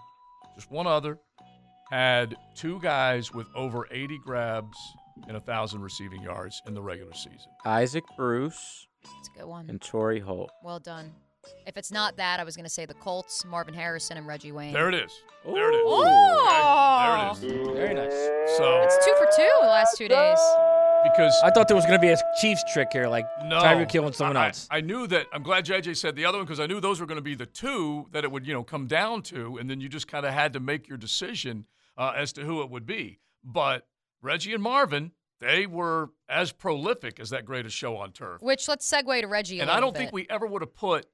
just 0.54 0.70
one 0.70 0.86
other, 0.86 1.18
had 1.90 2.34
two 2.54 2.78
guys 2.80 3.32
with 3.32 3.46
over 3.54 3.86
80 3.90 4.18
grabs 4.18 4.76
and 5.26 5.36
a 5.36 5.40
thousand 5.40 5.80
receiving 5.82 6.22
yards 6.22 6.60
in 6.66 6.74
the 6.74 6.82
regular 6.82 7.14
season. 7.14 7.50
Isaac 7.64 8.04
Bruce 8.16 8.86
It's 9.20 9.28
a 9.34 9.38
good 9.40 9.48
one. 9.48 9.70
and 9.70 9.80
Torry 9.80 10.20
Holt. 10.20 10.50
Well 10.62 10.80
done. 10.80 11.12
If 11.66 11.76
it's 11.76 11.90
not 11.92 12.16
that, 12.16 12.40
I 12.40 12.45
was 12.45 12.57
going 12.57 12.64
to 12.64 12.70
say 12.70 12.86
the 12.86 12.95
Colts, 12.95 13.45
Marvin 13.45 13.74
Harrison, 13.74 14.16
and 14.16 14.26
Reggie 14.26 14.53
Wayne. 14.53 14.72
There 14.72 14.88
it 14.88 14.95
is. 14.95 15.12
There 15.45 15.70
it 15.70 15.74
is. 15.76 15.82
Oh! 15.86 17.32
Okay, 17.36 17.49
There 17.49 17.57
it 17.57 17.62
is. 17.62 17.76
Very 17.76 17.95
nice. 17.95 18.57
So 18.57 18.80
It's 18.82 19.05
two 19.05 19.14
for 19.18 19.26
two 19.36 19.51
the 19.62 19.66
last 19.68 19.97
two 19.99 20.09
days. 20.09 20.38
because 21.05 21.34
I 21.42 21.51
thought 21.51 21.68
there 21.68 21.76
was 21.76 21.84
going 21.86 21.99
to 21.99 22.03
be 22.07 22.09
a 22.11 22.16
Chiefs 22.40 22.62
trick 22.72 22.88
here, 22.92 23.07
like 23.09 23.26
No, 23.45 23.59
Tyreek 23.61 23.90
Hill 23.90 24.07
and 24.07 24.14
someone 24.14 24.36
I- 24.36 24.47
else. 24.49 24.68
I, 24.70 24.78
I 24.78 24.80
knew 24.80 25.07
that. 25.09 25.26
I'm 25.32 25.42
glad 25.42 25.66
JJ 25.66 25.97
said 25.97 26.16
the 26.16 26.24
other 26.24 26.38
one 26.38 26.47
because 26.47 26.61
I 26.61 26.66
knew 26.66 26.80
those 26.80 27.01
were 27.01 27.07
going 27.07 27.16
to 27.16 27.22
be 27.22 27.34
the 27.34 27.47
two 27.47 28.07
that 28.12 28.24
it 28.24 28.30
would, 28.32 28.47
you 28.47 28.53
know, 28.55 28.62
come 28.62 28.86
down 28.86 29.22
to, 29.24 29.57
and 29.59 29.68
then 29.68 29.80
you 29.80 29.88
just 29.88 30.09
kind 30.09 30.24
of 30.24 30.32
had 30.32 30.53
to 30.55 30.61
make 30.61 30.88
your 30.88 30.99
decision 30.99 31.66
uh, 31.99 32.12
as 32.16 32.32
to 32.34 32.42
who 32.42 32.62
it 32.62 32.70
would 32.70 32.86
be. 32.86 33.20
But 33.45 33.86
Reggie 34.22 34.55
and 34.55 34.62
Marvin, 34.62 35.12
they 35.40 35.66
were 35.66 36.11
as 36.28 36.53
prolific 36.53 37.20
as 37.20 37.30
that 37.30 37.45
greatest 37.45 37.76
show 37.76 37.97
on 37.99 38.12
turf, 38.12 38.40
Which 38.40 38.66
let's 38.68 38.90
segue 38.90 39.20
to 39.20 39.26
Reggie. 39.26 39.59
A 39.59 39.62
and 39.62 39.70
I 39.70 39.80
don't 39.80 39.95
think 39.95 40.12
we 40.12 40.26
ever 40.30 40.47
would 40.47 40.62
have 40.62 40.74
put 40.74 41.07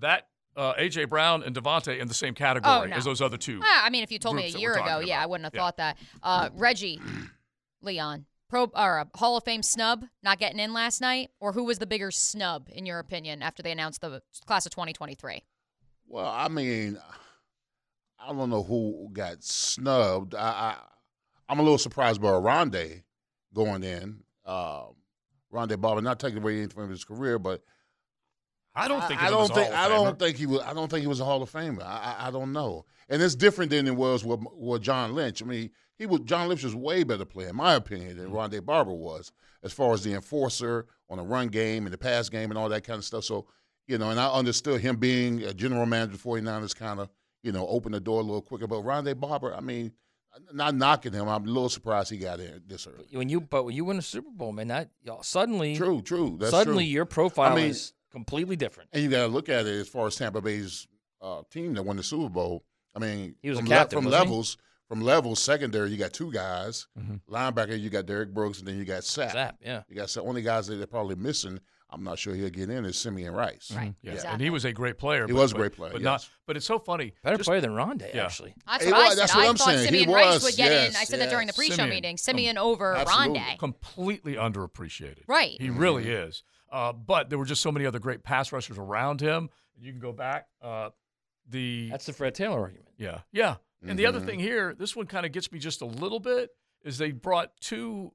that 0.00 0.28
uh, 0.56 0.74
AJ 0.74 1.08
Brown 1.08 1.42
and 1.42 1.54
DeVonta 1.54 1.98
in 1.98 2.06
the 2.08 2.14
same 2.14 2.34
category 2.34 2.72
Oh, 2.72 2.84
no. 2.84 2.94
as 2.96 3.04
those 3.04 3.20
other 3.20 3.36
two. 3.36 3.60
Ah, 3.62 3.84
I 3.84 3.90
mean, 3.90 4.02
if 4.04 4.12
you 4.12 4.18
told 4.18 4.36
me 4.36 4.44
a 4.44 4.48
year 4.48 4.74
ago, 4.74 4.84
talking 4.84 5.08
yeah, 5.08 5.22
I 5.22 5.26
wouldn't 5.26 5.44
have 5.44 5.54
Yeah. 5.54 5.60
thought 5.60 5.76
that. 5.78 5.98
Uh, 6.22 6.50
Reggie, 6.54 7.00
Leon, 7.82 8.26
pro 8.48 8.64
or 8.74 8.98
a 8.98 9.18
Hall 9.18 9.36
of 9.36 9.44
Fame 9.44 9.62
snub, 9.62 10.04
not 10.22 10.38
getting 10.38 10.58
in 10.60 10.72
last 10.72 11.00
night, 11.00 11.30
or 11.40 11.52
who 11.52 11.64
was 11.64 11.78
the 11.78 11.86
bigger 11.86 12.10
snub 12.10 12.68
in 12.72 12.86
your 12.86 12.98
opinion 12.98 13.42
after 13.42 13.62
they 13.62 13.72
announced 13.72 14.00
the 14.00 14.22
class 14.46 14.64
of 14.66 14.70
2023? 14.72 15.42
Well, 16.06 16.26
I 16.28 16.48
mean, 16.48 16.98
I 18.18 18.32
don't 18.32 18.50
know 18.50 18.62
who 18.62 19.08
got 19.12 19.42
snubbed. 19.42 20.34
I, 20.34 20.40
I 20.48 20.76
I'm 21.48 21.58
a 21.58 21.62
little 21.62 21.78
surprised 21.78 22.22
by 22.22 22.28
Rondé 22.28 23.02
going 23.52 23.82
in. 23.82 24.20
Um, 24.46 24.94
Rondé 25.52 25.80
Barber, 25.80 26.00
not 26.00 26.18
taking 26.18 26.38
away 26.38 26.58
anything 26.58 26.74
from 26.76 26.90
his 26.90 27.04
career, 27.04 27.38
but 27.38 27.62
I 28.74 28.88
don't 28.88 29.04
think 29.04 29.22
I, 29.22 29.26
him 29.26 29.32
don't 29.32 29.54
think 29.54 29.72
I 29.72 29.88
don't 29.88 30.18
think 30.18 30.36
he 30.36 30.46
was. 30.46 30.60
I 30.60 30.74
don't 30.74 30.90
think 30.90 31.02
he 31.02 31.06
was 31.06 31.20
a 31.20 31.24
Hall 31.24 31.42
of 31.42 31.50
Famer. 31.50 31.82
I, 31.82 32.16
I, 32.18 32.28
I 32.28 32.30
don't 32.30 32.52
know. 32.52 32.84
And 33.08 33.22
it's 33.22 33.34
different 33.34 33.70
than 33.70 33.86
it 33.86 33.94
was 33.94 34.24
with, 34.24 34.40
with 34.56 34.82
John 34.82 35.14
Lynch. 35.14 35.42
I 35.42 35.46
mean, 35.46 35.70
he 35.96 36.06
was 36.06 36.20
John 36.20 36.48
Lynch 36.48 36.64
was 36.64 36.74
way 36.74 37.04
better 37.04 37.24
player, 37.24 37.48
in 37.48 37.56
my 37.56 37.74
opinion, 37.74 38.16
than 38.16 38.26
mm-hmm. 38.26 38.36
Rondé 38.36 38.64
Barber 38.64 38.92
was, 38.92 39.32
as 39.62 39.72
far 39.72 39.92
as 39.92 40.02
the 40.02 40.14
enforcer 40.14 40.86
on 41.08 41.18
the 41.18 41.24
run 41.24 41.48
game 41.48 41.86
and 41.86 41.92
the 41.92 41.98
pass 41.98 42.28
game 42.28 42.50
and 42.50 42.58
all 42.58 42.68
that 42.68 42.84
kind 42.84 42.98
of 42.98 43.04
stuff. 43.04 43.24
So, 43.24 43.46
you 43.86 43.98
know, 43.98 44.10
and 44.10 44.18
I 44.18 44.32
understood 44.32 44.80
him 44.80 44.96
being 44.96 45.42
a 45.42 45.54
general 45.54 45.86
manager 45.86 46.16
for 46.16 46.38
49ers 46.38 46.74
kind 46.74 46.98
of, 46.98 47.10
you 47.42 47.52
know, 47.52 47.66
opened 47.68 47.94
the 47.94 48.00
door 48.00 48.20
a 48.20 48.24
little 48.24 48.42
quicker. 48.42 48.66
But 48.66 48.82
Rondé 48.82 49.18
Barber, 49.18 49.54
I 49.54 49.60
mean, 49.60 49.92
not 50.52 50.74
knocking 50.74 51.12
him, 51.12 51.28
I'm 51.28 51.44
a 51.44 51.46
little 51.46 51.68
surprised 51.68 52.10
he 52.10 52.16
got 52.16 52.40
in 52.40 52.62
this 52.66 52.86
early. 52.86 53.06
When 53.12 53.28
you 53.28 53.40
but 53.40 53.64
when 53.64 53.76
you 53.76 53.84
win 53.84 53.98
a 53.98 54.02
Super 54.02 54.30
Bowl, 54.30 54.52
man, 54.52 54.68
that 54.68 54.90
y'all, 55.02 55.22
suddenly 55.22 55.76
True, 55.76 56.02
true. 56.02 56.36
That's 56.40 56.50
suddenly 56.50 56.84
true. 56.84 56.92
your 56.92 57.04
profile 57.04 57.52
I 57.52 57.56
mean, 57.56 57.66
is 57.66 57.92
completely 58.14 58.56
different. 58.56 58.88
And 58.92 59.02
you 59.02 59.10
got 59.10 59.22
to 59.22 59.28
look 59.28 59.48
at 59.50 59.66
it 59.66 59.74
as 59.80 59.88
far 59.88 60.06
as 60.06 60.16
Tampa 60.16 60.40
Bay's 60.40 60.86
uh, 61.20 61.42
team 61.50 61.74
that 61.74 61.82
won 61.82 61.96
the 61.96 62.02
Super 62.02 62.28
Bowl. 62.30 62.64
I 62.94 62.98
mean, 63.00 63.34
He 63.42 63.50
was 63.50 63.58
a 63.58 63.62
from, 63.62 63.68
captain, 63.68 63.98
from 63.98 64.04
wasn't 64.06 64.22
he? 64.22 64.28
levels, 64.30 64.56
from 64.88 65.00
levels, 65.02 65.42
secondary, 65.42 65.90
you 65.90 65.96
got 65.96 66.12
two 66.12 66.30
guys. 66.32 66.86
Mhm. 66.98 67.20
Linebacker, 67.28 67.78
you 67.78 67.90
got 67.90 68.06
Derrick 68.06 68.32
Brooks, 68.32 68.60
and 68.60 68.68
then 68.68 68.78
you 68.78 68.84
got 68.84 69.02
Sapp. 69.02 69.32
Zap, 69.32 69.56
yeah. 69.60 69.82
You 69.88 69.96
got 69.96 70.08
the 70.10 70.22
only 70.22 70.42
guys 70.42 70.66
that 70.68 70.76
they're 70.76 70.86
probably 70.86 71.16
missing. 71.16 71.58
I'm 71.90 72.02
not 72.02 72.18
sure 72.18 72.34
he'll 72.34 72.50
get 72.50 72.70
in 72.70 72.84
is 72.84 72.98
Simeon 72.98 73.34
Rice. 73.34 73.70
Right. 73.74 73.94
Yeah, 74.02 74.12
Exactly. 74.12 74.32
and 74.32 74.42
he 74.42 74.50
was 74.50 74.64
a 74.64 74.72
great 74.72 74.98
player. 74.98 75.26
He 75.26 75.32
but- 75.32 75.38
was 75.38 75.52
a 75.52 75.54
great 75.54 75.72
player, 75.74 75.92
but 75.92 76.00
yes. 76.00 76.04
not. 76.04 76.28
But 76.46 76.56
it's 76.56 76.66
so 76.66 76.78
funny. 76.78 77.14
Better 77.22 77.36
Just- 77.36 77.46
player 77.46 77.60
than 77.60 77.70
Rondé, 77.70 78.12
Yeah. 78.14 78.24
actually. 78.24 78.54
That's 78.66 78.84
He 78.84 78.90
what 78.90 79.00
I 79.00 79.04
was- 79.04 79.08
said. 79.10 79.18
that's 79.22 79.34
what 79.34 79.44
I 79.44 79.48
I'm 79.48 79.56
thought 79.56 79.64
saying. 79.68 79.78
He 79.94 80.00
Simeon 80.00 80.10
Rice 80.10 80.42
would 80.42 80.56
get 80.56 80.72
in. 80.72 80.96
I 80.96 81.04
said 81.04 81.20
that 81.20 81.30
during 81.30 81.46
the 81.46 81.52
pre-show 81.52 81.74
Simeon, 81.76 81.90
meeting. 81.90 82.16
Simeon 82.16 82.58
over 82.58 82.94
Absolutely. 82.96 83.38
Rondé. 83.40 83.58
completely 83.58 84.34
underappreciated. 84.34 85.22
Right. 85.28 85.60
He 85.60 85.70
really 85.70 86.08
is. 86.10 86.42
Uh, 86.74 86.92
but 86.92 87.30
there 87.30 87.38
were 87.38 87.44
just 87.44 87.62
so 87.62 87.70
many 87.70 87.86
other 87.86 88.00
great 88.00 88.24
pass 88.24 88.50
rushers 88.50 88.78
around 88.78 89.20
him. 89.20 89.48
You 89.78 89.92
can 89.92 90.00
go 90.00 90.10
back. 90.12 90.48
Uh, 90.60 90.90
the 91.48 91.88
That's 91.90 92.06
the 92.06 92.12
Fred 92.12 92.34
Taylor 92.34 92.60
argument. 92.60 92.88
yeah, 92.98 93.20
yeah. 93.30 93.56
And 93.86 93.96
the 93.98 94.06
other 94.06 94.18
Mhm. 94.20 94.26
thing 94.26 94.38
here, 94.40 94.74
this 94.74 94.96
one 94.96 95.06
kind 95.06 95.24
of 95.24 95.30
gets 95.32 95.52
me 95.52 95.58
just 95.60 95.82
a 95.82 95.86
little 95.86 96.18
bit, 96.18 96.50
is 96.82 96.98
they 96.98 97.12
brought 97.12 97.52
two 97.60 98.12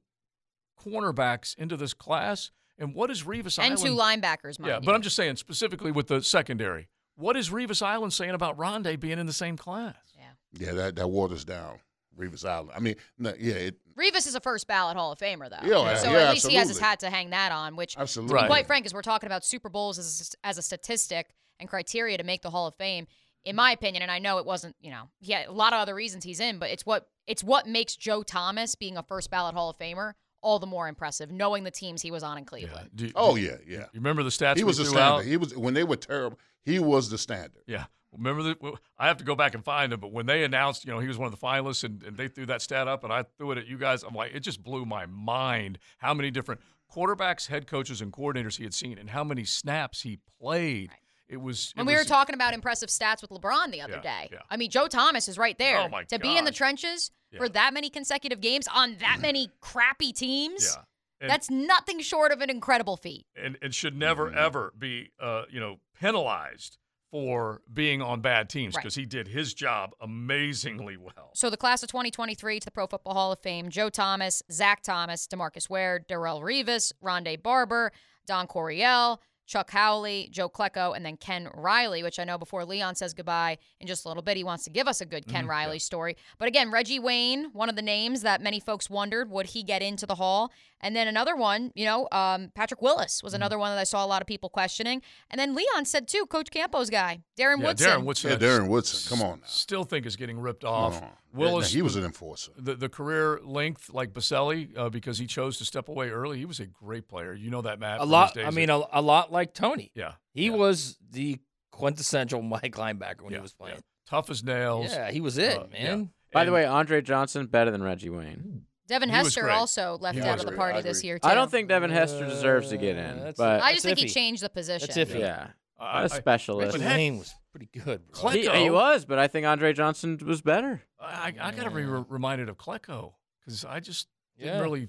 cornerbacks 0.78 1.56
into 1.56 1.76
this 1.76 1.94
class. 1.94 2.50
And 2.78 2.94
what 2.94 3.10
is 3.10 3.22
Revis 3.24 3.58
And 3.58 3.78
Island? 3.78 3.78
two 3.78 3.94
linebackers, 3.94 4.58
mind 4.58 4.68
Yeah, 4.70 4.74
you. 4.80 4.86
but 4.86 4.94
I'm 4.94 5.02
just 5.02 5.16
saying 5.16 5.36
specifically 5.36 5.92
with 5.92 6.08
the 6.08 6.22
secondary. 6.22 6.88
What 7.14 7.36
is 7.36 7.50
Revis 7.50 7.82
Island 7.82 8.12
saying 8.12 8.30
about 8.32 8.56
Rondé 8.58 8.98
being 8.98 9.18
in 9.18 9.26
the 9.26 9.32
same 9.32 9.56
class? 9.56 9.96
Yeah, 10.16 10.32
Yeah, 10.52 10.72
that, 10.72 10.96
that 10.96 11.08
waters 11.08 11.44
down 11.44 11.80
Revis 12.20 12.44
Island. 12.44 12.70
I 12.74 12.80
mean, 12.80 12.96
no, 13.18 13.32
yeah, 13.38 13.54
it, 13.54 13.76
Revis 13.98 14.26
is 14.26 14.34
a 14.34 14.40
first 14.40 14.66
ballot 14.66 14.96
Hall 14.96 15.12
of 15.12 15.18
Famer, 15.18 15.48
though. 15.50 15.66
Yeah, 15.66 15.94
so 15.96 16.10
yeah, 16.10 16.18
at 16.28 16.30
least 16.34 16.46
he 16.46 16.54
has 16.56 16.68
his 16.68 16.78
hat 16.78 17.00
to 17.00 17.10
hang 17.10 17.30
that 17.30 17.52
on. 17.52 17.76
Which, 17.76 17.96
Absolutely. 17.98 18.30
to 18.30 18.34
be 18.34 18.40
Right. 18.42 18.46
quite 18.48 18.66
frank, 18.66 18.86
as 18.86 18.94
we're 18.94 19.02
talking 19.02 19.26
about 19.26 19.44
Super 19.44 19.68
Bowls 19.68 19.98
as 19.98 20.34
a, 20.42 20.46
as 20.46 20.58
a 20.58 20.62
statistic 20.62 21.30
and 21.58 21.68
criteria 21.68 22.16
to 22.18 22.24
make 22.24 22.42
the 22.42 22.50
Hall 22.50 22.66
of 22.66 22.74
Fame, 22.76 23.06
in 23.44 23.56
my 23.56 23.72
opinion, 23.72 24.02
and 24.02 24.10
I 24.10 24.18
know 24.18 24.38
it 24.38 24.46
wasn't, 24.46 24.76
you 24.80 24.90
know, 24.90 25.04
he 25.20 25.32
had 25.32 25.46
a 25.46 25.52
lot 25.52 25.72
of 25.72 25.78
other 25.80 25.94
reasons 25.94 26.24
he's 26.24 26.40
in, 26.40 26.58
but 26.58 26.70
it's 26.70 26.84
what 26.86 27.08
it's 27.26 27.42
what 27.44 27.66
makes 27.66 27.96
Joe 27.96 28.22
Thomas 28.22 28.74
being 28.74 28.96
a 28.96 29.02
first 29.02 29.30
ballot 29.30 29.54
Hall 29.54 29.70
of 29.70 29.78
Famer 29.78 30.12
all 30.42 30.58
the 30.58 30.66
more 30.66 30.88
impressive, 30.88 31.30
knowing 31.30 31.64
the 31.64 31.70
teams 31.70 32.00
he 32.00 32.10
was 32.10 32.22
on 32.22 32.38
in 32.38 32.44
Cleveland. 32.46 32.88
Do- 32.94 33.12
Oh 33.14 33.36
do- 33.36 33.42
yeah, 33.42 33.56
yeah. 33.66 33.78
You 33.92 34.00
remember 34.00 34.22
the 34.22 34.30
stats 34.30 34.56
He 34.56 34.64
was 34.64 34.78
the 34.78 34.86
standard. 34.86 35.02
out? 35.02 35.24
He 35.24 35.36
was 35.36 35.54
when 35.54 35.74
they 35.74 35.84
were 35.84 35.96
terrible. 35.96 36.38
He 36.64 36.78
was 36.78 37.10
the 37.10 37.18
standard. 37.18 37.62
Yeah. 37.66 37.84
Remember 38.16 38.42
that? 38.42 38.58
I 38.98 39.06
have 39.06 39.18
to 39.18 39.24
go 39.24 39.34
back 39.36 39.54
and 39.54 39.64
find 39.64 39.92
it, 39.92 40.00
but 40.00 40.12
when 40.12 40.26
they 40.26 40.42
announced, 40.44 40.84
you 40.84 40.90
know, 40.92 40.98
he 40.98 41.06
was 41.08 41.16
one 41.18 41.32
of 41.32 41.38
the 41.38 41.46
finalists 41.46 41.84
and, 41.84 42.02
and 42.02 42.16
they 42.16 42.28
threw 42.28 42.46
that 42.46 42.60
stat 42.62 42.88
up 42.88 43.04
and 43.04 43.12
I 43.12 43.24
threw 43.38 43.52
it 43.52 43.58
at 43.58 43.66
you 43.66 43.78
guys, 43.78 44.02
I'm 44.02 44.14
like, 44.14 44.34
it 44.34 44.40
just 44.40 44.62
blew 44.62 44.84
my 44.84 45.06
mind 45.06 45.78
how 45.98 46.12
many 46.14 46.30
different 46.30 46.60
quarterbacks, 46.92 47.46
head 47.46 47.66
coaches, 47.68 48.00
and 48.00 48.12
coordinators 48.12 48.56
he 48.56 48.64
had 48.64 48.74
seen 48.74 48.98
and 48.98 49.10
how 49.10 49.22
many 49.22 49.44
snaps 49.44 50.02
he 50.02 50.18
played. 50.40 50.90
It 51.28 51.40
was. 51.40 51.70
When 51.76 51.86
it 51.86 51.90
we 51.92 51.96
were 51.96 52.02
talking 52.04 52.34
about 52.34 52.52
impressive 52.54 52.88
stats 52.88 53.22
with 53.22 53.30
LeBron 53.30 53.70
the 53.70 53.80
other 53.82 54.00
Yeah, 54.02 54.22
day, 54.22 54.28
yeah. 54.32 54.38
I 54.50 54.56
mean, 54.56 54.70
Joe 54.70 54.88
Thomas 54.88 55.28
is 55.28 55.38
right 55.38 55.56
there. 55.56 55.78
Oh, 55.78 55.88
my 55.88 56.02
to 56.04 56.18
be 56.18 56.36
in 56.36 56.44
the 56.44 56.50
gosh. 56.50 56.58
trenches 56.58 57.10
for 57.36 57.48
that 57.50 57.72
many 57.72 57.88
consecutive 57.90 58.40
games 58.40 58.66
on 58.74 58.96
that 58.98 59.18
many 59.22 59.50
crappy 59.60 60.12
teams, 60.12 60.64
Yeah. 60.76 60.82
And- 61.20 61.30
that's 61.30 61.48
nothing 61.50 62.00
short 62.00 62.32
of 62.32 62.40
an 62.40 62.50
incredible 62.50 62.96
feat. 62.96 63.26
and, 63.36 63.56
and 63.62 63.72
should 63.72 63.94
never 63.96 64.32
ever 64.32 64.72
be 64.76 65.12
uh, 65.20 65.42
you 65.50 65.60
know 65.60 65.76
penalized 66.00 66.78
for 67.10 67.60
being 67.72 68.00
on 68.02 68.20
bad 68.20 68.48
teams 68.48 68.74
Right. 68.74 68.82
because 68.82 68.94
he 68.94 69.04
did 69.06 69.26
his 69.28 69.52
job 69.54 69.92
amazingly 70.00 70.96
well. 70.96 71.30
So 71.34 71.50
the 71.50 71.56
class 71.56 71.82
of 71.82 71.88
2023 71.88 72.60
to 72.60 72.64
the 72.64 72.70
Pro 72.70 72.86
Football 72.86 73.14
Hall 73.14 73.32
of 73.32 73.40
Fame: 73.40 73.68
Joe 73.68 73.88
Thomas, 73.90 74.42
Zach 74.50 74.82
Thomas, 74.82 75.26
Demarcus 75.26 75.68
Ware, 75.68 76.04
Darrelle 76.08 76.40
Revis, 76.42 76.92
Rondé 77.02 77.40
Barber, 77.42 77.92
Don 78.26 78.46
Coryell, 78.46 79.20
Chuck 79.50 79.72
Howley, 79.72 80.28
Joe 80.30 80.48
Klecko, 80.48 80.94
and 80.94 81.04
then 81.04 81.16
Ken 81.16 81.48
Riley. 81.52 82.04
Which 82.04 82.20
I 82.20 82.24
know 82.24 82.38
before 82.38 82.64
Leon 82.64 82.94
says 82.94 83.12
goodbye 83.12 83.58
in 83.80 83.88
just 83.88 84.04
a 84.04 84.08
little 84.08 84.22
bit, 84.22 84.36
he 84.36 84.44
wants 84.44 84.62
to 84.64 84.70
give 84.70 84.86
us 84.86 85.00
a 85.00 85.04
good 85.04 85.26
Ken 85.26 85.40
Mm-hmm. 85.42 85.46
Mhm, 85.48 85.50
Riley 85.50 85.78
story. 85.80 86.16
But 86.38 86.46
again, 86.46 86.70
Reggie 86.70 87.00
Wayne, 87.00 87.50
one 87.52 87.68
of 87.68 87.74
the 87.74 87.82
names 87.82 88.22
that 88.22 88.40
many 88.40 88.60
folks 88.60 88.88
wondered 88.88 89.28
would 89.28 89.46
he 89.46 89.64
get 89.64 89.82
into 89.82 90.06
the 90.06 90.14
Hall, 90.14 90.52
and 90.80 90.94
then 90.94 91.08
another 91.08 91.34
one, 91.34 91.72
you 91.74 91.84
know, 91.84 92.06
um, 92.12 92.52
Patrick 92.54 92.80
Willis 92.80 93.16
Mm-hmm. 93.18 93.26
was 93.26 93.34
another 93.34 93.58
one 93.58 93.72
that 93.74 93.80
I 93.80 93.84
saw 93.84 94.04
a 94.04 94.06
lot 94.06 94.22
of 94.22 94.28
people 94.28 94.48
questioning, 94.50 95.02
and 95.30 95.38
then 95.40 95.56
Leon 95.56 95.84
said 95.86 96.06
too, 96.06 96.26
Coach 96.26 96.50
Campos 96.52 96.88
guy, 96.88 97.20
Darren 97.36 97.58
yeah, 97.58 97.66
Woodson. 97.66 97.90
Darren 97.90 98.04
Woodson. 98.04 98.30
Yeah, 98.30 98.36
Darren 98.36 98.68
Woodson. 98.68 99.08
Come 99.08 99.26
on 99.26 99.40
now. 99.40 99.46
Still 99.48 99.82
think 99.82 100.06
is 100.06 100.14
getting 100.14 100.38
ripped 100.38 100.64
off. 100.64 101.00
No. 101.00 101.08
Willis, 101.32 101.72
Yeah, 101.72 101.76
he 101.78 101.82
was 101.82 101.96
an 101.96 102.04
enforcer. 102.04 102.52
The, 102.56 102.74
the 102.74 102.88
career 102.88 103.40
length, 103.44 103.90
like 103.92 104.12
Baselli, 104.12 104.76
uh, 104.76 104.88
because 104.88 105.18
he 105.18 105.26
chose 105.26 105.58
to 105.58 105.64
step 105.64 105.88
away 105.88 106.10
early. 106.10 106.38
He 106.38 106.44
was 106.44 106.60
a 106.60 106.66
great 106.66 107.08
player. 107.08 107.32
You 107.34 107.50
know 107.50 107.62
that, 107.62 107.78
Matt. 107.78 108.00
A 108.00 108.04
lot. 108.04 108.34
days 108.34 108.46
I 108.46 108.50
mean, 108.50 108.70
a, 108.70 108.80
a 108.92 109.00
lot 109.02 109.30
like 109.30 109.54
Tony. 109.54 109.92
Yeah. 109.94 110.12
He 110.32 110.50
was 110.50 110.98
the 111.10 111.38
quintessential 111.70 112.42
Mike 112.54 112.74
linebacker 112.76 113.22
when 113.22 113.32
Yeah, 113.32 113.38
he 113.38 113.42
was 113.42 113.52
playing. 113.54 113.78
tough 114.08 114.28
as 114.30 114.42
nails. 114.44 114.90
Yeah, 114.90 115.10
he 115.10 115.20
was 115.20 115.38
it, 115.38 115.56
Uh, 115.58 115.64
man. 115.72 116.10
By 116.32 116.44
the 116.44 116.52
way, 116.52 116.64
Andre 116.64 117.00
Johnson 117.02 117.46
better 117.46 117.70
than 117.70 117.82
Reggie 117.82 118.10
Wayne. 118.10 118.62
Devin 118.86 119.08
He 119.08 119.14
Hester 119.14 119.42
great. 119.42 119.52
also 119.52 119.98
left 120.00 120.16
He 120.18 120.22
out 120.24 120.34
was 120.34 120.44
of 120.44 120.50
the 120.50 120.56
party 120.56 120.80
this 120.80 121.02
year 121.04 121.18
too. 121.18 121.28
I 121.28 121.34
don't 121.34 121.50
think 121.50 121.68
Devin 121.68 121.90
Hester 121.90 122.26
deserves 122.26 122.70
to 122.70 122.76
get 122.76 122.96
in, 122.96 123.16
that's- 123.18 123.34
but 123.36 123.62
I 123.62 123.72
just 123.72 123.84
think 123.84 123.98
he 123.98 124.08
changed 124.08 124.42
the 124.42 124.48
position. 124.48 124.88
That's 124.92 125.10
iffy. 125.12 125.20
Yeah, 125.20 125.48
a 125.80 126.08
specialist. 126.08 126.76
Reggie 126.76 126.86
Wayne 126.88 127.18
was 127.18 127.32
pretty 127.52 127.68
good. 127.72 128.02
Bro. 128.20 128.30
He, 128.30 128.48
he 128.48 128.68
was, 128.70 129.04
but 129.04 129.18
I 129.18 129.28
think 129.28 129.46
Andre 129.46 129.72
Johnson 129.72 130.18
was 130.24 130.40
better. 130.42 130.82
I, 131.00 131.32
I 131.40 131.50
got 131.52 131.64
to 131.64 131.70
be 131.70 131.84
re- 131.84 132.04
reminded 132.08 132.48
of 132.48 132.58
Klecko 132.58 133.14
because 133.44 133.64
I 133.64 133.80
just 133.80 134.08
didn't 134.38 134.54
Yeah. 134.54 134.60
really 134.60 134.80
You 134.80 134.88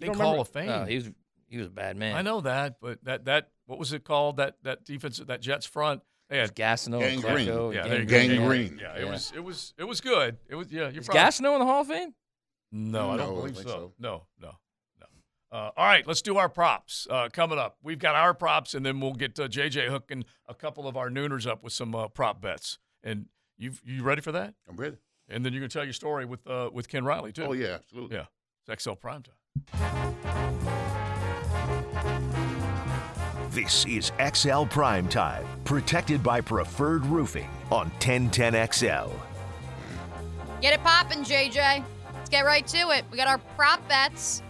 think 0.00 0.14
don't 0.16 0.22
Hall 0.26 0.40
of 0.40 0.48
Fame. 0.48 0.66
No, 0.66 0.84
he 0.84 0.96
was 0.96 1.10
he 1.48 1.58
was 1.58 1.66
a 1.66 1.70
bad 1.70 1.96
man. 1.96 2.16
I 2.16 2.22
know 2.22 2.40
that, 2.42 2.76
but 2.80 3.02
that 3.04 3.24
that 3.26 3.50
what 3.66 3.78
was 3.78 3.92
it 3.92 4.04
called? 4.04 4.36
That 4.38 4.56
that 4.62 4.84
defense, 4.84 5.18
that 5.18 5.40
Jets 5.40 5.66
front. 5.66 6.02
They 6.28 6.38
had 6.38 6.54
Gastineau 6.54 7.02
and 7.02 7.20
Gang 7.22 7.34
Green. 7.34 7.48
Klecko. 7.48 7.74
Yeah, 7.74 7.82
and 7.82 7.90
there 7.90 7.98
you 8.00 8.04
go. 8.06 8.10
Gang 8.10 8.28
Green. 8.28 8.38
Gangrene. 8.38 8.78
Yeah, 8.80 8.94
it 8.96 9.04
Yeah. 9.04 9.10
was 9.10 9.32
it 9.34 9.44
was 9.44 9.74
it 9.78 9.84
was 9.84 10.00
good. 10.00 10.38
It 10.48 10.54
was 10.54 10.70
yeah. 10.72 10.88
You're 10.88 11.00
Is 11.00 11.06
probably, 11.06 11.20
Gastineau 11.22 11.54
in 11.54 11.58
the 11.58 11.66
Hall 11.66 11.80
of 11.82 11.88
Fame? 11.88 12.14
No, 12.72 13.10
I 13.10 13.16
don't 13.16 13.32
I 13.32 13.34
believe 13.34 13.56
think 13.56 13.66
so. 13.68 13.74
so. 13.74 13.92
No, 13.98 14.26
no, 14.40 14.52
no. 15.00 15.06
Uh, 15.50 15.70
all 15.76 15.84
right, 15.84 16.06
let's 16.06 16.22
do 16.22 16.36
our 16.36 16.48
props 16.48 17.08
uh, 17.10 17.28
coming 17.32 17.58
up. 17.58 17.78
We've 17.82 17.98
got 17.98 18.14
our 18.14 18.32
props, 18.32 18.74
and 18.74 18.86
then 18.86 19.00
we'll 19.00 19.14
get 19.14 19.38
uh, 19.40 19.48
JJ 19.48 19.88
hooking 19.88 20.24
a 20.46 20.54
couple 20.54 20.86
of 20.86 20.96
our 20.96 21.10
nooners 21.10 21.48
up 21.48 21.64
with 21.64 21.72
some 21.72 21.92
uh, 21.96 22.06
prop 22.06 22.40
bets. 22.40 22.78
And 23.02 23.26
you 23.58 23.72
you 23.84 24.04
ready 24.04 24.20
for 24.20 24.30
that? 24.30 24.54
I'm 24.68 24.76
ready. 24.76 24.98
And 25.30 25.44
then 25.44 25.52
you're 25.52 25.60
gonna 25.60 25.68
tell 25.68 25.84
your 25.84 25.92
story 25.92 26.24
with 26.24 26.46
uh, 26.46 26.70
with 26.72 26.88
Ken 26.88 27.04
Riley 27.04 27.32
too. 27.32 27.44
Oh 27.44 27.52
yeah, 27.52 27.74
absolutely. 27.74 28.16
yeah. 28.16 28.24
It's 28.66 28.82
XL 28.84 28.90
Primetime. 28.92 29.30
This 33.50 33.84
is 33.86 34.12
XL 34.34 34.64
Prime 34.66 35.08
Time, 35.08 35.44
protected 35.64 36.22
by 36.22 36.40
Preferred 36.40 37.04
Roofing 37.06 37.48
on 37.70 37.90
1010XL. 38.00 39.10
Get 40.60 40.72
it 40.74 40.82
poppin', 40.84 41.24
JJ. 41.24 41.82
Let's 42.14 42.30
get 42.30 42.44
right 42.44 42.66
to 42.68 42.90
it. 42.90 43.04
We 43.10 43.16
got 43.16 43.26
our 43.26 43.38
prop 43.56 43.86
bets. 43.88 44.42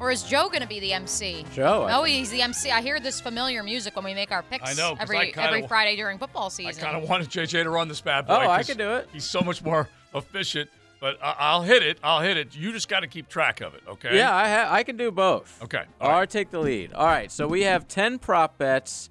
Or 0.00 0.12
is 0.12 0.22
Joe 0.22 0.46
going 0.48 0.62
to 0.62 0.68
be 0.68 0.78
the 0.78 0.92
MC? 0.92 1.44
Joe, 1.52 1.82
I 1.82 1.94
Oh, 1.98 2.04
think. 2.04 2.16
he's 2.18 2.30
the 2.30 2.40
MC. 2.40 2.70
I 2.70 2.80
hear 2.82 3.00
this 3.00 3.20
familiar 3.20 3.64
music 3.64 3.96
when 3.96 4.04
we 4.04 4.14
make 4.14 4.30
our 4.30 4.44
picks 4.44 4.70
I 4.70 4.74
know, 4.74 4.90
'cause 4.94 5.00
I 5.00 5.02
every 5.02 5.32
kinda 5.32 5.42
every 5.42 5.66
Friday 5.66 5.96
during 5.96 6.18
football 6.18 6.50
season. 6.50 6.84
I 6.84 6.86
kind 6.92 7.02
of 7.02 7.08
wanted 7.08 7.28
JJ 7.30 7.64
to 7.64 7.70
run 7.70 7.88
this 7.88 8.00
bad 8.00 8.26
boy. 8.28 8.34
Oh, 8.34 8.48
I 8.50 8.58
'cause 8.58 8.68
can 8.68 8.76
do 8.78 8.92
it. 8.94 9.08
He's 9.12 9.24
so 9.24 9.40
much 9.40 9.60
more 9.62 9.88
efficient. 10.14 10.70
But 11.00 11.16
I- 11.22 11.36
I'll 11.38 11.62
hit 11.62 11.82
it. 11.84 11.98
I'll 12.02 12.20
hit 12.22 12.36
it. 12.36 12.56
You 12.56 12.72
just 12.72 12.88
got 12.88 13.00
to 13.00 13.06
keep 13.06 13.28
track 13.28 13.60
of 13.60 13.74
it. 13.74 13.82
Okay. 13.86 14.16
Yeah, 14.16 14.34
I 14.34 14.48
ha- 14.48 14.68
I 14.74 14.82
can 14.82 14.96
do 14.96 15.12
both. 15.12 15.62
Okay. 15.62 15.84
Or 16.00 16.10
I 16.12 16.26
take 16.26 16.50
the 16.50 16.58
lead. 16.58 16.92
All 16.92 17.06
right, 17.06 17.30
so 17.30 17.46
we 17.46 17.62
have 17.62 17.86
10 17.86 18.18
prop 18.18 18.58
bets. 18.58 19.08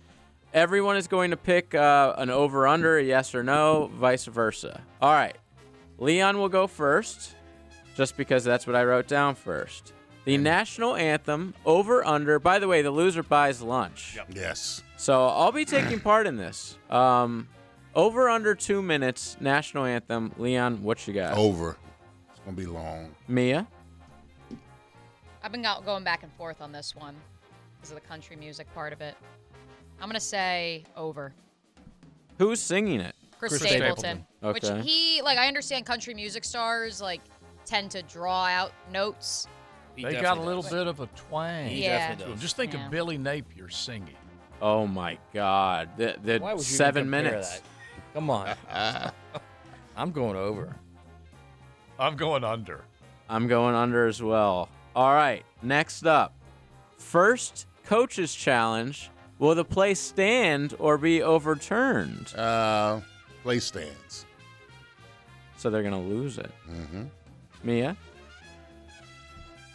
Everyone 0.53 0.97
is 0.97 1.07
going 1.07 1.31
to 1.31 1.37
pick 1.37 1.73
uh, 1.75 2.13
an 2.17 2.29
over 2.29 2.67
under, 2.67 2.97
a 2.97 3.03
yes 3.03 3.33
or 3.33 3.41
no, 3.43 3.89
vice 3.93 4.25
versa. 4.25 4.81
All 5.01 5.13
right. 5.13 5.35
Leon 5.97 6.37
will 6.37 6.49
go 6.49 6.67
first, 6.67 7.35
just 7.95 8.17
because 8.17 8.43
that's 8.43 8.67
what 8.67 8.75
I 8.75 8.83
wrote 8.83 9.07
down 9.07 9.35
first. 9.35 9.93
The 10.25 10.37
national 10.37 10.95
anthem, 10.97 11.53
over 11.65 12.05
under. 12.05 12.37
By 12.37 12.59
the 12.59 12.67
way, 12.67 12.81
the 12.81 12.91
loser 12.91 13.23
buys 13.23 13.61
lunch. 13.61 14.13
Yep. 14.17 14.27
Yes. 14.35 14.83
So 14.97 15.25
I'll 15.27 15.53
be 15.53 15.63
taking 15.63 16.01
part 16.01 16.27
in 16.27 16.35
this. 16.35 16.77
Um, 16.89 17.47
over 17.97 18.29
under 18.29 18.55
two 18.55 18.81
minutes, 18.81 19.35
national 19.41 19.83
anthem. 19.85 20.31
Leon, 20.37 20.81
what 20.83 21.05
you 21.07 21.13
got? 21.13 21.35
Over. 21.37 21.75
It's 22.31 22.39
gonna 22.45 22.55
be 22.55 22.65
long. 22.67 23.13
Mia? 23.27 23.67
I've 25.43 25.51
been 25.51 25.63
go- 25.63 25.81
going 25.83 26.03
back 26.03 26.23
and 26.23 26.31
forth 26.33 26.61
on 26.61 26.71
this 26.71 26.95
one 26.95 27.15
because 27.75 27.91
of 27.91 27.95
the 27.95 28.07
country 28.07 28.35
music 28.35 28.71
part 28.73 28.93
of 28.93 29.01
it. 29.01 29.15
I'm 29.99 30.07
going 30.07 30.13
to 30.13 30.19
say 30.19 30.83
over. 30.95 31.33
Who's 32.37 32.59
singing 32.61 32.99
it? 32.99 33.15
Chris, 33.39 33.57
Chris 33.57 33.61
Stapleton. 33.71 34.25
Stapleton. 34.41 34.53
Which 34.53 34.65
Okay. 34.65 34.81
he, 34.87 35.21
like, 35.21 35.37
I 35.37 35.47
understand 35.47 35.85
country 35.85 36.13
music 36.13 36.43
stars, 36.43 37.01
like, 37.01 37.21
tend 37.65 37.91
to 37.91 38.01
draw 38.03 38.45
out 38.45 38.73
notes. 38.91 39.47
He 39.95 40.03
They 40.03 40.19
got 40.19 40.37
a 40.37 40.41
little 40.41 40.61
does. 40.61 40.71
bit 40.71 40.87
of 40.87 40.99
a 40.99 41.07
twang. 41.15 41.69
He 41.69 41.83
Yeah. 41.83 42.09
definitely 42.09 42.33
does. 42.33 42.41
Just 42.41 42.55
think 42.57 42.73
Yeah. 42.73 42.85
of 42.85 42.91
Billy 42.91 43.17
Napier 43.17 43.69
singing. 43.69 44.15
Oh 44.61 44.85
my 44.85 45.17
God! 45.33 45.89
The, 45.97 46.17
the 46.21 46.39
Why 46.39 46.53
would 46.53 46.59
you 46.59 46.63
seven 46.65 47.07
even 47.07 47.13
compare 47.13 47.31
minutes. 47.31 47.61
That? 48.17 48.21
Come 48.21 48.29
on. 48.29 49.11
I'm 49.97 50.11
going 50.11 50.35
over. 50.35 50.75
I'm 51.99 52.15
going 52.15 52.43
under. 52.43 52.83
I'm 53.29 53.47
going 53.47 53.75
under 53.75 54.07
as 54.07 54.21
well. 54.21 54.69
All 54.95 55.13
right, 55.13 55.43
next 55.61 56.05
up, 56.05 56.33
first 56.97 57.67
coaches 57.85 58.33
challenge. 58.33 59.09
Will 59.39 59.53
the 59.53 59.65
play 59.65 59.93
stand 59.93 60.73
or 60.79 60.97
be 60.97 61.21
overturned? 61.21 62.33
Uh, 62.35 63.01
play 63.43 63.59
stands. 63.59 64.25
So 65.57 65.69
they're 65.69 65.83
gonna 65.83 66.01
lose 66.01 66.37
it. 66.37 66.51
Mm-hmm. 66.69 67.03
Mia. 67.63 67.95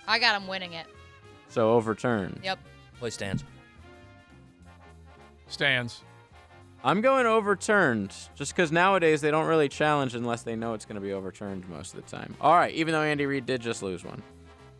I 0.08 0.18
got 0.18 0.40
him 0.40 0.48
winning 0.48 0.72
it. 0.72 0.86
So 1.48 1.72
overturned. 1.72 2.40
Yep. 2.42 2.58
Play 2.98 3.10
stands. 3.10 3.44
Stands. 5.46 6.02
I'm 6.84 7.00
going 7.00 7.26
overturned 7.26 8.12
just 8.34 8.54
because 8.54 8.72
nowadays 8.72 9.20
they 9.20 9.30
don't 9.30 9.46
really 9.46 9.68
challenge 9.68 10.14
unless 10.14 10.42
they 10.42 10.56
know 10.56 10.74
it's 10.74 10.84
going 10.84 10.96
to 10.96 11.00
be 11.00 11.12
overturned 11.12 11.68
most 11.68 11.94
of 11.94 12.04
the 12.04 12.10
time. 12.10 12.34
All 12.40 12.54
right, 12.54 12.74
even 12.74 12.92
though 12.92 13.02
Andy 13.02 13.24
Reid 13.26 13.46
did 13.46 13.60
just 13.60 13.82
lose 13.82 14.04
one. 14.04 14.22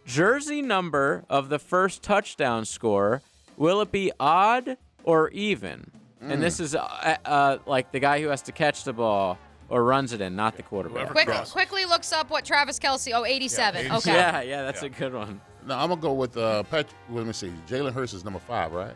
Jersey 0.05 0.62
number 0.62 1.24
of 1.30 1.48
the 1.48 1.61
first 1.61 2.03
touchdown 2.03 2.64
score, 2.64 3.22
will 3.57 3.80
it 3.80 3.92
be 3.92 4.11
odd 4.18 4.76
or 5.05 5.28
even? 5.30 5.90
And 6.20 6.40
this 6.40 6.61
is 6.61 6.76
uh, 6.76 7.16
uh, 7.24 7.59
like 7.66 7.90
the 7.90 7.98
guy 7.98 8.20
who 8.20 8.28
has 8.28 8.42
to 8.42 8.53
catch 8.53 8.84
the 8.84 8.92
ball 8.92 9.38
or 9.68 9.82
runs 9.82 10.12
it 10.12 10.20
in, 10.20 10.36
not 10.36 10.57
the 10.57 10.62
quarterback. 10.62 11.09
Quick, 11.11 11.28
quickly 11.50 11.84
looks 11.84 12.12
up 12.12 12.30
what 12.30 12.44
Travis 12.44 12.78
Kelce. 12.78 13.11
Oh, 13.12 13.24
87. 13.24 13.86
Yeah, 13.86 13.96
okay. 13.96 14.12
Yeah, 14.12 14.40
yeah, 14.42 14.62
that's 14.62 14.82
Yeah. 14.82 14.86
a 14.88 14.90
good 14.90 15.14
one. 15.14 15.40
No, 15.66 15.76
I'm 15.76 15.88
gonna 15.88 16.00
go 16.00 16.12
with 16.12 16.36
uh, 16.36 16.62
Patrick. 16.64 16.94
Let 17.11 17.26
me 17.26 17.32
see. 17.32 17.53
Jalen 17.68 17.92
Hurts 17.92 18.12
is 18.14 18.22
number 18.24 18.38
five, 18.38 18.72
right? 18.72 18.94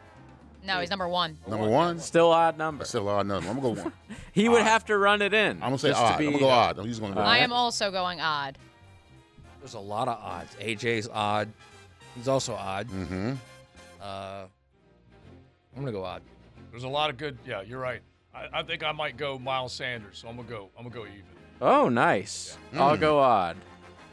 No, 0.67 0.81
he's 0.81 0.91
number 0.91 1.09
one. 1.09 1.39
Number 1.47 1.69
one. 1.69 1.99
Still 2.01 2.31
odd 2.33 2.59
number. 2.59 2.85
Still 2.85 3.09
odd 3.09 3.27
number. 3.27 3.49
I'm 3.49 3.61
gonna 3.61 3.75
go 3.75 3.83
one. 3.83 3.93
He 4.33 4.49
would 4.49 4.63
have 4.63 4.85
to 4.87 4.99
run 4.99 5.23
it 5.23 5.33
in. 5.33 5.57
I'm 5.63 5.69
gonna 5.71 5.79
say 5.79 5.89
just 5.91 6.01
to 6.01 6.07
odd. 6.07 6.13
I'm 6.13 6.19
be- 6.19 6.25
gonna 6.27 6.39
go 6.39 6.49
odd. 6.49 6.85
He's 6.85 6.99
gonna 7.01 7.15
go. 7.15 7.21
I 7.21 7.39
odd. 7.39 7.43
am 7.45 7.53
also 7.53 7.91
going 7.91 8.21
odd. 8.21 8.59
There's 9.61 9.75
a 9.75 9.81
lot 9.81 10.09
of 10.09 10.19
odds. 10.23 10.55
AJ's 10.57 11.09
odd. 11.13 11.49
He's 12.15 12.29
also 12.29 12.55
odd. 12.55 12.89
Mm-hmm. 12.89 13.33
Uh, 14.01 14.05
I'm 14.05 14.49
gonna 15.81 15.93
go 15.93 16.05
odd. 16.05 16.23
There's 16.71 16.85
a 16.85 16.89
lot 16.89 17.11
of 17.11 17.17
good. 17.17 17.39
Yeah, 17.47 17.63
you're 17.63 17.79
right. 17.81 18.01
I, 18.35 18.61
I 18.61 18.63
think 18.63 18.83
I 18.85 18.93
might 18.93 19.17
go 19.17 19.39
Miles 19.39 19.73
Sanders. 19.73 20.19
So 20.19 20.29
I'm 20.29 20.37
gonna 20.37 20.49
go. 20.49 20.69
I'm 20.77 20.85
gonna 20.85 20.95
go 20.95 21.03
even. 21.07 21.23
Oh, 21.61 21.89
nice. 21.89 22.59
I'll 22.75 22.97
Mm. 22.97 23.01
go 23.01 23.19
odd. 23.19 23.57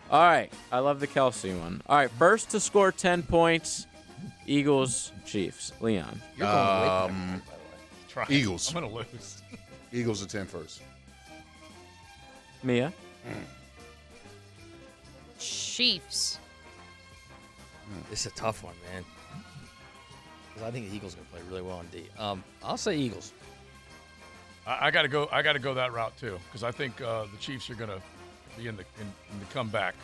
All 0.10 0.22
right. 0.22 0.52
I 0.72 0.80
love 0.80 1.00
the 1.00 1.08
Kelce 1.08 1.60
one. 1.60 1.82
All 1.88 1.98
right. 1.98 2.10
First 2.12 2.52
to 2.52 2.60
score 2.60 2.92
10 2.92 3.24
points 3.24 3.88
Eagles, 4.46 5.12
Chiefs. 5.26 5.72
Leon. 5.80 6.22
Um, 6.42 7.42
Try. 8.10 8.26
Eagles. 8.30 8.70
I'm 8.76 8.82
gonna 8.84 8.94
lose. 8.94 9.42
Eagles 9.94 10.24
are 10.24 10.28
10 10.28 10.46
first. 10.48 10.82
Mia. 12.64 12.92
Chiefs. 15.40 16.40
This 18.10 18.22
is 18.26 18.32
a 18.32 18.36
tough 18.36 18.64
one, 18.64 18.76
man. 18.92 19.04
'Cause 20.54 20.64
I 20.64 20.72
think 20.72 20.90
the 20.90 20.96
Eagles 20.96 21.14
are 21.14 21.18
going 21.18 21.28
to 21.28 21.34
play 21.34 21.42
really 21.50 21.62
well 21.62 21.78
on 21.78 21.88
D. 21.88 22.06
Um, 22.18 22.44
I'll 22.64 22.78
say 22.78 22.96
Eagles. 22.96 23.34
I, 24.68 24.88
I 24.88 24.92
gotta 24.92 25.08
go. 25.08 25.28
I 25.32 25.42
gotta 25.42 25.60
go 25.60 25.74
that 25.74 25.92
route 25.94 26.16
too 26.18 26.40
because 26.46 26.64
I 26.64 26.72
think 26.72 27.02
uh, 27.02 27.26
the 27.32 27.38
Chiefs 27.40 27.70
are 27.70 27.76
gonna 27.76 28.00
be 28.58 28.68
in 28.68 28.78
the 28.78 28.84
in, 29.02 29.08
in 29.32 29.40
the 29.40 29.46
comeback 29.48 29.96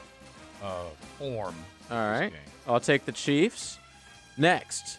uh, 0.64 0.86
form. 1.18 1.56
All 1.92 1.98
right. 2.10 2.34
I'll 2.68 2.80
take 2.80 3.06
the 3.06 3.12
Chiefs. 3.12 3.78
Next. 4.40 4.98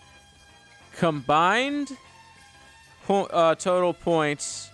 Combined 0.97 1.97
po- 3.07 3.25
uh, 3.25 3.55
total 3.57 3.93
points. 3.95 4.71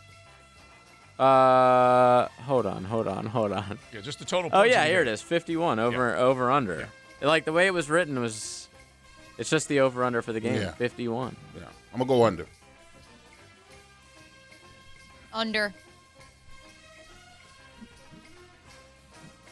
Uh, 1.18 2.28
hold 2.44 2.66
on, 2.66 2.84
hold 2.84 3.06
on, 3.06 3.24
hold 3.24 3.52
on. 3.52 3.78
Yeah, 3.94 4.00
just 4.00 4.18
the 4.18 4.26
total. 4.26 4.50
Oh 4.52 4.64
yeah, 4.64 4.84
here 4.84 5.00
it 5.00 5.08
is, 5.08 5.22
51 5.22 5.78
over 5.78 6.14
over 6.14 6.50
under. 6.50 6.88
Like 7.22 7.46
the 7.46 7.52
way 7.52 7.66
it 7.66 7.72
was 7.72 7.88
written 7.88 8.20
was 8.20 8.68
it's 9.38 9.50
just 9.50 9.68
the 9.68 9.80
over 9.80 10.04
under 10.04 10.22
for 10.22 10.32
the 10.32 10.40
game. 10.40 10.60
Yeah. 10.60 10.72
51. 10.72 11.36
Yeah. 11.54 11.62
I'm 11.92 11.98
going 11.98 12.08
to 12.08 12.14
go 12.14 12.24
under. 12.24 12.46
Under. 15.32 15.74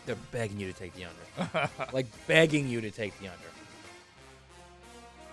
They're 0.07 0.17
begging 0.33 0.61
you 0.61 0.71
to 0.71 0.79
take 0.79 0.93
the 0.95 1.05
under. 1.05 1.71
like 1.93 2.07
begging 2.27 2.69
you 2.69 2.81
to 2.81 2.91
take 2.91 3.19
the 3.21 3.29
under. 3.29 3.54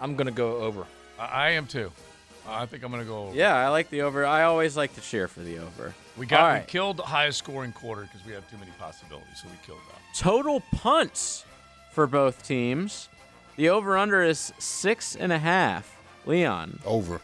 I'm 0.02 0.16
going 0.16 0.28
to 0.28 0.34
go 0.34 0.58
over. 0.58 0.86
I, 1.18 1.26
I 1.26 1.50
am 1.52 1.68
too. 1.68 1.92
I 2.48 2.66
think 2.66 2.84
I'm 2.84 2.92
gonna 2.92 3.06
go. 3.06 3.28
Over. 3.28 3.36
Yeah, 3.36 3.56
I 3.56 3.70
like 3.70 3.90
the 3.90 4.02
over. 4.02 4.26
I 4.26 4.44
always 4.44 4.76
like 4.76 4.94
to 4.96 5.02
cheer 5.02 5.28
for 5.28 5.42
the 5.42 5.60
over. 5.60 5.94
We 6.18 6.26
got 6.26 6.40
All 6.42 6.60
we 6.60 6.66
killed 6.66 6.98
the 6.98 7.04
highest 7.04 7.38
scoring 7.38 7.72
quarter 7.72 8.04
because 8.04 8.26
we 8.26 8.34
have 8.34 8.50
too 8.50 8.58
many 8.58 8.72
possibilities, 8.80 9.42
so 9.42 9.48
we 9.48 9.58
killed 9.66 9.80
that. 9.90 10.18
Total 10.18 10.62
punts 10.74 11.46
for 11.92 12.08
both 12.08 12.44
teams. 12.46 13.10
The 13.58 13.70
over 13.70 13.98
under 13.98 14.24
is 14.24 14.54
six 14.58 15.16
and 15.16 15.32
a 15.32 15.38
half. 15.38 15.98
Leon. 16.26 16.80
Over. 16.86 17.22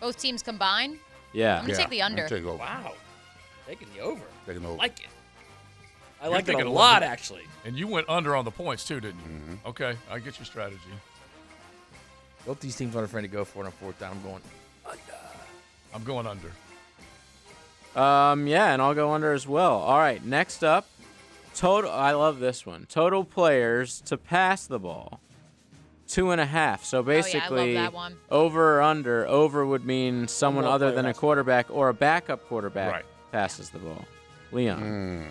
Both 0.00 0.18
teams 0.18 0.42
combined. 0.42 0.98
Yeah. 1.32 1.58
I'm 1.58 1.66
gonna 1.66 1.76
take 1.76 1.90
the 1.90 2.02
under. 2.02 2.28
Take 2.28 2.44
over. 2.44 2.58
Wow. 2.58 2.94
Taking 3.66 3.88
the 3.94 4.00
over. 4.00 4.24
Taking 4.46 4.62
the 4.62 4.68
over. 4.68 4.78
like 4.78 5.00
it. 5.00 5.06
I 6.20 6.24
You're 6.24 6.32
like 6.34 6.42
it 6.42 6.46
thinking 6.46 6.66
a 6.66 6.70
a 6.70 6.72
lot, 6.72 7.02
actually. 7.02 7.42
And 7.64 7.76
you 7.76 7.86
went 7.86 8.08
under 8.08 8.36
on 8.36 8.44
the 8.44 8.50
points 8.50 8.84
too, 8.84 9.00
didn't 9.00 9.20
you? 9.20 9.30
Mm-hmm. 9.30 9.68
Okay, 9.68 9.96
I 10.10 10.18
get 10.18 10.38
your 10.38 10.44
strategy. 10.46 10.80
Both 12.46 12.60
these 12.60 12.76
teams 12.76 12.94
aren't 12.96 13.08
afraid 13.08 13.22
to 13.22 13.28
go 13.28 13.44
for 13.44 13.62
it 13.62 13.66
on 13.66 13.72
fourth 13.72 13.98
down. 13.98 14.12
I'm 14.12 14.22
going 14.22 14.42
under. 14.86 15.00
I'm 15.94 16.04
going 16.04 16.26
under. 16.26 16.50
Um, 18.00 18.46
yeah, 18.46 18.72
and 18.72 18.80
I'll 18.80 18.94
go 18.94 19.12
under 19.12 19.32
as 19.32 19.46
well. 19.46 19.78
All 19.78 19.98
right, 19.98 20.24
next 20.24 20.62
up, 20.62 20.86
total. 21.54 21.90
I 21.90 22.12
love 22.12 22.38
this 22.38 22.64
one. 22.64 22.86
Total 22.88 23.24
players 23.24 24.00
to 24.02 24.16
pass 24.16 24.66
the 24.66 24.78
ball, 24.78 25.20
two 26.06 26.30
and 26.30 26.40
a 26.40 26.46
half. 26.46 26.84
So 26.84 26.98
Oh, 26.98 27.00
yeah, 27.00 27.06
I 27.06 27.16
love 27.16 27.24
basically, 27.24 27.74
that 27.74 27.92
one. 27.92 28.16
over 28.30 28.78
or 28.78 28.82
under. 28.82 29.26
Over 29.26 29.66
would 29.66 29.84
mean 29.84 30.28
someone 30.28 30.64
other 30.64 30.92
than 30.92 31.06
a 31.06 31.14
quarterback 31.14 31.66
or 31.70 31.88
a 31.88 31.94
backup 31.94 32.46
quarterback 32.46 32.92
Right. 32.92 33.04
passes 33.32 33.70
the 33.70 33.78
ball. 33.80 34.04
Leon. 34.52 34.80
Mm. 34.82 35.26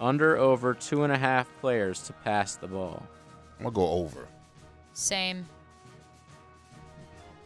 Under 0.00 0.36
over 0.38 0.72
two 0.74 1.04
and 1.04 1.12
a 1.12 1.18
half 1.18 1.46
players 1.60 2.00
to 2.04 2.12
pass 2.14 2.56
the 2.56 2.66
ball. 2.66 3.06
I'm 3.58 3.64
going 3.64 3.74
to 3.74 3.76
go 3.76 3.88
over. 3.88 4.26
Same. 4.94 5.44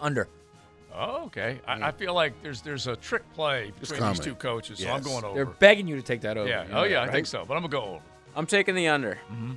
under. 0.00 0.28
Oh, 0.96 1.24
okay. 1.24 1.60
I, 1.66 1.88
I 1.88 1.92
feel 1.92 2.14
like 2.14 2.40
there's 2.42 2.60
there's 2.62 2.86
a 2.86 2.94
trick 2.94 3.22
play 3.34 3.68
It's 3.80 3.90
between 3.90 4.08
these 4.08 4.20
coming. 4.20 4.32
two 4.32 4.34
coaches, 4.36 4.78
so 4.78 4.88
I'm 4.88 4.96
Yes. 4.98 5.04
going 5.04 5.24
over. 5.24 5.34
They're 5.34 5.44
begging 5.46 5.88
you 5.88 5.96
to 5.96 6.02
take 6.02 6.20
that 6.20 6.36
over. 6.36 6.48
yeah. 6.48 6.64
Oh 6.70 6.72
know 6.74 6.84
yeah, 6.84 7.00
that, 7.00 7.08
I 7.08 7.12
think 7.12 7.26
so. 7.26 7.44
But 7.44 7.54
I'm 7.56 7.62
gonna 7.62 7.72
go 7.72 7.82
over. 7.94 8.02
I'm 8.36 8.46
taking 8.46 8.76
the 8.76 8.86
under. 8.88 9.18
Mm-hmm. 9.32 9.52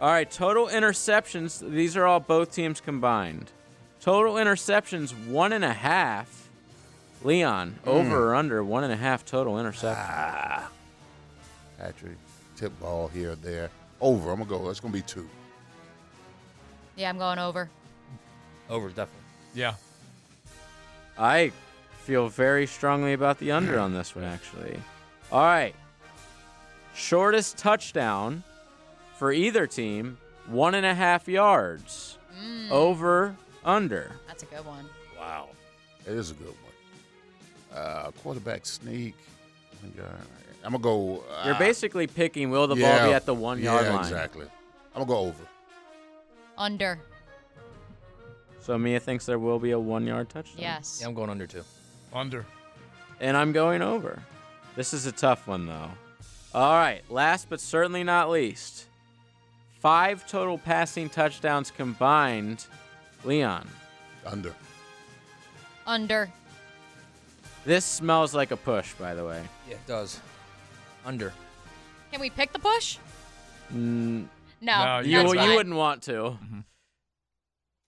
All 0.00 0.08
right, 0.10 0.30
total 0.30 0.68
interceptions. 0.68 1.68
These 1.68 1.96
are 1.96 2.06
all 2.06 2.20
both 2.20 2.52
teams 2.54 2.80
combined. 2.80 3.50
Total 4.00 4.34
interceptions, 4.34 5.10
one 5.26 5.52
and 5.52 5.64
a 5.64 5.72
half. 5.72 6.48
Leon, 7.24 7.78
Hmm. 7.82 7.90
over 7.90 8.28
or 8.30 8.34
under 8.36 8.62
one 8.62 8.84
and 8.84 8.92
a 8.92 8.96
half 8.96 9.24
total 9.24 9.54
interceptions. 9.54 9.96
Ah. 9.98 10.70
Patrick, 11.76 12.16
tip 12.58 12.78
ball 12.80 13.08
here 13.08 13.32
or 13.32 13.36
there. 13.36 13.70
Over. 14.00 14.30
I'm 14.30 14.38
going 14.38 14.48
to 14.48 14.56
go. 14.58 14.66
That's 14.66 14.80
going 14.80 14.92
to 14.92 14.98
be 14.98 15.02
two. 15.02 15.28
Yeah, 16.96 17.08
I'm 17.08 17.18
going 17.18 17.38
over. 17.38 17.70
Over, 18.68 18.88
definitely. 18.88 19.14
Yeah. 19.54 19.74
I 21.16 21.52
feel 22.02 22.28
very 22.28 22.66
strongly 22.66 23.12
about 23.12 23.38
the 23.38 23.52
under 23.52 23.78
on 23.78 23.94
this 23.94 24.14
one, 24.14 24.24
actually. 24.24 24.78
All 25.30 25.42
right. 25.42 25.74
Shortest 26.94 27.56
touchdown 27.58 28.42
for 29.16 29.32
either 29.32 29.66
team, 29.66 30.18
one 30.46 30.74
and 30.74 30.86
a 30.86 30.94
half 30.94 31.28
yards. 31.28 32.18
Mm. 32.40 32.70
Over, 32.70 33.36
under. 33.64 34.12
That's 34.26 34.42
a 34.42 34.46
good 34.46 34.64
one. 34.66 34.86
Wow. 35.16 35.48
It 36.06 36.12
is 36.12 36.30
a 36.30 36.34
good 36.34 36.46
one. 36.48 37.80
Uh, 37.80 38.10
quarterback 38.22 38.66
sneak. 38.66 39.14
I'm 40.68 40.72
going 40.72 40.82
to 40.82 41.22
go. 41.22 41.24
Uh, 41.32 41.46
You're 41.46 41.58
basically 41.58 42.06
picking 42.06 42.50
will 42.50 42.66
the 42.66 42.76
ball 42.76 43.06
be 43.06 43.14
at 43.14 43.24
the 43.24 43.32
one 43.32 43.58
yard 43.58 43.86
yeah, 43.86 43.94
line. 43.94 44.00
exactly. 44.00 44.44
I'm 44.94 45.06
going 45.06 45.06
to 45.06 45.12
go 45.14 45.18
over. 45.20 45.44
Under. 46.58 47.00
So 48.60 48.76
Mia 48.76 49.00
thinks 49.00 49.24
there 49.24 49.38
will 49.38 49.58
be 49.58 49.70
a 49.70 49.78
one 49.78 50.06
yard 50.06 50.28
touchdown. 50.28 50.60
Yes. 50.60 50.98
Yeah, 51.00 51.08
I'm 51.08 51.14
going 51.14 51.30
under 51.30 51.46
too. 51.46 51.64
Under. 52.12 52.44
And 53.18 53.34
I'm 53.34 53.52
going 53.52 53.80
over. 53.80 54.22
This 54.76 54.92
is 54.92 55.06
a 55.06 55.12
tough 55.12 55.46
one, 55.46 55.64
though. 55.66 55.90
All 56.52 56.74
right, 56.74 57.02
last 57.08 57.48
but 57.48 57.62
certainly 57.62 58.04
not 58.04 58.28
least, 58.28 58.88
five 59.80 60.26
total 60.28 60.58
passing 60.58 61.08
touchdowns 61.08 61.70
combined. 61.70 62.66
Leon, 63.24 63.66
Under. 64.26 64.54
Under. 65.86 66.30
this 67.64 67.86
smells 67.86 68.34
like 68.34 68.50
a 68.50 68.56
push, 68.56 68.92
by 68.94 69.14
the 69.14 69.24
way. 69.24 69.42
Yeah, 69.66 69.74
it 69.74 69.86
does. 69.86 70.20
Under. 71.08 71.32
Can 72.12 72.20
we 72.20 72.28
pick 72.28 72.52
the 72.52 72.58
push? 72.58 72.98
Mm, 73.72 74.26
No. 74.60 74.84
No, 74.84 74.98
you 74.98 75.16
that's 75.16 75.32
you 75.32 75.38
fine. 75.38 75.54
wouldn't 75.54 75.74
want 75.74 76.02
to. 76.02 76.36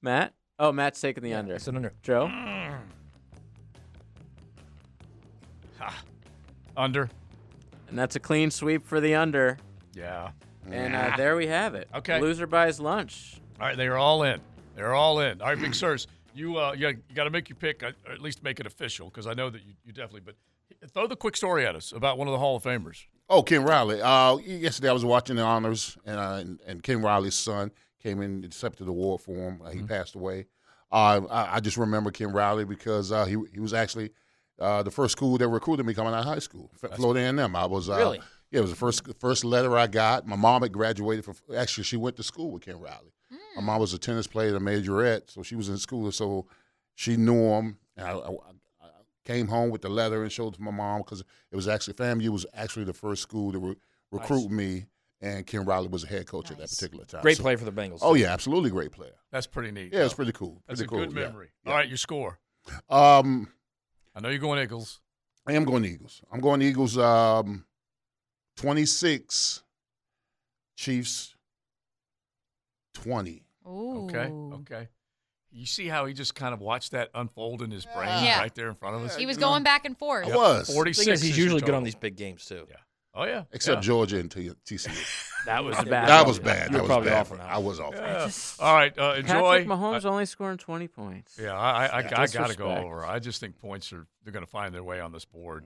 Matt? 0.00 0.32
Oh, 0.58 0.72
Matt's 0.72 1.02
taking 1.02 1.22
the 1.22 1.34
under. 1.34 1.54
It's 1.54 1.68
an 1.68 1.76
under. 1.76 1.92
Joe? 2.02 2.30
Under. 6.74 7.10
And 7.90 7.98
that's 7.98 8.16
a 8.16 8.20
clean 8.20 8.50
sweep 8.50 8.86
for 8.86 9.00
the 9.00 9.14
under. 9.16 9.58
Yeah. 9.92 10.30
And 10.70 10.94
uh, 10.96 11.12
there 11.18 11.36
we 11.36 11.46
have 11.46 11.74
it. 11.74 11.88
Okay. 11.94 12.20
Loser 12.22 12.46
buys 12.46 12.80
lunch. 12.80 13.38
All 13.60 13.66
right, 13.66 13.76
they 13.76 13.86
are 13.86 13.98
all 13.98 14.22
in. 14.22 14.40
They're 14.76 14.94
all 14.94 15.20
in. 15.20 15.42
All 15.42 15.48
right, 15.48 15.60
Big 15.60 15.74
Sirs, 15.74 16.06
you 16.34 16.56
uh, 16.56 16.72
you, 16.72 16.96
got 17.14 17.24
to 17.24 17.30
make 17.30 17.50
your 17.50 17.56
pick, 17.56 17.82
uh, 17.82 17.90
or 18.06 18.12
at 18.12 18.20
least 18.20 18.42
make 18.42 18.60
it 18.60 18.66
official, 18.66 19.08
because 19.08 19.26
I 19.26 19.34
know 19.34 19.50
that 19.50 19.62
you, 19.62 19.74
you 19.84 19.92
definitely. 19.92 20.22
But 20.24 20.36
throw 20.92 21.06
the 21.06 21.16
quick 21.16 21.36
story 21.36 21.66
at 21.66 21.74
us 21.74 21.92
about 21.92 22.18
one 22.18 22.28
of 22.28 22.32
the 22.32 22.38
Hall 22.38 22.56
of 22.56 22.62
Famers. 22.62 23.04
Oh, 23.28 23.42
Ken 23.42 23.62
Riley. 23.62 24.00
Uh, 24.02 24.36
yesterday 24.38 24.88
I 24.88 24.92
was 24.92 25.04
watching 25.04 25.36
the 25.36 25.42
honors, 25.42 25.96
and, 26.04 26.18
uh, 26.18 26.38
and 26.40 26.60
and 26.66 26.82
Ken 26.82 27.00
Riley's 27.02 27.34
son 27.36 27.70
came 28.02 28.20
in 28.22 28.30
and 28.30 28.44
accepted 28.44 28.86
the 28.86 28.90
award 28.90 29.20
for 29.20 29.34
him. 29.36 29.60
Uh, 29.64 29.70
he 29.70 29.82
passed 29.82 30.14
away. 30.14 30.46
Uh, 30.90 31.20
I, 31.30 31.56
I 31.56 31.60
just 31.60 31.76
remember 31.76 32.10
Ken 32.10 32.32
Riley 32.32 32.64
because 32.64 33.12
uh, 33.12 33.24
he 33.26 33.36
he 33.52 33.60
was 33.60 33.72
actually 33.72 34.10
uh, 34.58 34.82
the 34.82 34.90
first 34.90 35.12
school 35.12 35.38
that 35.38 35.46
recruited 35.48 35.86
me 35.86 35.94
coming 35.94 36.12
out 36.12 36.20
of 36.20 36.24
high 36.26 36.38
school, 36.40 36.70
F- 36.82 36.96
Florida 36.96 37.20
A&M. 37.20 37.54
I 37.54 37.66
was 37.66 37.88
uh, 37.88 37.96
Really? 37.96 38.20
Yeah, 38.50 38.58
it 38.58 38.62
was 38.62 38.70
the 38.70 38.76
first 38.76 39.02
first 39.20 39.44
letter 39.44 39.76
I 39.78 39.86
got. 39.86 40.26
My 40.26 40.34
mom 40.36 40.62
had 40.62 40.72
graduated 40.72 41.24
from. 41.24 41.36
Actually, 41.56 41.84
she 41.84 41.96
went 41.96 42.16
to 42.16 42.24
school 42.24 42.50
with 42.50 42.62
Ken 42.62 42.80
Riley. 42.80 43.12
My 43.54 43.62
mom 43.62 43.80
was 43.80 43.94
a 43.94 43.98
tennis 43.98 44.26
player 44.26 44.56
a 44.56 44.60
majorette, 44.60 45.30
so 45.30 45.42
she 45.42 45.54
was 45.54 45.68
in 45.68 45.76
school, 45.76 46.10
so 46.12 46.46
she 46.94 47.16
knew 47.16 47.44
him. 47.54 47.78
And 47.96 48.06
I, 48.06 48.12
I 48.12 48.30
came 49.30 49.46
home 49.48 49.70
with 49.70 49.82
the 49.82 49.88
letter 49.88 50.22
and 50.22 50.32
showed 50.32 50.54
it 50.54 50.56
to 50.56 50.62
my 50.62 50.70
mom 50.70 51.02
because 51.02 51.20
it 51.52 51.56
was 51.56 51.68
actually 51.68 51.94
FAMU 51.94 52.28
was 52.30 52.46
actually 52.54 52.84
the 52.84 52.92
first 52.92 53.22
school 53.22 53.52
to 53.52 53.58
re- 53.58 53.76
recruit 54.10 54.50
me, 54.50 54.86
and 55.20 55.46
Ken 55.46 55.64
Riley 55.64 55.88
was 55.88 56.02
the 56.02 56.08
head 56.08 56.26
coach 56.26 56.50
at 56.50 56.58
that 56.58 56.68
particular 56.68 57.04
time. 57.04 57.22
Great 57.22 57.36
So- 57.36 57.42
play 57.42 57.56
for 57.56 57.64
the 57.64 57.72
Bengals. 57.72 57.98
Oh 58.02 58.14
yeah, 58.14 58.32
absolutely 58.32 58.70
great 58.70 58.92
player. 58.92 59.14
That's 59.30 59.46
pretty 59.46 59.70
neat. 59.70 59.92
Yeah, 59.92 60.04
it's 60.04 60.14
pretty 60.14 60.32
cool. 60.32 60.62
That's 60.66 60.80
Pretty 60.80 60.94
a 60.94 60.98
good 60.98 61.10
cool, 61.14 61.20
yeah. 61.22 61.28
memory. 61.28 61.50
Yeah. 61.64 61.70
All 61.70 61.76
right, 61.76 61.88
your 61.88 61.96
score. 61.96 62.38
Um, 62.88 63.48
I 64.14 64.20
know 64.20 64.28
you're 64.28 64.38
going 64.38 64.60
Eagles. 64.62 65.00
I 65.46 65.52
am 65.54 65.64
going 65.64 65.84
Eagles. 65.84 66.20
I'm 66.32 66.40
going 66.40 66.60
Eagles. 66.62 66.98
Um, 66.98 67.64
twenty 68.56 68.84
six. 68.86 69.62
Chiefs. 70.76 71.34
Twenty. 72.94 73.44
Ooh. 73.66 74.04
Okay. 74.06 74.30
Okay. 74.60 74.88
You 75.52 75.66
see 75.66 75.88
how 75.88 76.06
he 76.06 76.14
just 76.14 76.34
kind 76.34 76.54
of 76.54 76.60
watched 76.60 76.92
that 76.92 77.10
unfold 77.14 77.62
in 77.62 77.70
his 77.70 77.84
brain 77.86 78.24
Yeah. 78.24 78.38
right 78.40 78.54
there 78.54 78.68
in 78.68 78.74
front 78.76 78.96
of 78.96 79.02
us. 79.02 79.16
He 79.16 79.26
was 79.26 79.36
going 79.36 79.62
back 79.64 79.84
and 79.84 79.98
forth. 79.98 80.26
I 80.30 80.36
was. 80.36 80.72
Forty 80.72 80.92
Thing 80.92 81.08
is, 81.08 81.20
he's 81.22 81.36
usually 81.36 81.60
good 81.60 81.74
on 81.74 81.82
these 81.82 81.94
big 81.96 82.16
games 82.16 82.44
too. 82.44 82.66
Yeah. 82.68 82.76
Oh 83.14 83.24
yeah. 83.24 83.42
Except 83.52 83.78
yeah. 83.78 83.80
Georgia 83.80 84.18
and 84.20 84.30
T- 84.30 84.50
TCU. 84.66 85.26
That 85.46 85.64
was 85.64 85.74
bad. 85.76 86.06
That 86.08 86.26
was 86.26 86.38
bad. 86.38 86.70
You 86.70 86.72
were 86.72 86.76
That 86.76 86.82
was 86.82 86.88
probably 86.88 87.08
bad. 87.08 87.20
off 87.20 87.32
on 87.32 87.38
that. 87.38 87.50
I 87.50 87.56
was 87.56 87.80
off. 87.80 87.94
Yeah. 87.96 88.28
All 88.64 88.74
right. 88.74 88.96
Uh, 88.98 89.14
enjoy. 89.16 89.60
Patrick 89.64 89.68
Mahomes 89.68 90.04
only 90.04 90.26
scoring 90.26 90.58
20 90.58 90.86
points. 90.88 91.38
Yeah, 91.42 91.54
I, 91.58 91.86
I, 91.86 92.00
I, 92.02 92.22
I 92.24 92.26
got 92.26 92.50
to 92.50 92.56
go 92.56 92.70
over. 92.70 93.06
I 93.06 93.20
just 93.20 93.40
think 93.40 93.56
points 93.58 93.90
are 93.94 94.06
they're 94.22 94.34
going 94.34 94.44
to 94.44 94.50
find 94.50 94.74
their 94.74 94.84
way 94.84 95.00
on 95.00 95.12
this 95.12 95.24
board 95.24 95.64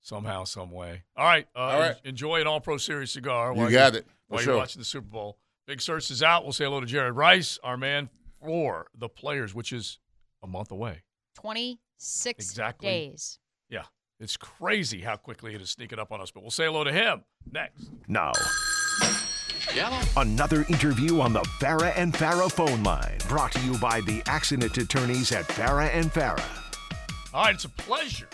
somehow, 0.00 0.42
some 0.42 0.72
way. 0.72 1.02
All 1.16 1.24
right, 1.24 1.46
uh, 1.54 1.58
All 1.60 1.78
right. 1.78 1.96
Enjoy 2.04 2.40
an 2.40 2.48
All 2.48 2.60
Pro 2.60 2.78
Series 2.78 3.12
cigar. 3.12 3.52
You 3.52 3.58
while 3.60 3.70
got 3.70 3.92
you're- 3.92 3.98
it, 4.00 4.06
for 4.06 4.10
While 4.34 4.40
sure. 4.42 4.52
you're 4.54 4.58
watching 4.60 4.80
the 4.80 4.84
Super 4.86 5.06
Bowl, 5.06 5.38
Big 5.68 5.80
Search 5.80 6.10
is 6.10 6.20
out. 6.22 6.42
We'll 6.42 6.52
say 6.52 6.64
hello 6.64 6.80
to 6.80 6.86
Jared 6.86 7.14
Rice, 7.14 7.60
our 7.62 7.76
man 7.76 8.10
for 8.44 8.86
the 8.94 9.08
players, 9.08 9.54
which 9.54 9.72
is 9.72 9.98
a 10.42 10.46
month 10.46 10.70
away. 10.70 11.02
26 11.36 12.44
Exactly. 12.44 12.86
days. 12.88 13.38
Yeah, 13.68 13.84
it's 14.20 14.36
crazy 14.36 15.00
how 15.00 15.16
quickly 15.16 15.54
it 15.54 15.60
is 15.62 15.70
sneaking 15.70 15.98
up 15.98 16.12
on 16.12 16.20
us. 16.20 16.30
But 16.30 16.42
we'll 16.42 16.50
say 16.50 16.64
hello 16.66 16.84
to 16.84 16.92
him 16.92 17.24
next. 17.50 17.90
Now, 18.08 18.32
another 20.16 20.64
interview 20.68 21.20
on 21.20 21.32
the 21.32 21.40
Farah 21.60 21.92
and 21.96 22.12
Farah 22.12 22.50
phone 22.52 22.82
line, 22.82 23.18
brought 23.28 23.52
to 23.52 23.60
you 23.60 23.78
by 23.78 24.00
the 24.02 24.22
accident 24.26 24.76
attorneys 24.76 25.32
at 25.32 25.46
Farah 25.48 25.90
and 25.94 26.12
Farah. 26.12 26.44
All 27.32 27.44
right, 27.44 27.54
it's 27.54 27.64
a 27.64 27.68
pleasure 27.70 28.28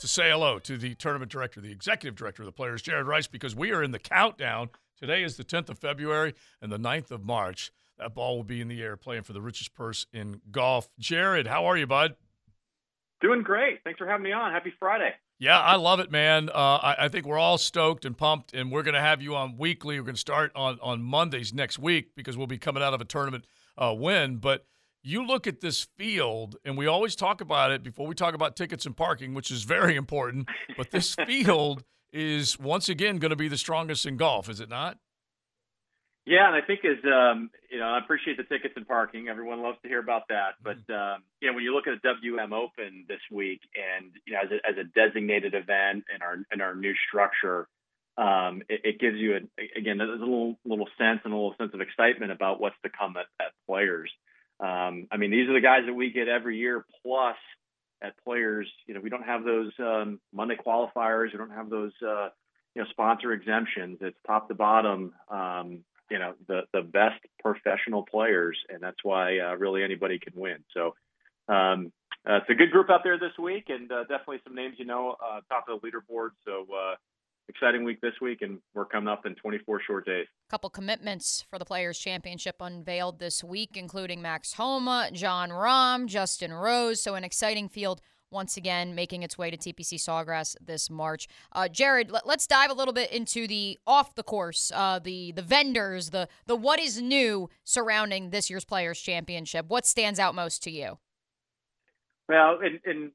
to 0.00 0.08
say 0.08 0.30
hello 0.30 0.58
to 0.58 0.76
the 0.76 0.94
tournament 0.96 1.30
director, 1.32 1.60
the 1.60 1.72
executive 1.72 2.14
director 2.16 2.42
of 2.42 2.46
the 2.46 2.52
players, 2.52 2.82
Jared 2.82 3.06
Rice, 3.06 3.26
because 3.26 3.54
we 3.56 3.70
are 3.72 3.82
in 3.82 3.90
the 3.92 3.98
countdown. 3.98 4.68
Today 4.98 5.22
is 5.22 5.36
the 5.36 5.44
10th 5.44 5.70
of 5.70 5.78
February 5.78 6.34
and 6.60 6.70
the 6.70 6.78
9th 6.78 7.10
of 7.10 7.24
March. 7.24 7.72
That 7.98 8.14
ball 8.14 8.36
will 8.36 8.44
be 8.44 8.60
in 8.60 8.68
the 8.68 8.82
air 8.82 8.96
playing 8.96 9.22
for 9.22 9.32
the 9.32 9.40
richest 9.40 9.74
purse 9.74 10.06
in 10.12 10.40
golf. 10.50 10.88
Jared, 10.98 11.46
how 11.46 11.64
are 11.66 11.76
you, 11.76 11.86
bud? 11.86 12.16
Doing 13.20 13.42
great. 13.42 13.80
Thanks 13.84 13.98
for 13.98 14.06
having 14.06 14.24
me 14.24 14.32
on. 14.32 14.52
Happy 14.52 14.72
Friday. 14.78 15.12
Yeah, 15.38 15.60
I 15.60 15.76
love 15.76 16.00
it, 16.00 16.10
man. 16.10 16.48
Uh, 16.48 16.52
I, 16.76 16.96
I 17.00 17.08
think 17.08 17.26
we're 17.26 17.38
all 17.38 17.58
stoked 17.58 18.04
and 18.04 18.16
pumped, 18.16 18.54
and 18.54 18.70
we're 18.70 18.82
going 18.82 18.94
to 18.94 19.00
have 19.00 19.20
you 19.20 19.34
on 19.34 19.56
weekly. 19.56 19.98
We're 19.98 20.04
going 20.04 20.14
to 20.14 20.20
start 20.20 20.52
on, 20.54 20.78
on 20.80 21.02
Mondays 21.02 21.52
next 21.52 21.78
week 21.78 22.14
because 22.14 22.36
we'll 22.36 22.46
be 22.46 22.58
coming 22.58 22.82
out 22.82 22.94
of 22.94 23.00
a 23.00 23.04
tournament 23.04 23.44
uh, 23.76 23.94
win. 23.96 24.36
But 24.36 24.64
you 25.02 25.26
look 25.26 25.46
at 25.46 25.60
this 25.60 25.86
field, 25.96 26.56
and 26.64 26.78
we 26.78 26.86
always 26.86 27.16
talk 27.16 27.40
about 27.40 27.72
it 27.72 27.82
before 27.82 28.06
we 28.06 28.14
talk 28.14 28.34
about 28.34 28.56
tickets 28.56 28.86
and 28.86 28.96
parking, 28.96 29.34
which 29.34 29.50
is 29.50 29.64
very 29.64 29.96
important. 29.96 30.48
But 30.76 30.90
this 30.90 31.14
field 31.26 31.84
is 32.12 32.58
once 32.58 32.88
again 32.88 33.18
going 33.18 33.30
to 33.30 33.36
be 33.36 33.48
the 33.48 33.58
strongest 33.58 34.06
in 34.06 34.16
golf, 34.16 34.48
is 34.48 34.60
it 34.60 34.68
not? 34.68 34.98
Yeah, 36.26 36.46
and 36.46 36.56
I 36.56 36.66
think 36.66 36.80
as 36.84 37.04
um, 37.04 37.50
you 37.70 37.78
know, 37.78 37.86
I 37.86 37.98
appreciate 37.98 38.38
the 38.38 38.44
tickets 38.44 38.74
and 38.76 38.88
parking. 38.88 39.28
Everyone 39.28 39.62
loves 39.62 39.76
to 39.82 39.88
hear 39.88 40.00
about 40.00 40.28
that. 40.28 40.54
But 40.62 40.80
um, 40.92 41.22
you 41.40 41.48
know, 41.48 41.54
when 41.54 41.64
you 41.64 41.74
look 41.74 41.86
at 41.86 42.00
the 42.00 42.14
WM 42.22 42.52
Open 42.54 43.04
this 43.08 43.20
week, 43.30 43.60
and 43.76 44.10
you 44.26 44.32
know, 44.32 44.40
as 44.40 44.50
a, 44.50 44.54
as 44.66 44.76
a 44.78 44.84
designated 44.84 45.54
event 45.54 46.04
in 46.14 46.22
our 46.22 46.36
in 46.50 46.60
our 46.62 46.74
new 46.74 46.94
structure, 47.08 47.68
um, 48.16 48.62
it, 48.70 48.80
it 48.84 49.00
gives 49.00 49.16
you 49.18 49.36
a, 49.36 49.78
again 49.78 50.00
a 50.00 50.04
little 50.04 50.56
little 50.64 50.88
sense 50.96 51.20
and 51.24 51.32
a 51.34 51.36
little 51.36 51.54
sense 51.58 51.72
of 51.74 51.82
excitement 51.82 52.32
about 52.32 52.58
what's 52.58 52.76
to 52.84 52.90
come 52.90 53.16
at, 53.18 53.26
at 53.38 53.52
players. 53.68 54.10
Um, 54.60 55.08
I 55.12 55.18
mean, 55.18 55.30
these 55.30 55.48
are 55.50 55.54
the 55.54 55.60
guys 55.60 55.82
that 55.86 55.94
we 55.94 56.10
get 56.10 56.28
every 56.28 56.56
year. 56.56 56.86
Plus, 57.02 57.36
at 58.02 58.14
players, 58.24 58.66
you 58.86 58.94
know, 58.94 59.00
we 59.00 59.10
don't 59.10 59.24
have 59.24 59.44
those 59.44 59.72
um, 59.78 60.20
Monday 60.32 60.56
qualifiers. 60.56 61.32
We 61.32 61.38
don't 61.38 61.50
have 61.50 61.68
those 61.68 61.92
uh, 62.02 62.28
you 62.74 62.82
know 62.82 62.88
sponsor 62.92 63.32
exemptions. 63.32 63.98
It's 64.00 64.16
top 64.26 64.48
to 64.48 64.54
bottom. 64.54 65.12
Um, 65.28 65.84
you 66.10 66.18
know 66.18 66.34
the 66.48 66.62
the 66.72 66.82
best 66.82 67.20
professional 67.40 68.04
players, 68.04 68.58
and 68.68 68.80
that's 68.82 69.02
why 69.02 69.38
uh, 69.38 69.54
really 69.56 69.82
anybody 69.82 70.18
can 70.18 70.32
win. 70.36 70.58
So 70.72 70.94
um, 71.48 71.92
uh, 72.28 72.36
it's 72.36 72.50
a 72.50 72.54
good 72.54 72.70
group 72.70 72.90
out 72.90 73.00
there 73.04 73.18
this 73.18 73.36
week, 73.38 73.64
and 73.68 73.90
uh, 73.90 74.02
definitely 74.02 74.40
some 74.44 74.54
names 74.54 74.76
you 74.78 74.86
know 74.86 75.16
uh, 75.22 75.40
top 75.48 75.66
of 75.68 75.80
the 75.80 75.86
leaderboard. 75.86 76.30
So 76.44 76.66
uh, 76.74 76.94
exciting 77.48 77.84
week 77.84 78.00
this 78.00 78.14
week, 78.20 78.42
and 78.42 78.58
we're 78.74 78.86
coming 78.86 79.08
up 79.08 79.26
in 79.26 79.34
24 79.34 79.80
short 79.86 80.06
days. 80.06 80.26
couple 80.50 80.70
commitments 80.70 81.44
for 81.50 81.58
the 81.58 81.64
Players 81.64 81.98
Championship 81.98 82.56
unveiled 82.60 83.18
this 83.18 83.44
week, 83.44 83.76
including 83.76 84.22
Max 84.22 84.54
Homa, 84.54 85.10
Jon 85.12 85.50
Rahm, 85.50 86.06
Justin 86.06 86.52
Rose. 86.52 87.00
So 87.02 87.14
an 87.14 87.24
exciting 87.24 87.68
field 87.68 88.00
once 88.34 88.56
again 88.58 88.94
making 88.94 89.22
its 89.22 89.38
way 89.38 89.50
to 89.50 89.56
TPC 89.56 89.94
Sawgrass 89.94 90.56
this 90.60 90.90
March. 90.90 91.26
Uh, 91.52 91.68
Jared, 91.68 92.10
let, 92.10 92.26
us 92.26 92.46
dive 92.46 92.70
a 92.70 92.74
little 92.74 92.92
bit 92.92 93.10
into 93.10 93.46
the 93.46 93.78
off 93.86 94.14
the 94.14 94.22
course, 94.22 94.70
uh, 94.74 94.98
the 94.98 95.32
the 95.32 95.42
vendors, 95.42 96.10
the 96.10 96.28
the 96.46 96.56
what 96.56 96.78
is 96.78 97.00
new 97.00 97.48
surrounding 97.62 98.30
this 98.30 98.50
year's 98.50 98.64
Players 98.64 99.00
Championship. 99.00 99.66
What 99.68 99.86
stands 99.86 100.18
out 100.18 100.34
most 100.34 100.62
to 100.64 100.70
you? 100.70 100.98
Well, 102.28 102.58
and, 102.62 102.80
and 102.84 103.12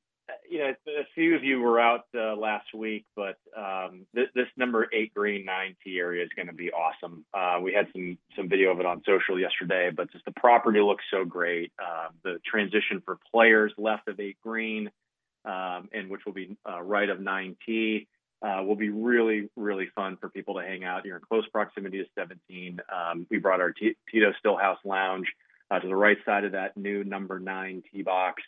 you 0.50 0.60
know, 0.60 0.74
a 0.88 1.06
few 1.16 1.36
of 1.36 1.44
you 1.44 1.60
were 1.60 1.80
out 1.80 2.06
uh, 2.16 2.36
last 2.36 2.74
week, 2.74 3.06
but 3.16 3.38
um, 3.58 4.06
this, 4.14 4.28
this 4.36 4.48
number 4.58 4.88
eight 4.94 5.14
green 5.14 5.46
nine 5.46 5.76
tee 5.84 5.98
area 6.00 6.24
is 6.24 6.30
going 6.36 6.48
to 6.48 6.54
be 6.54 6.72
awesome. 6.72 7.26
Uh, 7.34 7.60
we 7.62 7.74
had 7.74 7.88
some 7.94 8.18
some 8.36 8.50
video 8.50 8.72
of 8.72 8.80
it 8.80 8.86
on 8.86 9.02
social 9.06 9.40
yesterday, 9.40 9.92
but 9.96 10.12
just 10.12 10.26
the 10.26 10.32
property 10.32 10.80
looks 10.80 11.04
so 11.12 11.26
great. 11.26 11.72
Uh, 11.80 12.10
the 12.24 12.40
transition 12.46 13.02
for 13.06 13.18
players 13.32 13.72
left 13.78 14.08
of 14.08 14.20
eight 14.20 14.38
green, 14.42 14.90
um, 15.46 15.90
and 15.94 16.10
which 16.10 16.22
will 16.26 16.34
be 16.34 16.58
uh, 16.70 16.82
right 16.82 17.10
of 17.10 17.20
nine 17.20 17.56
tee. 17.66 18.08
Uh, 18.42 18.64
will 18.64 18.78
be 18.78 18.90
really, 18.90 19.50
really 19.58 19.88
fun 19.94 20.16
for 20.16 20.30
people 20.30 20.56
to 20.56 20.62
hang 20.62 20.86
out. 20.86 21.04
You're 21.04 21.18
in 21.18 21.22
close 21.28 21.46
proximity 21.50 21.98
to 21.98 22.06
17. 22.18 22.80
Um, 22.90 23.28
we 23.30 23.38
brought 23.38 23.60
our 23.60 23.74
Tito 23.74 24.32
Stillhouse 24.42 24.78
Lounge 24.86 25.28
uh, 25.70 25.80
to 25.80 25.88
the 25.88 25.96
right 25.96 26.18
side 26.26 26.46
of 26.46 26.54
that 26.54 26.78
new 26.78 27.04
number 27.04 27.38
nine 27.40 27.84
tee 27.92 28.02
box. 28.02 28.42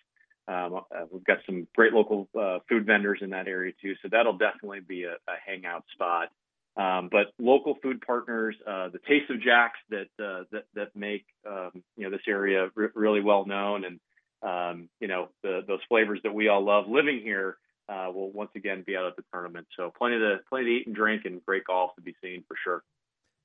Um, 0.47 0.75
uh, 0.75 1.05
we've 1.11 1.23
got 1.25 1.39
some 1.45 1.67
great 1.75 1.93
local 1.93 2.29
uh, 2.39 2.59
food 2.69 2.85
vendors 2.85 3.19
in 3.21 3.31
that 3.31 3.47
area 3.47 3.73
too, 3.81 3.95
so 4.01 4.07
that'll 4.09 4.37
definitely 4.37 4.79
be 4.79 5.03
a, 5.03 5.13
a 5.13 5.35
hangout 5.45 5.83
spot. 5.93 6.29
Um, 6.77 7.09
but 7.11 7.33
local 7.37 7.75
food 7.83 8.01
partners, 8.01 8.55
uh, 8.65 8.89
the 8.89 8.99
Taste 8.99 9.29
of 9.29 9.41
Jax 9.41 9.77
that 9.89 10.07
that 10.17 10.63
that 10.73 10.95
make 10.95 11.25
um, 11.45 11.83
you 11.97 12.05
know 12.05 12.11
this 12.11 12.25
area 12.27 12.69
re- 12.75 12.87
really 12.95 13.21
well 13.21 13.45
known, 13.45 13.83
and 13.83 13.99
um, 14.43 14.89
you 14.99 15.07
know 15.07 15.29
the, 15.43 15.61
those 15.67 15.79
flavors 15.87 16.19
that 16.23 16.33
we 16.33 16.47
all 16.47 16.63
love 16.63 16.85
living 16.87 17.21
here 17.23 17.57
uh, 17.89 18.09
will 18.13 18.31
once 18.31 18.51
again 18.55 18.83
be 18.85 18.95
out 18.95 19.05
at 19.05 19.15
the 19.15 19.23
tournament. 19.33 19.67
So 19.77 19.91
plenty 19.97 20.17
to 20.19 20.37
plenty 20.49 20.65
to 20.65 20.71
eat 20.71 20.87
and 20.87 20.95
drink, 20.95 21.25
and 21.25 21.43
great 21.45 21.65
golf 21.65 21.95
to 21.95 22.01
be 22.01 22.15
seen 22.23 22.43
for 22.47 22.55
sure. 22.63 22.83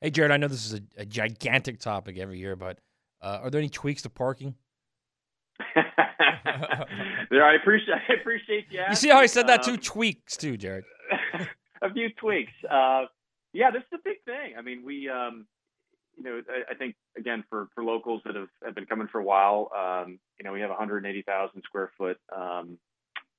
Hey, 0.01 0.11
Jared, 0.11 0.31
I 0.31 0.37
know 0.37 0.49
this 0.49 0.67
is 0.67 0.75
a, 0.75 0.81
a 0.99 1.07
gigantic 1.07 1.81
topic 1.81 2.19
every 2.19 2.39
year, 2.39 2.55
but 2.55 2.79
uh, 3.23 3.41
are 3.43 3.51
there 3.51 3.61
any 3.61 3.71
tweaks 3.71 4.03
to 4.03 4.11
parking? 4.11 4.55
there, 7.31 7.45
I 7.45 7.55
appreciate 7.55 7.97
I 8.09 8.15
appreciate 8.21 8.67
you. 8.71 8.83
You 8.89 8.95
see 8.95 9.09
how 9.09 9.19
I 9.19 9.27
said 9.27 9.47
that 9.49 9.63
too? 9.63 9.73
Um, 9.73 9.79
Tweaks 9.79 10.37
too, 10.37 10.57
Jared. 10.57 10.85
a 11.83 11.93
few 11.93 12.11
tweaks. 12.11 12.53
Uh, 12.69 13.05
yeah, 13.53 13.71
this 13.71 13.83
is 13.83 13.89
a 13.95 14.03
big 14.05 14.23
thing. 14.25 14.55
I 14.59 14.63
mean, 14.63 14.85
we, 14.85 15.09
um, 15.09 15.47
you 16.17 16.25
know, 16.25 16.41
I, 16.49 16.73
I 16.73 16.75
think 16.75 16.95
again 17.17 17.45
for 17.49 17.69
for 17.75 17.85
locals 17.85 18.23
that 18.25 18.35
have, 18.35 18.49
have 18.65 18.75
been 18.75 18.87
coming 18.87 19.09
for 19.09 19.21
a 19.21 19.25
while, 19.25 19.71
um, 19.77 20.19
you 20.39 20.45
know, 20.45 20.53
we 20.53 20.61
have 20.61 20.71
180,000 20.71 21.63
square 21.63 21.91
foot 21.97 22.19
um, 22.35 22.79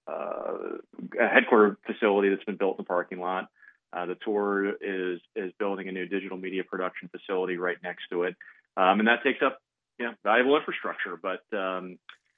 uh, 0.07 0.77
headquarter 1.19 1.77
facility 1.85 2.29
that's 2.29 2.43
been 2.43 2.57
built 2.57 2.77
in 2.77 2.83
the 2.83 2.87
parking 2.87 3.19
lot. 3.19 3.47
Uh, 3.93 4.05
the 4.05 4.15
tour 4.23 4.69
is 4.81 5.19
is 5.35 5.51
building 5.59 5.87
a 5.87 5.91
new 5.91 6.05
digital 6.05 6.37
media 6.37 6.63
production 6.63 7.09
facility 7.09 7.57
right 7.57 7.77
next 7.83 8.03
to 8.11 8.23
it, 8.23 8.35
um, 8.75 8.99
and 8.99 9.07
that 9.07 9.23
takes 9.23 9.41
up 9.41 9.59
you 9.97 10.05
know 10.05 10.13
valuable 10.23 10.57
infrastructure. 10.57 11.17
But 11.21 11.41
um, 11.57 11.97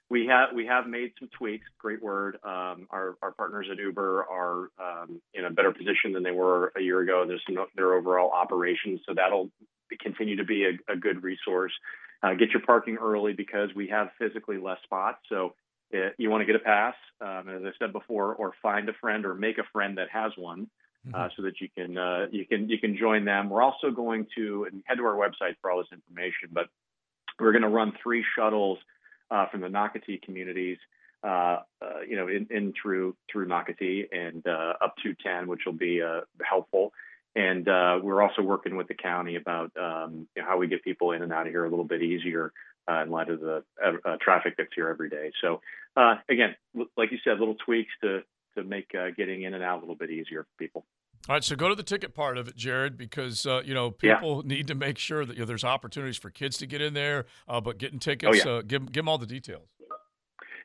we 0.10 0.28
have 0.28 0.50
we 0.54 0.66
have 0.68 0.88
made 0.88 1.12
some 1.20 1.30
tweaks. 1.38 1.66
Great 1.80 2.02
word. 2.02 2.38
Um, 2.44 2.88
our 2.92 3.18
our 3.22 3.32
partners 3.32 3.68
at 3.72 3.78
Uber 3.78 4.26
are 4.30 4.70
um, 4.80 5.22
in 5.34 5.46
a 5.46 5.50
better 5.50 5.72
position 5.72 6.14
than 6.14 6.24
they 6.24 6.32
were 6.32 6.72
a 6.78 6.82
year 6.82 7.00
ago. 7.02 7.26
There's 7.28 7.44
some, 7.48 7.66
their 7.76 7.94
overall 7.94 8.32
operations, 8.32 9.02
so 9.08 9.14
that'll 9.16 9.50
continue 9.98 10.38
to 10.38 10.46
be 10.46 10.66
a, 10.66 10.94
a 10.94 10.96
good 10.96 11.24
resource. 11.24 11.74
Uh, 12.22 12.34
get 12.34 12.50
your 12.52 12.62
parking 12.62 12.98
early 12.98 13.34
because 13.34 13.70
we 13.76 13.88
have 13.88 14.10
physically 14.20 14.58
less 14.58 14.78
spots. 14.84 15.20
So 15.30 15.54
uh, 15.94 16.10
you 16.18 16.30
want 16.30 16.42
to 16.42 16.46
get 16.46 16.56
a 16.56 16.60
pass, 16.60 16.96
um, 17.22 17.50
as 17.50 17.64
I 17.64 17.72
said 17.80 17.94
before, 17.94 18.36
or 18.36 18.54
find 18.62 18.90
a 18.90 18.94
friend 18.94 19.26
or 19.26 19.34
make 19.34 19.58
a 19.58 19.64
friend 19.72 19.98
that 19.98 20.10
has 20.12 20.32
one. 20.38 20.68
Uh, 21.14 21.30
so 21.36 21.44
that 21.44 21.62
you 21.62 21.70
can 21.76 21.98
uh, 21.98 22.28
you 22.30 22.46
can 22.46 22.68
you 22.70 22.78
can 22.78 22.96
join 22.98 23.24
them. 23.24 23.50
We're 23.50 23.64
also 23.64 23.90
going 23.90 24.28
to 24.36 24.68
and 24.70 24.84
head 24.86 24.98
to 24.98 25.06
our 25.06 25.16
website 25.16 25.56
for 25.62 25.72
all 25.72 25.78
this 25.78 25.88
information, 25.94 26.50
but 26.52 26.68
we're 27.40 27.54
going 27.54 27.64
to 27.64 27.70
run 27.70 27.94
three 28.04 28.24
shuttles 28.36 28.78
uh, 29.32 29.48
from 29.48 29.62
the 29.62 29.68
Nocatee 29.68 30.22
communities, 30.22 30.78
uh, 31.24 31.60
uh, 31.82 32.02
you 32.08 32.16
know, 32.16 32.28
in, 32.28 32.48
in 32.50 32.74
through 32.80 33.16
through 33.32 33.48
Nocatee 33.48 34.08
and 34.12 34.46
uh, 34.46 34.74
up 34.82 34.96
to 35.04 35.14
10, 35.14 35.48
which 35.48 35.62
will 35.66 35.74
be 35.74 36.02
uh, 36.02 36.22
helpful. 36.48 36.94
And 37.36 37.68
uh, 37.68 38.00
we're 38.02 38.22
also 38.22 38.42
working 38.42 38.76
with 38.76 38.88
the 38.88 38.96
county 38.96 39.36
about 39.36 39.72
um, 39.80 40.28
you 40.36 40.42
know, 40.42 40.48
how 40.48 40.58
we 40.58 40.68
get 40.68 40.84
people 40.84 41.12
in 41.12 41.22
and 41.22 41.32
out 41.32 41.46
of 41.46 41.54
here 41.54 41.64
a 41.66 41.70
little 41.70 41.86
bit 41.86 42.02
easier 42.02 42.52
uh, 42.90 43.04
in 43.04 43.10
light 43.12 43.30
of 43.30 43.40
the 43.40 43.64
uh, 43.84 44.18
traffic 44.22 44.56
that's 44.58 44.70
here 44.76 44.90
every 44.90 45.10
day. 45.10 45.32
So 45.42 45.62
uh, 45.96 46.16
again, 46.30 46.56
like 46.98 47.12
you 47.12 47.20
said, 47.24 47.40
little 47.40 47.56
tweaks 47.66 47.92
to 48.02 48.22
to 48.58 48.64
make 48.64 48.90
uh, 49.00 49.12
getting 49.16 49.44
in 49.44 49.54
and 49.54 49.64
out 49.64 49.78
a 49.78 49.82
little 49.82 49.96
bit 49.96 50.10
easier 50.10 50.44
for 50.44 50.50
people. 50.58 50.86
All 51.28 51.36
right, 51.36 51.44
so 51.44 51.56
go 51.56 51.70
to 51.70 51.76
the 51.76 51.84
ticket 51.84 52.16
part 52.16 52.38
of 52.38 52.48
it, 52.48 52.56
Jared, 52.56 52.98
because 52.98 53.46
uh, 53.46 53.62
you 53.64 53.76
know 53.76 53.94
Yeah. 54.02 54.16
people 54.16 54.42
need 54.44 54.68
to 54.68 54.76
make 54.76 54.98
sure 54.98 55.24
that 55.26 55.34
you 55.36 55.42
know, 55.42 55.46
there's 55.46 55.64
opportunities 55.64 56.18
for 56.18 56.32
kids 56.32 56.58
to 56.58 56.66
get 56.66 56.82
in 56.82 56.96
there, 56.96 57.26
uh, 57.48 57.62
but 57.62 57.78
getting 57.78 58.00
tickets, 58.00 58.44
Oh, 58.46 58.50
yeah. 58.50 58.58
uh, 58.58 58.62
give 58.64 58.86
give 58.92 59.02
them 59.04 59.10
all 59.10 59.20
the 59.20 59.28
details. 59.28 59.68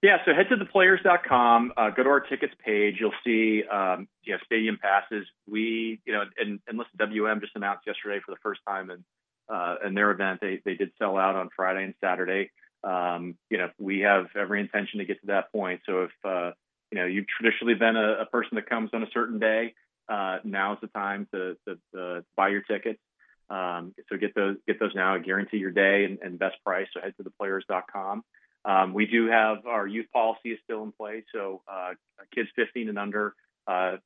Yeah, 0.05 0.18
so 0.26 0.35
head 0.35 0.51
to 0.51 0.62
theplayers.com, 0.62 1.72
uh, 1.78 1.89
go 1.89 2.02
to 2.02 2.10
our 2.10 2.20
tickets 2.20 2.52
page. 2.62 2.97
You'll 3.01 3.14
see, 3.24 3.62
um, 3.66 4.06
you 4.22 4.35
know, 4.35 4.39
stadium 4.44 4.76
passes. 4.76 5.26
We, 5.48 5.98
you 6.05 6.12
know, 6.12 6.24
and, 6.39 6.60
and 6.68 6.76
listen, 6.76 6.93
WM 6.98 7.40
just 7.40 7.56
announced 7.56 7.86
yesterday 7.86 8.20
for 8.22 8.32
the 8.32 8.39
first 8.43 8.60
time 8.68 8.90
in, 8.90 9.02
uh, 9.48 9.76
in 9.82 9.94
their 9.94 10.10
event, 10.10 10.40
they, 10.43 10.60
they 10.62 10.74
did 10.74 10.90
sell 10.98 11.16
out 11.16 11.36
on 11.36 11.48
Friday 11.56 11.85
and 11.85 11.94
Saturday. 12.05 12.51
Um, 12.86 13.39
you 13.48 13.56
know, 13.56 13.70
we 13.78 14.01
have 14.01 14.26
every 14.39 14.60
intention 14.60 14.98
to 14.98 15.06
get 15.06 15.22
to 15.22 15.28
that 15.28 15.51
point. 15.52 15.81
So 15.86 16.02
if, 16.02 16.10
uh, 16.22 16.51
you 16.93 16.98
know, 16.98 17.06
you've 17.06 17.26
traditionally 17.26 17.72
been 17.72 17.97
a, 17.97 18.24
a 18.24 18.26
person 18.26 18.56
that 18.56 18.68
comes 18.68 18.90
on 18.93 19.02
a 19.02 19.10
certain 19.14 19.39
day, 19.39 19.72
uh, 20.10 20.36
now's 20.44 20.76
the 20.82 20.89
time 20.89 21.28
to, 21.32 21.56
to, 21.66 21.78
to 21.94 22.24
buy 22.36 22.48
your 22.48 22.60
tickets. 22.60 23.01
Um, 23.48 23.94
so 24.10 24.18
get 24.18 24.35
those, 24.35 24.56
get 24.66 24.78
those 24.78 24.94
now, 24.94 25.16
guarantee 25.16 25.56
your 25.56 25.70
day 25.70 26.05
and, 26.05 26.18
and 26.20 26.39
best 26.39 26.56
price. 26.62 26.89
So 26.93 27.01
head 27.01 27.14
to 27.16 27.24
theplayers.com. 27.24 28.22
Um, 28.65 28.95
we 28.95 29.07
do 29.07 29.28
have 29.28 29.66
our 29.66 29.86
youth 29.86 30.07
policy 30.12 30.51
is 30.51 30.59
still 30.65 30.82
in 30.82 30.93
place, 30.93 31.24
so 31.32 31.62
uh, 31.70 31.91
kids 32.35 32.49
15 32.57 32.89
and 32.89 32.99
under, 32.99 33.35
uh, 33.66 33.97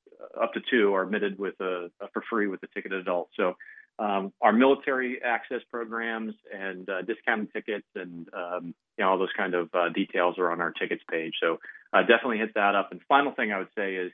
up 0.41 0.53
to 0.55 0.61
two, 0.71 0.95
are 0.95 1.03
admitted 1.03 1.39
with 1.39 1.55
a, 1.61 1.91
for 2.13 2.23
free 2.29 2.49
with 2.49 2.63
a 2.63 2.67
ticketed 2.75 3.01
adult. 3.01 3.29
So 3.37 3.57
um, 4.01 4.33
our 4.41 4.53
military 4.53 5.21
access 5.23 5.61
programs 5.71 6.35
and 6.53 6.89
uh, 6.89 7.03
discounted 7.03 7.53
tickets 7.53 7.87
and 7.95 8.29
um, 8.33 8.75
you 8.97 9.05
know 9.05 9.11
all 9.11 9.19
those 9.19 9.33
kind 9.37 9.55
of 9.55 9.69
uh, 9.75 9.89
details 9.89 10.39
are 10.39 10.51
on 10.51 10.61
our 10.61 10.73
tickets 10.73 11.03
page. 11.11 11.35
So 11.41 11.59
uh, 11.93 12.01
definitely 12.03 12.39
hit 12.39 12.55
that 12.55 12.75
up. 12.75 12.93
And 12.93 13.01
final 13.09 13.33
thing 13.33 13.53
I 13.53 13.59
would 13.59 13.69
say 13.77 13.97
is, 13.97 14.13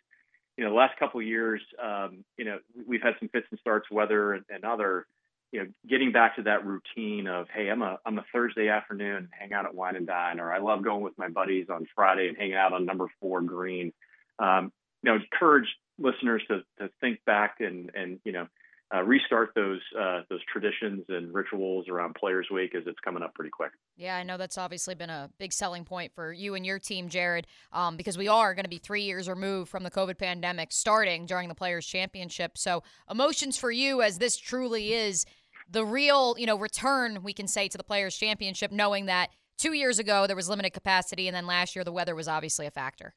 you 0.57 0.65
know, 0.65 0.71
the 0.71 0.77
last 0.77 0.99
couple 0.99 1.21
of 1.21 1.27
years, 1.27 1.61
um, 1.83 2.25
you 2.39 2.45
know, 2.47 2.59
we've 2.87 3.03
had 3.03 3.15
some 3.19 3.29
fits 3.29 3.47
and 3.51 3.61
starts, 3.61 3.91
weather 3.91 4.33
and, 4.33 4.45
and 4.49 4.65
other 4.65 5.07
you 5.55 5.61
know, 5.61 5.67
getting 6.05 6.13
back 6.13 6.37
to 6.37 6.43
that 6.43 6.67
routine 6.67 7.27
of, 7.27 7.47
hey, 7.55 7.69
I'm 7.71 7.83
a 7.83 7.99
I'm 8.05 8.19
a 8.19 8.25
Thursday 8.33 8.69
afternoon, 8.69 9.29
hang 9.39 9.53
out 9.53 9.65
at 9.65 9.75
Wine 9.75 9.97
and 9.97 10.07
Dine, 10.07 10.39
or 10.39 10.53
I 10.53 10.59
love 10.59 10.85
going 10.85 11.03
with 11.03 11.17
my 11.17 11.29
buddies 11.29 11.67
on 11.71 11.87
Friday 11.95 12.29
and 12.29 12.37
hanging 12.37 12.55
out 12.55 12.73
on 12.73 12.85
number 12.85 13.07
four 13.21 13.41
green. 13.41 13.93
Um, 14.39 14.71
you 15.03 15.11
know, 15.11 15.17
encourage 15.17 15.69
listeners 15.99 16.43
to 16.49 16.63
to 16.79 16.91
think 17.01 17.25
back 17.25 17.57
and 17.61 17.91
and 17.95 18.21
you 18.25 18.33
know 18.33 18.47
uh, 18.95 19.03
restart 19.03 19.53
those 19.55 19.81
uh, 19.99 20.23
those 20.29 20.41
traditions 20.53 21.05
and 21.09 21.33
rituals 21.33 21.89
around 21.89 22.15
Players 22.17 22.49
Week 22.53 22.75
as 22.75 22.83
it's 22.87 23.01
coming 23.01 23.23
up 23.23 23.33
pretty 23.35 23.51
quick. 23.51 23.71
Yeah, 23.97 24.17
I 24.17 24.25
know 24.25 24.37
that's 24.37 24.59
obviously 24.59 24.95
been 24.95 25.11
a 25.11 25.31
big 25.39 25.53
selling 25.55 25.85
point 25.85 26.13
for 26.15 26.33
you 26.35 26.55
and 26.55 26.67
your 26.67 26.79
team, 26.79 27.09
Jared, 27.09 27.47
um, 27.73 27.97
because 27.97 28.19
we 28.19 28.29
are 28.29 28.55
going 28.55 28.65
to 28.65 28.71
be 28.71 28.79
three 28.79 29.05
years 29.05 29.27
removed 29.27 29.71
from 29.71 29.85
the 29.85 29.91
COVID 29.91 30.19
pandemic 30.19 30.71
starting 30.71 31.25
during 31.25 31.49
the 31.49 31.55
Players' 31.55 31.87
Championship. 31.87 32.59
So, 32.59 32.83
emotions 33.11 33.57
for 33.57 33.71
you 33.71 34.03
as 34.03 34.19
this 34.19 34.37
truly 34.37 34.93
is 34.93 35.25
the 35.71 35.85
real, 35.85 36.35
you 36.39 36.47
know, 36.47 36.57
return 36.59 37.23
we 37.23 37.33
can 37.33 37.47
say 37.49 37.69
to 37.69 37.77
the 37.79 37.85
Players' 37.85 38.17
Championship, 38.17 38.71
knowing 38.71 39.07
that 39.07 39.31
two 39.59 39.73
years 39.73 39.99
ago 39.99 40.27
there 40.27 40.37
was 40.37 40.49
limited 40.49 40.73
capacity, 40.73 41.27
and 41.29 41.35
then 41.35 41.47
last 41.47 41.75
year 41.77 41.85
the 41.85 41.93
weather 41.93 42.15
was 42.15 42.29
obviously 42.29 42.67
a 42.67 42.71
factor. 42.71 43.15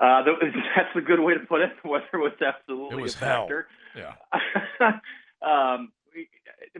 Uh, 0.00 0.22
that- 0.24 0.34
that's 0.76 0.96
a 0.96 1.00
good 1.00 1.20
way 1.20 1.34
to 1.34 1.40
put 1.40 1.60
it. 1.60 1.70
The 1.82 1.88
weather 1.88 2.04
was 2.14 2.32
absolutely 2.44 2.98
It 2.98 3.02
was 3.02 3.14
a 3.14 3.18
hell. 3.18 3.42
factor. 3.42 3.66
Yeah. 3.96 4.14
um, 5.46 5.92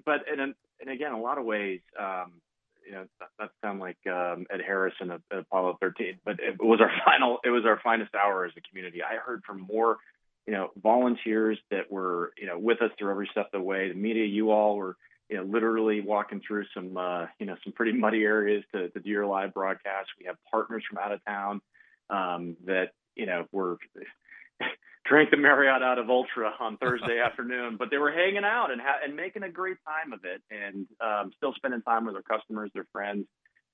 but 0.05 0.20
and 0.31 0.55
and 0.81 0.90
again, 0.90 1.12
a 1.12 1.20
lot 1.20 1.39
of 1.39 1.44
ways, 1.44 1.81
um, 1.98 2.32
you 2.85 2.93
know, 2.93 3.06
not, 3.20 3.31
not 3.39 3.47
to 3.47 3.52
sound 3.62 3.81
like 3.81 3.97
um, 4.06 4.47
Ed 4.52 4.61
Harris 4.66 4.94
in, 5.01 5.11
in 5.11 5.20
Apollo 5.39 5.78
13, 5.81 6.19
but 6.24 6.40
it 6.40 6.56
was 6.62 6.81
our 6.81 6.90
final, 7.05 7.39
it 7.44 7.51
was 7.51 7.65
our 7.65 7.81
finest 7.82 8.15
hour 8.15 8.44
as 8.44 8.52
a 8.56 8.61
community. 8.61 9.01
I 9.02 9.16
heard 9.24 9.43
from 9.47 9.61
more, 9.61 9.98
you 10.47 10.53
know, 10.53 10.71
volunteers 10.83 11.59
that 11.71 11.91
were, 11.91 12.33
you 12.39 12.47
know, 12.47 12.59
with 12.59 12.83
us 12.83 12.91
through 12.99 13.11
every 13.11 13.29
step 13.31 13.47
of 13.47 13.53
the 13.53 13.61
way. 13.61 13.89
The 13.89 13.95
media, 13.95 14.25
you 14.25 14.51
all 14.51 14.77
were, 14.77 14.97
you 15.29 15.37
know, 15.37 15.45
literally 15.45 16.01
walking 16.01 16.43
through 16.47 16.66
some, 16.75 16.97
uh, 16.97 17.27
you 17.39 17.47
know, 17.47 17.57
some 17.65 17.73
pretty 17.73 17.93
muddy 17.93 18.23
areas 18.23 18.65
to, 18.75 18.91
to 18.91 19.01
do 19.01 19.09
your 19.09 19.27
live 19.27 19.55
broadcast. 19.55 20.09
We 20.19 20.27
have 20.27 20.37
partners 20.51 20.85
from 20.89 20.99
out 20.99 21.12
of 21.12 21.25
town 21.25 21.61
um, 22.11 22.57
that, 22.66 22.91
you 23.16 23.27
know, 23.27 23.47
were 23.53 23.79
drank 25.07 25.31
the 25.31 25.37
Marriott 25.37 25.83
out 25.83 25.99
of 25.99 26.11
Ultra 26.11 26.53
on 26.61 26.77
Thursday 26.81 27.21
afternoon, 27.21 27.77
but 27.79 27.91
they 27.91 27.99
were 27.99 28.12
hanging 28.12 28.45
out 28.45 28.71
and 28.71 28.81
ha- 28.81 29.01
and 29.05 29.16
making 29.16 29.43
a 29.43 29.51
great 29.51 29.77
time 29.87 30.12
of 30.12 30.21
it, 30.25 30.43
and 30.51 30.87
um, 31.01 31.33
still 31.37 31.55
spending 31.55 31.83
time 31.83 32.07
with 32.07 32.15
their 32.15 32.23
customers, 32.23 32.71
their 32.75 32.87
friends, 32.93 33.27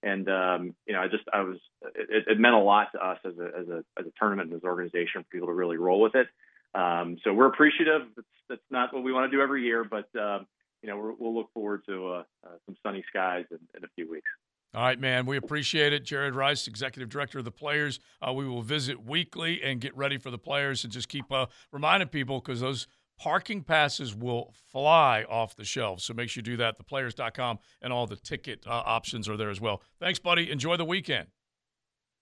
and 0.02 0.28
um, 0.28 0.74
you 0.86 0.94
know, 0.94 1.00
I 1.00 1.08
just 1.08 1.24
I 1.32 1.42
was 1.42 1.58
it, 1.94 2.24
it 2.26 2.38
meant 2.40 2.54
a 2.54 2.58
lot 2.58 2.88
to 2.92 3.04
us 3.04 3.18
as 3.24 3.34
a 3.38 3.60
as 3.60 3.68
a 3.68 3.78
as 3.98 4.06
a 4.06 4.12
tournament 4.18 4.50
and 4.50 4.56
as 4.56 4.62
an 4.62 4.68
organization 4.68 5.22
for 5.22 5.28
people 5.30 5.48
to 5.48 5.54
really 5.54 5.76
roll 5.76 6.00
with 6.00 6.14
it. 6.14 6.26
Um, 6.74 7.16
so 7.24 7.32
we're 7.32 7.46
appreciative. 7.46 8.02
It's, 8.16 8.26
that's 8.48 8.60
not 8.70 8.92
what 8.92 9.02
we 9.02 9.12
want 9.12 9.30
to 9.30 9.36
do 9.36 9.42
every 9.42 9.64
year, 9.64 9.84
but 9.84 10.08
um, 10.20 10.46
you 10.82 10.88
know, 10.88 10.96
we're, 10.96 11.12
we'll 11.18 11.34
look 11.34 11.52
forward 11.52 11.82
to 11.88 12.08
uh, 12.08 12.22
uh, 12.44 12.48
some 12.66 12.76
sunny 12.82 13.04
skies 13.08 13.44
in, 13.50 13.58
in 13.76 13.84
a 13.84 13.88
few 13.94 14.10
weeks. 14.10 14.28
All 14.72 14.82
right, 14.82 15.00
man. 15.00 15.26
We 15.26 15.36
appreciate 15.36 15.92
it. 15.92 16.04
Jared 16.04 16.36
Rice, 16.36 16.68
Executive 16.68 17.08
Director 17.08 17.40
of 17.40 17.44
the 17.44 17.50
Players. 17.50 17.98
Uh, 18.26 18.32
we 18.32 18.48
will 18.48 18.62
visit 18.62 19.04
weekly 19.04 19.60
and 19.62 19.80
get 19.80 19.96
ready 19.96 20.16
for 20.16 20.30
the 20.30 20.38
players 20.38 20.84
and 20.84 20.92
just 20.92 21.08
keep 21.08 21.30
uh, 21.32 21.46
reminding 21.72 22.08
people 22.08 22.38
because 22.38 22.60
those 22.60 22.86
parking 23.18 23.62
passes 23.62 24.14
will 24.14 24.54
fly 24.70 25.24
off 25.28 25.56
the 25.56 25.64
shelves. 25.64 26.04
So 26.04 26.14
make 26.14 26.30
sure 26.30 26.40
you 26.40 26.44
do 26.44 26.56
that. 26.58 26.76
Theplayers.com 26.78 27.58
and 27.82 27.92
all 27.92 28.06
the 28.06 28.16
ticket 28.16 28.64
uh, 28.64 28.70
options 28.70 29.28
are 29.28 29.36
there 29.36 29.50
as 29.50 29.60
well. 29.60 29.82
Thanks, 29.98 30.20
buddy. 30.20 30.50
Enjoy 30.50 30.76
the 30.76 30.84
weekend. 30.84 31.26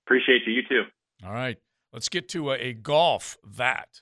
Appreciate 0.06 0.40
you. 0.46 0.54
You 0.54 0.62
too. 0.66 0.82
All 1.24 1.32
right. 1.32 1.58
Let's 1.92 2.08
get 2.08 2.30
to 2.30 2.52
a, 2.52 2.54
a 2.54 2.72
golf 2.72 3.36
that. 3.56 4.00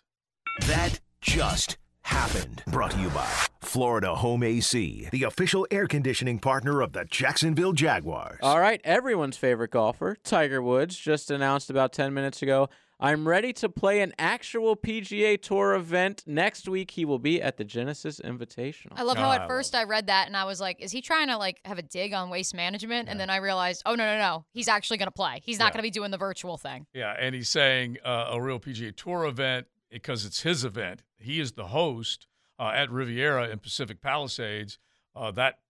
That 0.61 1.01
just 1.21 1.77
happened. 2.03 2.63
Brought 2.69 2.93
to 2.93 3.01
you 3.01 3.09
by 3.11 3.29
Florida 3.61 4.15
Home 4.17 4.43
AC, 4.43 5.09
the 5.11 5.25
official 5.25 5.67
air 5.71 5.87
conditioning 5.87 6.39
partner 6.39 6.81
of 6.81 6.93
the 6.93 7.05
Jacksonville 7.05 7.73
Jaguars. 7.73 8.39
All 8.43 8.61
right, 8.61 8.81
everyone's 8.85 9.37
favorite 9.37 9.71
golfer, 9.71 10.17
Tiger 10.25 10.63
Woods, 10.63 10.97
just 10.97 11.31
announced 11.31 11.69
about 11.71 11.93
10 11.93 12.15
minutes 12.15 12.43
ago. 12.43 12.69
I'm 12.99 13.29
ready 13.29 13.53
to 13.55 13.69
play 13.69 14.01
an 14.01 14.15
actual 14.19 14.75
PGA 14.75 15.39
Tour 15.41 15.75
event. 15.75 16.23
Next 16.27 16.67
week, 16.67 16.93
he 16.93 17.05
will 17.05 17.19
be 17.19 17.43
at 17.43 17.59
the 17.59 17.65
Genesis 17.65 18.19
Invitational. 18.25 18.93
I 18.97 19.03
love 19.03 19.19
how 19.19 19.31
at 19.33 19.47
first 19.47 19.75
I 19.75 19.85
read 19.85 20.07
that 20.07 20.29
and 20.29 20.35
I 20.37 20.45
was 20.45 20.63
like, 20.63 20.81
is 20.81 20.93
he 20.93 21.03
trying 21.03 21.29
to 21.29 21.37
like 21.37 21.61
have 21.67 21.77
a 21.77 21.83
dig 21.83 22.15
on 22.15 22.31
waste 22.31 22.55
management? 22.55 23.11
And 23.11 23.21
then 23.21 23.29
I 23.29 23.37
realized, 23.37 23.83
oh 23.85 23.95
no 23.97 24.07
no 24.07 24.19
no, 24.19 24.45
he's 24.53 24.67
actually 24.69 24.97
going 24.97 25.09
to 25.09 25.13
play. 25.13 25.43
He's 25.45 25.59
not 25.59 25.67
Yeah. 25.67 25.71
going 25.73 25.79
to 25.81 25.83
be 25.83 25.91
doing 25.91 26.11
the 26.11 26.17
virtual 26.17 26.57
thing. 26.57 26.87
Yeah, 26.95 27.15
and 27.21 27.35
he's 27.35 27.51
saying 27.51 27.99
uh, 28.03 28.31
a 28.31 28.41
real 28.41 28.59
PGA 28.59 28.97
Tour 28.97 29.27
event 29.27 29.67
because 29.97 30.27
it's 30.27 30.43
his 30.43 30.63
event. 30.63 31.03
He 31.19 31.41
is 31.41 31.53
the 31.53 31.69
host 31.69 32.27
uh, 32.59 32.73
at 32.75 32.91
Riviera 32.91 33.49
in 33.49 33.59
Pacific 33.59 34.03
Palisades. 34.03 34.79
Uh, 35.15 35.31
that 35.31 35.61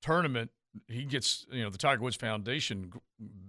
tournament, 0.00 0.50
he 0.86 1.04
gets, 1.04 1.44
you 1.50 1.62
know, 1.62 1.70
the 1.70 1.78
Tiger 1.78 2.00
Woods 2.00 2.14
Foundation 2.14 2.92
g- 2.94 3.00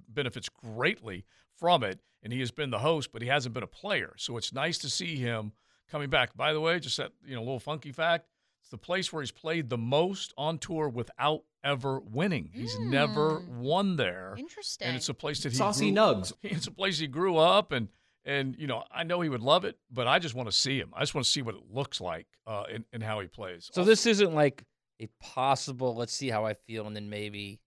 benefits 0.10 0.50
greatly 0.50 1.26
from 1.56 1.84
it, 1.84 2.00
and 2.24 2.34
he 2.34 2.40
has 2.40 2.50
been 2.50 2.72
the 2.72 2.80
host, 2.80 3.12
but 3.12 3.22
he 3.22 3.28
hasn't 3.28 3.54
been 3.54 3.62
a 3.64 3.68
player. 3.68 4.14
So 4.18 4.36
it's 4.38 4.52
nice 4.52 4.80
to 4.80 4.90
see 4.90 5.18
him 5.18 5.52
coming 5.92 6.10
back. 6.10 6.36
By 6.36 6.54
the 6.54 6.60
way, 6.60 6.80
just 6.80 6.98
that, 6.98 7.12
you 7.24 7.36
know, 7.36 7.42
little 7.42 7.60
funky 7.60 7.92
fact. 7.92 8.26
It's 8.62 8.72
the 8.72 8.78
place 8.80 9.14
where 9.14 9.22
he's 9.22 9.30
played 9.32 9.70
the 9.70 9.78
most 9.78 10.34
on 10.40 10.58
tour 10.58 10.90
without 10.90 11.44
ever 11.64 12.00
winning. 12.00 12.50
He's 12.52 12.80
never 12.80 13.44
won 13.48 13.96
there. 13.96 14.34
Interesting. 14.40 14.88
And 14.88 14.98
it's 14.98 15.10
a 15.10 15.14
place 15.14 15.44
that 15.44 15.52
he 15.52 15.58
Saucy 15.60 15.92
grew, 15.92 16.02
nugs. 16.02 16.34
It's 16.42 16.66
a 16.66 16.72
place 16.72 16.98
he 16.98 17.06
grew 17.06 17.38
up, 17.38 17.72
and 17.72 17.90
and 18.26 18.56
you 18.58 18.68
know 18.68 18.84
I 18.92 19.04
know 19.04 19.22
he 19.22 19.30
would 19.30 19.42
love 19.42 19.66
it, 19.66 19.78
but 19.92 20.08
I 20.08 20.20
just 20.20 20.36
want 20.36 20.50
to 20.50 20.56
see 20.56 20.78
him. 20.80 20.92
I 20.96 21.02
just 21.02 21.14
want 21.16 21.26
to 21.26 21.32
see 21.32 21.42
what 21.42 21.56
it 21.56 21.62
looks 21.72 22.02
like 22.02 22.28
uh, 22.48 22.64
and, 22.72 22.84
and 22.92 23.02
how 23.04 23.20
he 23.20 23.28
plays. 23.28 23.70
So 23.74 23.84
this 23.84 24.06
isn't 24.06 24.34
like 24.34 24.64
a 25.00 25.08
possible. 25.22 25.96
Let's 25.96 26.14
see 26.14 26.30
how 26.30 26.46
I 26.46 26.54
feel, 26.54 26.88
and 26.88 26.96
then 26.96 27.10
maybe. 27.10 27.60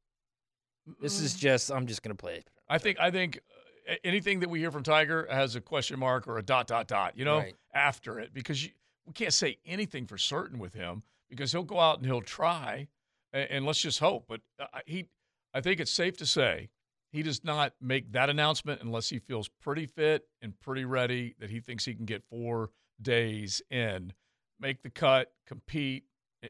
This 1.00 1.20
is 1.20 1.34
just. 1.34 1.70
I'm 1.70 1.86
just 1.86 2.02
gonna 2.02 2.14
play 2.14 2.36
it. 2.36 2.48
I 2.68 2.78
think 2.78 2.98
I 2.98 3.10
think 3.10 3.40
uh, 3.88 3.94
anything 4.04 4.40
that 4.40 4.48
we 4.48 4.58
hear 4.60 4.70
from 4.70 4.82
Tiger 4.82 5.26
has 5.30 5.54
a 5.54 5.60
question 5.60 5.98
mark 5.98 6.26
or 6.26 6.38
a 6.38 6.42
dot 6.42 6.66
dot 6.66 6.88
dot. 6.88 7.16
You 7.16 7.24
know, 7.24 7.38
Right. 7.38 7.54
after 7.74 8.18
it 8.18 8.32
because 8.32 8.64
you, 8.64 8.70
we 9.06 9.12
can't 9.12 9.34
say 9.34 9.58
anything 9.66 10.06
for 10.06 10.16
certain 10.18 10.58
with 10.58 10.72
him 10.74 11.02
because 11.28 11.52
he'll 11.52 11.62
go 11.62 11.78
out 11.78 11.98
and 11.98 12.06
he'll 12.06 12.22
try, 12.22 12.88
and, 13.34 13.50
and 13.50 13.66
let's 13.66 13.80
just 13.82 13.98
hope. 13.98 14.24
But 14.28 14.40
uh, 14.58 14.66
he, 14.86 15.06
I 15.52 15.60
think 15.60 15.78
it's 15.80 15.92
safe 15.92 16.16
to 16.18 16.26
say 16.26 16.70
he 17.10 17.22
does 17.22 17.42
not 17.42 17.72
make 17.80 18.12
that 18.12 18.28
announcement 18.28 18.82
unless 18.82 19.08
he 19.08 19.18
feels 19.18 19.48
pretty 19.48 19.86
fit 19.86 20.24
and 20.42 20.58
pretty 20.60 20.84
ready 20.84 21.34
that 21.38 21.50
he 21.50 21.60
thinks 21.60 21.84
he 21.84 21.94
can 21.94 22.04
get 22.04 22.22
four 22.28 22.70
days 23.00 23.62
in, 23.70 24.12
make 24.60 24.82
the 24.82 24.90
cut, 24.90 25.32
compete, 25.46 26.04
eh, 26.42 26.48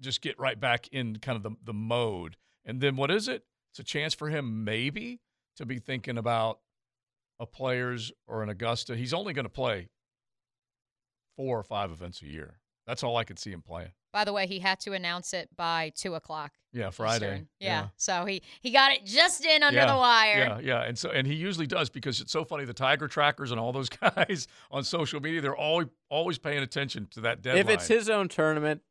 just 0.00 0.20
get 0.20 0.38
right 0.38 0.58
back 0.58 0.88
in 0.88 1.16
kind 1.16 1.36
of 1.36 1.42
the, 1.42 1.50
the 1.64 1.74
mode. 1.74 2.36
And 2.64 2.80
then 2.80 2.96
what 2.96 3.10
is 3.10 3.28
it? 3.28 3.44
It's 3.72 3.78
a 3.78 3.84
chance 3.84 4.14
for 4.14 4.28
him 4.28 4.64
maybe 4.64 5.20
to 5.56 5.64
be 5.64 5.78
thinking 5.78 6.18
about 6.18 6.58
a 7.38 7.46
players 7.46 8.10
or 8.26 8.42
an 8.42 8.48
Augusta. 8.48 8.96
He's 8.96 9.14
only 9.14 9.32
going 9.32 9.44
to 9.44 9.50
play 9.50 9.88
four 11.36 11.58
or 11.58 11.62
five 11.62 11.90
events 11.90 12.20
a 12.22 12.26
year. 12.26 12.58
That's 12.86 13.02
all 13.02 13.16
I 13.16 13.24
could 13.24 13.38
see 13.38 13.52
him 13.52 13.62
playing. 13.62 13.92
By 14.12 14.24
the 14.24 14.32
way, 14.32 14.46
he 14.46 14.58
had 14.58 14.80
to 14.80 14.92
announce 14.92 15.32
it 15.32 15.48
by 15.56 15.92
two 15.96 16.14
o'clock. 16.14 16.52
Yeah, 16.72 16.90
Friday. 16.90 17.26
Eastern. 17.26 17.48
Yeah. 17.58 17.88
So 17.96 18.24
he 18.24 18.42
he 18.60 18.70
got 18.70 18.92
it 18.92 19.04
just 19.04 19.44
in 19.44 19.62
under 19.62 19.78
yeah, 19.78 19.86
the 19.86 19.96
wire. 19.96 20.38
Yeah, 20.38 20.58
yeah, 20.60 20.82
and 20.82 20.98
so 20.98 21.10
and 21.10 21.26
he 21.26 21.34
usually 21.34 21.66
does 21.66 21.90
because 21.90 22.20
it's 22.20 22.32
so 22.32 22.44
funny. 22.44 22.64
The 22.64 22.74
Tiger 22.74 23.08
trackers 23.08 23.50
and 23.50 23.60
all 23.60 23.72
those 23.72 23.88
guys 24.16 24.46
on 24.70 24.84
social 24.84 25.20
media, 25.20 25.40
they're 25.40 25.56
always 25.56 25.88
always 26.08 26.38
paying 26.38 26.62
attention 26.62 27.08
to 27.12 27.20
that 27.22 27.42
deadline. 27.42 27.60
If 27.60 27.70
it's 27.70 27.88
his 27.88 28.08
own 28.08 28.28
tournament, 28.28 28.82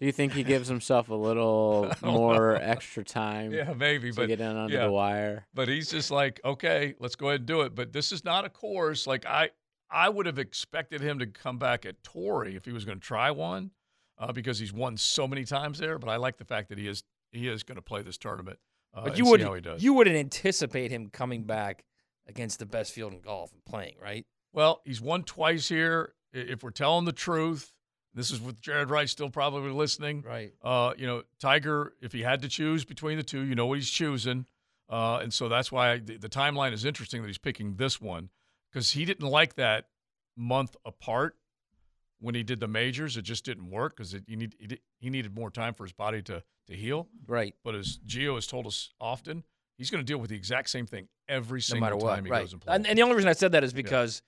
do 0.00 0.06
you 0.06 0.12
think 0.12 0.32
he 0.32 0.44
gives 0.44 0.68
himself 0.68 1.08
a 1.08 1.14
little 1.14 1.92
more 2.02 2.52
know. 2.52 2.60
extra 2.60 3.04
time? 3.04 3.52
yeah, 3.52 3.72
maybe, 3.72 4.10
to 4.10 4.16
but 4.16 4.28
get 4.28 4.40
in 4.40 4.56
under 4.56 4.74
yeah. 4.74 4.84
the 4.84 4.92
wire. 4.92 5.46
But 5.54 5.68
he's 5.68 5.90
just 5.90 6.10
like, 6.10 6.40
okay, 6.44 6.94
let's 7.00 7.16
go 7.16 7.28
ahead 7.28 7.40
and 7.40 7.46
do 7.46 7.62
it. 7.62 7.74
But 7.74 7.92
this 7.92 8.12
is 8.12 8.24
not 8.24 8.44
a 8.44 8.48
course 8.48 9.06
like 9.06 9.26
I 9.26 9.50
I 9.90 10.08
would 10.08 10.26
have 10.26 10.38
expected 10.38 11.00
him 11.00 11.18
to 11.18 11.26
come 11.26 11.58
back 11.58 11.86
at 11.86 12.02
Torrey 12.02 12.56
if 12.56 12.64
he 12.64 12.72
was 12.72 12.84
going 12.84 13.00
to 13.00 13.04
try 13.04 13.30
one, 13.30 13.70
uh, 14.18 14.32
because 14.32 14.58
he's 14.58 14.72
won 14.72 14.96
so 14.96 15.26
many 15.26 15.44
times 15.44 15.78
there. 15.78 15.98
But 15.98 16.08
I 16.08 16.16
like 16.16 16.36
the 16.36 16.44
fact 16.44 16.68
that 16.70 16.78
he 16.78 16.88
is 16.88 17.02
he 17.30 17.48
is 17.48 17.62
going 17.62 17.76
to 17.76 17.82
play 17.82 18.02
this 18.02 18.18
tournament. 18.18 18.58
Uh, 18.94 19.04
But 19.04 19.18
you 19.18 19.26
would 19.26 19.40
you 19.78 19.92
wouldn't 19.94 20.16
anticipate 20.16 20.90
him 20.90 21.10
coming 21.10 21.44
back 21.44 21.84
against 22.26 22.58
the 22.58 22.66
best 22.66 22.92
field 22.92 23.12
in 23.12 23.20
golf 23.20 23.52
and 23.52 23.64
playing, 23.64 23.94
right? 24.02 24.26
Well, 24.52 24.80
he's 24.84 25.00
won 25.00 25.24
twice 25.24 25.68
here. 25.68 26.14
If 26.32 26.62
we're 26.62 26.70
telling 26.70 27.04
the 27.04 27.12
truth, 27.12 27.72
this 28.14 28.30
is 28.30 28.40
with 28.40 28.60
Jared 28.60 28.90
Wright 28.90 29.08
still 29.08 29.30
probably 29.30 29.70
listening. 29.70 30.22
Right. 30.22 30.52
Uh, 30.62 30.92
you 30.96 31.06
know, 31.06 31.22
Tiger, 31.40 31.94
if 32.02 32.12
he 32.12 32.22
had 32.22 32.42
to 32.42 32.48
choose 32.48 32.84
between 32.84 33.16
the 33.16 33.22
two, 33.22 33.42
you 33.42 33.54
know 33.54 33.66
what 33.66 33.78
he's 33.78 33.90
choosing. 33.90 34.46
Uh, 34.90 35.18
and 35.22 35.32
so 35.32 35.48
that's 35.48 35.70
why 35.70 35.98
the, 35.98 36.16
the 36.16 36.28
timeline 36.28 36.72
is 36.72 36.84
interesting 36.84 37.22
that 37.22 37.28
he's 37.28 37.38
picking 37.38 37.76
this 37.76 38.00
one 38.00 38.30
because 38.70 38.92
he 38.92 39.04
didn't 39.04 39.28
like 39.28 39.54
that 39.54 39.86
month 40.36 40.76
apart 40.84 41.36
when 42.20 42.34
he 42.34 42.42
did 42.42 42.60
the 42.60 42.68
majors. 42.68 43.16
It 43.16 43.22
just 43.22 43.44
didn't 43.44 43.70
work 43.70 43.96
because 43.96 44.16
he, 44.26 44.36
need, 44.36 44.54
he, 44.58 44.78
he 44.98 45.10
needed 45.10 45.34
more 45.34 45.50
time 45.50 45.74
for 45.74 45.84
his 45.84 45.92
body 45.92 46.22
to, 46.22 46.42
to 46.66 46.74
heal. 46.74 47.08
Right. 47.26 47.54
But 47.64 47.74
as 47.74 47.98
Gio 48.06 48.34
has 48.34 48.46
told 48.46 48.66
us 48.66 48.92
often, 49.00 49.44
he's 49.76 49.90
going 49.90 50.04
to 50.04 50.06
deal 50.06 50.18
with 50.18 50.30
the 50.30 50.36
exact 50.36 50.70
same 50.70 50.86
thing 50.86 51.08
every 51.28 51.58
No 51.58 51.60
single 51.60 51.86
matter 51.86 51.96
what, 51.96 52.14
time 52.14 52.24
he 52.24 52.30
right? 52.30 52.40
goes 52.40 52.52
and 52.52 52.62
plays. 52.62 52.74
And, 52.74 52.86
and 52.86 52.98
the 52.98 53.02
only 53.02 53.14
reason 53.14 53.28
I 53.28 53.34
said 53.34 53.52
that 53.52 53.64
is 53.64 53.72
because 53.72 54.22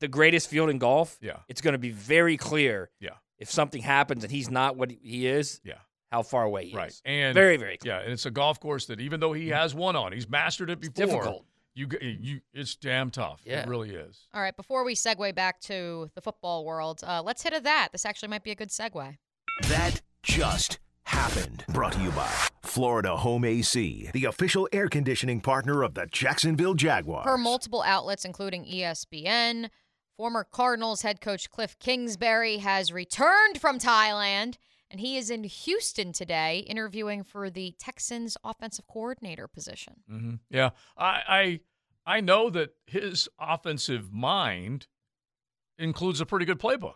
the 0.00 0.08
greatest 0.08 0.48
field 0.48 0.70
in 0.70 0.78
golf. 0.78 1.18
Yeah. 1.20 1.38
It's 1.48 1.60
going 1.60 1.72
to 1.72 1.78
be 1.78 1.90
very 1.90 2.36
clear. 2.36 2.90
Yeah. 3.00 3.10
If 3.38 3.50
something 3.50 3.82
happens 3.82 4.24
and 4.24 4.30
he's 4.30 4.50
not 4.50 4.76
what 4.76 4.90
he 4.90 5.26
is. 5.26 5.60
Yeah. 5.64 5.74
How 6.12 6.22
far 6.22 6.44
away 6.44 6.66
he 6.66 6.76
right. 6.76 6.88
is. 6.88 7.02
And 7.04 7.34
very 7.34 7.56
very 7.56 7.78
clear. 7.78 7.94
Yeah, 7.94 8.00
and 8.00 8.12
it's 8.12 8.26
a 8.26 8.30
golf 8.30 8.60
course 8.60 8.86
that 8.86 9.00
even 9.00 9.18
though 9.18 9.32
he 9.32 9.46
mm-hmm. 9.46 9.56
has 9.56 9.74
one 9.74 9.96
on, 9.96 10.12
he's 10.12 10.28
mastered 10.28 10.70
it 10.70 10.80
before. 10.80 11.06
difficult. 11.06 11.44
You 11.76 11.88
you 12.00 12.40
it's 12.54 12.74
damn 12.74 13.10
tough. 13.10 13.42
Yeah. 13.44 13.60
It 13.60 13.68
really 13.68 13.90
is. 13.90 14.26
All 14.32 14.40
right, 14.40 14.56
before 14.56 14.82
we 14.82 14.94
segue 14.94 15.34
back 15.34 15.60
to 15.60 16.10
the 16.14 16.22
football 16.22 16.64
world, 16.64 17.02
uh, 17.06 17.22
let's 17.22 17.42
hit 17.42 17.52
a 17.52 17.60
that. 17.60 17.90
This 17.92 18.06
actually 18.06 18.28
might 18.28 18.42
be 18.42 18.50
a 18.50 18.54
good 18.54 18.70
segue. 18.70 19.18
That 19.68 20.00
just 20.22 20.78
happened. 21.04 21.64
Brought 21.68 21.92
to 21.92 22.00
you 22.00 22.10
by 22.12 22.30
Florida 22.62 23.14
Home 23.16 23.44
AC, 23.44 24.08
the 24.14 24.24
official 24.24 24.66
air 24.72 24.88
conditioning 24.88 25.42
partner 25.42 25.82
of 25.82 25.92
the 25.92 26.06
Jacksonville 26.06 26.74
Jaguars. 26.74 27.26
Per 27.26 27.36
multiple 27.36 27.82
outlets, 27.82 28.24
including 28.24 28.64
ESPN, 28.64 29.68
former 30.16 30.44
Cardinals 30.50 31.02
head 31.02 31.20
coach 31.20 31.50
Cliff 31.50 31.78
Kingsbury 31.78 32.56
has 32.56 32.90
returned 32.90 33.60
from 33.60 33.78
Thailand, 33.78 34.56
and 34.90 35.00
he 35.00 35.16
is 35.16 35.30
in 35.30 35.44
Houston 35.44 36.12
today 36.12 36.58
interviewing 36.60 37.24
for 37.24 37.50
the 37.50 37.74
Texans 37.78 38.36
offensive 38.44 38.86
coordinator 38.86 39.48
position. 39.48 39.94
hmm 40.08 40.34
Yeah, 40.50 40.70
I, 40.96 41.60
I 42.06 42.16
I 42.16 42.20
know 42.20 42.50
that 42.50 42.70
his 42.86 43.28
offensive 43.38 44.12
mind 44.12 44.86
includes 45.78 46.20
a 46.20 46.26
pretty 46.26 46.46
good 46.46 46.60
playbook. 46.60 46.94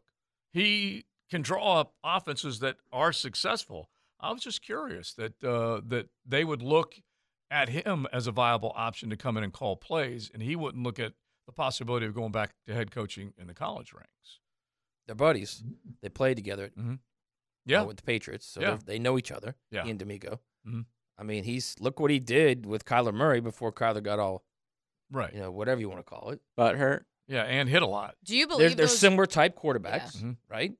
He 0.52 1.04
can 1.30 1.42
draw 1.42 1.80
up 1.80 1.94
offenses 2.04 2.60
that 2.60 2.76
are 2.92 3.12
successful. 3.12 3.90
I 4.20 4.32
was 4.32 4.42
just 4.42 4.62
curious 4.62 5.14
that 5.14 5.42
uh, 5.42 5.80
that 5.86 6.08
they 6.26 6.44
would 6.44 6.62
look 6.62 6.94
at 7.50 7.68
him 7.70 8.06
as 8.12 8.26
a 8.26 8.32
viable 8.32 8.72
option 8.76 9.10
to 9.10 9.16
come 9.16 9.36
in 9.36 9.42
and 9.42 9.52
call 9.52 9.76
plays, 9.76 10.30
and 10.32 10.42
he 10.42 10.54
wouldn't 10.54 10.84
look 10.84 10.98
at 11.00 11.14
the 11.46 11.52
possibility 11.52 12.06
of 12.06 12.14
going 12.14 12.30
back 12.30 12.54
to 12.66 12.74
head 12.74 12.90
coaching 12.92 13.32
in 13.36 13.48
the 13.48 13.54
college 13.54 13.92
ranks. 13.92 14.38
They're 15.06 15.16
buddies. 15.16 15.64
They 16.02 16.08
played 16.08 16.36
together. 16.36 16.70
Mm-hmm. 16.78 16.94
Uh, 17.70 17.80
Yeah. 17.80 17.82
with 17.82 17.96
the 17.98 18.02
Patriots, 18.02 18.46
so 18.46 18.60
Yeah. 18.60 18.78
they're- 18.84 18.98
know 18.98 19.16
each 19.18 19.30
other. 19.32 19.54
Yeah. 19.70 19.84
He 19.84 19.90
and 19.90 19.98
DeMeco. 20.00 20.38
Mhm. 20.66 20.84
I 21.18 21.22
mean, 21.22 21.44
he's 21.44 21.74
look 21.80 22.00
what 22.00 22.10
he 22.10 22.18
did 22.18 22.66
with 22.66 22.84
Kyler 22.84 23.12
Murray 23.14 23.40
before 23.40 23.72
Kyler 23.72 24.02
got 24.02 24.18
all 24.18 24.44
Right. 25.10 25.32
you 25.34 25.40
know, 25.40 25.50
whatever 25.50 25.80
you 25.80 25.88
want 25.88 26.00
to 26.00 26.04
call 26.04 26.30
it. 26.30 26.40
But 26.56 26.76
hurt. 26.76 27.06
Yeah, 27.26 27.42
and 27.44 27.68
hit 27.68 27.82
a 27.82 27.86
lot. 27.86 28.16
Do 28.24 28.36
you 28.36 28.46
They're, 28.46 28.56
believe 28.56 28.76
they're 28.76 28.86
those? 28.86 28.98
similar 28.98 29.26
type 29.26 29.56
quarterbacks, 29.56 30.16
Mhm. 30.16 30.36
right? 30.48 30.72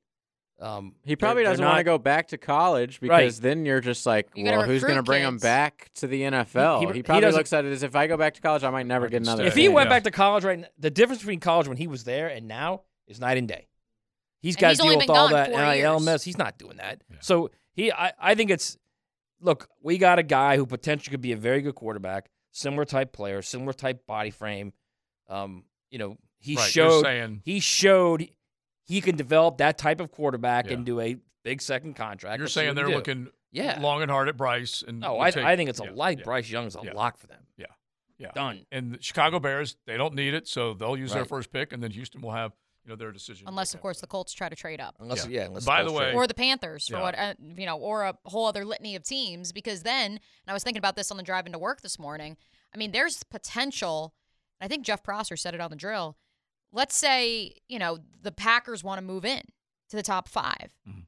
Um, 0.59 0.95
He 1.03 1.15
probably 1.15 1.43
they're- 1.43 1.51
doesn't 1.53 1.63
they're 1.63 1.69
want 1.69 1.79
to 1.79 1.83
go 1.83 1.97
back 1.97 2.27
to 2.29 2.37
college 2.37 3.01
Right. 3.01 3.19
because 3.19 3.39
then 3.39 3.65
you're 3.65 3.81
just 3.81 4.05
like, 4.05 4.29
You 4.35 4.43
well, 4.45 4.61
who's 4.63 4.81
going 4.83 4.93
to 4.93 4.99
recruit 4.99 5.05
bring 5.05 5.23
him 5.23 5.37
back 5.37 5.89
to 5.95 6.07
the 6.07 6.21
NFL? 6.23 6.81
He- 6.81 6.85
He, 6.87 6.93
he 6.93 7.03
probably 7.03 7.21
doesn't- 7.21 7.39
looks 7.39 7.51
at 7.53 7.65
it 7.65 7.71
as 7.71 7.81
if 7.83 7.95
I 7.95 8.05
go 8.07 8.15
back 8.17 8.35
to 8.35 8.41
college, 8.41 8.63
I 8.63 8.69
might 8.69 8.85
never 8.85 9.07
get 9.09 9.21
another. 9.23 9.43
stay. 9.43 9.47
If 9.47 9.55
he 9.55 9.69
went 9.69 9.87
Yeah. 9.87 9.95
back 9.95 10.03
to 10.03 10.11
college 10.11 10.43
right 10.43 10.65
the 10.77 10.91
difference 10.91 11.21
between 11.21 11.39
college 11.39 11.67
when 11.67 11.77
he 11.77 11.87
was 11.87 12.03
there 12.03 12.27
and 12.27 12.47
now 12.47 12.81
is 13.07 13.19
night 13.19 13.37
and 13.37 13.47
day. 13.47 13.67
He's 14.41 14.55
And 14.55 14.61
got 14.61 14.75
to 14.77 14.81
deal 14.81 14.97
with 14.97 15.09
all 15.09 15.29
that 15.29 15.51
four 15.51 15.59
NIL 15.61 15.99
mess. 15.99 16.23
He's 16.23 16.37
not 16.37 16.57
doing 16.57 16.77
that. 16.77 17.01
Yeah. 17.09 17.17
So 17.21 17.51
he, 17.73 17.91
I, 17.91 18.11
I 18.19 18.35
think 18.35 18.49
it's 18.49 18.77
look. 19.39 19.67
We 19.81 19.97
got 19.97 20.19
a 20.19 20.23
guy 20.23 20.57
who 20.57 20.65
potentially 20.65 21.11
could 21.11 21.21
be 21.21 21.31
a 21.31 21.37
very 21.37 21.61
good 21.61 21.75
quarterback, 21.75 22.29
similar 22.51 22.85
type 22.85 23.11
player, 23.13 23.41
similar 23.41 23.73
type 23.73 24.05
body 24.07 24.31
frame. 24.31 24.73
Um, 25.29 25.65
you 25.89 25.99
know, 25.99 26.17
he 26.39 26.55
Right, 26.55 26.69
showed 26.69 27.03
saying- 27.03 27.41
he 27.45 27.59
showed 27.59 28.27
he 28.83 28.99
can 29.01 29.15
develop 29.15 29.57
that 29.59 29.77
type 29.77 30.01
of 30.01 30.11
quarterback 30.11 30.65
Yeah. 30.67 30.73
into 30.73 30.99
a 30.99 31.17
big 31.43 31.61
second 31.61 31.95
contract. 31.95 32.37
You're 32.39 32.45
Let's 32.45 32.53
saying 32.53 32.75
they're 32.75 32.89
looking 32.89 33.29
Yeah. 33.51 33.79
long 33.79 34.01
and 34.01 34.09
hard 34.11 34.27
at 34.27 34.37
Bryce 34.37 34.83
and 34.85 34.99
No, 34.99 35.19
I, 35.19 35.31
take- 35.31 35.45
I 35.45 35.55
think 35.55 35.69
it's 35.69 35.79
a 35.79 35.85
yeah, 35.85 35.91
like 35.93 36.17
yeah, 36.19 36.23
Bryce 36.23 36.49
Young's 36.49 36.75
a 36.75 36.81
yeah. 36.83 36.93
lock 36.93 37.17
for 37.17 37.27
them. 37.27 37.45
Yeah. 37.57 37.67
Yeah. 38.17 38.31
Done. 38.33 38.65
And 38.71 38.93
the 38.93 39.01
Chicago 39.01 39.39
Bears, 39.39 39.77
they 39.85 39.97
don't 39.97 40.13
need 40.15 40.33
it, 40.33 40.47
so 40.47 40.73
they'll 40.73 40.97
use 40.97 41.13
their 41.13 41.25
first 41.25 41.51
pick, 41.51 41.71
and 41.73 41.81
then 41.81 41.91
Houston 41.91 42.21
will 42.21 42.31
have 42.31 42.51
you 42.83 42.89
know 42.89 42.95
their 42.95 43.11
decision. 43.11 43.47
Unless, 43.47 43.73
of 43.73 43.81
course, 43.81 44.01
the 44.01 44.07
Colts 44.07 44.33
try 44.33 44.49
to 44.49 44.55
trade 44.55 44.79
up. 44.81 44.95
Unless 44.99 45.25
Yeah. 45.27 45.41
yeah, 45.41 45.45
unless 45.47 45.65
By 45.65 45.81
Colts 45.81 45.91
the 45.93 45.97
way- 45.99 46.05
trade. 46.05 46.15
or 46.15 46.27
the 46.27 46.33
Panthers 46.33 46.87
for 46.87 46.93
Yeah. 46.95 47.01
what 47.01 47.15
uh, 47.17 47.33
you 47.39 47.65
know, 47.65 47.77
or 47.77 48.03
a 48.05 48.17
whole 48.25 48.45
other 48.47 48.65
litany 48.65 48.95
of 48.95 49.03
teams. 49.03 49.51
Because 49.51 49.83
then, 49.83 50.11
and 50.13 50.19
I 50.47 50.53
was 50.53 50.63
thinking 50.63 50.79
about 50.79 50.95
this 50.95 51.11
on 51.11 51.17
the 51.17 51.23
drive 51.23 51.45
into 51.45 51.59
work 51.59 51.81
this 51.81 51.99
morning. 51.99 52.37
I 52.73 52.77
mean, 52.77 52.91
there's 52.91 53.23
potential. 53.23 54.13
I 54.59 54.67
think 54.67 54.85
Jeff 54.85 55.03
Prosser 55.03 55.35
said 55.37 55.53
it 55.53 55.61
on 55.61 55.69
the 55.69 55.75
drill. 55.75 56.17
Let's 56.71 56.95
say 56.95 57.53
you 57.67 57.77
know 57.79 57.99
the 58.21 58.31
Packers 58.31 58.83
want 58.83 58.97
to 58.99 59.03
move 59.05 59.25
in 59.25 59.41
to 59.89 59.95
the 59.95 60.03
top 60.03 60.27
5 60.29 60.73
Mhm. 60.87 61.05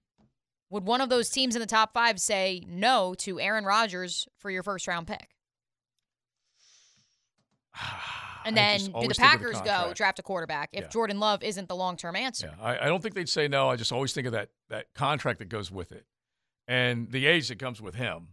Would 0.70 0.86
one 0.86 1.02
of 1.02 1.10
those 1.10 1.30
teams 1.30 1.56
in 1.56 1.60
the 1.60 1.66
top 1.68 1.94
five 1.94 2.20
say 2.20 2.64
no 2.68 3.14
to 3.20 3.40
Aaron 3.40 3.64
Rodgers 3.64 4.28
for 4.38 4.50
your 4.50 4.64
first 4.64 4.88
round 4.88 5.08
pick? 5.08 5.30
And 8.46 8.58
I 8.58 8.62
then 8.62 8.80
do 8.80 8.86
the 8.88 8.94
always 8.94 9.08
think 9.18 9.34
of 9.34 9.40
Packers 9.40 9.62
go 9.62 9.94
draft 9.94 10.20
a 10.20 10.24
quarterback 10.24 10.70
if 10.74 10.84
Yeah. 10.84 10.90
Jordan 10.90 11.20
Love 11.20 11.44
isn't 11.44 11.68
the 11.68 11.76
long 11.76 11.98
term 11.98 12.16
answer? 12.16 12.52
Yeah, 12.58 12.64
I, 12.64 12.86
I 12.86 12.86
don't 12.88 13.02
think 13.02 13.16
they'd 13.16 13.30
say 13.30 13.48
no. 13.48 13.70
I 13.70 13.76
just 13.76 13.92
always 13.92 14.14
think 14.14 14.28
of 14.28 14.34
that 14.34 14.50
that 14.70 14.94
contract 14.94 15.40
that 15.40 15.50
goes 15.50 15.72
with 15.72 15.92
it, 15.92 16.06
and 16.68 17.12
the 17.12 17.26
age 17.26 17.48
that 17.50 17.60
comes 17.60 17.82
with 17.82 17.96
him, 17.96 18.30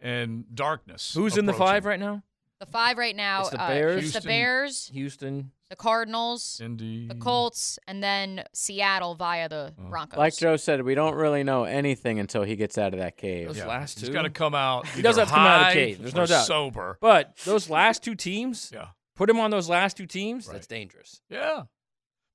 and 0.00 0.44
darkness. 0.54 1.12
Who's 1.14 1.36
in 1.36 1.46
the 1.46 1.52
five 1.54 1.84
right 1.84 2.00
now? 2.00 2.22
The 2.58 2.66
five 2.66 2.96
right 2.96 3.14
now. 3.14 3.40
It's 3.42 3.50
the 3.50 3.60
uh, 3.62 3.68
Bears. 3.68 3.94
the 3.96 4.00
Houston. 4.00 4.22
Bears, 4.28 4.90
Houston. 4.94 5.50
the 5.68 5.76
Cardinals, 5.76 6.58
Indy. 6.64 7.06
the 7.06 7.14
Colts, 7.14 7.78
and 7.86 8.02
then 8.02 8.44
Seattle 8.54 9.14
via 9.14 9.46
the 9.50 9.74
Oh. 9.78 9.90
Broncos. 9.90 10.16
Like 10.16 10.34
Joe 10.34 10.56
said, 10.56 10.80
we 10.82 10.94
don't 10.94 11.14
really 11.16 11.44
know 11.44 11.64
anything 11.64 12.18
until 12.18 12.44
he 12.44 12.56
gets 12.56 12.78
out 12.78 12.94
of 12.94 12.98
that 13.00 13.18
cave. 13.18 13.48
Those 13.48 13.58
Yeah, 13.58 13.66
last 13.66 14.00
He's 14.00 14.08
two. 14.08 14.14
got 14.14 14.22
to 14.22 14.30
come 14.30 14.54
out. 14.54 14.86
He 14.88 15.02
does 15.02 15.18
either 15.18 15.22
have 15.22 15.28
to 15.28 15.34
come 15.34 15.44
out 15.46 15.60
of 15.60 15.66
the 15.68 15.72
cave. 15.74 15.98
There's 16.00 16.14
no 16.14 16.24
doubt. 16.24 16.46
Sober. 16.46 16.96
But 17.02 17.36
those 17.44 17.68
last 17.68 18.02
two 18.02 18.14
teams, 18.14 18.70
Yeah. 18.72 18.86
Put 19.16 19.28
him 19.28 19.40
on 19.40 19.50
those 19.50 19.68
last 19.68 19.96
two 19.96 20.06
teams. 20.06 20.46
Right. 20.46 20.52
That's 20.54 20.66
dangerous. 20.68 21.20
Yeah. 21.28 21.62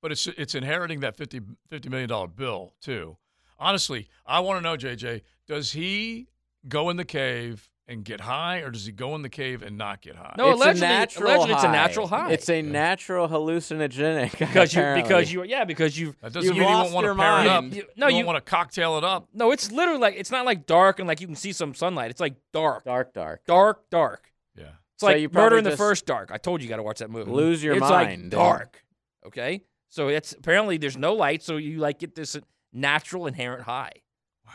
But 0.01 0.11
it's 0.11 0.27
it's 0.27 0.55
inheriting 0.55 0.99
that 1.01 1.15
50, 1.15 1.41
$50 1.71 1.89
million 1.89 2.09
bill 2.35 2.73
too. 2.81 3.15
Honestly, 3.59 4.09
I 4.25 4.39
want 4.41 4.57
to 4.57 4.63
know, 4.63 4.75
JJ, 4.75 5.21
does 5.47 5.71
he 5.71 6.27
go 6.67 6.89
in 6.89 6.97
the 6.97 7.05
cave 7.05 7.69
and 7.87 8.03
get 8.05 8.21
high, 8.21 8.59
or 8.59 8.71
does 8.71 8.85
he 8.85 8.91
go 8.91 9.15
in 9.15 9.21
the 9.21 9.29
cave 9.29 9.61
and 9.61 9.77
not 9.77 10.01
get 10.01 10.15
high? 10.15 10.33
No, 10.37 10.51
it's 10.51 10.61
allegedly- 10.61 10.87
a 10.87 10.89
natural 10.89 11.27
allegedly 11.29 11.53
it's 11.55 11.63
a 11.63 11.71
natural 11.71 12.07
high. 12.07 12.31
It's 12.31 12.49
a 12.49 12.61
natural 12.61 13.27
hallucinogenic. 13.27 14.31
Because 14.39 14.73
you 14.73 14.79
apparently. 14.81 15.01
because 15.03 15.33
you 15.33 15.43
yeah 15.43 15.65
because 15.65 15.99
you've 15.99 16.19
That 16.21 16.33
doesn't 16.33 16.47
You've 16.55 16.57
mean 16.59 16.67
you 16.69 16.73
lost 16.75 16.93
won't 16.93 16.95
want 16.95 17.03
to 17.03 17.07
your 17.09 17.15
pair 17.15 17.41
it 17.41 17.47
up. 17.47 17.63
mind. 17.63 17.75
You- 17.75 17.81
You, 17.81 17.87
no, 17.97 18.05
no, 18.07 18.11
you- 18.11 18.17
you 18.19 18.25
want 18.25 18.43
to 18.43 18.49
cocktail 18.49 18.97
it 18.97 19.03
up. 19.03 19.27
no 19.33 19.51
it's 19.51 19.71
literally 19.71 19.99
like 19.99 20.15
it's 20.17 20.31
not 20.31 20.45
like 20.45 20.65
dark 20.65 20.99
and 20.99 21.07
like 21.07 21.21
you 21.21 21.27
can 21.27 21.35
see 21.35 21.51
some 21.51 21.73
sunlight. 21.75 22.09
It's 22.11 22.21
like 22.21 22.35
dark, 22.53 22.85
dark, 22.85 23.13
dark. 23.13 23.45
dark, 23.45 23.89
dark. 23.89 24.30
Yeah. 25.01 25.07
It's 25.07 25.07
So 25.07 25.07
like 25.07 25.21
you 25.21 25.29
Murder 25.31 25.57
in 25.57 25.63
the 25.63 25.77
First 25.77 26.05
Dark. 26.05 26.31
I 26.31 26.37
told 26.37 26.61
you, 26.61 26.65
you 26.65 26.69
got 26.69 26.77
to 26.77 26.83
watch 26.83 26.99
that 26.99 27.09
movie. 27.09 27.29
lose 27.31 27.63
your 27.63 27.73
it's 27.73 27.81
mind, 27.81 27.91
like 27.91 28.33
yeah. 28.33 28.37
dark. 28.39 28.83
Okay, 29.25 29.61
so 29.89 30.07
it's 30.07 30.33
apparently 30.33 30.77
there's 30.77 30.97
no 30.97 31.13
light, 31.13 31.43
so 31.43 31.57
you 31.57 31.77
like 31.79 31.99
get 31.99 32.15
this 32.15 32.37
natural 32.73 33.27
inherent 33.27 33.63
high. 33.63 33.91
Wow. 34.47 34.53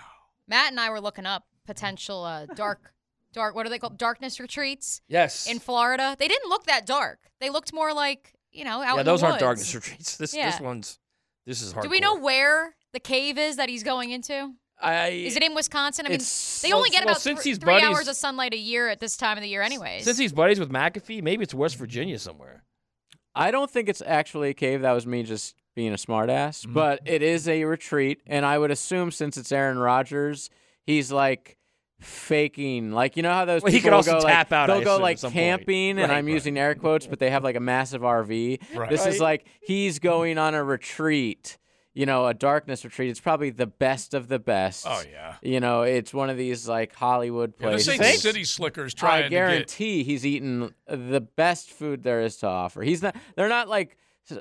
Matt 0.48 0.70
and 0.70 0.80
I 0.80 0.90
were 0.90 1.00
looking 1.00 1.26
up 1.26 1.44
potential 1.66 2.24
uh, 2.24 2.46
dark, 2.54 2.92
dark. 3.32 3.54
What 3.54 3.66
are 3.66 3.68
they 3.68 3.78
called? 3.78 3.98
Darkness 3.98 4.40
retreats 4.40 5.00
Yes. 5.08 5.46
in 5.46 5.58
Florida. 5.58 6.16
They 6.18 6.28
didn't 6.28 6.48
look 6.48 6.64
that 6.64 6.86
dark. 6.86 7.18
They 7.40 7.50
looked 7.50 7.72
more 7.72 7.92
like 7.94 8.32
you 8.52 8.64
know 8.64 8.82
out 8.82 8.94
yeah, 8.94 9.00
in 9.00 9.06
those 9.06 9.22
aren't 9.22 9.38
darkness 9.38 9.74
retreats. 9.74 10.16
This 10.16 10.34
Yeah. 10.34 10.50
this 10.50 10.60
one's 10.60 10.98
this 11.46 11.62
is 11.62 11.72
hard. 11.72 11.84
Do 11.84 11.90
we 11.90 12.00
know 12.00 12.16
where 12.16 12.74
the 12.92 13.00
cave 13.00 13.38
is 13.38 13.56
that 13.56 13.68
he's 13.68 13.82
going 13.84 14.10
into? 14.10 14.54
I 14.80 15.08
Is 15.08 15.36
it 15.36 15.42
in 15.42 15.54
Wisconsin? 15.54 16.06
I 16.06 16.10
mean, 16.10 16.20
they 16.62 16.72
only 16.72 16.90
get 16.90 17.04
well, 17.04 17.12
about 17.12 17.22
since 17.22 17.38
thr- 17.42 17.50
three 17.50 17.58
buddies- 17.58 17.84
hours 17.84 18.08
of 18.08 18.16
sunlight 18.16 18.52
a 18.54 18.58
year 18.58 18.88
at 18.88 19.00
this 19.00 19.16
time 19.16 19.36
of 19.38 19.42
the 19.42 19.48
year, 19.48 19.62
anyways. 19.62 20.04
Since 20.04 20.18
he's 20.18 20.32
buddies 20.32 20.60
with 20.60 20.70
McAfee, 20.70 21.22
maybe 21.22 21.42
it's 21.42 21.54
West 21.54 21.76
Virginia 21.76 22.18
somewhere. 22.18 22.62
I 23.34 23.50
don't 23.50 23.70
think 23.70 23.88
it's 23.88 24.02
actually 24.04 24.50
a 24.50 24.54
cave. 24.54 24.82
That 24.82 24.92
was 24.92 25.06
me 25.06 25.22
just 25.22 25.54
being 25.74 25.92
a 25.92 25.96
smartass. 25.96 26.62
Mm-hmm. 26.62 26.72
But 26.72 27.00
it 27.04 27.22
is 27.22 27.48
a 27.48 27.64
retreat, 27.64 28.20
and 28.26 28.44
I 28.44 28.58
would 28.58 28.70
assume 28.70 29.10
since 29.10 29.36
it's 29.36 29.52
Aaron 29.52 29.78
Rodgers, 29.78 30.50
he's 30.84 31.12
like 31.12 31.56
faking. 32.00 32.92
Like 32.92 33.16
you 33.16 33.22
know 33.22 33.32
how 33.32 33.44
those 33.44 33.62
Well, 33.62 33.72
he 33.72 33.80
could 33.80 33.92
also 33.92 34.20
go, 34.20 34.26
tap 34.26 34.50
like, 34.50 34.58
out, 34.58 34.66
They'll 34.66 34.82
go 34.82 34.98
like 34.98 35.14
at 35.14 35.20
some 35.20 35.32
point. 35.32 35.42
camping, 35.42 35.98
and 35.98 36.10
I'm 36.12 36.26
right. 36.26 36.32
using 36.34 36.58
air 36.58 36.74
quotes, 36.74 37.06
but 37.06 37.18
they 37.18 37.30
have 37.30 37.44
like 37.44 37.56
a 37.56 37.60
massive 37.60 38.02
RV. 38.02 38.60
Right. 38.74 38.90
This 38.90 39.06
is 39.06 39.20
like 39.20 39.46
he's 39.60 39.98
going 39.98 40.38
on 40.38 40.54
a 40.54 40.64
retreat. 40.64 41.58
You 41.96 42.04
know, 42.04 42.26
a 42.26 42.34
darkness 42.34 42.84
retreat. 42.84 43.08
It's 43.08 43.20
probably 43.20 43.48
the 43.48 43.66
best 43.66 44.12
of 44.12 44.28
the 44.28 44.38
best. 44.38 44.84
Oh, 44.86 45.02
yeah. 45.10 45.36
You 45.40 45.60
know, 45.60 45.80
it's 45.80 46.12
one 46.12 46.28
of 46.28 46.36
these 46.36 46.68
like 46.68 46.94
Hollywood 46.94 47.56
places. 47.56 47.86
Yeah, 47.86 47.92
this 47.94 47.98
places. 47.98 48.14
ain't 48.14 48.22
city 48.34 48.44
slickers 48.44 48.92
trying 48.92 49.20
I 49.20 49.22
to 49.22 49.28
get. 49.30 49.36
guarantee 49.36 50.04
he's 50.04 50.26
eating 50.26 50.74
the 50.86 51.22
best 51.22 51.70
food 51.70 52.02
there 52.02 52.20
is 52.20 52.36
to 52.38 52.48
offer. 52.48 52.82
He's 52.82 53.00
not. 53.00 53.16
They're 53.34 53.48
not 53.48 53.68
like, 53.68 53.96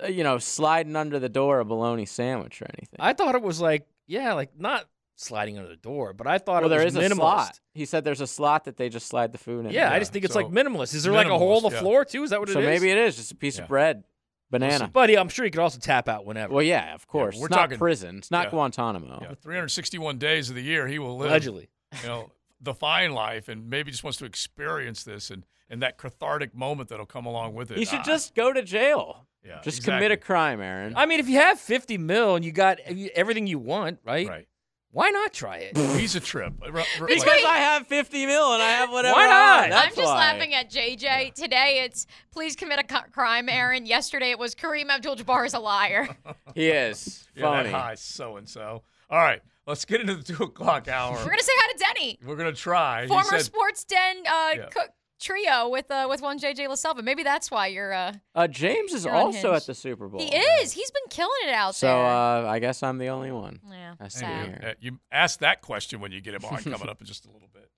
you 0.09 0.25
know, 0.25 0.37
sliding 0.37 0.97
under 0.97 1.17
the 1.17 1.29
door 1.29 1.61
a 1.61 1.65
bologna 1.65 2.05
sandwich 2.05 2.61
or 2.61 2.67
anything. 2.77 2.97
I 2.99 3.13
thought 3.13 3.35
it 3.35 3.41
was 3.41 3.61
like, 3.61 3.87
yeah, 4.05 4.33
like 4.33 4.59
not 4.59 4.83
sliding 5.15 5.57
under 5.57 5.69
the 5.69 5.77
door, 5.77 6.11
but 6.11 6.27
I 6.27 6.39
thought 6.39 6.63
well, 6.63 6.65
it 6.65 6.75
there 6.75 6.83
was 6.83 6.97
is 6.97 7.01
a 7.01 7.09
minimalist. 7.09 7.15
slot. 7.15 7.59
He 7.73 7.85
said 7.85 8.03
there's 8.03 8.19
a 8.19 8.27
slot 8.27 8.65
that 8.65 8.75
they 8.75 8.89
just 8.89 9.07
slide 9.07 9.31
the 9.31 9.37
food 9.37 9.65
in. 9.65 9.71
Yeah, 9.71 9.93
I 9.93 9.99
just 9.99 10.11
think 10.11 10.25
it's 10.25 10.35
like 10.35 10.47
minimalist. 10.47 10.93
Is 10.93 11.03
there 11.03 11.13
like 11.13 11.27
a 11.27 11.37
hole 11.37 11.57
in 11.59 11.63
the 11.63 11.69
yeah. 11.69 11.79
floor 11.79 12.03
too? 12.03 12.23
Is 12.23 12.31
that 12.31 12.41
what 12.41 12.49
it 12.49 12.51
is? 12.51 12.55
so 12.55 12.61
maybe 12.61 12.89
it 12.91 12.97
is 12.97 13.15
just 13.15 13.31
a 13.31 13.35
piece 13.35 13.55
Yeah. 13.55 13.63
of 13.63 13.69
bread, 13.69 14.03
banana. 14.51 14.89
But 14.91 15.09
yeah, 15.09 15.19
I'm 15.19 15.29
sure 15.29 15.45
he 15.45 15.51
could 15.51 15.59
also 15.61 15.79
tap 15.79 16.07
out 16.07 16.25
whenever. 16.25 16.53
Well, 16.53 16.63
yeah, 16.63 16.93
of 16.93 17.07
course. 17.07 17.35
we're 17.37 17.45
it's 17.47 17.51
not 17.51 17.61
talking- 17.63 17.77
prison. 17.77 18.17
It's 18.19 18.31
not 18.31 18.45
yeah. 18.47 18.49
Guantanamo. 18.51 19.19
Yeah, 19.21 19.33
361 19.41 20.17
days 20.17 20.49
of 20.49 20.55
the 20.55 20.61
year 20.63 20.87
he 20.87 20.99
will 20.99 21.17
live. 21.17 21.29
Allegedly. 21.31 21.69
You 22.01 22.07
know, 22.07 22.31
the 22.61 22.73
fine 22.73 23.11
life 23.13 23.47
and 23.47 23.69
maybe 23.69 23.91
just 23.91 24.03
wants 24.03 24.17
to 24.19 24.25
experience 24.25 25.03
this 25.03 25.29
and, 25.29 25.45
and 25.69 25.81
that 25.81 25.97
cathartic 25.97 26.53
moment 26.55 26.89
that'll 26.89 27.05
come 27.05 27.25
along 27.25 27.53
with 27.53 27.71
it. 27.71 27.77
He 27.77 27.85
should 27.85 27.99
Ah, 27.99 28.03
just 28.03 28.35
go 28.35 28.51
to 28.53 28.61
jail. 28.61 29.27
Yeah, 29.43 29.61
just 29.61 29.77
exactly. 29.79 29.99
commit 29.99 30.11
a 30.11 30.17
crime, 30.17 30.59
Aaron. 30.59 30.93
I 30.95 31.05
mean, 31.05 31.19
if 31.19 31.29
you 31.29 31.37
have 31.37 31.59
50 31.59 31.97
mil 31.99 32.35
and 32.35 32.43
you 32.43 32.51
got 32.51 32.79
everything 33.13 33.45
you 33.45 33.59
want, 33.59 33.99
right? 34.03 34.27
Right. 34.27 34.47
Why 34.95 35.09
not 35.09 35.33
try 35.33 35.57
it? 35.57 35.77
Visa 35.77 36.21
trip. 36.21 36.53
R- 36.61 36.69
r- 36.69 36.85
because 37.05 37.23
like- 37.25 37.45
I 37.45 37.57
have 37.57 37.85
50 37.87 38.25
mil 38.27 38.53
and 38.53 38.63
I 38.63 38.69
have 38.69 38.89
whatever. 38.89 39.15
Why 39.15 39.25
I 39.25 39.27
not? 39.27 39.59
want. 39.59 39.71
That's 39.71 39.87
I'm 39.89 39.95
just 39.95 40.07
why. 40.13 40.15
laughing 40.15 40.53
at 40.53 40.71
JJ. 40.71 41.33
Today 41.33 41.81
it's 41.83 42.07
please 42.31 42.55
commit 42.55 42.79
a 42.79 42.83
crime, 43.11 43.49
Aaron. 43.49 43.85
Yesterday 43.85 44.31
it 44.31 44.39
was 44.39 44.55
Kareem 44.55 44.87
Abdul-Jabbar 44.87 45.45
is 45.47 45.53
a 45.53 45.59
liar. 45.59 46.07
He 46.55 46.69
is 46.69 47.27
Yeah, 47.35 47.41
phony. 47.43 47.63
that 47.69 47.77
high 47.77 47.95
so 47.95 48.37
and 48.37 48.47
so. 48.47 48.83
All 49.09 49.19
right, 49.19 49.41
let's 49.67 49.83
get 49.83 49.99
into 49.99 50.15
the 50.15 50.23
two 50.23 50.43
o'clock 50.43 50.87
hour. 50.87 51.11
We're 51.17 51.25
gonna 51.25 51.43
say 51.43 51.51
hi 51.53 51.73
to 51.73 51.77
Denny, 51.99 52.19
We're 52.25 52.37
gonna 52.37 52.53
try. 52.53 53.01
He 53.01 53.07
former 53.09 53.23
said- 53.25 53.41
Sports 53.41 53.83
Den 53.83 54.19
uh, 54.25 54.49
Yeah. 54.55 54.65
cook 54.71 54.91
trio 55.19 55.69
with 55.69 55.89
uh, 55.91 56.07
with 56.09 56.21
one 56.21 56.39
JJ 56.39 56.67
LaSelva. 56.67 57.03
Maybe 57.03 57.23
that's 57.23 57.49
why 57.51 57.67
you're. 57.67 57.93
Uh, 57.93 58.13
Uh, 58.33 58.47
James 58.47 58.93
is 58.93 59.05
also 59.05 59.27
unhinged. 59.27 59.45
at 59.45 59.65
the 59.65 59.73
Super 59.73 60.07
Bowl. 60.07 60.19
he 60.21 60.35
is. 60.35 60.71
He's 60.73 60.91
been 60.91 61.03
killing 61.09 61.31
it 61.47 61.53
out 61.53 61.75
So 61.75 61.87
there. 61.87 61.95
uh, 62.05 62.47
I 62.49 62.59
guess 62.59 62.83
I'm 62.83 62.97
the 62.97 63.07
only 63.07 63.31
one. 63.31 63.59
Yeah, 63.69 63.95
I 63.99 64.07
see 64.09 64.19
sad. 64.19 64.45
here. 64.47 64.69
Uh, 64.69 64.73
you 64.79 64.99
ask 65.11 65.39
that 65.39 65.61
question 65.61 65.99
when 65.99 66.11
you 66.11 66.21
get 66.21 66.33
him 66.33 66.45
on 66.45 66.57
coming 66.63 66.89
up 66.89 66.99
in 67.01 67.07
just 67.07 67.25
a 67.25 67.29
little 67.31 67.49
bit. 67.53 67.69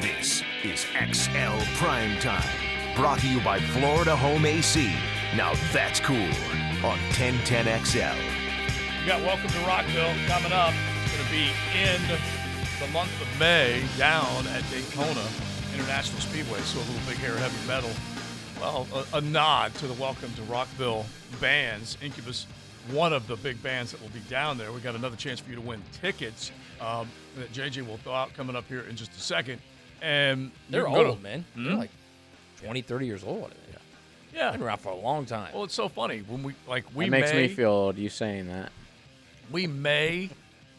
This 0.00 0.42
is 0.64 0.86
XL 1.12 1.58
Prime 1.76 2.18
Time, 2.18 2.42
brought 2.96 3.18
to 3.20 3.28
you 3.28 3.40
by 3.40 3.58
Florida 3.60 4.14
Home 4.16 4.44
AC. 4.46 4.92
Now 5.36 5.54
that's 5.72 5.98
cool 6.00 6.16
on 6.84 6.98
1010XL. 7.12 8.16
We 9.00 9.06
got 9.08 9.20
Welcome 9.22 9.48
to 9.48 9.58
Rockville 9.60 10.14
coming 10.26 10.52
up. 10.52 10.74
It's 11.04 11.16
going 11.16 11.24
to 11.24 11.30
be 11.32 11.50
in 11.80 12.00
the 12.80 12.92
month 12.92 13.10
of 13.20 13.40
May 13.40 13.82
down 13.96 14.46
at 14.48 14.62
Daytona 14.70 15.24
International 15.74 16.20
Speedway. 16.20 16.60
So 16.60 16.78
a 16.78 16.80
little 16.80 16.94
big 17.08 17.16
hair 17.18 17.36
heavy 17.36 17.66
metal. 17.66 17.90
Well, 18.60 18.86
a, 19.12 19.16
a 19.16 19.20
nod 19.22 19.74
to 19.76 19.86
the 19.86 19.94
Welcome 19.94 20.32
to 20.34 20.42
Rockville 20.42 21.06
bands. 21.40 21.96
Incubus, 22.02 22.46
one 22.90 23.12
of 23.14 23.26
the 23.26 23.36
big 23.36 23.60
bands 23.62 23.92
that 23.92 24.02
will 24.02 24.10
be 24.10 24.20
down 24.28 24.58
there. 24.58 24.70
We 24.70 24.80
got 24.80 24.94
another 24.94 25.16
chance 25.16 25.40
for 25.40 25.48
you 25.48 25.56
to 25.56 25.62
win 25.62 25.82
tickets 26.02 26.52
um, 26.80 27.08
that 27.36 27.52
JJ 27.52 27.86
will 27.86 27.96
throw 27.98 28.12
out 28.12 28.34
coming 28.34 28.54
up 28.54 28.66
here 28.68 28.82
in 28.82 28.96
just 28.96 29.12
a 29.12 29.20
second. 29.20 29.60
And 30.02 30.50
They're 30.68 30.82
you're 30.82 30.90
gonna- 30.90 31.08
old, 31.08 31.22
man. 31.22 31.44
Hmm? 31.54 31.64
They're 31.64 31.74
like 31.76 31.90
20, 32.62 32.82
30 32.82 33.06
years 33.06 33.24
old. 33.24 33.52
Yeah. 34.32 34.46
Yeah. 34.46 34.52
Been 34.52 34.62
around 34.62 34.78
for 34.80 34.90
a 34.90 34.96
long 34.96 35.26
time. 35.26 35.52
Well, 35.54 35.64
it's 35.64 35.74
so 35.74 35.88
funny 35.88 36.20
when 36.26 36.42
we 36.42 36.54
like 36.66 36.84
we 36.94 37.06
It 37.06 37.10
makes 37.10 37.32
may 37.32 37.42
me 37.42 37.48
feel 37.48 37.70
old. 37.70 37.98
You 37.98 38.08
saying 38.08 38.48
that? 38.48 38.72
we 39.50 39.66
may 39.66 40.30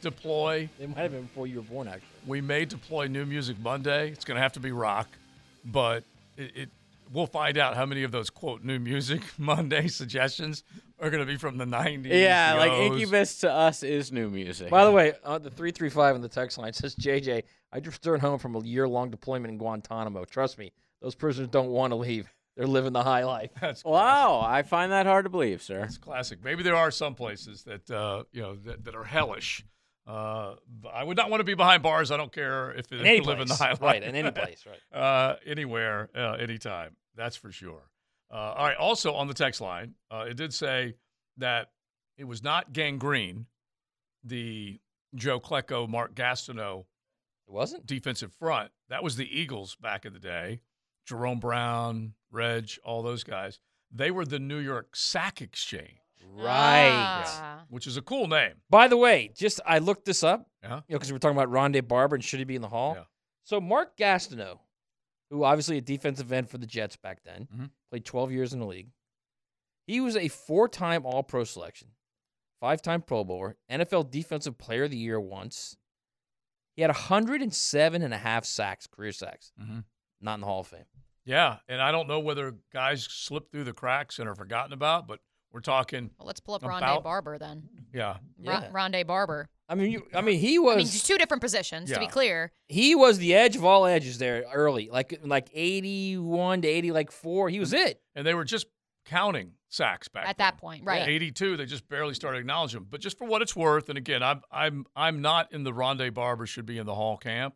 deploy 0.02 0.70
They 0.80 0.88
might 0.88 0.98
have 0.98 1.12
been 1.12 1.24
before 1.24 1.48
you 1.48 1.58
were 1.58 1.62
born, 1.64 1.88
actually. 1.88 2.08
We 2.26 2.42
may 2.42 2.66
deploy 2.66 3.08
New 3.08 3.26
Music 3.26 3.58
Monday. 3.60 4.10
It's 4.10 4.26
going 4.26 4.36
to 4.36 4.42
have 4.42 4.54
to 4.54 4.60
be 4.60 4.72
rock, 4.72 5.08
but 5.66 6.04
it, 6.38 6.52
it 6.56 6.70
we'll 7.12 7.28
find 7.28 7.58
out 7.58 7.76
how 7.76 7.86
many 7.86 8.04
of 8.04 8.12
those 8.12 8.30
quote 8.30 8.64
New 8.64 8.80
Music 8.80 9.22
Monday 9.38 9.88
suggestions 9.88 10.64
are 11.00 11.10
going 11.10 11.26
to 11.26 11.32
be 11.32 11.38
from 11.38 11.58
the 11.58 11.66
'90s. 11.66 12.08
Yeah, 12.10 12.56
like 12.56 12.72
Yo's. 12.72 12.92
Incubus 12.92 13.40
to 13.40 13.52
us 13.52 13.84
is 13.84 14.12
new 14.12 14.30
music. 14.30 14.70
By 14.70 14.86
the 14.86 14.92
way, 14.92 15.14
uh, 15.24 15.38
the 15.38 15.50
335 15.50 16.16
in 16.16 16.22
the 16.22 16.30
text 16.30 16.58
line 16.58 16.74
says, 16.74 16.96
JJ, 16.96 17.44
I 17.72 17.80
just 17.80 17.98
returned 17.98 18.22
home 18.22 18.40
from 18.40 18.56
a 18.56 18.62
year 18.62 18.88
long 18.88 19.10
deployment 19.10 19.52
in 19.52 19.58
Guantanamo. 19.58 20.26
Trust 20.26 20.58
me, 20.58 20.72
those 21.02 21.16
prisoners 21.16 21.50
don't 21.50 21.70
want 21.70 21.92
to 21.92 21.96
leave. 21.96 22.32
They're 22.56 22.68
living 22.68 22.94
the 22.94 23.04
high 23.04 23.24
life. 23.24 23.52
That's 23.62 23.84
wow, 23.84 24.42
I 24.46 24.62
find 24.64 24.92
that 24.92 25.06
hard 25.06 25.26
to 25.26 25.30
believe, 25.30 25.62
sir. 25.62 25.84
It's 25.84 25.98
classic. 25.98 26.44
Maybe 26.44 26.64
there 26.64 26.76
are 26.76 26.92
some 26.92 27.16
places 27.16 27.64
that 27.64 27.90
uh, 27.90 28.24
you 28.32 28.42
know 28.42 28.56
that, 28.56 28.86
that 28.86 28.96
are 28.96 29.04
hellish. 29.04 29.66
Uh, 30.06 30.56
I 30.92 31.04
would 31.04 31.16
not 31.16 31.30
want 31.30 31.40
to 31.40 31.46
be 31.46 31.54
behind 31.54 31.82
bars. 31.82 32.12
I 32.12 32.18
don't 32.18 32.32
care 32.32 32.72
if 32.72 32.92
it 32.92 33.00
In 33.00 33.06
any 33.06 33.22
live 33.22 33.40
in 33.40 33.48
the 33.48 33.56
high 33.56 33.70
life. 33.70 33.82
Right, 33.82 34.04
in 34.04 34.16
any 34.16 34.32
place, 34.32 34.66
right. 34.66 34.80
Uh, 35.02 35.36
anywhere, 35.46 36.10
uh, 36.16 36.34
anytime. 36.34 36.98
That's 37.16 37.36
for 37.38 37.52
sure. 37.52 37.90
Uh, 38.32 38.36
all 38.36 38.66
right. 38.66 38.78
Also 38.78 39.14
on 39.14 39.28
the 39.28 39.34
text 39.34 39.62
line, 39.62 39.96
uh, 40.12 40.26
it 40.28 40.36
did 40.36 40.54
say 40.54 40.96
that 41.38 41.70
it 42.18 42.26
was 42.26 42.44
not 42.44 42.74
Gang 42.74 42.98
Green, 42.98 43.46
the 44.24 44.80
Joe 45.16 45.40
Klecko, 45.40 45.88
Mark 45.88 46.16
Gastineau. 46.16 46.82
It 47.48 47.54
wasn't 47.54 47.86
defensive 47.86 48.34
front. 48.34 48.72
That 48.90 49.04
was 49.04 49.16
the 49.16 49.40
Eagles 49.40 49.76
back 49.76 50.06
in 50.06 50.14
the 50.14 50.20
day. 50.20 50.60
Jerome 51.06 51.40
Brown, 51.40 52.14
Reg, 52.34 52.70
all 52.84 53.02
those 53.04 53.24
guys. 53.24 53.60
They 53.92 54.12
were 54.12 54.26
the 54.26 54.40
New 54.40 54.58
York 54.58 54.96
Sack 54.96 55.42
Exchange. 55.42 56.00
Right. 56.36 57.64
Which 57.70 57.86
is 57.88 57.96
a 57.96 58.02
cool 58.02 58.28
name. 58.28 58.54
By 58.70 58.88
the 58.88 58.98
way, 58.98 59.32
just 59.36 59.62
I 59.66 59.78
looked 59.80 60.06
this 60.06 60.24
up. 60.24 60.50
Yeah. 60.64 60.70
You 60.70 60.76
know, 60.76 60.84
because 61.00 61.12
we're 61.12 61.20
talking 61.20 61.38
about 61.38 61.52
Rondé 61.52 61.88
Barber 61.88 62.16
and 62.16 62.24
should 62.24 62.40
he 62.40 62.46
be 62.46 62.56
in 62.56 62.62
the 62.62 62.70
hall? 62.70 62.96
Yeah. 62.98 63.04
So 63.44 63.62
Mark 63.62 63.96
Gastineau, 63.98 64.60
who 65.30 65.44
obviously 65.44 65.78
a 65.78 65.82
defensive 65.82 66.32
end 66.32 66.50
for 66.50 66.58
the 66.58 66.66
Jets 66.66 66.96
back 66.96 67.24
then, 67.24 67.48
Mhm. 67.54 67.70
played 67.92 68.06
12 68.06 68.32
years 68.32 68.52
in 68.54 68.60
the 68.60 68.66
league. 68.66 68.90
He 69.86 70.00
was 70.00 70.16
a 70.16 70.28
four-time 70.30 71.06
All-Pro 71.06 71.44
selection, 71.44 71.90
five-time 72.62 73.02
Pro 73.04 73.24
Bowler, 73.24 73.58
NFL 73.70 74.04
Defensive 74.10 74.58
Player 74.58 74.86
of 74.86 74.92
the 74.92 74.98
Year 74.98 75.20
once. 75.20 75.76
He 76.76 76.82
had 76.82 76.90
107 76.90 78.02
and 78.02 78.14
a 78.14 78.18
half 78.18 78.46
sacks, 78.46 78.88
career 78.88 79.12
sacks. 79.12 79.52
Mhm. 79.60 79.84
Not 80.22 80.36
in 80.36 80.40
the 80.42 80.48
Hall 80.48 80.62
of 80.62 80.68
Fame. 80.68 80.86
Yeah, 81.26 81.58
and 81.68 81.82
I 81.82 81.92
don't 81.92 82.08
know 82.08 82.20
whether 82.20 82.56
guys 82.74 83.04
slip 83.04 83.52
through 83.52 83.64
the 83.64 83.74
cracks 83.74 84.20
and 84.20 84.28
are 84.28 84.36
forgotten 84.36 84.74
about, 84.74 85.08
but 85.08 85.20
we're 85.54 85.62
talking. 85.62 86.10
Well, 86.18 86.28
let's 86.28 86.40
pull 86.40 86.56
up 86.56 86.64
about, 86.64 86.82
Rondé 86.82 87.04
Barber 87.04 87.38
then. 87.38 87.70
Yeah. 87.94 88.18
Ron- 88.44 88.72
Rondé 88.74 89.06
Barber. 89.06 89.50
I 89.70 89.76
mean, 89.76 89.92
you, 89.92 90.06
I 90.14 90.22
mean, 90.22 90.40
he 90.40 90.60
was. 90.60 90.76
I 90.76 90.78
mean, 90.80 90.88
two 90.88 91.18
different 91.18 91.42
positions 91.42 91.90
to 91.92 92.00
be 92.00 92.08
clear. 92.08 92.52
He 92.68 92.96
was 92.96 93.18
the 93.18 93.34
edge 93.34 93.56
of 93.56 93.64
all 93.64 93.86
edges 93.86 94.18
there 94.18 94.44
early, 94.54 94.90
like 94.92 95.20
like 95.24 95.50
81 95.54 96.64
to 96.64 96.68
80, 96.68 96.92
like 96.92 97.12
four. 97.12 97.50
He 97.50 97.60
was 97.60 97.72
it. 97.72 98.02
And 98.16 98.28
they 98.28 98.34
were 98.34 98.44
just 98.44 98.68
counting 99.06 99.52
sacks 99.70 100.08
back 100.08 100.28
At 100.28 100.38
that 100.38 100.58
point, 100.58 100.86
right. 100.86 101.08
82, 101.08 101.58
they 101.58 101.66
just 101.66 101.88
barely 101.90 102.14
started 102.14 102.40
acknowledging 102.40 102.82
them. 102.82 102.88
But 102.90 103.02
just 103.02 103.18
for 103.18 103.26
what 103.26 103.42
it's 103.42 103.56
worth, 103.56 103.90
and 103.90 103.98
again, 103.98 104.22
I'm 104.22 104.42
I'm 104.52 104.86
I'm 104.96 105.22
not 105.22 105.52
in 105.54 105.64
the 105.64 105.72
Rondé 105.72 106.14
Barber 106.14 106.46
should 106.46 106.66
be 106.66 106.78
in 106.78 106.86
the 106.86 106.96
Hall 106.96 107.18
camp. 107.18 107.56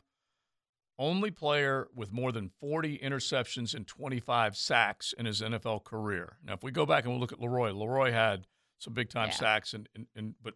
Only 0.99 1.29
player 1.29 1.87
with 1.95 2.11
more 2.11 2.31
than 2.31 2.49
40 2.59 2.97
interceptions 2.97 3.75
and 3.75 3.85
25 3.85 4.57
sacks 4.57 5.13
in 5.17 5.27
his 5.27 5.41
NFL 5.41 5.83
career. 5.83 6.37
Now, 6.43 6.53
if 6.53 6.63
we 6.63 6.71
go 6.71 6.87
back 6.87 7.03
and 7.03 7.13
we 7.13 7.19
look 7.19 7.31
at 7.31 7.39
Leroy, 7.39 7.71
Leroy 7.71 8.11
had 8.11 8.47
some 8.79 8.93
big 8.93 9.09
time 9.09 9.31
sacks, 9.31 9.73
and, 9.73 9.87
and, 9.95 10.07
and 10.15 10.33
but 10.41 10.55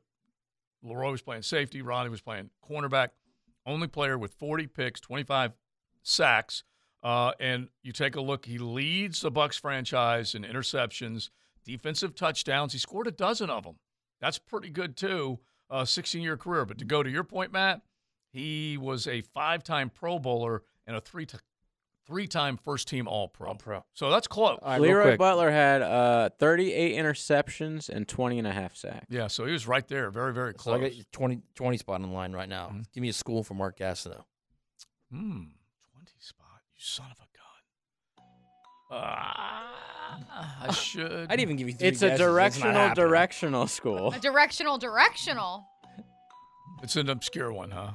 Leroy 0.82 1.12
was 1.12 1.22
playing 1.22 1.44
safety, 1.44 1.82
Ronnie 1.82 2.10
was 2.10 2.22
playing 2.22 2.50
cornerback. 2.68 3.10
Only 3.66 3.88
player 3.88 4.18
with 4.18 4.34
40 4.34 4.68
picks, 4.68 5.00
25 5.00 5.54
sacks. 6.02 6.64
Uh, 7.04 7.32
and 7.40 7.70
you 7.84 7.92
take 7.92 8.16
a 8.16 8.22
look, 8.22 8.46
he 8.46 8.58
leads 8.58 9.22
the 9.22 9.32
Bucs 9.32 9.60
franchise 9.60 10.36
in 10.36 10.44
interceptions, 10.44 11.30
defensive 11.64 12.16
touchdowns. 12.16 12.74
He 12.74 12.80
scored 12.80 13.08
a 13.08 13.12
dozen 13.12 13.50
of 13.50 13.64
them. 13.64 13.76
That's 14.20 14.38
pretty 14.38 14.70
good 14.70 14.96
too. 14.96 15.40
Uh, 15.70 15.86
16 15.86 16.22
year 16.22 16.38
career. 16.38 16.66
But 16.66 16.78
to 16.80 16.86
go 16.86 17.02
to 17.02 17.10
your 17.10 17.24
point, 17.24 17.52
Matt, 17.52 17.82
He 18.32 18.78
was 18.78 19.08
a 19.08 19.22
five-time 19.22 19.90
Pro 19.90 20.18
Bowler 20.20 20.64
and 20.88 20.96
a 20.96 21.02
three 21.02 21.28
three-time 22.08 22.58
first-team 22.58 23.08
All-Pro. 23.08 23.50
All-Pro. 23.50 23.86
So 23.94 24.10
that's 24.10 24.28
close. 24.28 24.60
Leroy 24.80 25.16
Butler 25.18 25.52
had 25.52 25.82
uh, 25.82 26.30
38 26.40 26.96
interceptions 26.98 27.90
and 27.90 28.08
20 28.08 28.40
and 28.40 28.48
a 28.48 28.52
half 28.52 28.76
sacks. 28.76 29.06
Yeah, 29.10 29.28
so 29.28 29.46
he 29.46 29.52
was 29.54 29.68
right 29.68 29.88
there, 29.88 30.10
very, 30.12 30.34
very 30.34 30.54
So 30.58 30.74
I 30.74 30.78
close. 30.80 30.96
got 30.98 31.06
20, 31.12 31.42
20 31.56 31.78
spot 31.78 31.96
on 32.02 32.10
the 32.10 32.14
line 32.16 32.34
right 32.34 32.50
now. 32.50 32.74
Give 32.94 33.02
me 33.02 33.10
a 33.10 33.14
school 33.14 33.44
for 33.44 33.54
Mark 33.54 33.78
Gastineau. 33.78 34.24
Hmm, 35.12 35.44
20 35.94 36.12
spot. 36.20 36.48
You 36.74 36.80
son 36.80 37.06
of 37.12 37.18
a 37.18 37.20
gun. 37.20 38.26
Ah, 38.92 39.74
I 40.68 40.72
should. 40.74 41.28
I'd 41.30 41.40
even 41.40 41.56
give 41.56 41.68
you 41.70 41.76
three 41.76 41.88
It's 41.90 42.02
a 42.02 42.08
guesses. 42.10 42.20
It's 42.20 42.20
not 42.20 42.34
directional, 42.34 42.74
happening. 42.74 43.06
directional 43.08 43.68
school. 43.68 44.12
A 44.14 44.20
directional, 44.20 44.78
directional. 44.78 45.66
It's 46.84 46.96
an 46.96 47.10
obscure 47.10 47.54
one, 47.54 47.72
huh? 47.72 47.92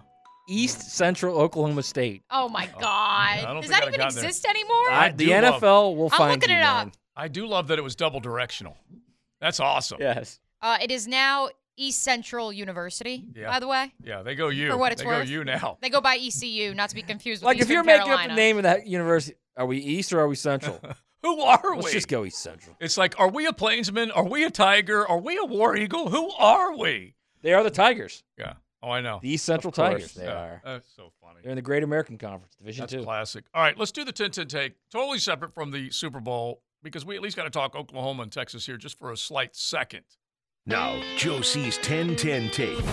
East 0.47 0.91
Central 0.93 1.37
Oklahoma 1.39 1.83
State. 1.83 2.23
Oh 2.31 2.49
my 2.49 2.67
God! 2.67 2.83
I 2.85 3.59
Does 3.61 3.71
that 3.71 3.83
even 3.83 3.95
gotten 3.95 4.15
there. 4.15 4.25
exist 4.25 4.47
anymore? 4.47 4.91
I- 4.91 5.13
the 5.15 5.31
NFL 5.31 5.97
will 5.97 6.11
find. 6.11 6.23
I'm 6.23 6.29
find 6.31 6.43
looking 6.43 6.51
you, 6.57 6.61
it 6.61 6.65
up. 6.65 6.87
man. 6.87 6.93
I 7.17 7.29
do 7.29 7.47
love 7.47 7.69
that 7.69 7.79
it 7.79 7.83
was 7.83 7.97
double 7.97 8.21
directional. 8.21 8.77
That's 9.41 9.59
awesome. 9.61 9.99
Yes. 10.01 10.39
Uh, 10.63 10.79
it 10.81 10.91
is 10.91 11.07
now 11.09 11.49
East 11.77 12.03
Central 12.03 12.53
University. 12.53 13.25
Yeah. 13.35 13.51
By 13.51 13.61
the 13.61 13.69
way, 13.69 13.93
Yeah, 14.03 14.23
they 14.23 14.35
go 14.35 14.49
you. 14.49 14.71
for 14.71 14.77
what 14.77 14.93
it's 14.93 15.03
they 15.03 15.07
worth, 15.07 15.27
go 15.27 15.31
you 15.33 15.45
now. 15.45 15.79
They 15.81 15.91
go 15.91 16.01
by 16.01 16.17
ECU, 16.17 16.75
not 16.75 16.89
to 16.91 16.95
be 16.95 17.03
confused 17.03 17.43
with 17.43 17.47
Like 17.47 17.57
if 17.57 17.63
Eastern 17.63 17.75
you're 17.75 17.85
making 17.85 18.01
up 18.03 18.07
Carolina. 18.07 18.33
the 18.35 18.37
name 18.37 18.57
of 18.59 18.63
that 18.65 18.87
university, 18.87 19.37
are 19.57 19.67
we 19.67 19.79
East 19.79 20.13
or 20.13 20.21
are 20.21 20.29
we 20.29 20.37
Central? 20.37 20.81
Who 21.23 21.41
are 21.41 21.75
we? 21.75 21.83
Let's 21.83 21.93
just 21.93 22.09
go 22.09 22.25
East 22.25 22.39
Central. 22.43 22.77
It's 22.81 22.97
like, 22.97 23.19
are 23.19 23.29
we 23.31 23.47
a 23.47 23.53
Plainsman? 23.53 24.11
Are 24.13 24.25
we 24.25 24.45
a 24.45 24.51
Tiger? 24.51 25.07
Are 25.09 25.19
we 25.19 25.37
a 25.39 25.45
War 25.45 25.77
Eagle? 25.77 26.09
Who 26.11 26.31
are 26.33 26.77
we? 26.77 27.15
They 27.43 27.53
are 27.53 27.63
the 27.63 27.71
Tigers. 27.71 28.23
Yeah. 28.39 28.55
Oh, 28.87 28.93
I 28.93 29.01
know. 29.01 29.19
The 29.21 29.31
East 29.31 29.45
Central 29.45 29.71
Of 29.71 29.75
Tigers. 29.75 30.15
they 30.15 30.27
Yeah, 30.27 30.33
are. 30.39 30.63
That's 30.65 30.89
so 30.95 31.11
funny. 31.21 31.41
They're 31.43 31.51
in 31.51 31.57
the 31.57 31.63
Great 31.63 31.83
American 31.83 32.17
Conference, 32.19 32.55
Division 32.55 32.83
That's 32.83 32.93
Two. 32.93 33.03
classic. 33.03 33.45
All 33.53 33.61
right, 33.61 33.77
let's 33.77 33.91
do 33.91 34.05
the 34.05 34.13
10 34.13 34.31
10 34.31 34.47
take. 34.47 34.75
Totally 34.93 35.19
separate 35.19 35.53
from 35.53 35.73
the 35.73 35.91
Super 35.91 36.21
Bowl 36.21 36.63
because 36.85 37.05
we 37.05 37.17
at 37.17 37.21
least 37.21 37.37
got 37.37 37.45
to 37.45 37.51
talk 37.51 37.75
Oklahoma 37.75 38.23
and 38.23 38.31
Texas 38.31 38.65
here 38.65 38.77
just 38.77 38.97
for 38.97 39.11
a 39.11 39.17
slight 39.17 39.57
second. 39.57 40.05
Now, 40.67 41.03
Joe 41.17 41.41
C's 41.41 41.79
1010 41.79 42.51
take. 42.51 42.85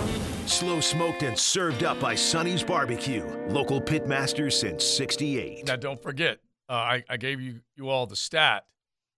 Slow 0.47 0.79
smoked 0.79 1.21
and 1.21 1.37
served 1.37 1.83
up 1.83 1.99
by 1.99 2.15
Sonny's 2.15 2.63
Barbecue. 2.63 3.23
Local 3.49 3.79
pitmasters 3.79 4.53
since 4.53 4.83
68. 4.83 5.67
Now, 5.67 5.75
don't 5.75 6.01
forget, 6.01 6.39
uh, 6.69 6.73
I, 6.73 7.03
I 7.07 7.17
gave 7.17 7.39
you, 7.39 7.61
you 7.75 7.89
all 7.89 8.07
the 8.07 8.15
stat 8.15 8.65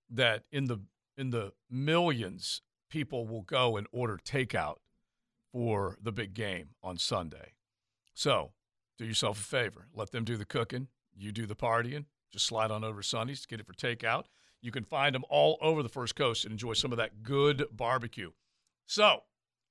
that 0.09 0.43
in 0.51 0.65
the 0.65 0.79
in 1.17 1.29
the 1.29 1.53
millions, 1.69 2.61
people 2.89 3.25
will 3.25 3.43
go 3.43 3.77
and 3.77 3.87
order 3.93 4.19
takeout 4.25 4.75
for 5.55 5.97
the 6.03 6.11
big 6.11 6.33
game 6.33 6.71
on 6.83 6.97
Sunday. 6.97 7.53
So, 8.13 8.51
do 8.97 9.05
yourself 9.05 9.39
a 9.39 9.43
favor. 9.43 9.87
Let 9.95 10.11
them 10.11 10.25
do 10.25 10.35
the 10.35 10.43
cooking. 10.43 10.89
You 11.15 11.31
do 11.31 11.45
the 11.45 11.55
partying. 11.55 12.07
Just 12.29 12.45
slide 12.45 12.71
on 12.71 12.83
over 12.83 13.01
to 13.01 13.07
Sundays, 13.07 13.45
get 13.45 13.61
it 13.61 13.65
for 13.65 13.71
takeout. 13.71 14.25
You 14.61 14.71
can 14.71 14.83
find 14.83 15.15
them 15.15 15.23
all 15.29 15.57
over 15.61 15.81
the 15.81 15.87
First 15.87 16.17
Coast 16.17 16.43
and 16.43 16.51
enjoy 16.51 16.73
some 16.73 16.91
of 16.91 16.97
that 16.97 17.23
good 17.23 17.67
barbecue. 17.71 18.31
So, 18.85 19.21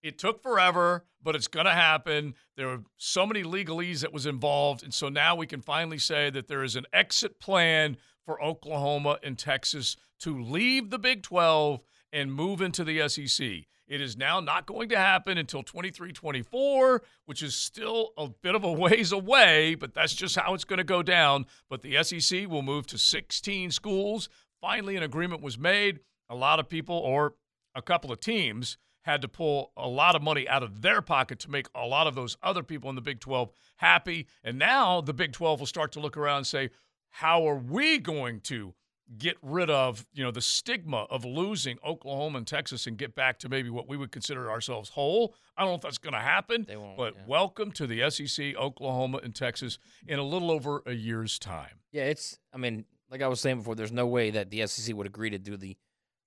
it 0.03 0.19
took 0.19 0.43
forever, 0.43 1.05
but 1.23 1.37
it's 1.37 1.49
going 1.49 1.67
to 1.67 1.73
happen. 1.73 2.35
There 2.57 2.69
were 2.69 2.85
so 2.97 3.27
many 3.27 3.43
legalese 3.43 4.01
that 4.01 4.13
was 4.13 4.25
involved, 4.25 4.85
and 4.85 4.95
so 4.95 5.11
now 5.11 5.37
we 5.37 5.47
can 5.47 5.61
finally 5.61 5.99
say 5.99 6.31
that 6.31 6.49
there 6.49 6.65
is 6.65 6.77
an 6.77 6.87
exit 6.95 7.41
plan 7.41 7.99
for 8.25 8.43
Oklahoma 8.43 9.19
and 9.23 9.39
Texas 9.39 9.99
to 10.21 10.41
leave 10.41 10.89
the 10.89 10.99
Big 10.99 11.23
12 11.23 11.83
and 12.11 12.33
move 12.33 12.63
into 12.63 12.85
the 12.85 13.07
SEC. 13.07 13.67
It 13.87 14.01
is 14.01 14.17
now 14.17 14.41
not 14.41 14.67
going 14.67 14.89
to 14.91 14.97
happen 14.97 15.37
until 15.37 15.63
23 15.63 16.13
24, 16.13 17.03
which 17.27 17.43
is 17.43 17.55
still 17.55 18.13
a 18.17 18.29
bit 18.29 18.55
of 18.55 18.65
a 18.65 18.73
ways 18.73 19.13
away, 19.13 19.75
but 19.75 19.93
that's 19.93 20.15
just 20.15 20.37
how 20.37 20.55
it's 20.55 20.65
going 20.65 20.79
to 20.79 20.85
go 20.85 21.03
down. 21.03 21.47
But 21.69 21.83
the 21.83 22.03
SEC 22.03 22.49
will 22.49 22.63
move 22.63 22.87
to 22.89 22.99
16 22.99 23.71
schools. 23.71 24.29
Finally, 24.61 24.97
an 24.97 25.03
agreement 25.03 25.43
was 25.43 25.59
made. 25.59 26.01
A 26.31 26.35
lot 26.35 26.59
of 26.59 26.69
people, 26.69 26.97
or 26.97 27.35
a 27.75 27.83
couple 27.83 28.11
of 28.11 28.21
teams, 28.21 28.79
had 29.03 29.21
to 29.21 29.29
pull 29.29 29.73
a 29.77 29.87
lot 29.87 30.17
of 30.17 30.23
money 30.23 30.49
out 30.49 30.63
of 30.63 30.81
their 30.81 31.03
pocket 31.03 31.39
to 31.41 31.51
make 31.51 31.69
a 31.75 31.87
lot 31.87 32.07
of 32.07 32.15
those 32.15 32.39
other 32.43 32.63
people 32.63 32.89
in 32.89 32.97
the 32.97 33.03
Big 33.03 33.21
12 33.21 33.51
happy. 33.77 34.27
And 34.43 34.59
now 34.59 35.03
the 35.03 35.13
Big 35.13 35.33
12 35.33 35.61
will 35.61 35.67
start 35.67 35.93
to 35.93 36.01
look 36.01 36.17
around 36.17 36.39
and 36.39 36.47
say, 36.47 36.71
how 37.11 37.47
are 37.47 37.59
we 37.59 37.99
going 37.99 38.41
to 38.41 38.73
get 39.19 39.37
rid 39.43 39.71
of, 39.71 40.07
you 40.15 40.25
know, 40.25 40.31
the 40.31 40.41
stigma 40.41 41.07
of 41.11 41.25
losing 41.25 41.79
Oklahoma 41.85 42.39
and 42.39 42.47
Texas 42.47 42.87
and 42.87 42.97
get 42.97 43.15
back 43.15 43.39
to 43.41 43.49
maybe 43.49 43.69
what 43.71 43.87
we 43.89 43.97
would 43.97 44.11
consider 44.11 44.51
ourselves 44.51 44.89
whole? 44.91 45.35
I 45.57 45.63
don't 45.63 45.71
know 45.73 45.75
if 45.77 45.83
that's 45.83 45.99
going 45.99 46.15
to 46.15 46.21
happen, 46.21 46.65
they 46.67 46.77
won't, 46.77 46.97
but 46.97 47.15
welcome 47.27 47.71
to 47.73 47.87
the 47.87 48.09
SEC, 48.11 48.57
Oklahoma 48.57 49.21
and 49.23 49.35
Texas 49.35 49.79
in 50.07 50.19
a 50.19 50.23
little 50.25 50.51
over 50.51 50.83
a 50.87 50.93
year's 50.95 51.39
time. 51.39 51.81
Yeah, 51.93 52.05
it's. 52.05 52.39
I 52.53 52.57
mean, 52.57 52.87
like 53.11 53.23
I 53.23 53.29
was 53.29 53.41
saying 53.41 53.59
before, 53.59 53.75
there's 53.75 53.93
no 53.93 54.07
way 54.07 54.31
that 54.31 54.51
the 54.51 54.67
SEC 54.67 54.95
would 54.97 55.07
agree 55.07 55.31
to 55.31 55.39
do 55.39 55.57
the 55.57 55.77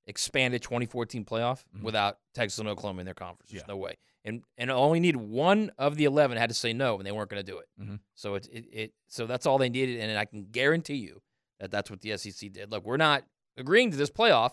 expanded 0.06 0.62
2014 0.62 1.26
playoff 1.26 1.66
without 1.82 2.20
Texas 2.34 2.60
and 2.60 2.70
Oklahoma 2.70 3.02
in 3.02 3.06
their 3.06 3.14
conference. 3.14 3.52
There's 3.52 3.68
no 3.68 3.76
way. 3.78 3.98
And 4.24 4.44
and 4.58 4.70
only 4.72 5.00
need 5.00 5.16
one 5.16 5.72
of 5.78 5.96
the 5.96 6.06
11 6.06 6.38
had 6.38 6.50
to 6.50 6.56
say 6.56 6.74
no, 6.74 6.98
and 6.98 7.06
they 7.06 7.12
weren't 7.12 7.30
going 7.30 7.44
to 7.44 7.50
do 7.52 7.60
it. 7.60 7.68
Mhm. 7.82 8.00
So 8.16 8.36
it, 8.36 8.48
it 8.52 8.66
it 8.72 8.94
so 9.08 9.26
that's 9.26 9.46
all 9.46 9.58
they 9.58 9.70
needed, 9.70 10.00
and 10.00 10.18
I 10.18 10.26
can 10.26 10.46
guarantee 10.52 10.96
you 10.96 11.22
that 11.60 11.72
that's 11.72 11.90
what 11.90 12.02
the 12.02 12.16
SEC 12.18 12.52
did. 12.52 12.72
Look, 12.72 12.86
we're 12.86 12.98
not 12.98 13.24
agreeing 13.58 13.92
to 13.92 13.98
this 13.98 14.10
playoff 14.10 14.52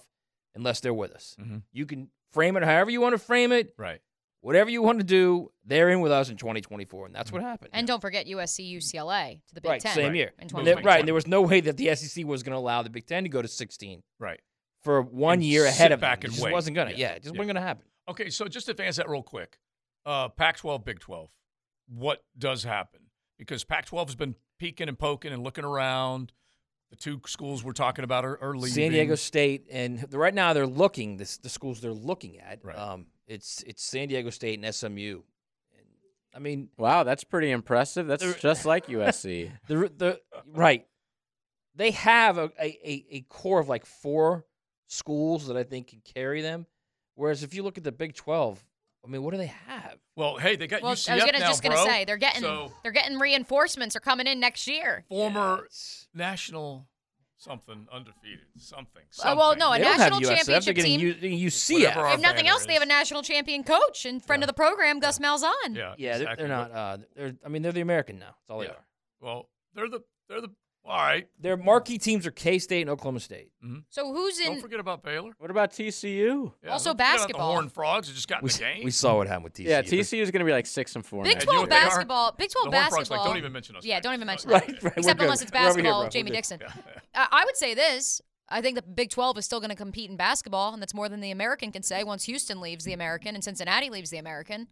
unless 0.55 0.81
they're 0.81 0.95
with 0.95 1.13
us. 1.13 1.37
Mhm. 1.41 1.63
You 1.73 1.87
can 1.87 2.11
frame 2.33 2.57
it 2.57 2.63
however 2.65 2.91
you 2.91 3.01
want 3.01 3.13
to 3.15 3.19
frame 3.19 3.53
it. 3.53 3.75
Right. 3.79 4.01
Whatever 4.41 4.69
you 4.69 4.83
want 4.83 4.99
to 4.99 5.05
do, 5.05 5.51
they're 5.65 5.89
in 5.89 6.01
with 6.01 6.13
us 6.13 6.29
in 6.29 6.37
2024, 6.37 7.07
and 7.07 7.15
that's 7.15 7.33
what 7.33 7.41
happened. 7.43 7.71
And 7.73 7.87
don't 7.87 8.01
forget 8.01 8.27
USC, 8.27 8.63
UCLA 8.77 9.41
to 9.49 9.55
the 9.55 9.63
Big 9.63 9.71
right, 9.71 9.81
Ten. 9.81 9.95
same 9.95 10.15
year. 10.15 10.29
In 10.37 10.43
And 10.43 10.51
2024. 10.51 10.87
right, 10.87 10.99
and 11.01 11.09
there 11.09 11.15
was 11.15 11.27
no 11.27 11.41
way 11.41 11.61
that 11.63 11.79
the 11.79 11.89
SEC 11.89 12.25
was 12.27 12.43
going 12.43 12.53
to 12.53 12.59
allow 12.59 12.83
the 12.83 12.91
Big 12.91 13.07
Ten 13.07 13.23
to 13.23 13.31
go 13.31 13.41
to 13.41 13.49
16. 13.49 14.03
Right. 14.19 14.41
For 14.83 15.01
one 15.01 15.35
And 15.35 15.45
year 15.45 15.65
ahead 15.65 15.93
of 15.93 16.01
back 16.01 16.21
them. 16.21 16.27
and 16.29 16.33
it 16.33 16.37
just 16.37 16.45
wait. 16.45 16.53
wasn't 16.53 16.75
going 16.75 16.89
to. 16.89 16.93
Yeah, 16.95 17.09
Yeah, 17.11 17.13
it 17.15 17.23
just 17.23 17.35
yeah. 17.35 17.39
wasn't 17.39 17.55
going 17.55 17.63
to 17.63 17.67
happen. 17.69 17.87
Okay, 18.07 18.29
so 18.29 18.47
just 18.47 18.69
advance 18.69 18.97
that 18.97 19.09
real 19.09 19.23
quick. 19.23 19.59
Uh, 20.05 20.29
Pac 20.29 20.59
12, 20.59 20.85
Big 20.85 21.01
12. 21.01 21.31
What 21.89 22.23
does 22.37 22.65
happen? 22.65 23.01
Because 23.39 23.65
Pac 23.65 23.87
12 23.87 24.09
has 24.11 24.15
been 24.15 24.35
peeking 24.59 24.89
and 24.89 24.99
poking 24.99 25.33
and 25.33 25.43
looking 25.43 25.65
around. 25.65 26.33
The 26.95 27.01
two 27.01 27.21
schools 27.27 27.65
we're 27.65 27.73
talking 27.73 28.05
about 28.05 28.25
are, 28.25 28.41
are 28.41 28.55
leaving. 28.55 28.73
San 28.73 28.91
Diego 28.93 29.17
State, 29.17 29.67
and 29.69 30.07
right 30.13 30.33
now 30.33 30.53
they're 30.53 30.65
looking 30.65 31.17
this 31.17 31.39
the 31.39 31.49
schools 31.49 31.81
they're 31.81 31.93
looking 31.93 32.39
at. 32.39 32.61
Right. 32.63 32.79
Um, 32.79 33.07
it's 33.27 33.65
it's 33.67 33.83
San 33.83 34.07
Diego 34.07 34.31
State 34.31 34.63
and 34.63 34.73
SMU. 34.73 35.23
And, 35.77 35.87
I 36.33 36.39
mean, 36.39 36.69
Wow, 36.79 37.03
that's 37.03 37.25
pretty 37.25 37.51
impressive. 37.51 38.07
That's 38.07 38.35
just 38.37 38.65
like 38.65 38.87
USC. 38.89 39.51
the 39.67 39.91
the 39.97 40.21
right, 40.47 40.87
they 41.75 41.91
have 41.91 42.39
a, 42.39 42.53
a, 42.61 42.79
a, 42.89 43.07
a 43.11 43.21
core 43.23 43.59
of 43.59 43.69
like 43.69 43.87
four 43.87 44.45
schools 44.87 45.49
that 45.49 45.57
I 45.57 45.65
think 45.65 45.89
can 45.89 46.03
carry 46.15 46.43
them. 46.43 46.65
Whereas 47.17 47.43
if 47.43 47.55
you 47.55 47.65
look 47.65 47.77
at 47.77 47.83
the 47.83 47.91
Big 47.91 48.15
Twelve, 48.15 48.65
I 49.05 49.09
mean, 49.11 49.23
what 49.23 49.33
do 49.33 49.37
they 49.39 49.53
have? 49.67 49.97
Well, 50.17 50.37
hey, 50.39 50.57
they 50.57 50.67
got 50.67 50.83
Well, 50.83 50.93
UCF 50.95 51.11
I 51.11 51.15
was 51.17 51.25
gonna 51.25 51.39
now, 51.41 51.47
just 51.49 51.63
gonna 51.63 51.77
say 51.85 52.05
they're 52.05 52.17
getting 52.17 52.41
So, 52.43 52.73
they're 52.83 52.93
getting 52.93 53.19
reinforcements 53.19 53.95
are 53.97 54.01
coming 54.01 54.27
in 54.27 54.41
next 54.41 54.67
year. 54.67 55.05
former 55.09 55.69
national 56.15 56.89
something 57.37 57.87
undefeated 57.93 58.47
something. 58.57 59.03
Uh, 59.23 59.35
well, 59.37 59.55
no, 59.57 59.73
a 59.73 59.79
They 59.79 59.85
don't 59.85 59.99
have 59.99 60.13
national 60.13 60.21
USF, 60.21 60.37
championship 60.39 60.77
getting 60.77 60.91
team. 60.99 61.01
U- 61.01 61.13
they're 61.13 61.21
getting 61.21 61.39
UCF. 61.39 62.15
If 62.15 62.21
nothing 62.21 62.37
banner 62.45 62.49
else, 62.49 62.65
they 62.65 62.73
have 62.73 62.83
a 62.83 62.87
national 62.87 63.23
champion 63.23 63.65
coach 63.65 64.07
and 64.07 64.25
friend 64.25 64.43
of 64.43 64.47
the 64.47 64.55
program, 64.55 64.99
Gus 65.01 65.19
Malzahn. 65.19 65.51
Yeah, 65.75 65.95
Yeah, 65.99 66.19
they're, 66.19 66.37
they're 66.37 66.49
not. 66.49 66.71
Uh, 66.73 66.99
they're. 67.15 67.35
I 67.45 67.49
mean, 67.49 67.61
they're 67.63 67.73
the 67.73 67.83
American 67.83 68.19
now. 68.19 68.37
That's 68.41 68.51
all 68.51 68.61
they 68.61 68.69
are. 68.69 68.87
Well, 69.21 69.51
they're 69.75 69.91
the 69.91 70.01
they're 70.29 70.41
the 70.41 70.53
all 70.85 70.97
right. 70.99 71.27
Their 71.41 71.57
marquee 71.57 71.99
teams 71.99 72.27
are 72.27 72.31
K 72.31 72.59
State 72.59 72.83
and 72.83 72.91
Oklahoma 72.91 73.21
State. 73.21 73.51
So 73.89 74.13
who's 74.13 74.39
in? 74.39 74.47
Don't 74.53 74.61
forget 74.61 74.79
about 74.81 75.03
Baylor. 75.03 75.33
What 75.39 75.51
about 75.51 75.71
TCU? 75.73 76.53
Yeah, 76.63 76.71
Also 76.73 76.91
don't 76.91 76.97
forget 76.99 77.07
about 77.15 77.19
basketball. 77.19 77.49
The 77.49 77.53
Horned 77.55 77.73
Frogs 77.73 78.09
that 78.09 78.15
just 78.15 78.29
got 78.29 78.41
in 78.41 78.45
We, 78.45 78.51
the 78.51 78.59
game. 78.59 78.85
we 78.85 78.91
saw 78.91 79.17
what 79.17 79.27
happened 79.27 79.45
with 79.45 79.55
TCU. 79.55 79.65
Yeah, 79.69 79.81
TCU 79.83 80.21
is 80.21 80.31
going 80.31 80.41
to 80.41 80.45
be 80.45 80.53
like 80.53 80.67
six 80.67 80.95
and 80.95 81.05
four. 81.07 81.23
Big 81.25 81.35
next 81.37 81.47
you 81.47 81.53
know 81.53 81.59
Twelve 81.65 81.71
year. 81.71 81.71
what 81.71 81.71
they 81.71 81.77
are? 81.87 81.89
basketball. 81.91 82.33
Big 82.37 82.51
Twelve 82.51 82.71
The 82.71 82.77
Frogs, 82.77 82.91
basketball. 82.97 83.19
like, 83.19 83.27
don't 83.29 83.37
even 83.39 83.53
mention 83.53 83.77
us. 83.77 83.85
Yeah, 83.87 83.95
guys. 83.97 84.03
don't 84.03 84.15
even 84.15 84.27
mention 84.27 84.51
Right, 84.51 84.63
us. 84.77 84.83
right, 84.83 84.93
Except 84.99 85.21
unless 85.23 85.41
it's 85.43 85.51
We're 85.53 85.59
here, 85.61 85.67
basketball. 85.69 86.09
Jamie 86.11 86.25
We're 86.25 86.29
good. 86.29 86.37
Dixon. 86.37 86.61
Uh, 86.63 87.27
I 87.33 87.45
would 87.47 87.57
say 87.57 87.73
this. 87.75 88.21
I 88.49 88.61
think 88.61 88.77
the 88.77 88.83
Big 88.83 89.11
12 89.11 89.39
is 89.39 89.45
still 89.45 89.61
going 89.61 89.71
to 89.71 89.77
compete 89.77 90.11
in 90.11 90.17
basketball, 90.17 90.73
and 90.73 90.83
that's 90.83 90.95
more 90.95 91.09
than 91.09 91.21
the 91.21 91.31
American 91.31 91.73
can 91.73 91.83
say 91.83 92.05
once 92.05 92.25
Houston 92.25 92.61
leaves 92.61 92.85
the 92.85 92.93
American 92.93 93.35
and 93.35 93.43
Cincinnati 93.43 93.91
leaves 93.91 94.11
the 94.11 94.19
American. 94.19 94.69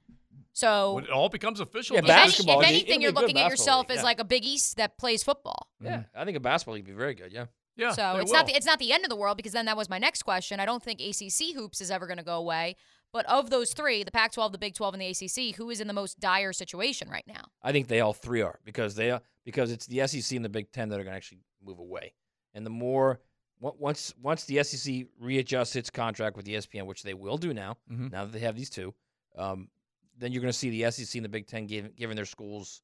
So, 0.52 0.94
When 0.94 1.04
it 1.04 1.10
all 1.10 1.30
becomes 1.30 1.60
official. 1.60 1.96
Yeah, 1.96 2.02
this 2.02 2.10
if, 2.10 2.16
any- 2.16 2.26
basketball, 2.26 2.60
if 2.60 2.68
anything, 2.68 2.98
be 2.98 3.02
you're 3.04 3.12
looking 3.12 3.38
at 3.38 3.50
yourself 3.50 3.88
league, 3.88 3.98
as 3.98 4.04
like 4.04 4.20
a 4.20 4.24
Big 4.24 4.44
East 4.44 4.76
that 4.76 4.98
plays 4.98 5.22
football. 5.22 5.68
Yeah, 5.80 5.90
mm-hmm. 5.98 6.20
I 6.20 6.24
think 6.24 6.36
a 6.36 6.40
basketball 6.40 6.74
league 6.74 6.86
would 6.86 6.94
be 6.94 6.98
very 6.98 7.14
good. 7.14 7.32
Yeah. 7.32 7.46
Yeah, 7.74 7.92
So 7.92 8.12
they 8.16 8.20
it's 8.20 8.32
not 8.32 8.46
the 8.46 8.54
it's 8.54 8.66
not 8.66 8.78
the 8.78 8.92
end 8.92 9.04
of 9.04 9.08
the 9.08 9.16
world 9.16 9.38
because 9.38 9.52
then 9.52 9.64
that 9.64 9.78
was 9.78 9.88
my 9.88 9.96
next 9.98 10.24
question. 10.24 10.60
I 10.60 10.66
don't 10.66 10.82
think 10.82 11.00
ACC 11.00 11.54
hoops 11.54 11.80
is 11.80 11.90
ever 11.90 12.06
going 12.06 12.18
to 12.18 12.22
go 12.22 12.36
away. 12.36 12.76
But 13.12 13.26
of 13.26 13.50
those 13.50 13.72
three, 13.74 14.04
the 14.04 14.10
Pac-12, 14.10 14.52
the 14.52 14.58
Big 14.58 14.74
12, 14.74 14.94
and 14.94 15.02
the 15.02 15.08
ACC, 15.08 15.54
who 15.56 15.68
is 15.68 15.80
in 15.82 15.86
the 15.86 15.92
most 15.92 16.18
dire 16.18 16.52
situation 16.52 17.10
right 17.10 17.24
now? 17.26 17.44
I 17.62 17.72
think 17.72 17.88
they 17.88 18.00
all 18.00 18.14
three 18.14 18.40
are 18.40 18.58
because 18.64 18.94
they 18.94 19.10
are 19.10 19.20
because 19.44 19.70
it's 19.70 19.86
the 19.86 20.06
SEC 20.06 20.34
and 20.36 20.44
the 20.44 20.48
Big 20.48 20.72
Ten 20.72 20.88
that 20.88 20.96
are 21.00 21.04
going 21.04 21.12
to 21.12 21.16
actually 21.16 21.40
move 21.64 21.78
away. 21.78 22.14
And 22.54 22.64
the 22.64 22.70
more 22.70 23.10
on- 23.10 23.18
once 23.62 24.14
once 24.20 24.44
the 24.44 24.62
SEC 24.62 25.06
readjusts 25.20 25.76
its 25.76 25.90
contract 25.90 26.36
with 26.36 26.46
ESPN, 26.46 26.86
which 26.86 27.02
they 27.02 27.14
will 27.14 27.36
do 27.38 27.54
now, 27.54 27.76
Mhm. 27.90 28.10
now 28.10 28.24
that 28.24 28.32
they 28.32 28.40
have 28.40 28.56
these 28.56 28.70
two, 28.70 28.94
um, 29.36 29.70
then 30.18 30.32
you're 30.32 30.42
going 30.42 30.52
to 30.52 30.58
see 30.58 30.70
the 30.70 30.84
SEC 30.84 31.18
and 31.18 31.24
the 31.24 31.28
Big 31.28 31.46
Ten 31.46 31.66
give, 31.66 31.94
giving 31.96 32.16
their 32.16 32.24
schools 32.26 32.82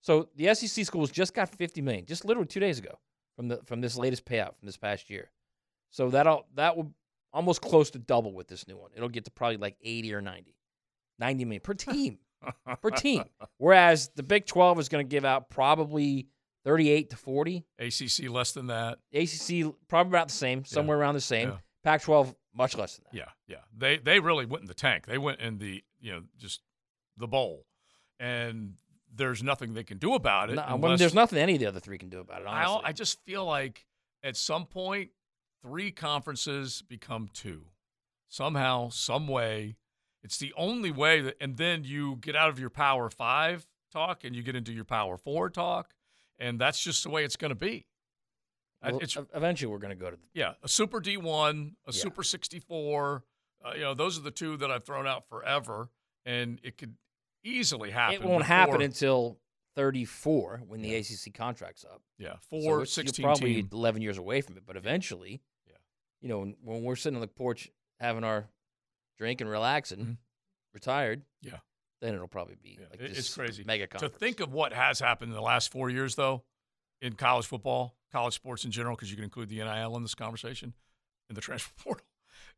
So 0.00 0.28
the 0.36 0.48
SEC 0.54 0.84
schools 0.84 1.10
just 1.10 1.32
got 1.32 1.48
50 1.48 1.80
million, 1.80 2.04
just 2.04 2.24
literally 2.26 2.46
two 2.46 2.60
days 2.60 2.78
ago 2.78 2.98
from 3.36 3.48
the 3.48 3.56
from 3.64 3.80
this 3.80 3.96
latest 3.96 4.24
payout 4.26 4.54
from 4.58 4.66
this 4.66 4.76
past 4.76 5.08
year. 5.08 5.30
So 5.90 6.10
that'll 6.10 6.46
that 6.54 6.76
will 6.76 6.94
almost 7.32 7.62
close 7.62 7.90
to 7.92 7.98
double 7.98 8.32
with 8.34 8.46
this 8.46 8.68
new 8.68 8.76
one. 8.76 8.90
It'll 8.94 9.08
get 9.08 9.24
to 9.24 9.30
probably 9.30 9.56
like 9.56 9.76
80 9.80 10.12
or 10.14 10.20
90, 10.20 10.54
90 11.18 11.44
million 11.46 11.60
per 11.62 11.72
team, 11.74 12.18
per 12.82 12.90
team. 12.90 13.24
Whereas 13.56 14.10
the 14.14 14.22
Big 14.22 14.44
12 14.46 14.78
is 14.78 14.88
going 14.90 15.04
to 15.04 15.08
give 15.10 15.24
out 15.24 15.48
probably 15.50 16.28
38 16.64 17.10
to 17.10 17.16
40. 17.16 17.66
ACC 17.78 18.28
less 18.28 18.52
than 18.52 18.68
that. 18.68 18.98
ACC 19.12 19.74
probably 19.88 20.10
about 20.10 20.28
the 20.28 20.34
same, 20.34 20.64
somewhere 20.64 20.98
around 20.98 21.14
the 21.14 21.20
same. 21.20 21.50
Yeah. 21.50 21.56
Pac-12 21.82 22.34
much 22.54 22.76
less 22.76 22.96
than 22.96 23.04
that. 23.10 23.16
Yeah, 23.16 23.28
yeah. 23.46 23.62
They 23.76 23.98
they 23.98 24.20
really 24.20 24.46
went 24.46 24.62
in 24.62 24.68
the 24.68 24.74
tank. 24.74 25.06
They 25.06 25.18
went 25.18 25.40
in 25.40 25.58
the 25.58 25.82
you 26.00 26.12
know 26.12 26.22
just 26.38 26.62
the 27.16 27.26
bowl, 27.26 27.66
and 28.18 28.74
there's 29.14 29.42
nothing 29.42 29.74
they 29.74 29.84
can 29.84 29.98
do 29.98 30.14
about 30.14 30.50
it. 30.50 30.56
No, 30.56 30.78
mean, 30.78 30.96
there's 30.96 31.14
nothing 31.14 31.38
any 31.38 31.54
of 31.54 31.60
the 31.60 31.66
other 31.66 31.80
three 31.80 31.98
can 31.98 32.08
do 32.08 32.20
about 32.20 32.42
it. 32.42 32.46
I, 32.46 32.80
I 32.84 32.92
just 32.92 33.22
feel 33.24 33.44
like 33.44 33.86
at 34.22 34.36
some 34.36 34.66
point, 34.66 35.10
three 35.62 35.90
conferences 35.90 36.82
become 36.82 37.28
two. 37.32 37.66
Somehow, 38.28 38.88
some 38.88 39.28
way. 39.28 39.76
It's 40.22 40.38
the 40.38 40.52
only 40.56 40.90
way 40.90 41.20
that, 41.20 41.36
and 41.40 41.56
then 41.56 41.84
you 41.84 42.16
get 42.16 42.34
out 42.34 42.48
of 42.48 42.58
your 42.58 42.70
Power 42.70 43.10
Five 43.10 43.66
talk 43.92 44.24
and 44.24 44.34
you 44.34 44.42
get 44.42 44.56
into 44.56 44.72
your 44.72 44.84
Power 44.84 45.16
Four 45.16 45.50
talk, 45.50 45.94
and 46.38 46.60
that's 46.60 46.82
just 46.82 47.02
the 47.04 47.10
way 47.10 47.24
it's 47.24 47.36
going 47.36 47.50
to 47.50 47.54
be. 47.54 47.86
Well, 48.82 48.98
it's 48.98 49.16
eventually 49.34 49.70
we're 49.72 49.78
going 49.78 49.96
to 49.96 50.02
go 50.02 50.10
to 50.10 50.16
the 50.16 50.22
yeah, 50.34 50.52
a 50.62 50.68
Super 50.68 51.00
D1, 51.00 51.72
a 51.86 51.92
Yeah. 51.92 51.92
Super 51.92 52.22
64. 52.22 53.24
Uh, 53.64 53.72
you 53.74 53.80
know, 53.80 53.94
those 53.94 54.18
are 54.18 54.22
the 54.22 54.30
two 54.30 54.58
that 54.58 54.70
I've 54.70 54.84
thrown 54.84 55.06
out 55.06 55.26
forever, 55.26 55.88
and 56.26 56.60
it 56.62 56.76
could 56.76 56.94
easily 57.42 57.90
happen. 57.90 58.16
It 58.16 58.22
won't 58.22 58.44
happen 58.44 58.82
until 58.82 59.38
34 59.76 60.62
when 60.66 60.82
the 60.82 60.94
ACC 60.96 61.32
contract's 61.32 61.84
up. 61.84 62.02
Yeah, 62.18 62.34
So 62.50 62.60
four, 62.60 62.84
16 62.84 63.22
You're 63.22 63.28
probably 63.32 63.54
team. 63.54 63.68
11 63.72 64.02
years 64.02 64.18
away 64.18 64.42
from 64.42 64.56
it, 64.58 64.64
but 64.66 64.76
eventually, 64.76 65.40
yeah. 65.66 65.76
you 66.20 66.28
know, 66.28 66.40
when, 66.40 66.56
when 66.62 66.82
we're 66.82 66.96
sitting 66.96 67.16
on 67.16 67.22
the 67.22 67.26
porch 67.26 67.70
having 68.00 68.22
our 68.22 68.48
drink 69.18 69.40
and 69.40 69.48
relaxing, 69.48 70.18
retired, 70.74 71.20
Mm-hmm. 71.20 71.54
Yeah. 71.54 71.58
Then 72.04 72.14
it'll 72.14 72.28
probably 72.28 72.56
be 72.62 72.78
like 72.90 72.98
this 72.98 73.18
it's 73.18 73.34
crazy. 73.34 73.64
mega 73.64 73.86
To 73.86 74.08
think 74.08 74.40
of 74.40 74.52
what 74.52 74.72
has 74.72 75.00
happened 75.00 75.30
in 75.30 75.34
the 75.34 75.42
last 75.42 75.72
four 75.72 75.88
years, 75.88 76.14
though, 76.14 76.44
in 77.00 77.14
college 77.14 77.46
football, 77.46 77.96
college 78.12 78.34
sports 78.34 78.64
in 78.64 78.70
general, 78.70 78.94
because 78.94 79.10
you 79.10 79.16
can 79.16 79.24
include 79.24 79.48
the 79.48 79.56
NIL 79.56 79.96
in 79.96 80.02
this 80.02 80.14
conversation, 80.14 80.74
and 81.28 81.36
the 81.36 81.40
transfer 81.40 81.72
portal, 81.82 82.06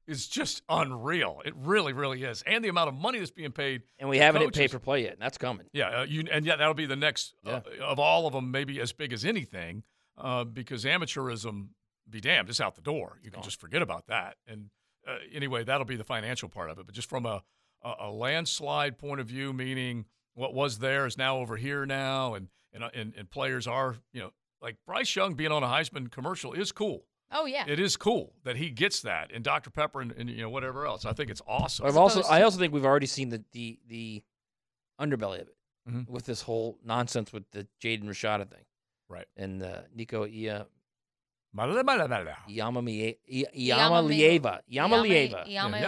is 0.06 0.26
just 0.26 0.62
unreal. 0.68 1.42
It 1.44 1.54
really, 1.56 1.92
really 1.92 2.22
is, 2.24 2.42
and 2.46 2.64
the 2.64 2.68
amount 2.68 2.88
of 2.88 2.94
money 2.94 3.18
that's 3.18 3.30
being 3.30 3.52
paid. 3.52 3.82
and 3.98 4.08
we 4.08 4.18
haven't 4.18 4.42
hit 4.42 4.54
pay 4.54 4.66
for 4.66 4.78
play 4.78 5.04
yet, 5.04 5.12
and 5.12 5.22
that's 5.22 5.38
coming. 5.38 5.66
Yeah, 5.72 6.00
uh, 6.00 6.02
you, 6.04 6.24
and 6.30 6.44
yeah, 6.44 6.56
that'll 6.56 6.74
be 6.74 6.86
the 6.86 6.96
next 6.96 7.34
uh, 7.46 7.60
of 7.82 7.98
all 7.98 8.26
of 8.26 8.32
them, 8.32 8.50
maybe 8.50 8.80
as 8.80 8.92
big 8.92 9.12
as 9.12 9.24
anything, 9.24 9.84
uh, 10.18 10.44
because 10.44 10.84
amateurism, 10.84 11.68
be 12.08 12.20
damned, 12.20 12.48
it's 12.48 12.60
out 12.60 12.74
the 12.74 12.80
door. 12.80 13.18
You 13.22 13.30
can 13.30 13.42
just 13.42 13.60
forget 13.60 13.82
about 13.82 14.06
that. 14.06 14.36
And 14.46 14.70
uh, 15.06 15.18
anyway, 15.32 15.64
that'll 15.64 15.84
be 15.84 15.96
the 15.96 16.04
financial 16.04 16.48
part 16.48 16.70
of 16.70 16.78
it. 16.78 16.86
But 16.86 16.94
just 16.94 17.08
from 17.08 17.26
a, 17.26 17.42
a, 17.82 17.94
a 18.00 18.10
landslide 18.10 18.98
point 18.98 19.20
of 19.20 19.26
view, 19.26 19.52
meaning 19.52 20.04
what 20.34 20.54
was 20.54 20.78
there 20.78 21.06
is 21.06 21.16
now 21.16 21.38
over 21.38 21.56
here 21.56 21.86
now, 21.86 22.34
and 22.34 22.48
and 22.72 22.84
uh, 22.84 22.90
and, 22.94 23.14
and 23.16 23.30
players 23.30 23.66
are, 23.66 23.96
you 24.12 24.20
know, 24.20 24.32
like 24.60 24.76
Bryce 24.86 25.14
Young 25.16 25.34
being 25.34 25.52
on 25.52 25.62
a 25.62 25.66
Heisman 25.66 26.10
commercial 26.10 26.52
is 26.52 26.72
cool. 26.72 27.04
Oh 27.32 27.46
yeah. 27.46 27.64
It 27.66 27.80
is 27.80 27.96
cool 27.96 28.34
that 28.44 28.56
he 28.56 28.70
gets 28.70 29.00
that, 29.02 29.30
and 29.32 29.42
Dr 29.42 29.70
Pepper 29.70 30.00
and, 30.00 30.12
and 30.12 30.28
you 30.30 30.42
know 30.42 30.50
whatever 30.50 30.86
else. 30.86 31.04
I 31.04 31.12
think 31.12 31.30
it's 31.30 31.42
awesome. 31.46 31.86
I've 31.86 31.96
also, 31.96 32.22
I 32.22 32.42
also 32.42 32.58
think 32.58 32.72
we've 32.72 32.84
already 32.84 33.06
seen 33.06 33.30
the 33.30 33.42
the, 33.52 33.78
the 33.88 34.22
underbelly 35.00 35.40
of 35.40 35.48
it 35.48 35.56
Mhm. 35.88 36.08
with 36.08 36.24
this 36.26 36.42
whole 36.42 36.78
nonsense 36.84 37.32
with 37.32 37.44
the 37.52 37.66
Jaden 37.82 38.04
Rashada 38.04 38.48
thing, 38.48 38.64
right? 39.08 39.26
And 39.36 39.62
uh, 39.62 39.82
Nico 39.94 40.26
Ia. 40.26 40.66
Iamaleava. 42.48 43.66
Iamaleava. 43.68 44.60
Yama- 44.70 44.96
Iamaleava. 44.98 45.46
Yama- 45.48 45.78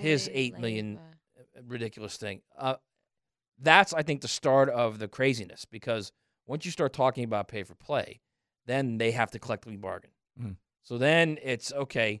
His 0.00 0.28
eight 0.32 0.58
million 0.58 0.98
uh, 0.98 1.60
ridiculous 1.66 2.16
thing. 2.16 2.42
Uh, 2.56 2.76
that's 3.58 3.92
I 3.94 4.02
think 4.02 4.20
the 4.20 4.28
start 4.28 4.68
of 4.68 4.98
the 4.98 5.08
craziness 5.08 5.64
because 5.64 6.12
once 6.46 6.64
you 6.64 6.70
start 6.70 6.92
talking 6.92 7.24
about 7.24 7.48
pay 7.48 7.62
for 7.62 7.74
play, 7.74 8.20
then 8.66 8.98
they 8.98 9.10
have 9.12 9.30
to 9.32 9.38
collectively 9.38 9.76
bargain. 9.76 10.10
Mhm. 10.40 10.56
So 10.82 10.98
then 10.98 11.38
it's 11.42 11.72
okay. 11.72 12.20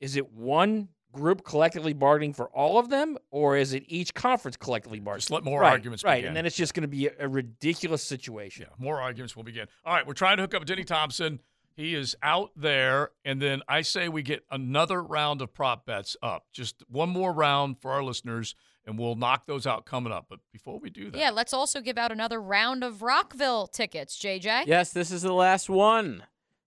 Is 0.00 0.16
it 0.16 0.30
one 0.32 0.88
group 1.14 1.44
collectively 1.44 1.92
bargaining 1.94 2.34
for 2.34 2.48
all 2.48 2.78
of 2.78 2.90
them, 2.90 3.16
or 3.30 3.56
is 3.56 3.72
it 3.72 3.84
each 3.86 4.12
conference 4.12 4.56
collectively 4.56 5.00
bargaining? 5.00 5.20
Just 5.20 5.30
let 5.30 5.44
more 5.44 5.60
right, 5.60 5.70
arguments 5.72 6.04
right, 6.04 6.16
begin. 6.16 6.28
and 6.28 6.36
then 6.36 6.44
it's 6.44 6.56
just 6.56 6.74
going 6.74 6.82
to 6.82 6.88
be 6.88 7.06
a, 7.06 7.12
a 7.20 7.28
ridiculous 7.28 8.02
situation. 8.02 8.66
Yeah, 8.68 8.84
more 8.84 9.00
arguments 9.00 9.34
will 9.34 9.44
begin. 9.44 9.66
All 9.84 9.94
right, 9.94 10.06
we're 10.06 10.12
trying 10.12 10.36
to 10.36 10.42
hook 10.42 10.54
up 10.54 10.64
Denny 10.66 10.84
Thompson. 10.84 11.40
He 11.76 11.94
is 11.94 12.14
out 12.22 12.50
there, 12.54 13.10
and 13.24 13.42
then 13.42 13.62
I 13.66 13.80
say 13.82 14.08
we 14.08 14.22
get 14.22 14.44
another 14.50 15.02
round 15.02 15.42
of 15.42 15.52
prop 15.52 15.86
bets 15.86 16.16
up. 16.22 16.44
Just 16.52 16.84
one 16.88 17.08
more 17.08 17.32
round 17.32 17.80
for 17.80 17.90
our 17.90 18.04
listeners, 18.04 18.54
and 18.86 18.96
we'll 18.96 19.16
knock 19.16 19.46
those 19.46 19.66
out 19.66 19.84
coming 19.84 20.12
up. 20.12 20.26
But 20.28 20.38
before 20.52 20.78
we 20.78 20.88
do 20.90 21.10
that, 21.10 21.18
Yeah, 21.18 21.30
let's 21.30 21.52
also 21.52 21.80
give 21.80 21.98
out 21.98 22.12
another 22.12 22.40
round 22.40 22.84
of 22.84 23.02
Rockville 23.02 23.66
tickets, 23.66 24.16
JJ. 24.16 24.66
Yes, 24.66 24.92
this 24.92 25.10
is 25.10 25.22
the 25.22 25.32
last 25.32 25.68
one. 25.68 26.22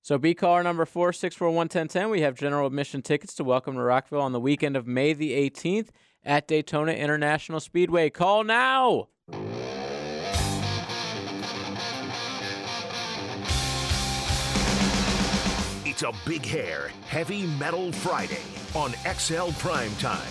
So 0.08 0.18
be 0.18 0.34
caller 0.34 0.64
number 0.64 0.86
four 0.86 1.12
six 1.12 1.36
four 1.36 1.50
one 1.50 1.68
ten 1.68 1.90
ten. 1.90 2.10
We 2.10 2.22
have 2.22 2.34
general 2.34 2.68
admission 2.68 3.02
tickets 3.02 3.34
to 3.34 3.44
Welcome 3.44 3.74
to 3.74 3.82
Rockville 3.82 4.22
on 4.22 4.32
the 4.32 4.40
weekend 4.40 4.78
of 4.78 4.88
May 4.88 5.12
the 5.12 5.34
18th 5.34 5.90
at 6.24 6.48
Daytona 6.48 6.94
International 6.94 7.60
Speedway. 7.60 8.10
Call 8.10 8.46
now. 8.46 9.10
It's 15.84 16.04
a 16.04 16.14
big 16.26 16.46
hair, 16.46 16.90
heavy 17.10 17.46
metal 17.60 17.92
Friday 17.92 18.40
on 18.76 18.94
XL 19.14 19.52
Prime 19.60 19.94
Time. 19.98 20.22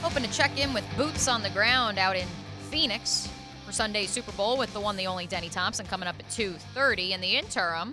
Hoping 0.00 0.22
to 0.22 0.30
check 0.30 0.56
in 0.60 0.72
with 0.72 0.84
boots 0.96 1.26
on 1.26 1.42
the 1.42 1.50
ground 1.50 1.98
out 1.98 2.14
in 2.14 2.28
Phoenix 2.70 3.28
for 3.64 3.72
Sunday's 3.72 4.10
Super 4.10 4.30
Bowl 4.30 4.56
with 4.56 4.72
the 4.72 4.78
one, 4.78 4.96
the 4.96 5.08
only 5.08 5.26
Denny 5.26 5.48
Thompson 5.48 5.86
coming 5.86 6.08
up 6.08 6.14
at 6.20 6.30
2:30 6.30 7.10
in 7.10 7.20
the 7.20 7.36
interim. 7.36 7.92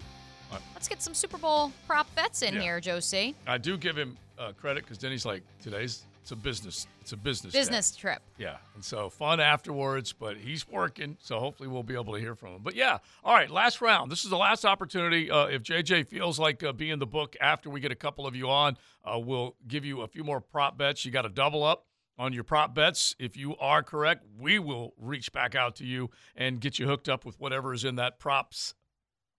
Let's 0.74 0.88
get 0.88 1.02
some 1.02 1.14
Super 1.14 1.38
Bowl 1.38 1.72
prop 1.88 2.14
bets 2.16 2.42
in 2.42 2.56
Yeah. 2.56 2.62
here, 2.62 2.80
Josie. 2.82 3.36
I 3.48 3.58
do 3.58 3.78
give 3.78 3.96
him 3.98 4.18
uh, 4.38 4.52
credit 4.54 4.84
because 4.84 4.98
Denny's 4.98 5.26
like 5.26 5.44
today's 5.62 6.04
it's 6.22 6.32
a 6.32 6.36
business 6.38 6.88
it's 7.02 7.12
a 7.12 7.18
business 7.18 7.52
day." 7.54 7.60
Business 7.60 7.96
trip. 7.96 8.22
Yeah, 8.38 8.56
and 8.76 8.84
so 8.84 9.10
fun 9.10 9.40
afterwards, 9.42 10.14
but 10.14 10.38
he's 10.38 10.66
working, 10.68 11.18
so 11.20 11.38
hopefully 11.40 11.68
we'll 11.68 11.84
be 11.84 11.96
able 11.96 12.14
to 12.14 12.20
hear 12.20 12.34
from 12.34 12.54
him. 12.56 12.62
But 12.64 12.76
yeah, 12.76 13.00
all 13.26 13.34
right, 13.34 13.50
last 13.50 13.82
round. 13.82 14.10
This 14.12 14.24
is 14.24 14.30
the 14.30 14.38
last 14.38 14.64
opportunity. 14.66 15.30
Uh, 15.30 15.48
if 15.48 15.64
JJ 15.64 16.08
feels 16.08 16.40
like 16.40 16.64
uh, 16.64 16.72
being 16.72 17.00
the 17.00 17.06
book 17.06 17.36
after 17.42 17.70
we 17.70 17.80
get 17.82 17.92
a 17.92 17.96
couple 17.96 18.26
of 18.26 18.36
you 18.36 18.50
on, 18.50 18.78
uh, 19.04 19.20
we'll 19.20 19.56
give 19.68 19.84
you 19.84 20.02
a 20.02 20.08
few 20.08 20.24
more 20.24 20.40
prop 20.40 20.78
bets. 20.78 21.04
You 21.04 21.12
got 21.12 21.24
to 21.24 21.30
double 21.30 21.64
up 21.64 21.86
on 22.18 22.32
your 22.32 22.44
prop 22.46 22.74
bets. 22.74 23.16
If 23.20 23.36
you 23.36 23.58
are 23.58 23.84
correct, 23.84 24.24
we 24.40 24.60
will 24.60 24.94
reach 24.98 25.34
back 25.34 25.56
out 25.56 25.76
to 25.78 25.86
you 25.86 26.10
and 26.38 26.62
get 26.62 26.80
you 26.80 26.88
hooked 26.88 27.10
up 27.10 27.26
with 27.26 27.38
whatever 27.40 27.74
is 27.74 27.84
in 27.84 27.96
that 27.98 28.18
props 28.20 28.76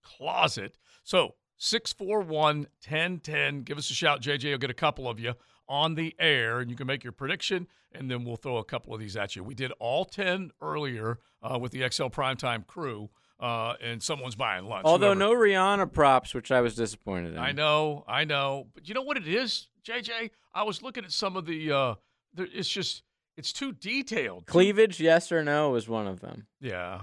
closet. 0.02 0.76
So 1.04 1.34
641 1.58 2.66
1010. 2.86 3.62
Give 3.62 3.78
us 3.78 3.90
a 3.90 3.94
shout, 3.94 4.20
JJ. 4.20 4.44
You'll 4.44 4.58
get 4.58 4.70
a 4.70 4.74
couple 4.74 5.08
of 5.08 5.20
you 5.20 5.34
on 5.68 5.94
the 5.94 6.14
air, 6.18 6.60
and 6.60 6.70
you 6.70 6.76
can 6.76 6.86
make 6.86 7.04
your 7.04 7.12
prediction, 7.12 7.66
and 7.92 8.10
then 8.10 8.24
we'll 8.24 8.36
throw 8.36 8.58
a 8.58 8.64
couple 8.64 8.92
of 8.92 9.00
these 9.00 9.16
at 9.16 9.36
you. 9.36 9.42
We 9.42 9.54
did 9.54 9.72
all 9.78 10.04
10 10.04 10.50
earlier 10.60 11.18
uh, 11.42 11.58
with 11.58 11.72
the 11.72 11.88
XL 11.88 12.04
Primetime 12.06 12.66
crew, 12.66 13.08
uh, 13.40 13.74
and 13.82 14.02
someone's 14.02 14.34
buying 14.34 14.66
lunch. 14.66 14.84
Although 14.84 15.14
whoever. 15.14 15.20
no 15.20 15.34
Rihanna 15.34 15.92
props, 15.92 16.34
which 16.34 16.50
I 16.50 16.60
was 16.60 16.74
disappointed 16.74 17.34
in. 17.34 17.38
I 17.38 17.52
know, 17.52 18.04
I 18.06 18.24
know. 18.24 18.66
But 18.74 18.88
you 18.88 18.94
know 18.94 19.02
what 19.02 19.16
it 19.16 19.28
is, 19.28 19.68
JJ? 19.86 20.30
I 20.54 20.62
was 20.64 20.82
looking 20.82 21.04
at 21.04 21.12
some 21.12 21.36
of 21.36 21.46
the, 21.46 21.72
uh, 21.72 21.94
there, 22.34 22.48
it's 22.52 22.68
just, 22.68 23.02
it's 23.36 23.52
too 23.52 23.72
detailed. 23.72 24.46
Cleavage, 24.46 25.00
yes 25.00 25.32
or 25.32 25.42
no, 25.42 25.70
was 25.70 25.88
one 25.88 26.06
of 26.06 26.20
them. 26.20 26.46
Yeah. 26.60 27.02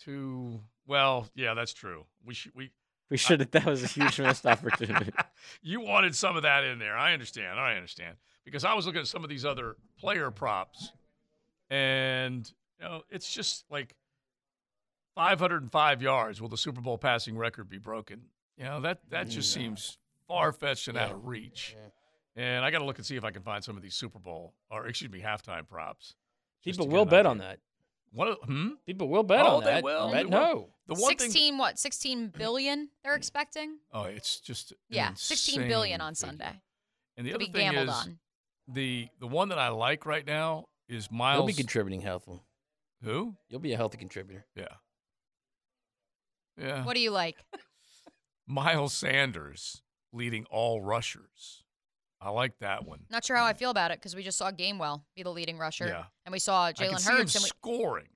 Too, 0.00 0.60
well, 0.86 1.28
yeah, 1.34 1.54
that's 1.54 1.72
true. 1.72 2.04
We 2.24 2.34
should, 2.34 2.52
we, 2.54 2.70
We 3.10 3.16
should 3.16 3.38
have. 3.38 3.52
That 3.52 3.66
was 3.66 3.84
a 3.84 3.86
huge 3.86 4.18
missed 4.18 4.44
opportunity. 4.46 5.12
you 5.62 5.80
wanted 5.80 6.16
some 6.16 6.36
of 6.36 6.42
that 6.42 6.64
in 6.64 6.80
there. 6.80 6.96
I 6.96 7.12
understand. 7.12 7.60
I 7.60 7.76
understand. 7.76 8.16
Because 8.44 8.64
I 8.64 8.74
was 8.74 8.84
looking 8.84 9.00
at 9.00 9.06
some 9.06 9.22
of 9.22 9.30
these 9.30 9.44
other 9.44 9.76
player 9.96 10.32
props, 10.32 10.90
and 11.70 12.50
you 12.80 12.84
know, 12.84 13.02
it's 13.08 13.32
just 13.32 13.64
like 13.70 13.94
505 15.14 16.02
yards. 16.02 16.40
Will 16.40 16.48
the 16.48 16.56
Super 16.56 16.80
Bowl 16.80 16.98
passing 16.98 17.36
record 17.36 17.68
be 17.68 17.78
broken? 17.78 18.22
You 18.58 18.64
know 18.64 18.80
that 18.80 19.00
that 19.10 19.28
just 19.28 19.52
seems 19.52 19.98
far 20.26 20.52
fetched 20.52 20.88
and 20.88 20.98
out 20.98 21.12
of 21.12 21.26
reach. 21.26 21.76
And 22.34 22.64
I 22.64 22.70
got 22.70 22.80
to 22.80 22.84
look 22.84 22.98
and 22.98 23.06
see 23.06 23.16
if 23.16 23.24
I 23.24 23.30
can 23.30 23.42
find 23.42 23.64
some 23.64 23.76
of 23.76 23.82
these 23.82 23.94
Super 23.94 24.18
Bowl 24.18 24.52
or 24.70 24.86
excuse 24.86 25.10
me 25.10 25.20
halftime 25.20 25.66
props. 25.68 26.14
People 26.62 26.88
will 26.88 27.04
bet 27.04 27.20
idea. 27.20 27.30
on 27.30 27.38
that. 27.38 27.58
What? 28.12 28.38
Hmm? 28.44 28.70
People 28.86 29.08
will 29.08 29.22
bet 29.22 29.44
oh, 29.44 29.56
on 29.56 29.64
they 29.64 29.70
that. 29.70 29.84
will. 29.84 30.10
Bet 30.10 30.24
They 30.24 30.30
no. 30.30 30.38
will. 30.54 30.68
The 30.88 30.94
one 31.02 31.16
thing. 31.16 31.30
16 31.30 31.58
what? 31.58 31.78
16 31.78 32.28
billion 32.36 32.88
they're 33.02 33.14
expecting? 33.14 33.78
Oh, 33.92 34.04
it's 34.04 34.40
just 34.40 34.72
Yeah, 34.88 35.12
16 35.14 35.66
billion 35.68 36.00
on 36.00 36.14
figure. 36.14 36.28
Sunday. 36.28 36.60
And 37.16 37.26
the 37.26 37.30
to 37.30 37.36
other 37.36 37.46
be 37.46 37.52
thing 37.52 37.74
is 37.74 37.88
on. 37.90 38.18
the 38.68 39.08
the 39.20 39.26
one 39.26 39.48
that 39.48 39.58
I 39.58 39.68
like 39.68 40.06
right 40.06 40.26
now 40.26 40.66
is 40.88 41.10
Miles. 41.10 41.38
You'll 41.38 41.46
be 41.46 41.52
contributing 41.54 42.00
healthily. 42.02 42.40
Who? 43.02 43.36
You'll 43.48 43.60
be 43.60 43.72
a 43.72 43.76
healthy 43.76 43.98
contributor. 43.98 44.46
Yeah. 44.54 44.68
Yeah. 46.58 46.84
What 46.84 46.94
do 46.94 47.00
you 47.00 47.10
like? 47.10 47.36
Miles 48.46 48.92
Sanders 48.94 49.82
leading 50.12 50.46
all 50.50 50.80
rushers. 50.80 51.64
I 52.20 52.30
like 52.30 52.58
that 52.60 52.84
one. 52.86 53.00
Not 53.10 53.24
sure 53.24 53.36
how 53.36 53.44
I 53.44 53.52
feel 53.52 53.70
about 53.70 53.90
it 53.90 53.98
because 53.98 54.16
we 54.16 54.22
just 54.22 54.38
saw 54.38 54.50
Gainwell 54.50 55.02
be 55.14 55.22
the 55.22 55.30
leading 55.30 55.58
rusher, 55.58 55.86
Yeah. 55.86 56.04
and 56.24 56.32
we 56.32 56.38
saw 56.38 56.72
Jalen 56.72 57.04
Hurts. 57.06 57.34
And 57.34 57.42
we, 57.42 57.48
scoring. 57.48 58.08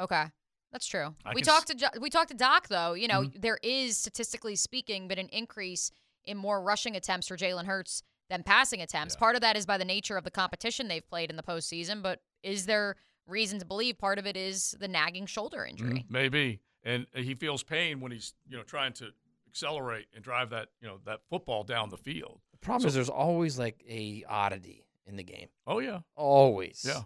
okay, 0.00 0.26
that's 0.72 0.86
true. 0.86 1.14
I 1.24 1.32
we 1.34 1.42
talked 1.42 1.68
to 1.68 1.90
we 2.00 2.10
talked 2.10 2.30
to 2.30 2.36
Doc 2.36 2.68
though. 2.68 2.94
You 2.94 3.08
know, 3.08 3.22
Mhm. 3.22 3.40
there 3.40 3.58
is 3.62 3.96
statistically 3.98 4.56
speaking, 4.56 5.06
but 5.08 5.18
an 5.18 5.28
increase 5.28 5.90
in 6.24 6.36
more 6.36 6.60
rushing 6.62 6.96
attempts 6.96 7.28
for 7.28 7.36
Jalen 7.36 7.66
Hurts 7.66 8.02
than 8.28 8.42
passing 8.42 8.80
attempts. 8.80 9.14
Part 9.16 9.34
of 9.34 9.40
that 9.42 9.56
is 9.56 9.66
by 9.66 9.76
the 9.78 9.84
nature 9.84 10.16
of 10.16 10.24
the 10.24 10.30
competition 10.30 10.88
they've 10.88 11.06
played 11.06 11.30
in 11.30 11.36
the 11.36 11.42
postseason. 11.42 12.02
But 12.02 12.22
is 12.42 12.66
there 12.66 12.96
reason 13.26 13.58
to 13.60 13.64
believe 13.64 13.98
part 13.98 14.18
of 14.18 14.26
it 14.26 14.36
is 14.36 14.72
the 14.80 14.88
nagging 14.88 15.26
shoulder 15.26 15.64
injury? 15.64 16.00
Mhm, 16.04 16.10
Maybe. 16.10 16.60
And 16.84 17.06
he 17.14 17.34
feels 17.34 17.62
pain 17.62 18.00
when 18.00 18.10
he's, 18.10 18.34
you 18.48 18.56
know, 18.56 18.64
trying 18.64 18.92
to 18.94 19.12
accelerate 19.46 20.08
and 20.14 20.24
drive 20.24 20.50
that, 20.50 20.70
you 20.80 20.88
know, 20.88 20.98
that 21.04 21.20
football 21.28 21.62
down 21.62 21.90
the 21.90 21.96
field. 21.98 22.40
The 22.62 22.66
problem 22.66 22.82
So- 22.82 22.88
is 22.88 22.94
there's 22.94 23.08
always 23.08 23.58
like 23.58 23.84
a 23.88 24.24
oddity 24.28 24.86
in 25.06 25.16
the 25.16 25.24
game. 25.24 25.48
Oh 25.66 25.80
yeah. 25.80 26.00
Always. 26.14 26.84
Yeah. 26.86 27.02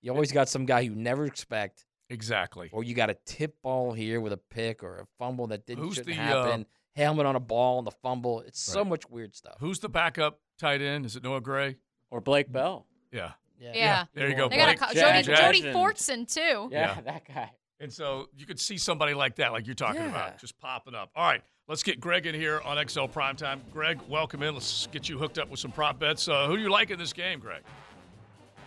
You 0.00 0.12
always 0.12 0.32
got 0.32 0.48
some 0.48 0.64
guy 0.64 0.80
you 0.80 0.94
never 0.94 1.26
expect. 1.26 1.84
Exactly. 2.08 2.70
Or 2.72 2.82
you 2.82 2.94
got 2.94 3.10
a 3.10 3.16
tip 3.26 3.60
ball 3.62 3.92
here 3.92 4.20
with 4.20 4.32
a 4.32 4.38
pick 4.38 4.82
or 4.82 5.00
a 5.00 5.06
fumble 5.18 5.46
that 5.48 5.66
didn't 5.66 5.84
Who's 5.84 5.96
shouldn't 5.96 6.16
the, 6.16 6.22
uh, 6.22 6.44
happen. 6.44 6.66
Helmet 6.96 7.26
on 7.26 7.36
a 7.36 7.40
ball 7.40 7.78
and 7.78 7.86
the 7.86 7.90
fumble. 7.90 8.40
It's 8.40 8.60
so 8.60 8.82
much 8.84 9.08
weird 9.10 9.34
stuff. 9.34 9.56
Who's 9.60 9.78
the 9.78 9.88
backup 9.90 10.40
tight 10.58 10.80
end? 10.80 11.04
Is 11.04 11.16
it 11.16 11.22
Noah 11.22 11.40
Gray? 11.42 11.76
Or 12.10 12.20
Blake 12.20 12.50
Bell? 12.50 12.86
Yeah. 13.12 13.32
Yeah. 13.58 13.72
yeah. 13.74 14.04
There 14.14 14.28
you 14.28 14.36
go. 14.36 14.48
They 14.48 14.56
got 14.56 14.74
a 14.74 14.78
Blake. 14.78 14.94
Jody, 14.94 15.22
Jody 15.22 15.62
Fortson 15.64 16.32
too. 16.32 16.68
Yeah, 16.70 17.00
that 17.02 17.26
guy. 17.26 17.50
And 17.80 17.92
so 17.92 18.28
you 18.36 18.46
could 18.46 18.60
see 18.60 18.78
somebody 18.78 19.14
like 19.14 19.36
that, 19.36 19.52
like 19.52 19.66
you're 19.66 19.74
talking 19.74 20.00
Yeah. 20.02 20.10
about, 20.10 20.38
just 20.38 20.58
popping 20.60 20.94
up. 20.94 21.10
All 21.16 21.26
right, 21.26 21.42
let's 21.68 21.82
get 21.82 22.00
Greg 22.00 22.26
in 22.26 22.34
here 22.34 22.60
on 22.64 22.78
XL 22.78 23.06
Primetime. 23.06 23.60
Greg, 23.72 24.00
welcome 24.08 24.42
in. 24.42 24.54
Let's 24.54 24.86
get 24.88 25.08
you 25.08 25.18
hooked 25.18 25.38
up 25.38 25.48
with 25.48 25.58
some 25.60 25.72
prop 25.72 25.98
bets. 25.98 26.28
Uh, 26.28 26.46
who 26.46 26.56
do 26.56 26.62
you 26.62 26.70
like 26.70 26.90
in 26.90 26.98
this 26.98 27.12
game, 27.12 27.40
Greg? 27.40 27.62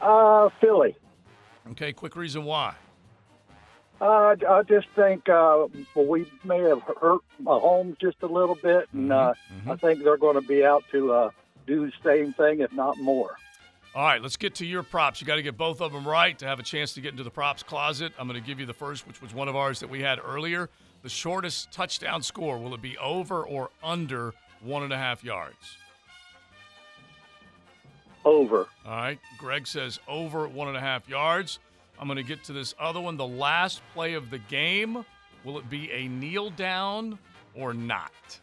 Uh, 0.01 0.49
Philly. 0.59 0.95
Okay, 1.71 1.93
quick 1.93 2.15
reason 2.15 2.43
why. 2.43 2.75
Uh, 3.99 4.35
I 4.47 4.61
just 4.67 4.87
think 4.95 5.27
uh, 5.27 5.65
we 5.95 6.29
may 6.43 6.59
have 6.59 6.81
hurt 7.01 7.21
Mahomes 7.41 7.99
just 7.99 8.17
a 8.21 8.27
little 8.27 8.53
bit, 8.55 8.87
and 8.93 9.11
uh, 9.11 9.33
I 9.67 9.75
think 9.77 10.03
they're 10.03 10.17
going 10.17 10.39
to 10.39 10.47
be 10.47 10.63
out 10.63 10.83
to 10.91 11.11
uh, 11.13 11.29
do 11.65 11.87
the 11.87 11.91
same 12.03 12.33
thing, 12.33 12.59
if 12.59 12.71
not 12.73 12.99
more. 12.99 13.37
All 13.97 14.03
right, 14.03 14.21
let's 14.21 14.37
get 14.37 14.53
to 14.55 14.65
your 14.65 14.83
props. 14.83 15.19
You 15.19 15.25
got 15.25 15.37
to 15.37 15.41
get 15.41 15.57
both 15.57 15.81
of 15.81 15.91
them 15.91 16.07
right 16.07 16.37
to 16.37 16.45
have 16.45 16.59
a 16.59 16.63
chance 16.63 16.93
to 16.93 17.01
get 17.01 17.13
into 17.13 17.23
the 17.23 17.31
props 17.31 17.63
closet. 17.63 18.13
I'm 18.19 18.27
going 18.27 18.39
to 18.39 18.45
give 18.45 18.59
you 18.59 18.67
the 18.67 18.73
first, 18.73 19.07
which 19.07 19.23
was 19.23 19.33
one 19.33 19.47
of 19.47 19.55
ours 19.55 19.79
that 19.79 19.89
we 19.89 20.03
had 20.03 20.19
earlier. 20.23 20.69
The 21.01 21.09
shortest 21.09 21.71
touchdown 21.71 22.21
score 22.21 22.59
will 22.59 22.75
it 22.75 22.81
be 22.83 22.95
over 22.99 23.41
or 23.41 23.71
under 23.83 24.35
one 24.61 24.83
and 24.83 24.93
a 24.93 24.97
half 24.99 25.23
yards? 25.23 25.77
Over. 28.23 28.67
All 28.85 28.91
right. 28.91 29.19
Greg 29.39 29.65
says 29.65 29.99
over 30.07 30.47
one 30.47 30.67
and 30.67 30.77
a 30.77 30.81
half 30.81 31.09
yards. 31.09 31.57
I'm 31.97 32.05
going 32.05 32.17
to 32.17 32.23
get 32.23 32.43
to 32.43 32.53
this 32.53 32.75
other 32.79 33.01
one. 33.01 33.17
The 33.17 33.25
last 33.25 33.81
play 33.95 34.13
of 34.13 34.29
the 34.29 34.37
game. 34.37 35.03
Will 35.43 35.57
it 35.57 35.71
be 35.71 35.91
a 35.91 36.07
kneel 36.07 36.51
down 36.51 37.17
or 37.55 37.73
not? 37.73 38.39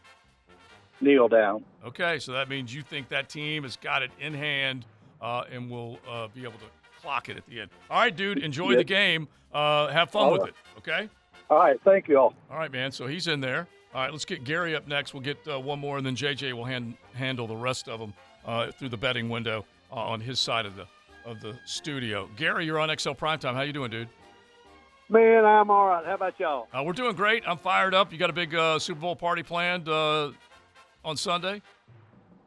Kneel 1.01 1.29
down. 1.29 1.65
Okay, 1.87 2.19
so 2.19 2.33
that 2.33 2.49
means 2.49 2.75
you 2.75 2.83
think 2.83 3.09
that 3.11 3.29
team 3.29 3.63
has 3.63 3.77
got 3.77 4.03
it 4.03 4.11
in 4.19 4.35
hand 4.35 4.85
uh, 5.25 5.45
and 5.51 5.71
will 5.71 5.99
uh, 6.09 6.29
be 6.35 6.43
able 6.43 6.53
to 6.53 6.67
clock 7.01 7.29
it 7.29 7.37
at 7.37 7.47
the 7.47 7.61
end. 7.63 7.71
All 7.91 7.99
right, 7.99 8.15
dude. 8.15 8.39
Enjoy 8.39 8.71
Yep. 8.71 8.79
the 8.79 8.85
game. 8.85 9.29
Uh, 9.53 9.89
have 9.89 10.11
fun 10.11 10.25
All 10.25 10.33
with 10.33 10.43
right. 10.43 10.51
it. 10.51 10.79
Okay. 10.79 11.09
All 11.51 11.59
right, 11.59 11.81
thank 11.85 12.09
you 12.09 12.19
all. 12.19 12.35
All 12.51 12.59
right, 12.59 12.71
man. 12.73 12.91
So 12.93 13.07
he's 13.07 13.27
in 13.29 13.41
there. 13.41 13.67
All 13.95 14.03
right, 14.03 14.11
let's 14.13 14.25
get 14.25 14.45
Gary 14.45 14.75
up 14.75 14.89
next. 14.89 15.15
We'll 15.15 15.23
get 15.23 15.39
uh, 15.49 15.59
one 15.61 15.79
more, 15.79 15.99
and 15.99 16.07
then 16.07 16.17
JJ 16.17 16.53
will 16.53 16.65
hand, 16.65 16.95
handle 17.15 17.47
the 17.47 17.57
rest 17.57 17.89
of 17.89 18.01
them 18.01 18.13
uh, 18.45 18.71
through 18.73 18.89
the 18.89 18.97
betting 18.97 19.29
window 19.29 19.65
uh, 19.93 19.97
on 19.97 20.21
his 20.21 20.41
side 20.41 20.67
of 20.67 20.77
the 20.77 20.87
of 21.25 21.41
the 21.41 21.57
studio. 21.65 22.29
Gary, 22.37 22.67
you're 22.67 22.79
on 22.79 22.89
XL 22.99 23.13
Primetime. 23.13 23.55
How 23.55 23.63
you 23.63 23.73
doing, 23.73 23.91
dude? 23.91 24.09
Man, 25.09 25.45
I'm 25.45 25.71
all 25.71 25.87
right. 25.87 26.05
How 26.05 26.15
about 26.15 26.39
y'all? 26.39 26.69
Uh, 26.73 26.83
we're 26.83 26.93
doing 26.93 27.15
great. 27.15 27.43
I'm 27.47 27.57
fired 27.57 27.95
up. 27.95 28.13
You 28.13 28.19
got 28.19 28.29
a 28.31 28.35
big 28.35 28.55
uh, 28.55 28.79
Super 28.79 29.01
Bowl 29.01 29.17
party 29.17 29.43
planned 29.43 29.89
uh, 29.89 30.33
on 31.05 31.17
Sunday? 31.17 31.63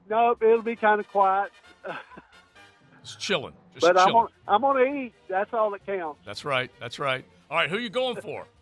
Nope, 0.09 0.43
it'll 0.43 0.61
be 0.61 0.75
kind 0.75 0.99
of 0.99 1.07
quiet. 1.07 1.51
Just 3.07 3.19
chilling. 3.19 3.53
Just 3.73 3.81
but 3.81 3.97
I'm 3.97 4.07
chilling. 4.07 4.27
on, 4.47 4.53
I'm 4.53 4.61
going 4.61 4.85
to 4.85 4.99
eat. 4.99 5.13
That's 5.29 5.53
all 5.53 5.71
that 5.71 5.85
counts. 5.85 6.19
That's 6.25 6.43
right. 6.45 6.69
That's 6.79 6.99
right. 6.99 7.23
All 7.49 7.57
right, 7.57 7.69
who 7.69 7.77
you 7.77 7.89
going 7.89 8.19
for? 8.21 8.45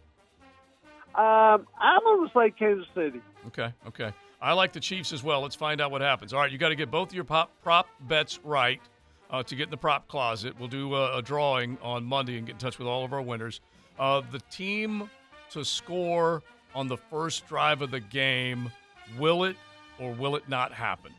Um, 1.16 1.66
I'm 1.80 2.02
going 2.04 2.28
to 2.28 2.34
say 2.38 2.52
Kansas 2.60 2.88
City. 2.94 3.22
Okay, 3.48 3.72
okay. 3.88 4.12
I 4.42 4.52
like 4.52 4.74
the 4.74 4.82
Chiefs 4.82 5.14
as 5.14 5.24
well. 5.24 5.40
Let's 5.40 5.56
find 5.56 5.80
out 5.80 5.90
what 5.90 6.02
happens. 6.02 6.34
All 6.34 6.42
right, 6.42 6.52
you 6.52 6.58
got 6.58 6.70
to 6.70 6.76
get 6.76 6.92
both 6.92 7.08
of 7.08 7.16
your 7.16 7.24
pop, 7.24 7.52
prop 7.64 7.88
bets 8.02 8.38
right 8.44 8.82
uh, 9.30 9.42
to 9.44 9.56
get 9.56 9.64
in 9.64 9.70
the 9.70 9.78
prop 9.78 10.10
closet. 10.10 10.56
We'll 10.60 10.68
do 10.68 10.94
a, 10.94 11.20
a 11.20 11.22
drawing 11.22 11.78
on 11.82 12.04
Monday 12.04 12.38
and 12.38 12.46
get 12.46 12.54
in 12.54 12.60
touch 12.60 12.80
with 12.80 12.88
all 12.90 13.06
of 13.06 13.14
our 13.14 13.22
winners. 13.22 13.62
Uh, 13.98 14.24
the 14.30 14.42
team 14.52 15.10
to 15.52 15.64
score 15.64 16.44
on 16.74 16.90
the 16.90 16.98
first 16.98 17.48
drive 17.48 17.82
of 17.82 17.92
the 17.92 18.02
game, 18.02 18.70
will 19.18 19.46
it 19.46 19.56
or 20.00 20.12
will 20.12 20.36
it 20.36 20.50
not 20.50 20.74
happen? 20.74 21.14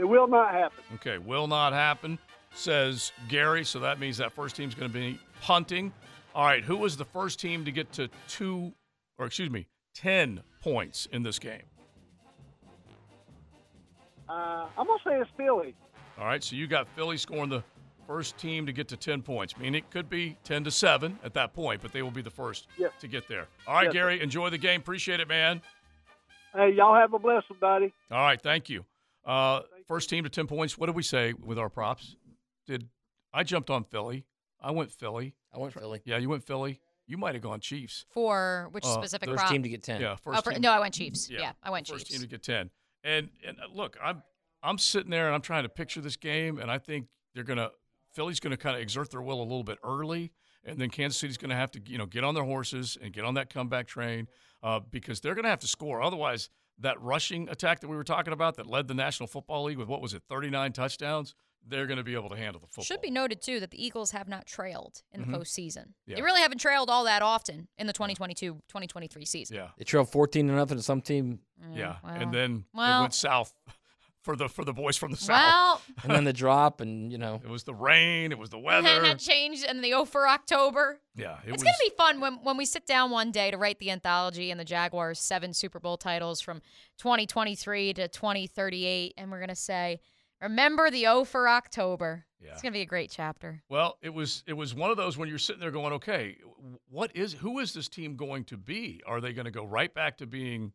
It 0.00 0.08
will 0.08 0.26
not 0.26 0.52
happen. 0.54 0.82
Okay, 0.94 1.18
will 1.18 1.46
not 1.46 1.74
happen, 1.74 2.18
says 2.54 3.12
Gary. 3.28 3.64
So 3.64 3.78
that 3.80 4.00
means 4.00 4.16
that 4.16 4.32
first 4.32 4.56
team's 4.56 4.74
going 4.74 4.90
to 4.90 4.98
be 4.98 5.18
punting. 5.42 5.92
All 6.34 6.44
right, 6.46 6.64
who 6.64 6.76
was 6.78 6.96
the 6.96 7.04
first 7.04 7.38
team 7.38 7.66
to 7.66 7.70
get 7.70 7.92
to 7.92 8.08
two, 8.26 8.72
or 9.18 9.26
excuse 9.26 9.50
me, 9.50 9.66
10 9.94 10.40
points 10.62 11.06
in 11.12 11.22
this 11.22 11.38
game? 11.38 11.62
Uh, 14.28 14.66
I'm 14.78 14.86
going 14.86 14.98
to 14.98 15.08
say 15.10 15.16
it's 15.20 15.30
Philly. 15.36 15.74
All 16.18 16.24
right, 16.26 16.42
so 16.42 16.56
you 16.56 16.66
got 16.66 16.88
Philly 16.96 17.16
scoring 17.18 17.50
the 17.50 17.62
first 18.06 18.38
team 18.38 18.64
to 18.66 18.72
get 18.72 18.88
to 18.88 18.96
10 18.96 19.22
points. 19.22 19.54
I 19.58 19.60
mean, 19.62 19.74
it 19.74 19.90
could 19.90 20.08
be 20.08 20.36
10 20.44 20.64
to 20.64 20.70
7 20.70 21.18
at 21.24 21.34
that 21.34 21.52
point, 21.52 21.82
but 21.82 21.92
they 21.92 22.00
will 22.02 22.10
be 22.10 22.22
the 22.22 22.30
first 22.30 22.68
Yes. 22.78 22.92
to 23.00 23.08
get 23.08 23.28
there. 23.28 23.48
All 23.66 23.74
right, 23.74 23.84
Yes, 23.84 23.90
sir. 23.92 23.98
Gary, 23.98 24.20
enjoy 24.22 24.48
the 24.50 24.58
game. 24.58 24.80
Appreciate 24.80 25.20
it, 25.20 25.28
man. 25.28 25.60
Hey, 26.54 26.70
y'all 26.72 26.94
have 26.94 27.12
a 27.12 27.18
blessing, 27.18 27.56
buddy. 27.60 27.92
All 28.10 28.18
right, 28.18 28.40
thank 28.40 28.68
you. 28.70 28.84
Uh, 29.24 29.60
first 29.90 30.08
team 30.08 30.22
to 30.22 30.30
10 30.30 30.46
points. 30.46 30.78
What 30.78 30.86
did 30.86 30.94
we 30.94 31.02
say 31.02 31.32
with 31.32 31.58
our 31.58 31.68
props? 31.68 32.14
Did 32.64 32.88
I 33.34 33.42
jumped 33.42 33.70
on 33.70 33.82
Philly? 33.82 34.24
I 34.60 34.70
went 34.70 34.92
Philly. 34.92 35.34
I 35.52 35.58
went 35.58 35.74
Philly. 35.74 36.00
Yeah, 36.04 36.18
you 36.18 36.28
went 36.28 36.44
Philly. 36.46 36.78
You 37.08 37.18
might 37.18 37.34
have 37.34 37.42
gone 37.42 37.58
Chiefs. 37.58 38.04
For 38.10 38.68
which 38.70 38.84
Uh, 38.84 38.94
specific 38.94 39.28
first 39.28 39.38
prop? 39.40 39.50
team 39.50 39.64
to 39.64 39.68
get 39.68 39.82
10. 39.82 40.00
Yeah, 40.00 40.12
Oh, 40.12 40.16
first 40.16 40.44
for- 40.44 40.52
team. 40.52 40.60
no, 40.62 40.70
I 40.70 40.78
went 40.78 40.94
Chiefs. 40.94 41.28
Yeah, 41.28 41.52
I 41.60 41.70
went 41.70 41.88
first 41.88 42.06
Chiefs. 42.06 42.20
team 42.20 42.20
to 42.20 42.28
get 42.28 42.44
10. 42.44 42.70
And 43.02 43.30
and 43.44 43.58
uh, 43.58 43.64
look, 43.72 43.96
I'm 44.00 44.22
I'm 44.62 44.78
sitting 44.78 45.10
there 45.10 45.26
and 45.26 45.34
I'm 45.34 45.40
trying 45.42 45.64
to 45.64 45.68
picture 45.68 46.00
this 46.00 46.16
game 46.16 46.58
and 46.58 46.70
I 46.70 46.78
think 46.78 47.08
they're 47.34 47.42
going 47.42 47.56
to 47.58 47.72
Philly's 48.12 48.38
going 48.38 48.52
to 48.52 48.56
kind 48.56 48.76
of 48.76 48.82
exert 48.82 49.10
their 49.10 49.22
will 49.22 49.40
a 49.40 49.42
little 49.42 49.64
bit 49.64 49.78
early 49.82 50.30
and 50.62 50.78
then 50.78 50.88
Kansas 50.90 51.18
City's 51.18 51.36
going 51.38 51.50
to 51.50 51.56
have 51.56 51.72
to, 51.72 51.80
you 51.84 51.98
know, 51.98 52.06
get 52.06 52.22
on 52.22 52.34
their 52.34 52.44
horses 52.44 52.96
and 53.02 53.12
get 53.12 53.24
on 53.24 53.34
that 53.34 53.50
comeback 53.52 53.88
train 53.88 54.28
uh, 54.62 54.78
because 54.78 55.20
they're 55.20 55.34
going 55.34 55.44
to 55.44 55.48
have 55.50 55.60
to 55.60 55.66
score. 55.66 56.00
Otherwise, 56.02 56.50
that 56.80 57.00
rushing 57.00 57.48
attack 57.48 57.80
that 57.80 57.88
we 57.88 57.96
were 57.96 58.04
talking 58.04 58.32
about 58.32 58.56
that 58.56 58.66
led 58.66 58.88
the 58.88 58.94
National 58.94 59.26
Football 59.26 59.64
League 59.64 59.78
with 59.78 59.88
what 59.88 60.00
was 60.00 60.14
it, 60.14 60.22
39 60.28 60.72
touchdowns, 60.72 61.34
they're 61.66 61.86
going 61.86 61.98
to 61.98 62.04
be 62.04 62.14
able 62.14 62.30
to 62.30 62.36
handle 62.36 62.60
the 62.60 62.66
football. 62.66 62.84
Should 62.84 63.02
be 63.02 63.10
noted 63.10 63.42
too 63.42 63.60
that 63.60 63.70
the 63.70 63.84
Eagles 63.84 64.12
have 64.12 64.28
not 64.28 64.46
trailed 64.46 65.02
in 65.12 65.20
the 65.20 65.26
mm-hmm. 65.26 65.36
postseason. 65.36 65.92
Yeah. 66.06 66.16
They 66.16 66.22
really 66.22 66.40
haven't 66.40 66.58
trailed 66.58 66.88
all 66.88 67.04
that 67.04 67.22
often 67.22 67.68
in 67.78 67.86
the 67.86 67.92
2022-2023 67.92 69.26
season. 69.26 69.56
Yeah. 69.56 69.68
They 69.76 69.84
trailed 69.84 70.08
14 70.10 70.48
to 70.48 70.54
nothing 70.54 70.78
to 70.78 70.82
some 70.82 71.02
team. 71.02 71.40
Mm, 71.62 71.76
yeah. 71.76 71.96
well, 72.02 72.14
and 72.14 72.32
then 72.32 72.64
well. 72.72 72.98
it 72.98 73.00
went 73.02 73.14
south 73.14 73.52
for 74.22 74.36
the 74.36 74.48
for 74.48 74.64
the 74.64 74.72
boys 74.72 74.96
from 74.96 75.10
the 75.10 75.16
south. 75.16 75.28
Well, 75.28 75.82
and 76.02 76.12
then 76.12 76.24
the 76.24 76.32
drop, 76.32 76.80
and, 76.80 77.10
you 77.10 77.18
know. 77.18 77.40
It 77.42 77.48
was 77.48 77.64
the 77.64 77.74
rain, 77.74 78.32
it 78.32 78.38
was 78.38 78.50
the 78.50 78.58
weather. 78.58 78.88
and 78.88 79.04
that 79.04 79.18
changed 79.18 79.64
in 79.64 79.80
the 79.80 79.94
O 79.94 80.04
for 80.04 80.28
October. 80.28 81.00
Yeah, 81.14 81.38
it 81.44 81.48
it's 81.48 81.52
was 81.52 81.62
gonna 81.62 81.74
be 81.80 81.92
fun 81.96 82.20
when 82.20 82.34
when 82.42 82.56
we 82.56 82.64
sit 82.64 82.86
down 82.86 83.10
one 83.10 83.30
day 83.30 83.50
to 83.50 83.56
write 83.56 83.78
the 83.78 83.90
anthology 83.90 84.50
and 84.50 84.60
the 84.60 84.64
Jaguars' 84.64 85.18
seven 85.18 85.52
Super 85.54 85.80
Bowl 85.80 85.96
titles 85.96 86.40
from 86.40 86.60
2023 86.98 87.94
to 87.94 88.08
2038, 88.08 89.14
and 89.16 89.30
we're 89.30 89.40
gonna 89.40 89.54
say, 89.54 90.00
"Remember 90.40 90.90
the 90.90 91.06
O 91.06 91.24
for 91.24 91.48
October." 91.48 92.26
Yeah. 92.42 92.52
It's 92.52 92.62
gonna 92.62 92.72
be 92.72 92.80
a 92.80 92.86
great 92.86 93.10
chapter. 93.10 93.62
Well, 93.68 93.98
it 94.02 94.14
was 94.14 94.42
it 94.46 94.54
was 94.54 94.74
one 94.74 94.90
of 94.90 94.96
those 94.96 95.18
when 95.18 95.28
you're 95.28 95.38
sitting 95.38 95.60
there 95.60 95.70
going, 95.70 95.92
okay, 95.94 96.36
what 96.88 97.14
is 97.14 97.34
who 97.34 97.58
is 97.58 97.72
this 97.74 97.88
team 97.88 98.16
going 98.16 98.44
to 98.44 98.56
be? 98.56 99.02
Are 99.06 99.20
they 99.20 99.32
going 99.32 99.44
to 99.44 99.50
go 99.50 99.64
right 99.64 99.92
back 99.92 100.18
to 100.18 100.26
being 100.26 100.72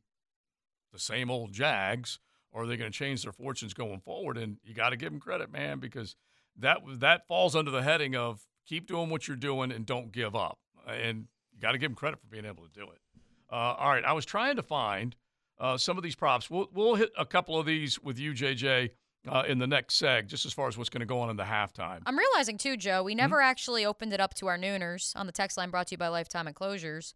the 0.93 0.99
same 0.99 1.31
old 1.31 1.51
Jags, 1.51 2.19
or 2.55 2.63
are 2.63 2.67
they 2.67 2.77
going 2.77 2.89
to 2.89 2.97
change 2.97 3.23
their 3.23 3.33
fortunes 3.33 3.73
going 3.73 3.99
forward? 3.99 4.37
And 4.37 4.57
you 4.63 4.73
got 4.73 4.89
to 4.91 4.97
give 4.97 5.11
them 5.11 5.19
credit, 5.19 5.51
man, 5.51 5.79
because 5.79 6.15
that 6.57 6.77
that 6.99 7.27
falls 7.27 7.53
under 7.53 7.69
the 7.69 7.83
heading 7.83 8.15
of 8.15 8.47
keep 8.65 8.87
doing 8.87 9.09
what 9.09 9.27
you're 9.27 9.35
doing 9.35 9.73
and 9.73 9.85
don't 9.85 10.11
give 10.11 10.35
up. 10.35 10.57
And 10.87 11.27
you 11.53 11.59
got 11.59 11.73
to 11.73 11.77
give 11.77 11.91
them 11.91 11.95
credit 11.95 12.19
for 12.21 12.27
being 12.27 12.45
able 12.45 12.63
to 12.63 12.69
do 12.73 12.83
it. 12.83 12.99
Uh, 13.51 13.75
all 13.77 13.89
right, 13.89 14.05
I 14.05 14.13
was 14.13 14.25
trying 14.25 14.55
to 14.55 14.63
find 14.63 15.15
uh, 15.59 15.77
some 15.77 15.97
of 15.97 16.03
these 16.03 16.15
props. 16.15 16.49
We'll 16.49 16.69
we'll 16.73 16.95
hit 16.95 17.11
a 17.17 17.25
couple 17.25 17.59
of 17.59 17.65
these 17.65 17.99
with 18.01 18.17
you, 18.17 18.31
JJ, 18.31 18.91
uh, 19.27 19.43
in 19.47 19.59
the 19.59 19.67
next 19.67 20.01
seg, 20.01 20.27
just 20.27 20.45
as 20.45 20.53
far 20.53 20.69
as 20.69 20.77
what's 20.77 20.89
going 20.89 21.01
to 21.01 21.05
go 21.05 21.19
on 21.19 21.29
in 21.29 21.35
the 21.35 21.43
halftime. 21.43 21.99
I'm 22.05 22.17
realizing 22.17 22.57
too, 22.57 22.77
Joe, 22.77 23.03
we 23.03 23.15
never 23.15 23.41
actually 23.41 23.85
opened 23.85 24.13
it 24.13 24.21
up 24.21 24.33
to 24.35 24.47
our 24.47 24.57
nooners 24.57 25.11
on 25.17 25.25
the 25.25 25.33
text 25.33 25.57
line 25.57 25.71
brought 25.71 25.87
to 25.87 25.95
you 25.95 25.97
by 25.97 26.07
Lifetime 26.07 26.47
Enclosures. 26.47 27.15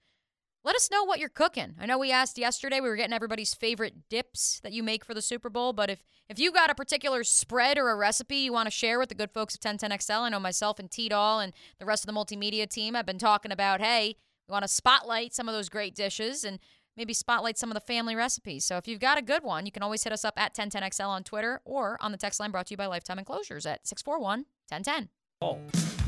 Let 0.64 0.76
us 0.76 0.92
know 0.92 1.04
what 1.06 1.20
you're 1.20 1.30
cooking. 1.30 1.76
I 1.80 1.86
know 1.86 1.98
we 1.98 2.12
asked 2.12 2.38
yesterday, 2.38 2.82
we 2.82 2.90
were 2.90 2.98
getting 2.98 3.14
everybody's 3.14 3.54
favorite 3.54 4.10
dips 4.10 4.60
that 4.62 4.74
you 4.74 4.84
make 4.84 5.06
for 5.06 5.14
the 5.14 5.22
Super 5.22 5.50
Bowl, 5.50 5.74
but 5.74 5.90
if 5.90 6.04
if 6.28 6.38
you 6.38 6.52
got 6.52 6.70
a 6.70 6.76
particular 6.76 7.24
spread 7.24 7.80
or 7.80 7.90
a 7.90 7.96
recipe 7.96 8.38
you 8.38 8.54
want 8.54 8.68
to 8.68 8.72
share 8.72 9.00
with 9.00 9.10
the 9.10 9.16
good 9.16 9.32
folks 9.32 9.56
at 9.56 9.62
1010XL, 9.62 10.22
I 10.22 10.30
know 10.30 10.40
myself 10.40 10.78
and 10.78 10.92
T 10.92 11.10
Doll 11.10 11.40
and 11.40 11.54
the 11.80 11.86
rest 11.86 12.08
of 12.08 12.14
the 12.14 12.20
multimedia 12.20 12.70
team 12.70 12.94
have 12.94 13.06
been 13.06 13.18
talking 13.18 13.52
about, 13.52 13.82
hey, 13.82 14.16
we 14.48 14.52
want 14.52 14.64
to 14.64 14.68
spotlight 14.68 15.34
some 15.34 15.48
of 15.48 15.56
those 15.56 15.70
great 15.70 15.96
dishes 15.96 16.44
and 16.44 16.60
maybe 16.96 17.14
spotlight 17.14 17.58
some 17.58 17.72
of 17.72 17.74
the 17.74 17.80
family 17.80 18.16
recipes. 18.16 18.66
So 18.66 18.78
if 18.78 18.88
you've 18.88 19.00
got 19.00 19.18
a 19.18 19.24
good 19.24 19.44
one, 19.44 19.66
you 19.66 19.72
can 19.72 19.82
always 19.82 20.04
hit 20.04 20.14
us 20.14 20.26
up 20.26 20.40
at 20.40 20.54
1010XL 20.54 21.08
on 21.08 21.24
Twitter 21.24 21.62
or 21.66 21.98
on 22.02 22.12
the 22.12 22.18
text 22.18 22.40
line 22.40 22.52
brought 22.52 22.68
to 22.68 22.74
you 22.74 22.78
by 22.78 22.86
Lifetime 22.86 23.18
Enclosures 23.18 23.66
at 23.66 23.88
641 23.88 24.46
1010. 24.70 25.99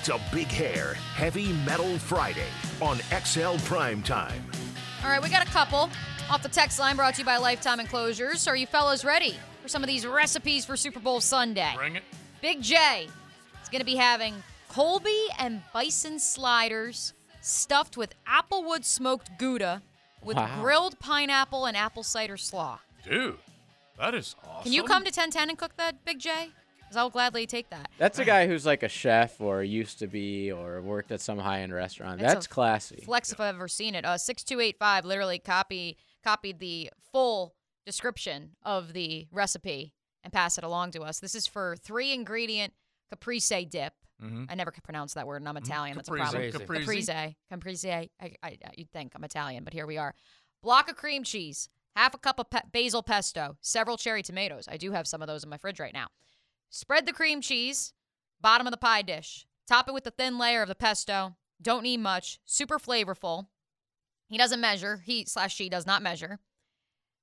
It's 0.00 0.08
a 0.08 0.18
big 0.32 0.46
hair, 0.46 0.94
heavy 1.14 1.52
metal 1.66 1.98
Friday 1.98 2.46
on 2.80 3.00
XL 3.22 3.56
Prime 3.66 4.02
Time. 4.02 4.42
All 5.04 5.10
right, 5.10 5.22
we 5.22 5.28
got 5.28 5.46
a 5.46 5.50
couple 5.50 5.90
off 6.30 6.42
the 6.42 6.48
text 6.48 6.78
line 6.78 6.96
brought 6.96 7.16
to 7.16 7.18
you 7.20 7.26
by 7.26 7.36
Lifetime 7.36 7.80
Enclosures. 7.80 8.48
Are 8.48 8.56
you 8.56 8.66
fellas 8.66 9.04
ready 9.04 9.34
for 9.60 9.68
some 9.68 9.82
of 9.84 9.88
these 9.88 10.06
recipes 10.06 10.64
for 10.64 10.74
Super 10.74 11.00
Bowl 11.00 11.20
Sunday? 11.20 11.70
Bring 11.76 11.96
it. 11.96 12.02
Big 12.40 12.62
J 12.62 13.08
is 13.62 13.68
going 13.68 13.80
to 13.80 13.84
be 13.84 13.96
having 13.96 14.42
Colby 14.70 15.26
and 15.38 15.60
bison 15.74 16.18
sliders 16.18 17.12
stuffed 17.42 17.98
with 17.98 18.14
applewood 18.26 18.86
smoked 18.86 19.28
Gouda 19.36 19.82
with 20.24 20.38
Wow. 20.38 20.62
grilled 20.62 20.98
pineapple 20.98 21.66
and 21.66 21.76
apple 21.76 22.04
cider 22.04 22.38
slaw. 22.38 22.78
Dude, 23.04 23.36
that 23.98 24.14
is 24.14 24.34
awesome. 24.48 24.62
Can 24.62 24.72
you 24.72 24.82
come 24.84 25.02
to 25.02 25.08
1010 25.10 25.50
and 25.50 25.58
cook 25.58 25.76
that, 25.76 26.06
Big 26.06 26.20
J? 26.20 26.52
Because 26.90 27.02
I'll 27.02 27.10
gladly 27.10 27.46
take 27.46 27.70
that. 27.70 27.88
That's 27.98 28.18
a 28.18 28.24
guy 28.24 28.48
who's 28.48 28.66
like 28.66 28.82
a 28.82 28.88
chef 28.88 29.40
or 29.40 29.62
used 29.62 30.00
to 30.00 30.08
be 30.08 30.50
or 30.50 30.82
worked 30.82 31.12
at 31.12 31.20
some 31.20 31.38
high-end 31.38 31.72
restaurant. 31.72 32.20
It's 32.20 32.34
That's 32.34 32.48
classy. 32.48 33.02
Flex, 33.04 33.30
if 33.30 33.38
I've 33.38 33.54
ever 33.54 33.68
seen 33.68 33.94
it. 33.94 34.04
Uh, 34.04 34.18
six 34.18 34.42
two 34.42 34.58
eight 34.58 34.76
five 34.76 35.04
literally 35.04 35.38
copy 35.38 35.98
copied 36.24 36.58
the 36.58 36.90
full 37.12 37.54
description 37.86 38.56
of 38.64 38.92
the 38.92 39.28
recipe 39.30 39.94
and 40.24 40.32
pass 40.32 40.58
it 40.58 40.64
along 40.64 40.90
to 40.90 41.02
us. 41.02 41.20
This 41.20 41.36
is 41.36 41.46
for 41.46 41.76
three 41.80 42.12
ingredient 42.12 42.72
caprese 43.08 43.64
dip. 43.66 43.94
Mhm. 44.20 44.46
I 44.50 44.56
never 44.56 44.72
can 44.72 44.82
pronounce 44.82 45.14
that 45.14 45.28
word, 45.28 45.42
and 45.42 45.48
I'm 45.48 45.56
Italian. 45.56 45.96
That's 45.96 46.08
a 46.08 46.12
problem. 46.12 46.50
Caprese. 46.50 47.06
Caprese. 47.06 47.36
Caprese. 47.52 47.88
I, 47.88 48.10
I, 48.20 48.32
I, 48.42 48.56
you'd 48.76 48.90
think 48.90 49.12
I'm 49.14 49.22
Italian, 49.22 49.62
but 49.62 49.74
here 49.74 49.86
we 49.86 49.96
are. 49.96 50.16
Block 50.60 50.90
of 50.90 50.96
cream 50.96 51.22
cheese, 51.22 51.68
half 51.94 52.14
a 52.14 52.18
cup 52.18 52.40
of 52.40 52.50
pe- 52.50 52.68
basil 52.72 53.04
pesto, 53.04 53.56
several 53.60 53.96
cherry 53.96 54.24
tomatoes. 54.24 54.66
I 54.68 54.76
do 54.76 54.90
have 54.90 55.06
some 55.06 55.22
of 55.22 55.28
those 55.28 55.44
in 55.44 55.50
my 55.50 55.56
fridge 55.56 55.78
right 55.78 55.94
now. 55.94 56.08
Spread 56.70 57.04
the 57.06 57.12
cream 57.12 57.40
cheese, 57.40 57.92
bottom 58.40 58.66
of 58.66 58.70
the 58.70 58.76
pie 58.76 59.02
dish. 59.02 59.46
Top 59.68 59.88
it 59.88 59.94
with 59.94 60.06
a 60.06 60.10
thin 60.10 60.38
layer 60.38 60.62
of 60.62 60.68
the 60.68 60.74
pesto. 60.74 61.36
Don't 61.60 61.82
need 61.82 61.98
much. 61.98 62.38
Super 62.46 62.78
flavorful. 62.78 63.46
He 64.28 64.38
doesn't 64.38 64.60
measure. 64.60 65.02
He 65.04 65.24
slash 65.26 65.54
she 65.54 65.68
does 65.68 65.86
not 65.86 66.02
measure. 66.02 66.38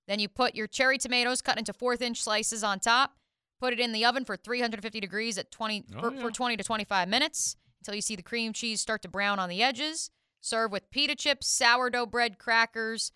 Then 0.08 0.20
you 0.20 0.30
put 0.30 0.56
your 0.56 0.68
cherry 0.68 0.98
tomatoes 0.98 1.42
cut 1.42 1.58
into 1.58 1.74
fourth 1.74 2.02
inch 2.02 2.22
slices 2.22 2.64
on 2.64 2.80
top. 2.80 3.14
Put 3.60 3.74
it 3.74 3.80
in 3.80 3.92
the 3.92 4.06
oven 4.06 4.24
for 4.24 4.38
350 4.38 5.00
degrees 5.00 5.38
at 5.38 5.52
20 5.52 5.86
Oh, 5.96 6.00
for, 6.02 6.14
yeah. 6.14 6.22
for 6.22 6.32
20 6.32 6.58
to 6.58 6.64
25 6.64 7.08
minutes 7.08 7.56
until 7.82 7.96
you 7.96 8.02
see 8.02 8.16
the 8.16 8.22
cream 8.24 8.54
cheese 8.54 8.80
start 8.82 9.02
to 9.02 9.08
brown 9.08 9.40
on 9.40 9.50
the 9.50 9.64
edges. 9.64 10.12
Serve 10.42 10.72
with 10.72 10.90
pita 10.92 11.16
chips, 11.16 11.48
sourdough 11.48 12.06
bread, 12.06 12.38
crackers. 12.38 13.12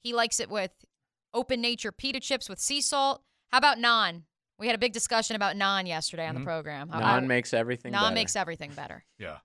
He 0.00 0.14
likes 0.14 0.38
it 0.38 0.48
with 0.50 0.70
open 1.34 1.60
nature 1.60 1.92
pita 1.92 2.20
chips 2.20 2.48
with 2.48 2.60
sea 2.60 2.80
salt. 2.80 3.22
How 3.50 3.58
about 3.58 3.78
naan? 3.78 4.22
We 4.62 4.68
had 4.68 4.76
a 4.76 4.78
big 4.78 4.92
discussion 4.92 5.34
about 5.34 5.56
naan 5.56 5.88
yesterday 5.88 6.24
on 6.28 6.36
the 6.36 6.40
program. 6.42 6.88
How- 6.88 7.00
Naan 7.00 7.26
makes 7.26 7.52
everything 7.52 7.92
naan 7.92 8.02
better. 8.02 8.14
makes 8.14 8.36
everything 8.36 8.70
better. 8.76 9.02
Yeah. 9.18 9.38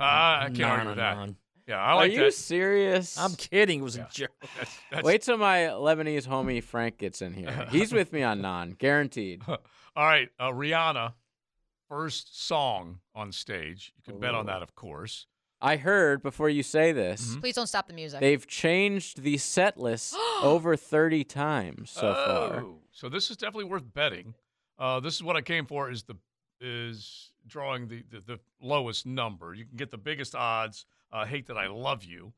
Uh, 0.00 0.02
I 0.02 0.44
can't 0.46 0.58
Nah, 0.58 0.68
argue 0.70 0.88
with 0.88 0.96
that. 0.96 1.14
nah. 1.16 1.26
Yeah, 1.68 1.76
I 1.76 1.90
Are 1.92 1.96
like 1.96 2.12
you 2.12 2.18
that. 2.24 2.34
serious? 2.34 3.16
I'm 3.16 3.34
kidding. 3.36 3.78
It 3.78 3.82
was 3.84 3.94
a 3.96 4.08
joke. 4.10 4.30
That's, 4.58 4.78
that's, 4.90 5.04
Wait 5.04 5.22
till 5.22 5.36
my 5.36 5.58
Lebanese 5.70 6.26
homie 6.26 6.60
Frank 6.64 6.98
gets 6.98 7.22
in 7.22 7.32
here. 7.32 7.66
He's 7.70 7.92
with 7.92 8.12
me 8.12 8.24
on 8.24 8.40
naan, 8.42 8.76
guaranteed. 8.76 9.42
All 9.46 9.56
right, 9.96 10.28
uh, 10.40 10.50
Rihanna, 10.50 11.12
first 11.88 12.44
song 12.46 12.98
on 13.14 13.30
stage. 13.30 13.92
You 13.98 14.12
can 14.14 14.20
bet 14.20 14.34
on 14.34 14.46
that, 14.46 14.62
of 14.62 14.74
course. 14.74 15.26
I 15.60 15.76
heard 15.76 16.22
before 16.22 16.48
you 16.50 16.62
say 16.64 16.90
this, 16.92 17.22
Mm-hmm. 17.30 17.40
Please 17.40 17.54
don't 17.54 17.66
stop 17.68 17.86
the 17.86 17.94
music. 17.94 18.18
they've 18.20 18.46
changed 18.46 19.22
the 19.22 19.36
set 19.38 19.78
list 19.78 20.14
over 20.42 20.76
30 20.76 21.22
times 21.24 21.90
so 21.90 22.12
far. 22.14 22.60
Oh, 22.60 22.78
so 22.90 23.08
this 23.08 23.30
is 23.30 23.36
definitely 23.36 23.64
worth 23.70 23.84
betting. 23.94 24.34
Uh, 24.78 25.00
this 25.00 25.14
is 25.14 25.22
what 25.22 25.36
I 25.36 25.40
came 25.42 25.66
for. 25.66 25.90
Is 25.90 26.02
the 26.04 26.16
is 26.60 27.30
drawing 27.46 27.88
the, 27.88 28.02
the 28.10 28.20
the 28.20 28.40
lowest 28.60 29.06
number. 29.06 29.54
You 29.54 29.64
can 29.64 29.76
get 29.76 29.90
the 29.90 29.98
biggest 29.98 30.34
odds. 30.34 30.86
Uh, 31.12 31.24
hate 31.24 31.46
that 31.46 31.56
I 31.58 31.66
love 31.68 32.04
you. 32.04 32.32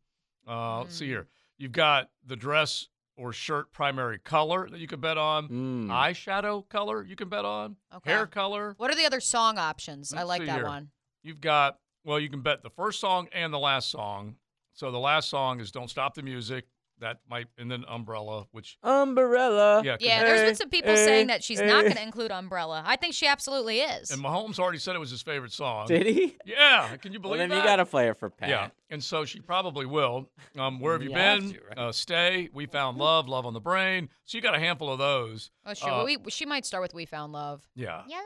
Uh, 0.46 0.80
Let's 0.80 0.96
see 0.96 1.06
Mm. 1.06 1.08
here. 1.08 1.28
You've 1.56 1.72
got 1.72 2.10
the 2.26 2.36
dress 2.36 2.88
or 3.16 3.32
shirt 3.32 3.72
primary 3.72 4.18
color 4.18 4.68
that 4.70 4.78
you 4.78 4.86
can 4.86 5.00
bet 5.00 5.18
on. 5.18 5.48
Mm. 5.48 5.86
Eyeshadow 5.88 6.68
color 6.68 7.02
you 7.02 7.16
can 7.16 7.28
bet 7.28 7.44
on. 7.44 7.76
Okay. 7.94 8.10
Hair 8.12 8.26
color. 8.26 8.74
What 8.78 8.90
are 8.90 8.94
the 8.94 9.06
other 9.06 9.20
song 9.20 9.58
options? 9.58 10.12
I 10.12 10.18
Let's 10.18 10.28
like 10.28 10.46
that 10.46 10.56
here. 10.56 10.64
one. 10.66 10.90
You've 11.22 11.40
got 11.40 11.78
well, 12.04 12.20
you 12.20 12.28
can 12.30 12.42
bet 12.42 12.62
the 12.62 12.70
first 12.70 13.00
song 13.00 13.28
and 13.32 13.52
the 13.52 13.58
last 13.58 13.90
song. 13.90 14.36
So 14.72 14.90
the 14.92 14.98
last 14.98 15.28
song 15.28 15.60
is 15.60 15.72
"Don't 15.72 15.90
Stop 15.90 16.14
the 16.14 16.22
Music." 16.22 16.66
That 17.00 17.20
might, 17.30 17.46
and 17.56 17.70
then 17.70 17.84
"Umbrella," 17.86 18.46
which 18.52 18.76
Umbrella. 18.82 19.82
yeah, 19.84 19.96
'cause- 19.96 20.06
Yeah, 20.06 20.24
there's 20.24 20.40
Hey, 20.40 20.46
been 20.46 20.54
some 20.56 20.70
people 20.70 20.90
hey, 20.90 21.04
saying 21.04 21.26
that 21.28 21.42
she's 21.44 21.60
not 21.60 21.82
going 21.82 21.94
to 21.94 22.02
include 22.02 22.30
Umbrella. 22.30 22.82
I 22.86 22.96
think 22.96 23.14
she 23.14 23.26
absolutely 23.26 23.80
is. 23.80 24.10
And 24.10 24.22
Mahomes 24.22 24.58
already 24.58 24.78
said 24.78 24.96
it 24.96 24.98
was 24.98 25.10
his 25.10 25.22
favorite 25.22 25.52
song. 25.52 25.86
Did 25.86 26.06
he? 26.06 26.36
Yeah, 26.44 26.96
can 26.96 27.12
you 27.12 27.20
believe 27.20 27.38
Well, 27.38 27.38
believe 27.38 27.38
then 27.38 27.48
that? 27.50 27.56
you 27.58 27.62
got 27.62 27.76
to 27.76 27.86
play 27.86 28.08
it 28.08 28.18
for 28.18 28.30
Pat. 28.30 28.48
Yeah, 28.48 28.68
and 28.90 29.02
so 29.02 29.24
she 29.24 29.40
probably 29.40 29.86
will. 29.86 30.28
Um, 30.58 30.80
where 30.80 30.92
have 30.94 31.02
you 31.02 31.10
You 31.10 31.14
been? 31.14 31.52
to, 31.52 31.60
right? 31.68 31.78
uh, 31.78 31.92
stay. 31.92 32.48
We 32.52 32.66
found 32.66 32.98
love. 32.98 33.28
Love 33.28 33.46
on 33.46 33.54
the 33.54 33.60
brain. 33.60 34.08
So 34.24 34.36
you 34.38 34.42
got 34.42 34.54
a 34.54 34.58
handful 34.58 34.92
of 34.92 34.98
those. 34.98 35.50
oh, 35.66 35.74
sure. 35.74 35.90
Uh, 35.90 36.04
we, 36.04 36.18
she 36.28 36.46
might 36.46 36.66
start 36.66 36.82
with 36.82 36.94
"We 36.94 37.04
Found 37.06 37.32
Love." 37.32 37.68
Yeah. 37.74 38.02
Yellow 38.08 38.24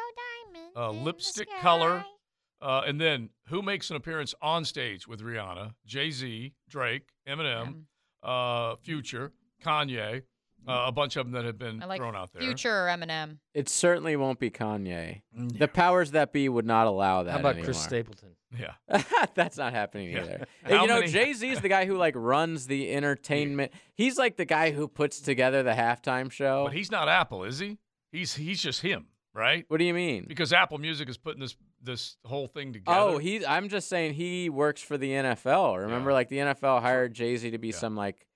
diamond. 0.54 0.72
Uh, 0.76 0.90
in 0.90 0.96
the 0.98 1.02
lipstick 1.04 1.48
sky. 1.48 1.60
color. 1.60 2.04
Uh, 2.60 2.82
and 2.86 3.00
then 3.00 3.28
who 3.48 3.60
makes 3.60 3.90
an 3.90 3.96
appearance 3.96 4.34
on 4.40 4.64
stage 4.64 5.08
with 5.08 5.20
Rihanna? 5.20 5.74
Jay 5.84 6.12
Z, 6.12 6.54
Drake, 6.68 7.08
Eminem, 7.28 7.86
uh, 8.22 8.76
Future, 8.76 9.32
Kanye, 9.64 10.22
uh, 10.68 10.84
a 10.86 10.92
bunch 10.92 11.16
of 11.16 11.26
them 11.26 11.32
that 11.32 11.44
have 11.44 11.58
been 11.58 11.80
like 11.80 11.98
thrown 11.98 12.14
out 12.14 12.32
there. 12.32 12.42
Future 12.42 12.70
or 12.70 12.86
Eminem. 12.88 13.38
It 13.54 13.68
certainly 13.68 14.16
won't 14.16 14.38
be 14.38 14.50
Kanye. 14.50 15.22
The 15.34 15.68
powers 15.68 16.12
that 16.12 16.32
be 16.32 16.48
would 16.48 16.66
not 16.66 16.86
allow 16.86 17.24
that 17.24 17.32
How 17.32 17.38
about 17.40 17.50
anymore. 17.54 17.64
Chris 17.66 17.82
Stapleton? 17.82 18.30
Yeah. 18.58 18.74
That's 19.34 19.56
not 19.56 19.72
happening 19.72 20.10
Yeah. 20.12 20.20
either. 20.22 20.46
How 20.64 20.82
you 20.82 20.88
know, 20.88 21.00
many- 21.00 21.10
Jay 21.10 21.32
Z 21.32 21.48
is 21.50 21.60
the 21.60 21.68
guy 21.68 21.86
who 21.86 21.96
like 21.96 22.14
runs 22.16 22.66
the 22.66 22.92
entertainment. 22.92 23.72
He's 23.94 24.18
like 24.18 24.36
the 24.36 24.44
guy 24.44 24.70
who 24.72 24.88
puts 24.88 25.20
together 25.20 25.62
the 25.62 25.72
halftime 25.72 26.30
show. 26.30 26.64
But 26.66 26.74
he's 26.74 26.90
not 26.90 27.08
Apple, 27.08 27.44
is 27.44 27.58
he? 27.58 27.78
He's 28.12 28.34
he's 28.34 28.60
just 28.62 28.82
him, 28.82 29.06
right? 29.34 29.64
what 29.68 29.78
do 29.78 29.84
you 29.84 29.94
mean? 29.94 30.26
Because 30.28 30.52
Apple 30.52 30.76
Music 30.78 31.08
is 31.08 31.16
putting 31.16 31.40
this 31.40 31.56
this 31.82 32.16
whole 32.24 32.46
thing 32.46 32.72
together. 32.72 32.96
Oh, 32.98 33.18
he. 33.18 33.44
I'm 33.44 33.68
just 33.68 33.88
saying 33.88 34.14
he 34.14 34.48
works 34.50 34.80
for 34.80 34.96
the 34.96 35.10
NFL. 35.10 35.78
Remember, 35.82 36.10
Yeah. 36.10 36.14
like 36.14 36.28
the 36.28 36.38
NFL 36.38 36.80
hired 36.80 37.12
Jay 37.14 37.36
Z 37.36 37.50
to 37.50 37.58
be 37.58 37.68
Yeah. 37.68 37.76
some 37.76 37.96
like 37.96 38.26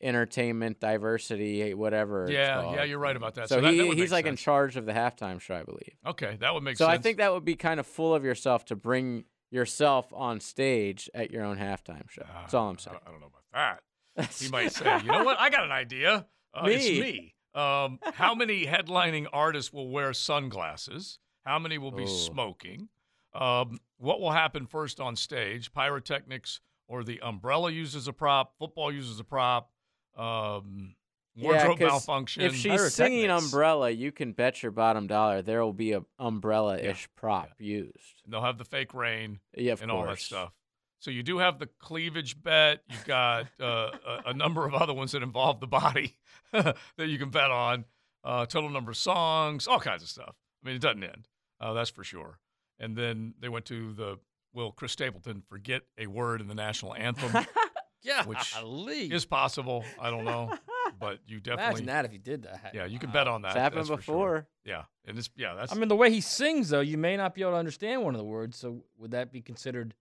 entertainment 0.00 0.80
diversity, 0.80 1.74
whatever. 1.74 2.26
Yeah, 2.30 2.74
yeah, 2.74 2.84
you're 2.84 2.98
right 2.98 3.16
about 3.16 3.34
that. 3.36 3.48
So, 3.48 3.56
So 3.56 3.60
that- 3.62 3.72
he, 3.72 3.78
that 3.88 3.94
he's 3.96 4.12
like 4.12 4.26
in 4.26 4.36
charge 4.36 4.76
of 4.76 4.84
the 4.86 4.92
halftime 4.92 5.40
show, 5.40 5.54
I 5.54 5.62
believe. 5.62 5.94
Okay, 6.06 6.36
that 6.40 6.52
would 6.54 6.62
make 6.62 6.76
so 6.76 6.84
sense. 6.86 6.94
So 6.96 6.98
I 6.98 7.02
think 7.02 7.18
that 7.18 7.32
would 7.32 7.44
be 7.44 7.54
kind 7.56 7.78
of 7.78 7.86
full 7.86 8.14
of 8.14 8.24
yourself 8.24 8.64
to 8.66 8.76
bring 8.76 9.24
yourself 9.50 10.12
on 10.12 10.40
stage 10.40 11.08
at 11.14 11.30
your 11.30 11.44
own 11.44 11.58
halftime 11.58 12.08
show. 12.10 12.24
That's 12.34 12.54
all 12.54 12.68
I'm 12.68 12.78
saying. 12.78 12.96
I 13.06 13.10
don't 13.10 13.20
know 13.20 13.26
about 13.28 13.42
that. 13.52 13.82
He 14.40 14.48
might 14.50 14.72
say, 14.72 14.98
you 14.98 15.10
know 15.12 15.24
what? 15.24 15.38
I 15.38 15.48
got 15.50 15.64
an 15.64 15.72
idea. 15.72 16.26
Uh, 16.52 16.66
It's 16.66 16.84
Me. 16.86 17.00
me. 17.00 17.34
Um, 17.54 17.98
how 18.14 18.34
many 18.34 18.66
headlining 18.66 19.26
artists 19.32 19.72
will 19.72 19.88
wear 19.90 20.12
sunglasses? 20.12 21.18
How 21.44 21.58
many 21.58 21.78
will 21.78 21.90
be 21.90 22.04
Oh. 22.04 22.06
smoking? 22.06 22.88
Um, 23.34 23.80
what 23.96 24.20
will 24.20 24.32
happen 24.32 24.66
first 24.66 25.00
on 25.00 25.16
stage? 25.16 25.72
Pyrotechnics 25.72 26.60
or 26.86 27.02
the 27.04 27.20
umbrella 27.20 27.70
used 27.70 27.96
as 27.96 28.06
a 28.08 28.12
prop? 28.12 28.56
Football 28.58 28.92
uses 28.92 29.18
a 29.18 29.24
prop? 29.24 29.72
Um, 30.16 30.94
wardrobe 31.34 31.78
'cause 31.78 31.88
malfunction? 31.90 32.42
If 32.42 32.54
she's 32.54 32.92
singing 32.94 33.30
Umbrella, 33.30 33.90
you 33.90 34.12
can 34.12 34.32
bet 34.32 34.62
your 34.62 34.72
bottom 34.72 35.06
dollar 35.06 35.40
there 35.40 35.64
will 35.64 35.72
be 35.72 35.92
an 35.92 36.04
umbrella-ish 36.18 37.08
prop 37.14 37.58
used. 37.58 38.22
They'll 38.26 38.42
have 38.42 38.58
the 38.58 38.64
fake 38.66 38.92
rain 38.92 39.40
Yeah, 39.56 39.72
of 39.72 39.82
and 39.82 39.90
all 39.90 40.04
that 40.04 40.18
stuff. 40.18 40.52
So 40.98 41.10
you 41.10 41.22
do 41.22 41.38
have 41.38 41.58
the 41.58 41.66
cleavage 41.66 42.40
bet. 42.42 42.84
You've 42.88 43.06
got 43.06 43.48
uh, 43.58 43.90
a, 44.06 44.22
a 44.26 44.34
number 44.34 44.66
of 44.66 44.74
other 44.74 44.92
ones 44.92 45.12
that 45.12 45.22
involve 45.22 45.58
the 45.60 45.66
body 45.66 46.18
that 46.52 46.76
you 46.98 47.18
can 47.18 47.30
bet 47.30 47.50
on. 47.50 47.86
Uh, 48.22 48.46
total 48.46 48.70
number 48.70 48.90
of 48.92 48.96
songs, 48.96 49.66
all 49.66 49.80
kinds 49.80 50.02
of 50.02 50.08
stuff. 50.08 50.36
I 50.62 50.66
mean, 50.68 50.76
it 50.76 50.82
doesn't 50.82 51.02
end. 51.02 51.26
Uh, 51.62 51.72
that's 51.72 51.90
for 51.90 52.04
sure. 52.04 52.38
And 52.78 52.96
then 52.96 53.34
they 53.40 53.48
went 53.48 53.64
to 53.66 53.92
the 53.92 54.18
will 54.52 54.72
Chris 54.72 54.92
Stapleton 54.92 55.42
forget 55.48 55.82
a 55.96 56.06
word 56.06 56.40
in 56.40 56.48
the 56.48 56.54
national 56.54 56.94
anthem? 56.94 57.46
Yeah, 58.04 58.24
which 58.24 58.54
golly. 58.54 59.12
is 59.12 59.24
possible. 59.24 59.84
I 60.00 60.10
don't 60.10 60.24
know, 60.24 60.52
but 60.98 61.20
you 61.28 61.38
definitely 61.38 61.82
Imagine 61.82 61.86
that 61.86 62.04
if 62.04 62.10
he 62.10 62.18
did 62.18 62.42
that. 62.42 62.72
Yeah, 62.74 62.84
you 62.84 62.98
can 62.98 63.12
bet 63.12 63.28
on 63.28 63.42
that. 63.42 63.50
It's 63.50 63.58
happened 63.58 63.82
that's 63.82 63.90
before. 63.90 64.28
Sure. 64.28 64.46
Yeah, 64.64 64.82
and 65.04 65.16
it's 65.16 65.30
yeah, 65.36 65.54
that's 65.54 65.72
I 65.72 65.76
mean, 65.76 65.88
the 65.88 65.94
way 65.94 66.10
he 66.10 66.20
sings, 66.20 66.68
though, 66.68 66.80
you 66.80 66.98
may 66.98 67.16
not 67.16 67.32
be 67.32 67.42
able 67.42 67.52
to 67.52 67.58
understand 67.58 68.02
one 68.02 68.14
of 68.14 68.18
the 68.18 68.24
words. 68.24 68.58
So 68.58 68.82
would 68.98 69.12
that 69.12 69.30
be 69.30 69.40
considered 69.40 69.94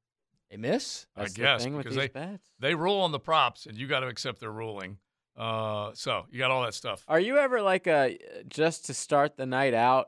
a 0.49 0.57
miss? 0.57 1.05
I 1.15 1.27
guess 1.27 1.63
because 1.65 1.95
they 1.95 2.09
they 2.59 2.73
rule 2.73 3.01
on 3.01 3.11
the 3.11 3.19
props, 3.19 3.67
and 3.67 3.77
you 3.77 3.87
got 3.87 3.99
to 3.99 4.07
accept 4.07 4.39
their 4.39 4.51
ruling. 4.51 4.97
Uh, 5.37 5.91
so 5.93 6.25
you 6.31 6.39
got 6.39 6.49
all 6.49 6.63
that 6.63 6.73
stuff. 6.73 7.05
Are 7.07 7.19
you 7.19 7.37
ever 7.37 7.61
like 7.61 7.85
a 7.85 8.17
just 8.47 8.85
to 8.87 8.95
start 8.95 9.37
the 9.37 9.45
night 9.45 9.75
out? 9.75 10.07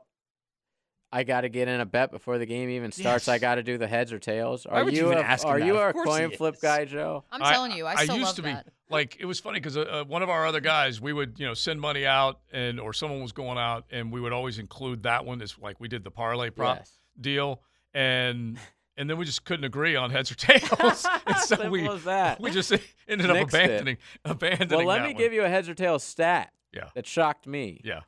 I 1.14 1.22
got 1.22 1.42
to 1.42 1.48
get 1.48 1.68
in 1.68 1.80
a 1.80 1.86
bet 1.86 2.10
before 2.10 2.38
the 2.38 2.46
game 2.46 2.68
even 2.70 2.90
starts. 2.90 3.28
I 3.28 3.38
got 3.38 3.54
to 3.54 3.62
do 3.62 3.78
the 3.78 3.86
heads 3.86 4.12
or 4.12 4.18
tails. 4.18 4.66
Why 4.68 4.80
Are 4.80 4.84
would 4.84 4.94
you 4.94 5.00
you 5.02 5.06
even 5.12 5.18
a, 5.18 5.20
ask 5.22 5.46
are 5.46 5.60
that? 5.60 5.66
you 5.66 5.78
a 5.78 5.92
course 5.92 6.06
coin 6.06 6.30
flip 6.32 6.54
is. 6.56 6.60
guy, 6.60 6.84
Joe? 6.84 7.24
I'm 7.30 7.40
telling 7.40 7.72
you, 7.72 7.86
I 7.86 8.02
still 8.04 8.16
used 8.16 8.26
love 8.26 8.36
to 8.36 8.42
that. 8.42 8.66
be 8.66 8.72
like 8.90 9.16
it 9.20 9.24
was 9.24 9.38
funny 9.40 9.60
because 9.60 9.76
uh, 9.76 9.82
uh, 9.82 10.04
one 10.04 10.22
of 10.22 10.28
our 10.28 10.44
other 10.46 10.60
guys, 10.60 11.00
we 11.00 11.12
would 11.12 11.38
you 11.38 11.46
know 11.46 11.54
send 11.54 11.80
money 11.80 12.04
out, 12.04 12.40
and 12.52 12.80
or 12.80 12.92
someone 12.92 13.22
was 13.22 13.32
going 13.32 13.58
out, 13.58 13.84
and 13.90 14.10
we 14.12 14.20
would 14.20 14.32
always 14.32 14.58
include 14.58 15.04
that 15.04 15.24
one 15.24 15.40
as 15.40 15.56
like 15.58 15.78
we 15.80 15.86
did 15.88 16.02
the 16.04 16.10
parlay 16.10 16.50
prop 16.50 16.78
Yes. 16.78 16.98
deal, 17.20 17.60
and 17.94 18.58
and 18.96 19.08
then 19.08 19.16
we 19.16 19.24
just 19.24 19.44
couldn't 19.44 19.64
agree 19.64 19.96
on 19.96 20.10
heads 20.10 20.30
or 20.30 20.34
tails, 20.34 21.06
and 21.26 21.36
so 21.38 21.56
Simple 21.56 21.70
we 21.70 21.88
as 21.88 22.04
that. 22.04 22.40
we 22.40 22.50
just 22.50 22.72
ended 23.08 23.30
up 23.30 23.36
Nixed 23.36 23.54
it. 23.54 23.64
abandoning 23.64 23.96
abandoning. 24.24 24.78
Well, 24.78 24.86
let 24.88 24.98
that 24.98 25.06
me 25.08 25.14
one. 25.14 25.22
give 25.22 25.32
you 25.32 25.44
a 25.44 25.48
heads 25.48 25.68
or 25.68 25.74
tails 25.74 26.02
stat. 26.02 26.50
Yeah. 26.72 26.88
That 26.96 27.06
shocked 27.06 27.46
me. 27.46 27.80
Yeah. 27.84 28.00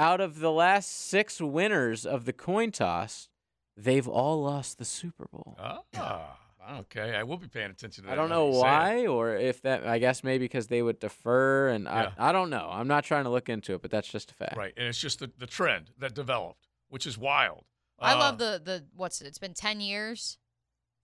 Out 0.00 0.20
of 0.20 0.38
the 0.38 0.50
last 0.50 0.90
six 0.90 1.40
winners 1.40 2.06
of 2.06 2.24
the 2.24 2.32
coin 2.32 2.70
toss, 2.70 3.28
they've 3.76 4.08
all 4.08 4.42
lost 4.42 4.78
the 4.78 4.84
Super 4.86 5.26
Bowl. 5.30 5.56
Ah, 5.58 6.38
okay. 6.78 7.14
I 7.14 7.22
will 7.22 7.36
be 7.36 7.48
paying 7.48 7.70
attention 7.70 8.04
to 8.04 8.08
that. 8.08 8.12
I 8.12 8.14
don't 8.16 8.30
know 8.30 8.46
that 8.46 8.56
you 8.56 8.62
say 8.62 9.04
it. 9.04 9.04
why, 9.04 9.06
or 9.08 9.36
if 9.36 9.60
that. 9.62 9.86
I 9.86 9.98
guess 9.98 10.24
maybe 10.24 10.44
because 10.46 10.68
they 10.68 10.80
would 10.80 10.98
defer, 11.00 11.68
and 11.68 11.84
Yeah. 11.84 12.12
I, 12.18 12.30
I 12.30 12.32
don't 12.32 12.48
know. 12.48 12.68
I'm 12.72 12.88
not 12.88 13.04
trying 13.04 13.24
to 13.24 13.30
look 13.30 13.48
into 13.50 13.74
it, 13.74 13.82
but 13.82 13.90
that's 13.90 14.08
just 14.08 14.30
a 14.30 14.34
fact. 14.34 14.56
Right, 14.56 14.72
and 14.76 14.86
it's 14.86 14.98
just 14.98 15.18
the, 15.18 15.30
the 15.38 15.46
trend 15.46 15.90
that 15.98 16.14
developed, 16.14 16.68
which 16.88 17.06
is 17.06 17.18
wild. 17.18 17.64
I 17.98 18.14
Uh, 18.14 18.18
love 18.18 18.38
the 18.38 18.60
the 18.64 18.84
what's 18.96 19.20
it? 19.20 19.26
It's 19.26 19.38
been 19.38 19.52
ten 19.52 19.80
years 19.80 20.38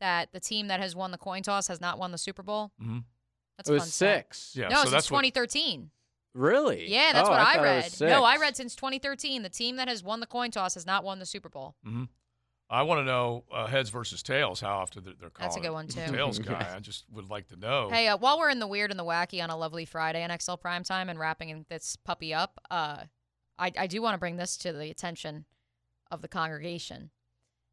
that 0.01 0.33
the 0.33 0.41
team 0.41 0.69
that 0.69 0.81
has 0.81 0.97
won 0.97 1.11
the 1.11 1.19
coin 1.19 1.43
toss 1.43 1.69
has 1.69 1.81
not 1.83 1.99
won 1.99 2.13
the 2.13 2.19
Super 2.19 2.43
Bowl. 2.43 2.73
Mhm. 2.83 3.05
That's 3.59 3.69
It 3.69 3.73
a 3.73 3.75
was 3.75 3.83
fun 3.83 3.89
stat. 3.91 4.17
six. 4.29 4.57
Yeah, 4.57 4.69
no, 4.69 4.77
so 4.77 4.81
since 4.83 4.91
that's 4.93 5.11
what- 5.11 5.21
2013. 5.23 5.91
Really? 6.37 6.89
Yeah, 6.91 7.13
that's 7.15 7.29
Oh, 7.29 7.33
what 7.33 7.41
I, 7.41 7.55
thought 7.55 7.65
it 7.65 8.01
read. 8.01 8.11
No, 8.11 8.23
I 8.25 8.37
read 8.37 8.57
since 8.57 8.77
2013 8.77 9.43
the 9.43 9.49
team 9.49 9.77
that 9.77 9.89
has 9.89 10.03
won 10.05 10.21
the 10.21 10.27
coin 10.27 10.51
toss 10.51 10.75
has 10.75 10.85
not 10.87 11.03
won 11.03 11.19
the 11.19 11.27
Super 11.27 11.49
Bowl. 11.49 11.75
hmm 11.83 12.05
I 12.69 12.83
want 12.83 12.99
to 12.99 13.05
know 13.05 13.45
uh, 13.53 13.67
heads 13.69 13.91
versus 13.91 14.25
tails. 14.25 14.61
How 14.61 14.79
often 14.79 15.05
they're, 15.05 15.15
they're 15.21 15.31
calling 15.31 15.49
That's 15.49 15.57
a 15.57 15.61
good 15.61 15.71
one, 15.73 15.85
I'm 15.85 16.09
too. 16.09 16.13
Tails 16.13 16.41
guy. 16.41 16.73
I 16.77 16.81
just 16.81 17.05
would 17.13 17.31
like 17.31 17.47
to 17.49 17.57
know. 17.57 17.89
Hey, 17.91 18.09
uh, 18.09 18.17
while 18.17 18.41
we're 18.41 18.51
in 18.51 18.59
the 18.59 18.67
weird 18.67 18.91
and 18.91 18.99
the 18.99 19.05
wacky 19.05 19.41
on 19.41 19.51
a 19.51 19.57
lovely 19.57 19.85
Friday 19.85 20.25
on 20.25 20.37
XL 20.37 20.55
Primetime 20.55 21.09
and 21.09 21.17
wrapping 21.17 21.65
this 21.71 21.95
puppy 22.05 22.35
up, 22.35 22.59
uh, 22.69 23.05
I, 23.57 23.71
I 23.79 23.87
do 23.87 24.03
want 24.03 24.15
to 24.15 24.19
bring 24.19 24.37
this 24.37 24.57
to 24.59 24.73
the 24.73 24.91
attention 24.91 25.45
of 26.11 26.23
the 26.23 26.29
congregation. 26.29 27.11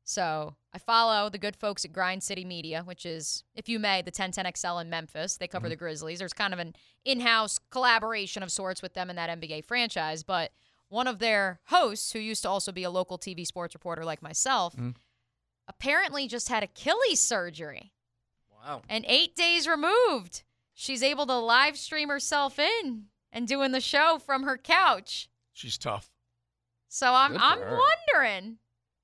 So 0.04 0.56
I 0.74 0.80
follow 0.80 1.30
the 1.30 1.38
good 1.38 1.56
folks 1.56 1.86
at 1.86 1.94
Grind 1.94 2.24
City 2.24 2.44
Media, 2.44 2.84
which 2.84 3.06
is, 3.06 3.44
if 3.56 3.70
you 3.70 3.80
may, 3.80 4.02
the 4.02 4.12
1010XL 4.12 4.82
in 4.82 4.90
Memphis. 4.90 5.38
They 5.38 5.48
cover 5.48 5.66
mm-hmm. 5.66 5.72
the 5.72 5.76
Grizzlies. 5.78 6.20
There's 6.20 6.34
kind 6.34 6.54
of 6.54 6.60
an 6.60 6.76
in 7.06 7.22
house 7.22 7.60
collaboration 7.72 8.44
of 8.44 8.52
sorts 8.52 8.82
with 8.82 8.94
them 8.94 9.10
in 9.10 9.16
that 9.16 9.40
NBA 9.40 9.66
franchise. 9.66 10.24
But 10.24 10.52
one 10.90 11.08
of 11.08 11.20
their 11.20 11.60
hosts, 11.66 12.12
who 12.12 12.20
used 12.20 12.44
to 12.44 12.50
also 12.50 12.72
be 12.72 12.84
a 12.84 12.90
local 12.90 13.18
TV 13.18 13.46
sports 13.48 13.74
reporter 13.74 14.04
like 14.04 14.22
myself, 14.22 14.74
mm-hmm. 14.74 14.92
apparently 15.68 16.28
just 16.28 16.50
had 16.50 16.64
Achilles 16.64 17.22
surgery 17.22 17.94
Wow. 18.66 18.82
and 18.88 19.04
eight 19.08 19.36
days 19.36 19.68
removed, 19.68 20.44
she's 20.74 21.04
able 21.04 21.26
to 21.26 21.38
live 21.38 21.78
stream 21.78 22.10
herself 22.10 22.58
in 22.60 23.06
and 23.32 23.48
doing 23.48 23.72
the 23.72 23.82
show 23.82 24.20
from 24.20 24.44
her 24.44 24.58
couch. 24.58 25.30
She's 25.52 25.78
tough. 25.78 26.10
So 26.88 27.14
I'm 27.14 27.38
I'm 27.38 27.60
her. 27.60 27.80
wondering. 28.14 28.58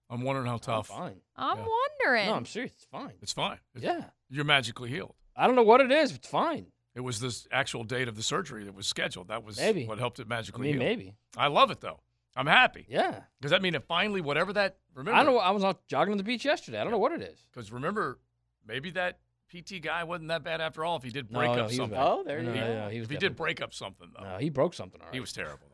I'm 0.09 0.21
wondering 0.21 0.47
how 0.47 0.57
tough. 0.57 0.87
Fine. 0.87 1.21
I'm 1.35 1.57
Yeah. 1.59 1.65
wondering. 1.99 2.25
No, 2.27 2.33
I'm 2.35 2.45
serious. 2.45 2.71
It's 2.73 2.85
fine. 2.85 3.13
It's 3.21 3.33
fine. 3.33 3.59
Yeah. 3.75 4.05
You're 4.29 4.45
magically 4.45 4.89
healed. 4.89 5.15
I 5.35 5.45
don't 5.47 5.55
know 5.55 5.63
what 5.63 5.81
it 5.81 5.91
is. 5.91 6.13
It's 6.13 6.27
fine. 6.27 6.67
It 6.95 7.01
was 7.01 7.19
this 7.19 7.47
actual 7.51 7.83
date 7.83 8.07
of 8.07 8.15
the 8.15 8.23
surgery 8.23 8.63
that 8.63 8.73
was 8.73 8.87
scheduled. 8.87 9.27
That 9.29 9.43
was 9.43 9.57
Maybe. 9.57 9.85
what 9.85 9.99
helped 9.99 10.19
it 10.19 10.25
I 10.25 10.29
magically 10.29 10.63
mean, 10.63 10.73
heal. 10.73 10.79
maybe. 10.83 11.15
I 11.37 11.47
love 11.47 11.71
it 11.71 11.79
though. 11.81 12.01
I'm 12.35 12.47
happy 12.47 12.85
Yeah. 12.89 13.23
because 13.39 13.51
that 13.51 13.61
mean 13.61 13.75
it 13.75 13.83
finally 13.87 14.21
whatever 14.21 14.51
that. 14.53 14.77
Remember, 14.95 15.17
I 15.19 15.23
don't 15.23 15.33
know. 15.33 15.39
I 15.39 15.51
was 15.51 15.63
out 15.63 15.85
jogging 15.87 16.11
on 16.13 16.17
the 16.17 16.23
beach 16.23 16.43
yesterday. 16.45 16.79
I 16.79 16.83
don't 16.83 16.91
know 16.91 16.97
what 16.99 17.11
it 17.11 17.21
is. 17.21 17.45
because 17.51 17.71
remember, 17.71 18.19
maybe 18.65 18.89
that 18.91 19.19
PT 19.51 19.79
guy 19.81 20.03
wasn't 20.03 20.27
that 20.29 20.43
bad 20.43 20.61
after 20.61 20.83
all. 20.83 20.97
If 20.97 21.03
he 21.03 21.09
did 21.09 21.29
break 21.29 21.47
no, 21.51 21.51
up 21.53 21.57
he 21.57 21.63
was 21.63 21.75
something. 21.77 21.97
bad. 21.97 22.07
Oh, 22.07 22.23
there 22.23 22.39
you 22.39 22.45
go. 22.47 22.53
no, 22.53 22.89
he 22.89 22.99
was 22.99 23.05
if 23.05 23.11
he 23.11 23.17
did 23.17 23.35
break 23.35 23.61
up 23.61 23.73
something 23.73 24.11
though, 24.17 24.23
No, 24.23 24.37
he 24.37 24.49
broke 24.49 24.73
something. 24.73 24.99
All 25.01 25.07
right. 25.07 25.13
he 25.13 25.19
was 25.19 25.31
terrible 25.33 25.59
though. 25.59 25.65
Yeah. 25.67 25.68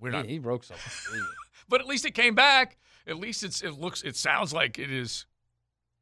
We're 0.00 0.10
He- 0.10 0.16
not. 0.16 0.26
He, 0.26 0.38
broke 0.38 0.64
something. 0.64 0.84
But 1.70 1.82
at 1.82 1.86
least 1.86 2.06
it 2.06 2.12
came 2.12 2.34
back. 2.34 2.78
At 3.06 3.18
least 3.18 3.42
it's 3.42 3.60
it 3.62 3.72
looks 3.72 4.00
it 4.02 4.16
sounds 4.16 4.54
like 4.54 4.78
it 4.78 4.90
is. 4.90 5.26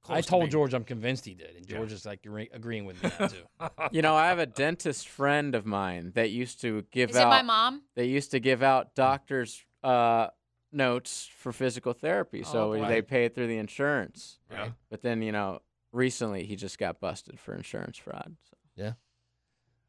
I 0.05 0.07
close 0.07 0.25
to 0.25 0.31
told 0.31 0.41
being- 0.43 0.51
George 0.53 0.75
I'm 0.75 0.85
convinced 0.85 1.25
he 1.25 1.35
did, 1.35 1.57
and 1.57 1.69
Yeah. 1.69 1.79
George 1.79 1.91
is 1.91 2.07
like 2.07 2.21
agree- 2.25 2.51
agreeing 2.53 2.85
with 2.85 3.03
me 3.03 3.11
now, 3.19 3.27
too. 3.27 3.43
You 3.91 4.03
know, 4.03 4.15
I 4.15 4.29
have 4.29 4.39
a 4.39 4.47
dentist 4.47 5.09
friend 5.09 5.57
of 5.57 5.67
mine 5.67 6.13
that 6.15 6.31
used 6.31 6.61
to 6.61 6.85
give 6.93 7.11
Is 7.11 7.17
out. 7.17 7.27
it 7.27 7.31
my 7.31 7.43
mom? 7.43 7.83
They 7.97 8.05
used 8.07 8.31
to 8.31 8.39
give 8.39 8.63
out 8.63 8.95
doctors' 8.95 9.65
uh, 9.83 10.29
notes 10.71 11.29
for 11.37 11.51
physical 11.53 11.93
therapy, 11.93 12.45
so 12.45 12.73
Oh, 12.75 12.79
boy. 12.79 12.87
they 12.87 13.03
pay 13.03 13.25
it 13.25 13.35
through 13.35 13.49
the 13.49 13.59
insurance. 13.59 14.39
Yeah. 14.53 14.69
But 14.89 15.03
then, 15.03 15.21
you 15.23 15.33
know, 15.33 15.63
recently 15.91 16.45
he 16.45 16.55
just 16.55 16.79
got 16.79 17.01
busted 17.01 17.41
for 17.41 17.55
insurance 17.57 17.97
fraud. 17.99 18.37
So. 18.49 18.57
Yeah. 18.77 18.93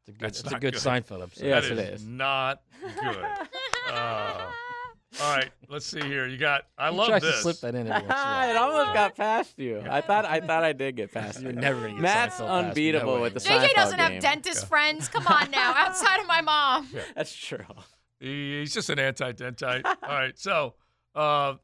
It's 0.00 0.08
a 0.08 0.12
good, 0.12 0.20
That's 0.20 0.40
it's 0.40 0.48
a 0.52 0.58
good 0.58 0.74
good. 0.74 0.82
Seinfeld 0.82 1.22
episode. 1.22 1.46
Yes, 1.46 1.64
it 1.66 1.78
is. 1.78 2.04
Not 2.04 2.62
good. 3.00 3.48
Uh, 3.88 4.46
all 5.22 5.36
right, 5.36 5.50
let's 5.68 5.86
see 5.86 6.00
here. 6.00 6.26
You 6.26 6.36
got. 6.38 6.66
I 6.76 6.90
He 6.90 6.96
love 6.96 7.08
tries 7.08 7.22
this. 7.22 7.36
to 7.36 7.42
slip 7.42 7.60
that 7.60 7.74
in 7.74 7.86
every 7.88 7.92
once 7.92 8.04
in 8.04 8.10
a 8.10 8.50
it 8.50 8.56
almost 8.56 8.94
got 8.94 9.16
past 9.16 9.58
you. 9.58 9.82
I 9.88 10.00
thought 10.00 10.24
I 10.24 10.40
thought 10.40 10.64
I 10.64 10.72
did 10.72 10.96
get 10.96 11.12
past 11.12 11.40
You're 11.42 11.52
never 11.52 11.80
gonna 11.82 11.92
get 11.94 12.02
Matt's 12.02 12.36
Seinfeld 12.36 12.38
past 12.38 12.40
me, 12.40 12.46
no 12.62 12.68
unbeatable 12.68 13.14
way. 13.14 13.20
with 13.22 13.34
the 13.34 13.40
JJ 13.40 13.58
Seinfeld 13.68 13.74
doesn't 13.74 13.98
have 13.98 14.10
game. 14.12 14.20
dentist 14.20 14.66
friends. 14.66 15.08
Come 15.08 15.26
on 15.26 15.50
now, 15.50 15.72
outside 15.76 16.20
of 16.20 16.26
my 16.26 16.40
mom. 16.40 16.88
That's 17.16 17.34
true. 17.34 17.58
He- 18.20 18.60
He's 18.60 18.74
just 18.74 18.90
an 18.90 18.98
anti-dentite. 18.98 19.84
All 19.84 19.94
right, 20.08 20.36
so 20.38 20.74
uh, 21.14 21.54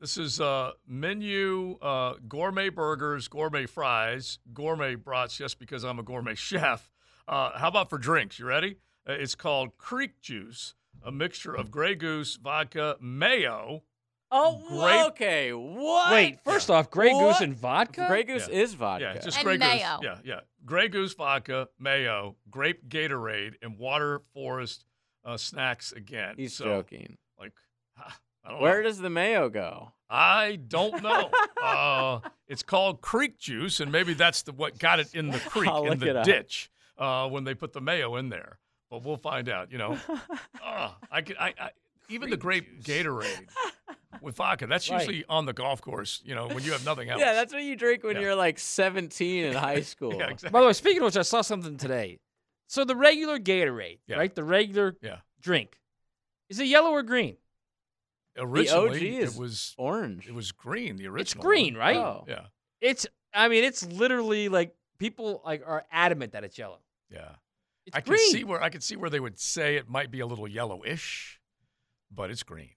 this 0.00 0.16
is 0.16 0.40
uh, 0.40 0.72
menu 0.86 1.76
uh, 1.82 2.14
gourmet 2.28 2.68
burgers, 2.70 3.28
gourmet 3.28 3.66
fries, 3.66 4.38
gourmet 4.54 4.94
brats. 4.94 5.36
Just 5.36 5.58
because 5.58 5.84
I'm 5.84 5.98
a 5.98 6.02
gourmet 6.02 6.34
chef. 6.34 6.90
Uh, 7.26 7.58
how 7.58 7.68
about 7.68 7.90
for 7.90 7.98
drinks? 7.98 8.38
You 8.38 8.46
ready? 8.46 8.76
Uh, 9.08 9.12
it's 9.12 9.34
called 9.34 9.76
Creek 9.76 10.20
Juice, 10.22 10.74
a 11.04 11.10
mixture 11.12 11.54
of 11.54 11.70
Grey 11.70 11.94
Goose, 11.94 12.36
vodka, 12.36 12.96
mayo. 13.00 13.82
Oh, 14.30 14.62
Grape- 14.68 15.06
okay. 15.12 15.52
What? 15.52 16.12
Wait, 16.12 16.38
first 16.44 16.70
off, 16.70 16.90
Grey 16.90 17.12
Goose 17.12 17.40
and 17.40 17.54
vodka? 17.54 18.06
Grey 18.08 18.24
Goose 18.24 18.46
Yeah. 18.48 18.58
is 18.60 18.74
vodka. 18.74 19.12
Yeah, 19.14 19.20
just 19.22 19.38
And 19.38 19.44
Grey 19.46 19.56
mayo. 19.58 19.96
Goose. 19.96 20.04
Yeah, 20.04 20.18
yeah. 20.24 20.40
Grey 20.66 20.88
Goose 20.88 21.14
vodka, 21.14 21.68
mayo, 21.78 22.36
grape 22.50 22.88
Gatorade, 22.88 23.54
and 23.62 23.78
water 23.78 24.20
forest 24.34 24.84
uh, 25.24 25.36
snacks 25.38 25.92
again. 25.92 26.34
He's 26.36 26.54
So, 26.54 26.64
joking. 26.66 27.16
Like, 27.38 27.52
I 28.44 28.50
don't 28.50 28.60
Where 28.60 28.82
know. 28.82 28.88
does 28.88 28.98
the 28.98 29.10
mayo 29.10 29.48
go? 29.48 29.92
I 30.10 30.56
don't 30.68 31.02
know. 31.02 31.30
uh, 31.62 32.20
it's 32.46 32.62
called 32.62 33.00
creek 33.00 33.38
juice, 33.38 33.80
and 33.80 33.90
maybe 33.90 34.12
that's 34.14 34.42
the 34.42 34.52
what 34.52 34.78
got 34.78 35.00
it 35.00 35.14
in 35.14 35.28
the 35.30 35.38
creek 35.48 35.68
I'll 35.70 35.84
in 35.84 35.90
look 35.98 36.02
it 36.02 36.12
the 36.12 36.18
up. 36.20 36.24
ditch 36.26 36.70
uh, 36.98 37.28
when 37.28 37.44
they 37.44 37.54
put 37.54 37.72
the 37.72 37.80
mayo 37.80 38.16
in 38.16 38.28
there. 38.28 38.58
But 38.90 39.02
we'll 39.04 39.16
find 39.18 39.48
out. 39.48 39.70
You 39.72 39.78
know, 39.78 39.98
uh, 40.64 40.90
I 41.10 41.22
could. 41.22 41.36
I, 41.38 41.54
I 41.60 41.70
even 42.08 42.30
the 42.30 42.36
grape 42.38 42.82
Gatorade 42.82 43.48
with 44.22 44.36
vodka. 44.36 44.66
That's 44.66 44.88
Right. 44.90 45.00
usually 45.00 45.24
on 45.28 45.44
the 45.44 45.52
golf 45.52 45.80
course. 45.82 46.22
You 46.24 46.34
know, 46.34 46.48
when 46.48 46.62
you 46.64 46.72
have 46.72 46.84
nothing 46.84 47.10
else. 47.10 47.20
Yeah, 47.20 47.34
that's 47.34 47.52
what 47.52 47.62
you 47.62 47.76
drink 47.76 48.02
when 48.02 48.16
Yeah. 48.16 48.22
you're 48.22 48.34
like 48.34 48.58
17 48.58 49.44
in 49.44 49.52
high 49.54 49.80
school. 49.92 50.14
yeah, 50.14 50.28
exactly. 50.30 50.50
By 50.50 50.60
the 50.62 50.66
way, 50.68 50.72
speaking 50.72 50.98
of 50.98 51.04
which, 51.04 51.16
I 51.18 51.22
saw 51.22 51.42
something 51.42 51.76
today. 51.76 52.18
So 52.66 52.84
the 52.84 52.96
regular 52.96 53.38
Gatorade, 53.38 53.98
Yeah. 54.06 54.16
right? 54.16 54.34
The 54.34 54.44
regular 54.44 54.96
Yeah. 55.02 55.18
drink. 55.40 55.78
Is 56.48 56.58
it 56.60 56.64
yellow 56.66 56.90
or 56.90 57.02
green? 57.02 57.36
Originally, 58.38 59.18
is 59.18 59.34
it 59.34 59.40
was 59.40 59.74
Orange. 59.78 60.28
it 60.28 60.34
was 60.34 60.52
green. 60.52 60.96
The 60.96 61.08
original. 61.08 61.20
It's 61.20 61.34
green, 61.34 61.74
one. 61.74 61.80
right? 61.80 61.96
Oh. 61.96 62.24
Yeah, 62.28 62.46
It's 62.80 63.06
I 63.34 63.48
mean, 63.48 63.64
it's 63.64 63.84
literally 63.84 64.48
like 64.48 64.74
people 64.98 65.42
like 65.44 65.62
are 65.66 65.84
adamant 65.90 66.32
that 66.32 66.44
it's 66.44 66.56
yellow. 66.56 66.78
yeah. 67.10 67.34
It's 67.88 67.96
I 67.96 68.00
green. 68.00 68.18
can 68.18 68.30
see 68.38 68.44
where 68.44 68.62
I 68.62 68.68
can 68.70 68.80
see 68.80 68.96
where 68.96 69.10
they 69.10 69.20
would 69.20 69.38
say 69.38 69.76
it 69.76 69.88
might 69.88 70.10
be 70.10 70.20
a 70.20 70.26
little 70.26 70.46
yellowish, 70.48 71.40
but 72.10 72.30
it's 72.30 72.42
green. 72.42 72.70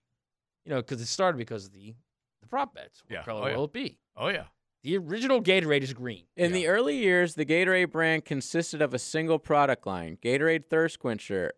you 0.65 0.69
know, 0.69 0.77
because 0.81 1.01
it 1.01 1.07
started 1.07 1.37
because 1.37 1.65
of 1.65 1.71
the 1.73 1.95
the 2.41 2.47
prop 2.47 2.73
bets. 2.75 3.01
What 3.03 3.11
Yeah. 3.13 3.23
color 3.23 3.43
Oh, 3.43 3.47
yeah. 3.47 3.55
will 3.57 3.63
it 3.65 3.73
be? 3.73 3.99
Oh 4.15 4.27
yeah. 4.29 4.45
The 4.83 4.97
original 4.97 5.41
Gatorade 5.43 5.83
is 5.83 5.93
green. 5.93 6.25
In 6.35 6.51
the 6.53 6.67
early 6.67 6.97
years, 6.97 7.35
the 7.35 7.45
Gatorade 7.45 7.91
brand 7.91 8.25
consisted 8.25 8.81
of 8.81 8.93
a 8.95 8.99
single 8.99 9.37
product 9.39 9.85
line 9.87 10.17
Gatorade 10.21 10.65
Thirst 10.69 10.97
Quencher. 10.99 11.53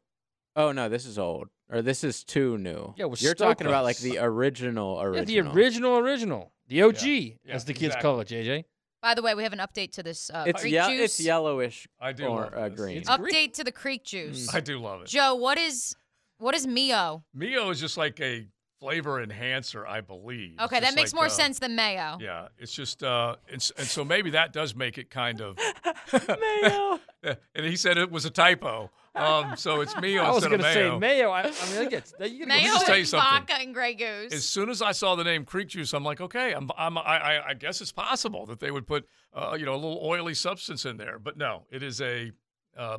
Oh, 0.56 0.72
no, 0.72 0.88
this 0.90 1.06
is 1.06 1.18
old. 1.18 1.48
Or 1.70 1.82
this 1.82 2.04
is 2.04 2.24
too 2.24 2.58
new. 2.58 2.94
Yeah, 2.98 3.06
with 3.06 3.22
You're 3.22 3.34
talking 3.34 3.66
Stoke 3.66 3.68
about 3.72 3.84
like 3.86 3.98
the 3.98 4.20
original 4.20 4.98
Yeah, 4.98 5.04
original. 5.08 5.26
the 5.54 5.58
original 5.60 5.98
original. 5.98 6.54
The 6.68 6.82
OG, 6.84 7.06
Yeah, 7.46 7.54
as 7.56 7.66
the 7.66 7.74
kids 7.74 7.96
exactly. 7.96 8.02
call 8.02 8.20
it, 8.22 8.28
JJ. 8.28 8.66
By 9.04 9.14
the 9.16 9.22
way, 9.22 9.36
we 9.36 9.44
have 9.44 9.52
an 9.52 9.60
update 9.60 9.92
to 9.92 10.04
this 10.04 10.32
uh, 10.34 10.46
It's 10.48 10.62
creek 10.62 10.74
ye- 10.74 10.98
juice. 10.98 11.20
it's 11.20 11.20
yellowish 11.20 11.88
I 12.00 12.14
do 12.14 12.24
or 12.24 12.42
love 12.44 12.54
uh, 12.54 12.70
green. 12.70 12.98
It's 12.98 13.10
update 13.10 13.52
to 13.56 13.66
the 13.66 13.72
creek 13.72 14.06
juice. 14.06 14.52
I 14.56 14.62
do 14.62 14.80
love 14.80 15.02
it. 15.02 15.08
Joe, 15.08 15.36
what 15.36 15.58
is 15.58 15.94
what 16.38 16.56
is 16.56 16.66
Mio? 16.66 17.26
Mio 17.34 17.70
is 17.70 17.82
just 17.82 17.98
like 17.98 18.22
a 18.22 18.48
flavor 18.80 19.22
enhancer, 19.22 19.86
I 19.86 20.00
believe. 20.00 20.58
Okay, 20.60 20.80
that 20.80 20.96
makes 20.96 21.14
like, 21.14 21.18
more 21.18 21.26
uh, 21.26 21.30
sense 21.30 21.60
than 21.60 21.74
mayo. 21.76 22.18
Yeah, 22.20 22.50
it's 22.58 22.74
just, 22.74 23.02
uh, 23.02 23.38
it's, 23.48 23.72
and 23.78 23.88
so 23.88 24.04
maybe 24.04 24.32
that 24.32 24.52
does 24.52 24.76
make 24.76 24.98
it 24.98 25.10
kind 25.10 25.40
of. 25.40 25.58
Mayo. 26.28 27.00
and 27.56 27.66
he 27.66 27.78
said 27.78 27.98
it 27.98 28.12
was 28.12 28.26
a 28.26 28.30
typo. 28.30 28.92
Um, 29.16 29.56
so 29.56 29.82
it's 29.82 29.96
Mio 30.02 30.24
I 30.24 30.32
was 30.32 30.44
gonna 30.44 30.64
say 30.64 30.84
mayo. 30.84 31.00
mayo. 31.00 31.30
I, 31.30 31.42
I 31.42 31.44
mean, 31.44 31.80
I 31.80 31.86
get 31.86 32.12
you 32.32 32.48
Mayo 32.48 32.64
just 32.64 32.86
tell 32.86 32.96
you 32.96 33.02
and 33.02 33.08
something. 33.08 33.30
vodka 33.30 33.54
and 33.60 33.74
Grey 33.74 33.94
Goose. 33.94 34.34
As 34.34 34.48
soon 34.48 34.70
as 34.70 34.82
I 34.82 34.92
saw 34.92 35.16
the 35.16 35.24
name 35.24 35.46
Creek 35.46 35.68
Juice, 35.68 35.94
I'm 35.94 36.04
like, 36.04 36.20
okay, 36.20 36.54
I'm, 36.54 36.72
I'm, 36.78 36.98
I, 36.98 37.02
I, 37.02 37.50
I 37.50 37.54
guess 37.54 37.80
it's 37.80 37.92
possible 37.92 38.48
that 38.48 38.60
they 38.60 38.72
would 38.72 38.88
put, 38.88 39.08
uh, 39.34 39.56
you 39.58 39.66
know, 39.66 39.74
a 39.74 39.76
little 39.76 40.00
oily 40.04 40.34
substance 40.34 40.86
in 40.86 40.98
there. 40.98 41.20
But 41.20 41.38
no, 41.38 41.68
it 41.70 41.84
is 41.84 42.02
a 42.02 42.32
uh, 42.76 42.98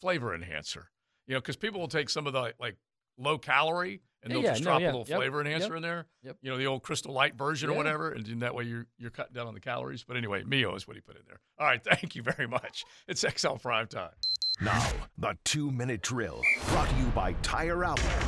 flavor 0.00 0.34
enhancer. 0.34 0.90
You 1.26 1.34
know, 1.34 1.40
because 1.40 1.56
people 1.56 1.80
will 1.80 1.88
take 1.88 2.10
some 2.10 2.26
of 2.26 2.34
the 2.34 2.52
like 2.60 2.76
low 3.16 3.38
calorie 3.38 4.02
and 4.22 4.32
they'll 4.32 4.42
yeah, 4.42 4.50
just 4.50 4.62
no, 4.62 4.70
drop 4.70 4.80
yeah, 4.80 4.86
a 4.86 4.92
little 4.92 5.06
yep, 5.06 5.18
flavor 5.18 5.40
enhancer 5.40 5.68
yep, 5.68 5.76
in 5.76 5.82
there. 5.82 6.06
yep. 6.22 6.36
You 6.40 6.50
know, 6.50 6.56
the 6.56 6.66
old 6.66 6.82
Crystal 6.82 7.12
Light 7.12 7.36
version 7.36 7.68
or 7.68 7.74
whatever, 7.74 8.10
and 8.10 8.24
then 8.24 8.38
that 8.40 8.54
way 8.54 8.64
you're 8.64 8.86
you're 8.98 9.10
cutting 9.10 9.34
down 9.34 9.46
on 9.46 9.54
the 9.54 9.60
calories. 9.60 10.02
But 10.02 10.16
anyway, 10.16 10.42
Mio 10.44 10.74
is 10.74 10.88
what 10.88 10.96
he 10.96 11.00
put 11.02 11.16
in 11.16 11.22
there. 11.26 11.40
All 11.58 11.66
right, 11.66 11.82
thank 11.90 12.16
you 12.16 12.22
very 12.22 12.46
much. 12.46 12.84
It's 13.06 13.24
XL 13.36 13.54
Prime 13.56 13.86
Time. 13.86 14.10
Now, 14.60 14.86
the 15.18 15.36
two 15.44 15.70
minute 15.72 16.00
drill 16.02 16.40
brought 16.68 16.88
to 16.88 16.94
you 16.96 17.06
by 17.06 17.32
Tire 17.42 17.84
Outlet. 17.84 18.24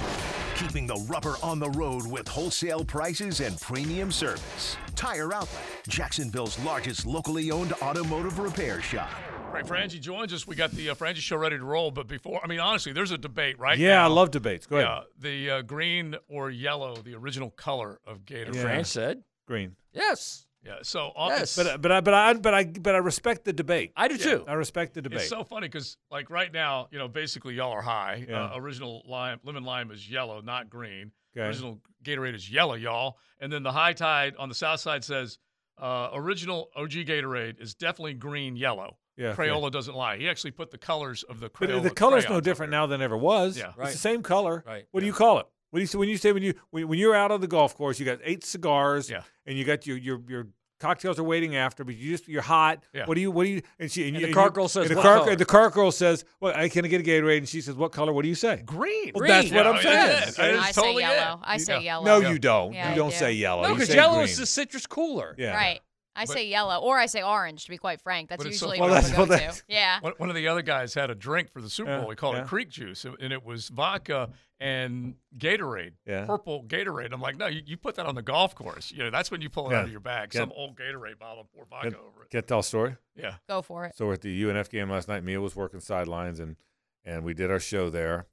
Keeping 0.56 0.86
the 0.86 0.96
rubber 1.08 1.36
on 1.42 1.58
the 1.60 1.70
road 1.70 2.06
with 2.06 2.26
wholesale 2.26 2.84
prices 2.84 3.40
and 3.40 3.60
premium 3.60 4.10
service. 4.10 4.76
Tire 4.96 5.32
Outlet, 5.32 5.62
Jacksonville's 5.86 6.58
largest 6.60 7.06
locally 7.06 7.50
owned 7.50 7.74
automotive 7.74 8.38
repair 8.40 8.80
shop. 8.82 9.10
Right, 9.52 9.64
Frangie 9.64 10.00
joins 10.00 10.32
us. 10.32 10.46
We 10.46 10.56
got 10.56 10.72
the 10.72 10.90
uh, 10.90 10.94
Frangie 10.96 11.16
show 11.16 11.36
ready 11.36 11.56
to 11.58 11.64
roll. 11.64 11.90
But 11.92 12.08
before, 12.08 12.40
I 12.42 12.48
mean, 12.48 12.58
honestly, 12.58 12.92
there's 12.92 13.12
a 13.12 13.18
debate 13.18 13.58
right 13.58 13.78
Yeah, 13.78 14.02
I 14.04 14.08
love 14.08 14.30
debates. 14.32 14.66
Go 14.66 14.76
ahead. 14.78 14.88
Yeah, 14.88 15.00
the 15.18 15.50
uh, 15.50 15.62
green 15.62 16.16
or 16.28 16.50
yellow, 16.50 16.96
the 16.96 17.14
original 17.14 17.50
color 17.50 18.00
of 18.04 18.26
Gator. 18.26 18.50
Yeah. 18.52 18.62
Fran 18.62 18.84
said 18.84 19.22
Green. 19.46 19.76
yes. 19.92 20.45
Yeah. 20.66 20.76
So 20.82 21.12
uh, 21.16 21.28
Yes. 21.30 21.56
But 21.56 21.80
but 21.80 21.92
I 21.92 22.00
but 22.00 22.14
I 22.14 22.34
but 22.34 22.54
I 22.54 22.64
but 22.64 22.94
I 22.94 22.98
respect 22.98 23.44
the 23.44 23.52
debate. 23.52 23.92
I 23.96 24.08
do 24.08 24.16
too. 24.18 24.44
I 24.48 24.54
respect 24.54 24.94
the 24.94 25.02
debate. 25.02 25.20
it's 25.20 25.28
so 25.28 25.44
funny 25.44 25.68
because 25.68 25.96
like 26.10 26.28
right 26.30 26.52
now, 26.52 26.88
you 26.90 26.98
know, 26.98 27.08
basically 27.08 27.54
y'all 27.54 27.72
are 27.72 27.82
high. 27.82 28.26
Yeah. 28.28 28.46
Uh, 28.46 28.58
original 28.58 29.02
lime, 29.08 29.38
lemon 29.44 29.64
lime 29.64 29.90
is 29.90 30.08
yellow, 30.10 30.40
not 30.40 30.68
green. 30.68 31.12
Okay. 31.36 31.46
Original 31.46 31.78
Gatorade 32.02 32.34
is 32.34 32.50
yellow, 32.50 32.74
y'all. 32.74 33.18
And 33.40 33.52
then 33.52 33.62
the 33.62 33.72
high 33.72 33.92
tide 33.92 34.34
on 34.38 34.48
the 34.48 34.54
south 34.54 34.80
side 34.80 35.04
says 35.04 35.38
uh, 35.80 36.10
original 36.14 36.70
OG 36.74 36.90
Gatorade 36.92 37.60
is 37.60 37.74
definitely 37.74 38.14
green 38.14 38.56
yellow. 38.56 38.96
Yeah, 39.16 39.28
okay. 39.28 39.44
Crayola 39.44 39.70
doesn't 39.70 39.94
lie. 39.94 40.18
He 40.18 40.28
actually 40.28 40.50
put 40.50 40.70
the 40.70 40.78
colors 40.78 41.22
of 41.22 41.40
the 41.40 41.48
Crayola. 41.48 41.58
But 41.58 41.68
Crayola. 41.68 41.82
the 41.84 41.90
color's 41.90 42.28
no 42.28 42.40
different 42.40 42.70
now 42.70 42.86
than 42.86 43.00
ever 43.00 43.16
was. 43.16 43.56
Yeah. 43.56 43.72
It's 43.78 43.92
the 43.92 43.98
same 43.98 44.22
color. 44.22 44.62
Right. 44.66 44.84
What 44.90 45.00
do 45.00 45.06
you 45.06 45.12
call 45.14 45.38
it? 45.38 45.46
What 45.70 45.92
you 45.92 45.98
when 45.98 46.08
you 46.08 46.16
say 46.16 46.32
when 46.32 46.42
you 46.42 46.54
when, 46.70 46.88
when 46.88 46.98
you're 46.98 47.14
out 47.14 47.30
on 47.30 47.40
the 47.40 47.46
golf 47.48 47.76
course, 47.76 47.98
you 47.98 48.06
got 48.06 48.20
eight 48.24 48.44
cigars, 48.44 49.10
Yeah. 49.10 49.22
and 49.44 49.58
you 49.58 49.64
got 49.64 49.86
your 49.86 49.96
your 49.96 50.20
your 50.28 50.46
cocktails 50.80 51.18
are 51.18 51.24
waiting 51.24 51.56
after, 51.56 51.84
but 51.84 51.96
you 51.96 52.10
just 52.12 52.28
you're 52.28 52.42
hot. 52.42 52.84
Yeah. 52.92 53.06
What 53.06 53.14
do 53.14 53.20
you 53.20 53.30
what 53.30 53.44
do 53.44 53.50
you 53.50 53.62
and 53.78 53.90
she 53.90 54.02
and, 54.02 54.08
And 54.08 54.16
you, 54.16 54.22
the 54.22 54.28
you- 54.28 54.34
cart 54.34 54.54
girl 54.54 54.68
says, 54.68 54.82
and 54.86 54.90
the 54.92 54.96
"What 54.96 55.02
cart, 55.02 55.18
color?" 55.24 55.36
the 55.36 55.44
cart 55.44 55.72
girl 55.74 55.90
says, 55.90 56.24
"Well, 56.40 56.52
I 56.56 56.68
can 56.68 56.84
I 56.84 56.88
get 56.88 57.00
a 57.00 57.04
Gatorade," 57.04 57.38
and 57.38 57.48
she 57.48 57.60
says, 57.60 57.74
"What 57.74 57.92
color? 57.92 58.12
What 58.12 58.22
do 58.22 58.28
you 58.28 58.34
say?" 58.34 58.62
Green. 58.66 59.12
Well, 59.14 59.26
that's 59.26 59.50
what 59.50 59.66
oh, 59.66 59.70
Yeah, 59.72 59.76
I'm 59.76 59.82
saying. 59.82 60.28
is. 60.28 60.38
okay? 60.38 60.48
It 60.50 60.54
is 60.54 60.60
I 60.64 60.70
totally 60.72 61.02
say 61.02 61.08
it. 61.08 61.16
yellow. 61.16 61.40
I 61.42 61.56
say 61.56 61.72
Yeah. 61.74 61.80
yellow. 61.80 62.04
No, 62.04 62.20
you 62.30 62.38
don't. 62.38 62.72
Yeah, 62.72 62.90
you 62.90 62.96
don't 62.96 63.10
do. 63.10 63.16
say 63.16 63.32
yellow. 63.32 63.62
No, 63.62 63.74
because 63.74 63.88
say 63.88 63.94
yellow 63.96 64.14
green. 64.16 64.24
is 64.28 64.36
the 64.38 64.46
citrus 64.46 64.86
cooler. 64.86 65.34
Yeah. 65.38 65.54
Right. 65.54 65.80
I 66.16 66.24
But- 66.24 66.32
say 66.34 66.46
yellow, 66.48 66.78
or 66.80 66.98
I 66.98 67.06
say 67.06 67.22
orange. 67.22 67.64
To 67.64 67.70
be 67.70 67.76
quite 67.78 68.00
frank, 68.00 68.28
that's 68.30 68.42
But 68.42 68.50
it's 68.50 68.58
so 68.58 68.66
usually 68.72 68.80
what 68.80 68.86
Well, 68.90 68.96
I'm 68.98 69.02
that's- 69.02 69.12
go 69.16 69.18
well, 69.18 69.26
to. 69.26 69.32
that's- 69.32 69.62
Yeah. 69.68 70.00
One, 70.00 70.14
one 70.16 70.28
of 70.30 70.34
the 70.34 70.48
other 70.48 70.62
guys 70.62 70.94
had 70.94 71.10
a 71.10 71.14
drink 71.14 71.52
for 71.52 71.60
the 71.60 71.68
Super 71.70 71.90
Yeah, 71.90 72.00
Bowl. 72.00 72.10
He 72.10 72.16
called 72.16 72.36
yeah. 72.36 72.42
it 72.42 72.48
Creek 72.48 72.70
Juice, 72.70 73.04
and 73.04 73.32
it 73.32 73.44
was 73.44 73.68
vodka 73.68 74.30
and 74.58 75.16
Gatorade, 75.36 75.92
Yeah. 76.06 76.24
purple 76.26 76.64
Gatorade. 76.64 77.12
I'm 77.12 77.20
like, 77.20 77.36
no, 77.36 77.46
you, 77.46 77.62
you 77.66 77.76
put 77.76 77.94
that 77.96 78.06
on 78.06 78.14
the 78.14 78.22
golf 78.22 78.54
course. 78.54 78.90
You 78.90 79.04
know, 79.04 79.10
that's 79.10 79.30
when 79.30 79.42
you 79.42 79.50
pull 79.50 79.68
it 79.68 79.72
Yeah. 79.72 79.78
out 79.80 79.84
of 79.84 79.90
your 79.90 80.00
bag. 80.00 80.30
Get- 80.30 80.38
Some 80.40 80.52
old 80.52 80.76
Gatorade 80.76 81.18
bottle 81.18 81.40
and 81.40 81.52
pour 81.52 81.66
vodka 81.66 81.90
Can, 81.90 82.00
over 82.00 82.22
it. 82.24 82.30
can 82.30 82.38
I 82.38 82.40
tell 82.40 82.62
story? 82.62 82.96
Yeah. 83.14 83.34
Go 83.48 83.60
for 83.62 83.84
it. 83.84 83.94
So 83.96 84.06
we're 84.06 84.14
at 84.14 84.22
the 84.22 84.30
UNF 84.44 84.70
game 84.70 84.88
last 84.90 85.08
night. 85.08 85.22
Mia 85.22 85.40
was 85.40 85.54
working 85.54 85.80
sidelines, 85.80 86.40
and 86.40 86.56
and 87.04 87.22
we 87.22 87.34
did 87.34 87.50
our 87.52 87.60
show 87.60 87.88
there. 87.90 88.26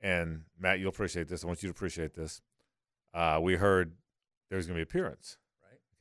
And 0.00 0.44
Matt, 0.58 0.78
you'll 0.78 0.88
appreciate 0.90 1.28
this. 1.28 1.44
I 1.44 1.46
want 1.46 1.62
you 1.62 1.68
to 1.68 1.74
appreciate 1.74 2.14
this. 2.14 2.40
Uh, 3.12 3.38
we 3.42 3.56
heard 3.56 3.96
there's 4.50 4.66
going 4.66 4.78
to 4.78 4.84
be 4.84 4.88
appearance. 4.88 5.36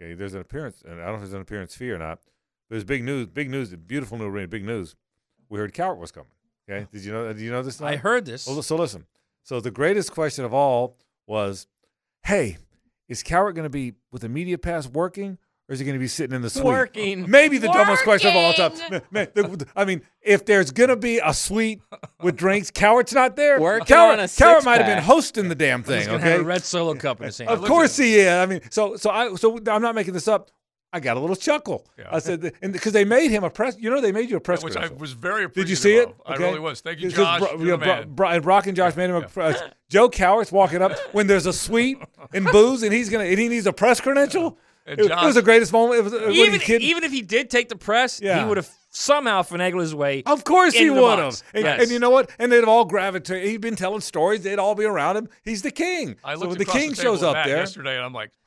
Okay. 0.04 0.14
There's 0.14 0.34
an 0.34 0.42
appearance, 0.42 0.84
and 0.86 1.02
I 1.02 1.06
don't 1.06 1.14
know 1.14 1.16
if 1.16 1.22
there's 1.22 1.34
an 1.34 1.42
appearance 1.42 1.76
fee 1.76 1.92
or 1.92 1.98
not. 1.98 2.20
But 2.70 2.76
there's 2.76 2.84
big 2.84 3.04
news. 3.04 3.28
Big 3.28 3.50
news. 3.50 3.76
Beautiful 3.76 4.18
new 4.18 4.26
arena. 4.26 4.48
Big 4.48 4.66
news. 4.66 4.96
We 5.50 5.60
heard 5.60 5.74
Cowart 5.74 5.98
was 5.98 6.12
coming. 6.12 6.32
Okay. 6.70 6.86
Oh. 6.86 6.88
Did 6.92 7.06
you 7.06 7.12
know? 7.12 7.28
Did 7.28 7.42
you 7.42 7.52
know 7.52 7.62
this? 7.62 7.82
I 7.82 7.96
heard 7.96 8.26
this. 8.26 8.48
Well, 8.48 8.62
so 8.62 8.76
listen. 8.76 9.06
So 9.44 9.60
the 9.60 9.72
greatest 9.72 10.12
question 10.12 10.46
of 10.46 10.54
all 10.54 10.98
was, 11.28 11.68
"Hey, 12.24 12.58
is 13.08 13.24
Cowart 13.24 13.56
going 13.56 13.64
to 13.64 13.70
be 13.70 13.94
with 14.12 14.22
the 14.22 14.30
media 14.30 14.58
pass 14.58 14.88
working, 14.88 15.38
or 15.70 15.74
is 15.74 15.80
he 15.80 15.86
going 15.86 15.96
to 15.96 16.00
be 16.00 16.08
sitting 16.08 16.36
in 16.36 16.42
the 16.42 16.50
suite?" 16.50 16.66
Working. 16.66 17.30
Maybe 17.30 17.58
the 17.58 17.68
dumbest 17.68 18.04
question 18.04 18.30
of 18.32 18.36
all 18.36 18.54
time. 18.54 18.72
Working. 18.72 18.90
Man, 19.12 19.28
man, 19.36 19.58
the- 19.58 19.68
I 19.76 19.86
mean, 19.86 20.02
if 20.22 20.46
there's 20.46 20.72
going 20.72 20.90
to 20.90 20.96
be 20.96 21.20
a 21.24 21.34
suite 21.34 21.82
with 22.22 22.36
drinks, 22.36 22.72
Cowart's 22.72 23.14
not 23.14 23.36
there. 23.36 23.60
Working 23.60 23.88
Cowart, 23.96 24.14
on 24.14 24.20
a 24.20 24.24
Cowart 24.24 24.66
might 24.66 24.82
have 24.82 24.88
been 24.88 25.04
hosting 25.04 25.50
the 25.50 25.56
damn 25.56 25.84
thing. 25.84 26.06
gonna 26.06 26.18
Okay. 26.18 26.32
have 26.32 26.42
a 26.42 26.44
red 26.44 26.64
solo 26.64 26.94
cup 26.96 27.20
in 27.22 27.26
his 27.28 27.38
hand. 27.38 27.50
Of 27.50 27.62
course 27.64 27.98
he 27.98 28.16
is. 28.16 28.28
I 28.30 28.46
mean, 28.46 28.62
so 28.70 28.96
so 28.98 29.10
I 29.10 29.34
so 29.36 29.58
I'm 29.68 29.82
not 29.82 29.96
making 29.96 30.14
this 30.14 30.28
up. 30.28 30.52
I 30.96 31.00
got 31.00 31.18
a 31.18 31.20
little 31.20 31.36
chuckle. 31.36 31.88
Yeah. 31.98 32.06
I 32.12 32.20
said, 32.20 32.54
because 32.62 32.94
they 32.94 33.04
made 33.04 33.32
him 33.32 33.44
a 33.44 33.50
press, 33.50 33.76
you 33.80 33.90
know, 33.90 34.00
they 34.00 34.12
made 34.12 34.30
you 34.30 34.38
a 34.38 34.40
press. 34.40 34.64
Which 34.64 34.78
I 34.78 34.90
was 34.90 35.14
very 35.14 35.48
Did 35.48 35.68
you 35.68 35.76
see 35.76 35.96
it? 35.96 36.08
of. 36.10 36.14
I 36.28 36.36
really 36.36 36.60
was. 36.60 36.82
Thank 36.82 37.00
you, 37.00 37.10
Josh. 37.10 37.40
Bro- 37.40 37.58
You're 37.58 37.80
yeah, 37.84 38.04
Bro- 38.04 38.06
Bro- 38.10 38.30
and 38.30 38.44
Brock 38.44 38.68
and 38.68 38.78
Josh 38.78 38.96
made 38.96 39.10
him 39.10 39.16
a 39.16 39.28
press. 39.28 39.60
Joe 39.90 40.08
Cowart's 40.08 40.52
walking 40.52 40.84
up 40.84 40.92
when 41.12 41.26
there's 41.26 41.48
a 41.48 41.54
suite 41.54 41.98
and 42.32 42.46
booze, 42.46 42.84
and 42.84 42.94
he's 42.94 43.10
gonna 43.10 43.24
and 43.24 43.40
he 43.40 43.48
needs 43.48 43.66
a 43.66 43.74
press 43.74 44.00
credential. 44.02 44.60
It, 44.86 45.00
it 45.00 45.08
Josh- 45.08 45.24
was 45.26 45.36
the 45.36 45.42
greatest 45.42 45.72
moment. 45.72 46.00
It 46.00 46.04
was, 46.04 46.14
even, 46.14 47.04
if 47.04 47.12
he 47.12 47.22
did 47.22 47.50
take 47.50 47.70
the 47.70 47.76
press, 47.78 48.20
Yeah. 48.22 48.42
he 48.42 48.46
would 48.48 48.58
have 48.58 48.70
somehow 48.90 49.42
finagled 49.42 49.80
his 49.82 49.96
way. 49.96 50.24
Of 50.26 50.44
course 50.44 50.74
he 50.74 50.90
would 50.90 51.20
have. 51.20 51.42
And, 51.54 51.64
Yes. 51.64 51.82
and 51.84 51.92
you 51.92 52.00
know 52.00 52.10
what? 52.10 52.30
And 52.38 52.52
they'd 52.52 52.64
all 52.64 52.86
gravitate. 52.86 53.48
He'd 53.48 53.62
been 53.62 53.76
telling 53.76 54.02
stories. 54.02 54.44
They'd 54.44 54.60
all 54.60 54.76
be 54.76 54.84
around 54.86 55.18
him. 55.18 55.30
He's 55.44 55.62
the 55.62 55.72
king. 55.72 56.16
I 56.24 56.36
so 56.36 56.48
when 56.48 56.58
the 56.58 56.66
king 56.66 56.94
table 56.94 57.16
shows 57.16 57.24
up 57.24 57.34
there, 57.46 57.58
yesterday, 57.58 57.96
and 57.96 58.06
I'm 58.06 58.14
like, 58.14 58.30
Robbie 58.30 58.32
Sweet 58.32 58.32
level. 58.32 58.43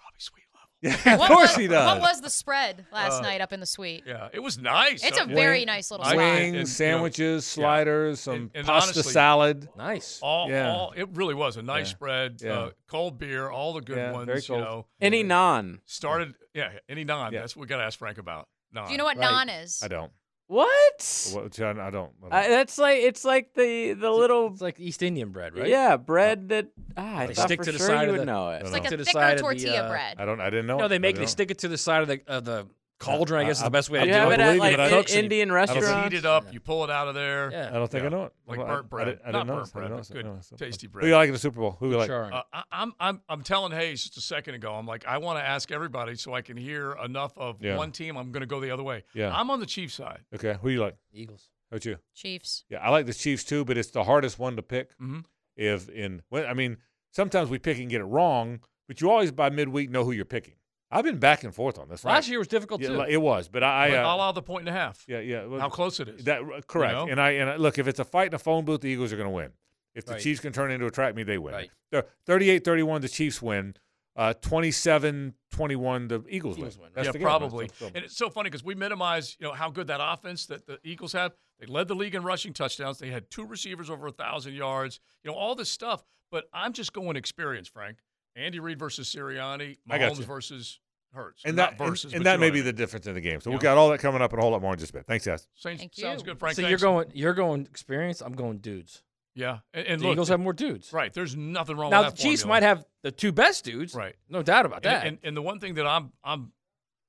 Yeah, 0.87 0.95
of 1.15 1.19
What 1.19 1.29
course 1.31 1.51
was, 1.51 1.57
he 1.57 1.67
does. 1.69 1.87
What 1.87 2.01
was 2.01 2.21
the 2.21 2.31
spread 2.31 2.87
last 2.93 3.19
Uh, 3.19 3.23
night 3.23 3.41
up 3.41 3.53
in 3.53 3.61
the 3.61 3.67
suite? 3.67 4.05
Yeah, 4.07 4.29
it 4.33 4.41
was 4.41 4.59
nice. 4.59 5.05
It's 5.05 5.19
a 5.19 5.23
Uh, 5.25 5.27
very 5.27 5.65
nice 5.65 5.91
little 5.91 6.07
I- 6.07 6.11
spot. 6.13 6.19
and- 6.23 6.29
wings, 6.31 6.45
and, 6.47 6.55
you 6.55 6.61
know, 6.61 6.65
sandwiches, 6.67 7.47
sliders, 7.47 8.21
some 8.21 8.35
And- 8.35 8.51
and 8.55 8.67
pasta 8.67 8.93
honestly- 8.95 9.13
salad. 9.13 9.69
Nice. 9.77 10.19
all, 10.23 10.49
Yeah. 10.51 10.71
all 10.73 10.93
it 10.97 11.09
really 11.13 11.35
was 11.35 11.57
a 11.57 11.63
nice 11.63 11.89
Yeah. 11.89 11.95
spread. 11.97 12.41
Yeah. 12.43 12.53
Uh, 12.59 12.71
cold 12.89 13.19
beer, 13.19 13.51
all 13.51 13.73
the 13.75 13.81
good 13.81 13.97
Yeah, 13.97 14.13
ones. 14.13 14.27
very 14.27 14.41
You 14.49 14.65
know, 14.65 14.87
Any 15.01 15.25
naan. 15.25 15.81
started. 15.87 16.35
Yeah, 16.55 16.71
any 16.89 17.05
naan. 17.05 17.33
Yeah. 17.33 17.41
That's 17.41 17.57
what 17.57 17.63
we 17.63 17.67
got 17.67 17.79
to 17.79 17.85
ask 17.85 17.99
Frank 17.99 18.19
about. 18.19 18.49
Naan. 18.75 18.87
Do 18.87 18.93
you 18.93 18.99
know 18.99 19.05
what 19.05 19.17
Right. 19.17 19.49
naan 19.49 19.63
is? 19.63 19.83
I 19.83 19.89
don't. 19.89 20.13
What? 20.49 21.31
What, 21.33 21.51
John, 21.53 21.81
I 21.81 21.91
don't. 21.91 22.13
I 22.25 22.29
don't. 22.29 22.33
Uh, 22.33 22.49
that's 22.49 22.79
like 22.79 22.99
it's 23.01 23.25
like 23.25 23.53
the 23.55 23.95
the 23.95 24.11
little 24.11 24.53
It's 24.53 24.61
like 24.63 24.79
East 24.79 25.03
Indian 25.03 25.31
bread, 25.31 25.57
right? 25.57 25.67
yeah 25.69 25.97
bread 25.97 26.51
that 26.51 26.69
ah, 26.97 27.17
I 27.19 27.27
They 27.27 27.35
thought 27.35 27.47
stick 27.49 27.61
for 27.61 27.65
to 27.65 27.73
the 27.73 27.79
sure 27.79 27.87
side 27.89 28.03
you 28.05 28.09
of 28.11 28.13
would 28.13 28.21
the- 28.21 28.25
know 28.27 28.51
it. 28.51 28.61
It's 28.61 28.71
I 28.71 28.73
like 28.73 28.83
don't 28.85 28.93
a 28.93 28.97
To 28.97 28.97
the 28.99 29.05
thicker 29.05 29.19
side 29.19 29.31
of 29.33 29.37
the, 29.39 29.43
tortilla 29.43 29.83
uh, 29.83 29.89
bread. 29.91 30.17
I 30.19 30.25
don't. 30.25 30.41
I 30.41 30.51
didn't 30.51 30.67
know. 30.67 30.79
No, 30.79 30.85
it. 30.87 30.89
they 30.89 30.99
make 31.01 31.17
didn't 31.17 31.27
they 31.27 31.31
stick 31.31 31.51
it 31.51 31.59
to 31.59 31.69
the 31.69 31.77
side 31.79 32.03
of 32.03 32.09
the 32.09 32.21
of 32.29 32.45
the 32.45 32.67
cauldron. 32.99 33.45
I 33.45 33.49
guess 33.49 33.59
is 33.59 33.63
the 33.65 33.71
best 33.71 33.91
way 33.91 34.01
to 34.01 34.07
You 34.07 34.13
do 34.13 34.19
have 34.19 34.31
it. 34.33 34.35
it 34.35 34.41
at 34.41 34.57
like 34.59 34.73
it, 34.73 34.77
but 34.77 34.81
I 34.81 34.85
in- 34.87 34.91
don't 34.91 35.09
see- 35.09 35.19
Indian 35.19 35.51
I 35.51 35.53
You 35.53 35.55
restaurants. 35.57 36.13
heat 36.13 36.19
it 36.19 36.25
up. 36.27 36.53
You 36.53 36.61
pull 36.61 36.85
it 36.85 36.91
out 36.91 37.09
of 37.09 37.15
there. 37.15 37.51
Yeah. 37.53 37.69
I 37.69 37.73
don't 37.75 37.91
think 37.91 38.03
Yeah. 38.03 38.07
I 38.07 38.11
know 38.11 38.25
it. 38.25 38.33
Like 38.47 38.59
Well, 38.59 38.67
I- 38.67 38.71
burnt 38.71 38.85
I, 38.85 38.89
bread. 38.89 39.05
didn't- 39.07 39.21
I 39.23 39.31
Not 39.31 39.33
didn't 39.33 39.47
know. 39.47 39.55
burnt 39.55 39.65
this. 39.67 39.75
I 39.75 39.79
didn't 39.79 39.89
bread, 39.89 39.91
know 39.91 39.97
but 39.97 40.09
good, 40.09 40.15
didn't 40.15 40.33
know 40.33 40.37
this. 40.37 40.53
tasty 40.59 40.87
Who 40.87 40.91
bread. 40.93 41.07
you 41.09 41.15
like 41.15 41.27
in 41.29 41.33
the 41.33 41.39
Super 41.39 41.61
Bowl? 41.61 41.77
Who 41.81 41.91
you 41.91 41.97
like? 41.99 42.11
Charring. 42.11 42.33
Uh, 42.33 42.43
I, 42.53 42.63
I'm 42.73 42.93
I'm 42.99 43.21
I'm 43.29 43.43
telling 43.43 43.73
Hayes 43.73 44.03
just 44.05 44.17
a 44.17 44.21
second 44.21 44.55
ago. 44.55 44.75
I'm 44.75 44.87
like 44.87 45.07
I 45.07 45.19
want 45.19 45.39
to 45.39 45.45
ask 45.45 45.71
everybody 45.71 46.15
so 46.15 46.33
I 46.35 46.43
can 46.43 46.57
hear 46.57 46.93
enough 47.05 47.37
of 47.37 47.63
Yeah. 47.63 47.77
one 47.77 47.93
team. 47.93 48.17
I'm 48.17 48.33
going 48.33 48.41
to 48.43 48.47
go 48.47 48.61
the 48.61 48.71
other 48.71 48.83
way. 48.83 49.05
Yeah. 49.15 49.37
I'm 49.37 49.51
on 49.51 49.61
the 49.61 49.67
Chiefs 49.67 49.95
side. 49.95 50.21
Okay. 50.35 50.57
Who 50.63 50.69
you 50.71 50.81
like? 50.81 50.97
Eagles. 51.13 51.49
Who's 51.71 51.85
you? 51.85 51.99
Chiefs. 52.15 52.65
Yeah, 52.69 52.79
I 52.79 52.91
like 52.91 53.07
the 53.07 53.13
Chiefs 53.15 53.43
too, 53.45 53.65
but 53.65 53.77
it's 53.77 53.91
the 53.91 54.05
hardest 54.05 54.39
one 54.39 54.55
to 54.57 54.63
pick. 54.63 54.97
Mhm. 54.99 55.25
If 55.57 55.89
in, 55.89 56.23
well, 56.31 56.47
I 56.47 56.55
mean, 56.55 56.77
sometimes 57.11 57.51
we 57.51 57.59
pick 57.59 57.79
and 57.79 57.89
get 57.91 58.01
it 58.01 58.05
wrong, 58.05 58.61
but 58.87 59.01
you 59.01 59.11
always 59.11 59.33
by 59.33 59.51
midweek 59.51 59.91
know 59.91 60.05
who 60.05 60.13
you're 60.13 60.25
picking. 60.25 60.55
I've 60.91 61.05
been 61.05 61.19
back 61.19 61.43
and 61.43 61.55
forth 61.55 61.79
on 61.79 61.89
this. 61.89 62.05
Last 62.05 62.29
year 62.29 62.39
was 62.39 62.49
difficult 62.49 62.81
yeah, 62.81 62.89
too. 62.89 63.01
it 63.03 63.21
was, 63.21 63.49
but 63.49 63.63
I, 63.63 63.89
But 63.91 63.99
I 63.99 64.03
uh, 64.03 64.09
I'll 64.09 64.17
allow 64.17 64.33
the 64.33 64.43
point 64.43 64.69
and 64.69 64.69
a 64.69 64.79
half. 64.79 65.05
yeah, 65.09 65.19
yeah, 65.19 65.45
well, 65.45 65.61
How 65.61 65.69
close 65.69 65.99
it 65.99 66.09
is. 66.09 66.25
That 66.25 66.43
correct. 66.69 66.95
know? 66.95 67.09
And 67.09 67.21
I 67.21 67.31
and 67.33 67.51
I, 67.51 67.57
look, 67.57 67.79
if 67.79 67.89
it's 67.89 67.99
a 67.99 68.05
fight 68.05 68.29
in 68.29 68.35
a 68.35 68.39
phone 68.39 68.65
booth, 68.65 68.83
the 68.83 68.89
Eagles 68.89 69.13
are 69.13 69.17
going 69.17 69.29
to 69.29 69.35
win. 69.35 69.53
If 69.95 70.05
the 70.05 70.13
Right. 70.13 70.23
Chiefs 70.23 70.41
can 70.41 70.53
turn 70.53 70.71
into 70.71 70.87
a 70.87 70.91
track 70.91 71.15
meet, 71.15 71.27
they 71.27 71.39
win. 71.39 71.55
Right. 71.55 71.71
The 71.91 72.05
38-31, 72.29 73.01
the 73.01 73.09
Chiefs 73.09 73.41
win. 73.41 73.75
Uh, 74.15 74.33
27-21, 74.41 76.09
the 76.09 76.25
Eagles, 76.29 76.57
Eagles 76.57 76.79
win. 76.79 76.89
That's 76.95 77.09
yeah, 77.15 77.21
probably. 77.21 77.69
And 77.83 78.05
it's 78.05 78.17
so 78.17 78.31
funny 78.31 78.49
because 78.49 78.65
we 78.65 78.75
minimize, 78.75 79.37
you 79.39 79.47
know, 79.47 79.53
how 79.53 79.71
good 79.71 79.89
that 79.89 80.01
offense 80.03 80.47
that 80.47 80.67
the 80.67 80.79
Eagles 80.85 81.13
have. 81.13 81.33
They 81.61 81.67
led 81.67 81.89
the 81.89 81.95
league 81.95 82.15
in 82.15 82.23
rushing 82.23 82.53
touchdowns. 82.53 82.99
They 82.99 83.11
had 83.11 83.31
two 83.31 83.45
receivers 83.45 83.91
over 83.91 84.07
a 84.07 84.13
thousand 84.13 84.55
yards. 84.55 85.01
You 85.23 85.31
know, 85.31 85.37
all 85.37 85.55
this 85.55 85.71
stuff. 85.71 86.05
But 86.31 86.45
I'm 86.53 86.73
just 86.73 86.93
going 86.93 87.17
experience, 87.17 87.69
Frank. 87.69 87.99
Andy 88.37 88.61
Reid 88.61 88.79
versus 88.79 89.09
Sirianni. 89.13 89.79
I 89.91 89.99
Mahomes 89.99 90.19
versus 90.19 90.79
Hurts, 91.13 91.43
And 91.47 91.59
that 91.59 91.79
versus, 91.79 92.13
and 92.13 92.23
but 92.23 92.31
that 92.31 92.41
may 92.41 92.51
be 92.51 92.59
what 92.61 92.65
I 92.69 92.71
the 92.71 92.73
difference 92.75 93.07
in 93.07 93.15
the 93.15 93.21
game. 93.23 93.41
So 93.41 93.49
Yeah. 93.51 93.57
we've 93.57 93.63
got 93.63 93.79
all 93.79 93.89
that 93.91 93.99
coming 94.01 94.21
up 94.21 94.33
and 94.33 94.39
a 94.39 94.43
whole 94.43 94.51
lot 94.53 94.61
more 94.61 94.75
in 94.75 94.79
just 94.79 94.91
a 94.91 94.93
bit. 94.93 95.07
Thanks, 95.07 95.25
guys. 95.25 95.49
Saints, 95.55 95.81
Thank 95.81 95.95
sounds 95.95 96.21
you. 96.21 96.27
good, 96.27 96.39
Frank. 96.39 96.57
So 96.57 96.63
Thanks. 96.63 96.71
you're 96.71 96.91
going 96.93 97.11
you're 97.15 97.33
going 97.35 97.63
experience. 97.63 98.21
I'm 98.21 98.35
going 98.35 98.59
dudes. 98.59 99.03
Yeah, 99.35 99.59
and, 99.75 99.87
and 99.87 100.01
the 100.01 100.07
look, 100.07 100.13
Eagles 100.15 100.29
have 100.29 100.41
more 100.41 100.53
dudes. 100.55 100.93
Right. 100.93 101.13
There's 101.13 101.37
nothing 101.37 101.77
wrong 101.77 101.91
Now 101.91 102.05
with 102.05 102.17
the 102.17 102.23
Chiefs 102.23 102.43
formula. 102.43 102.61
might 102.61 102.67
have 102.67 102.85
the 103.03 103.11
two 103.13 103.33
best 103.33 103.65
dudes. 103.65 103.95
Right. 103.95 104.15
No 104.31 104.43
doubt 104.43 104.65
about 104.67 104.77
And, 104.77 104.85
that. 104.85 105.07
and, 105.07 105.19
and 105.23 105.37
the 105.37 105.43
one 105.43 105.59
thing 105.61 105.75
that 105.75 105.87
I'm 105.87 106.13
I'm 106.25 106.53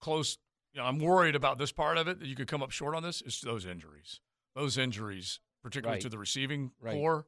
close, 0.01 0.37
you 0.73 0.79
know, 0.81 0.85
I'm 0.87 0.99
worried 0.99 1.35
about 1.35 1.57
this 1.57 1.71
part 1.71 1.97
of 1.97 2.07
it 2.07 2.19
that 2.19 2.27
you 2.27 2.35
could 2.35 2.47
come 2.47 2.61
up 2.63 2.71
short 2.71 2.95
on 2.95 3.03
this 3.03 3.21
is 3.21 3.41
those 3.41 3.65
injuries. 3.65 4.19
Those 4.55 4.77
injuries, 4.77 5.39
particularly 5.63 5.95
Right. 5.95 6.01
to 6.03 6.09
the 6.09 6.17
receiving 6.17 6.71
Right. 6.81 6.93
corps. 6.93 7.25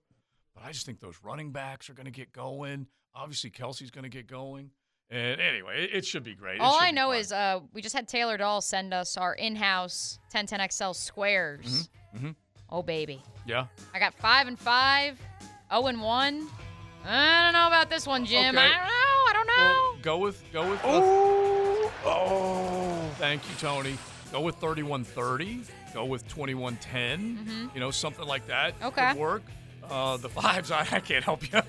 But 0.53 0.63
I 0.63 0.71
just 0.71 0.85
think 0.85 0.99
those 0.99 1.19
running 1.23 1.51
backs 1.51 1.89
are 1.89 1.93
going 1.93 2.05
to 2.05 2.11
get 2.11 2.31
going. 2.33 2.87
Obviously, 3.15 3.49
Kelce's 3.49 3.91
going 3.91 4.03
to 4.03 4.09
get 4.09 4.27
going. 4.27 4.71
And 5.11 5.41
anyway, 5.41 5.85
it, 5.85 5.95
it 5.97 6.05
should 6.05 6.23
be 6.23 6.35
great. 6.35 6.59
All 6.61 6.77
I 6.79 6.91
know 6.91 7.07
fun. 7.09 7.17
is 7.17 7.31
uh, 7.31 7.59
we 7.73 7.81
just 7.81 7.95
had 7.95 8.07
Taylor 8.07 8.37
Doll 8.37 8.61
send 8.61 8.93
us 8.93 9.17
our 9.17 9.33
in-house 9.33 10.19
1010XL 10.33 10.95
squares. 10.95 11.89
Mhm. 12.15 12.35
Oh 12.71 12.83
baby, 12.83 13.23
yeah. 13.47 13.65
I 13.95 13.99
got 13.99 14.13
five 14.13 14.47
and 14.47 14.57
five, 14.59 15.19
oh 15.71 15.87
and 15.87 15.99
one. 16.01 16.47
I 17.05 17.41
don't 17.43 17.53
know 17.53 17.65
about 17.67 17.89
this 17.89 18.05
one, 18.05 18.25
Jim. 18.25 18.55
Okay. 18.55 18.67
I 18.67 19.31
don't 19.33 19.47
know. 19.47 19.55
I 19.57 19.83
don't 19.93 19.97
know. 19.97 20.01
Go 20.03 20.17
with 20.19 20.43
go 20.53 20.69
with. 20.69 20.79
Oh, 20.83 21.91
oh. 22.05 23.09
Thank 23.17 23.41
you, 23.49 23.55
Tony. 23.59 23.97
Go 24.31 24.41
with 24.41 24.55
3130. 24.57 25.63
Go 25.93 26.05
with 26.05 26.27
2110. 26.27 27.37
Mhm. 27.69 27.73
You 27.73 27.79
know, 27.79 27.89
something 27.89 28.27
like 28.27 28.45
that. 28.47 28.75
Okay. 28.83 29.09
Could 29.13 29.19
work. 29.19 29.43
Uh, 29.89 30.17
the 30.17 30.29
fives, 30.29 30.69
I, 30.69 30.81
I 30.91 30.99
can't 30.99 31.23
help 31.23 31.51
you. 31.51 31.59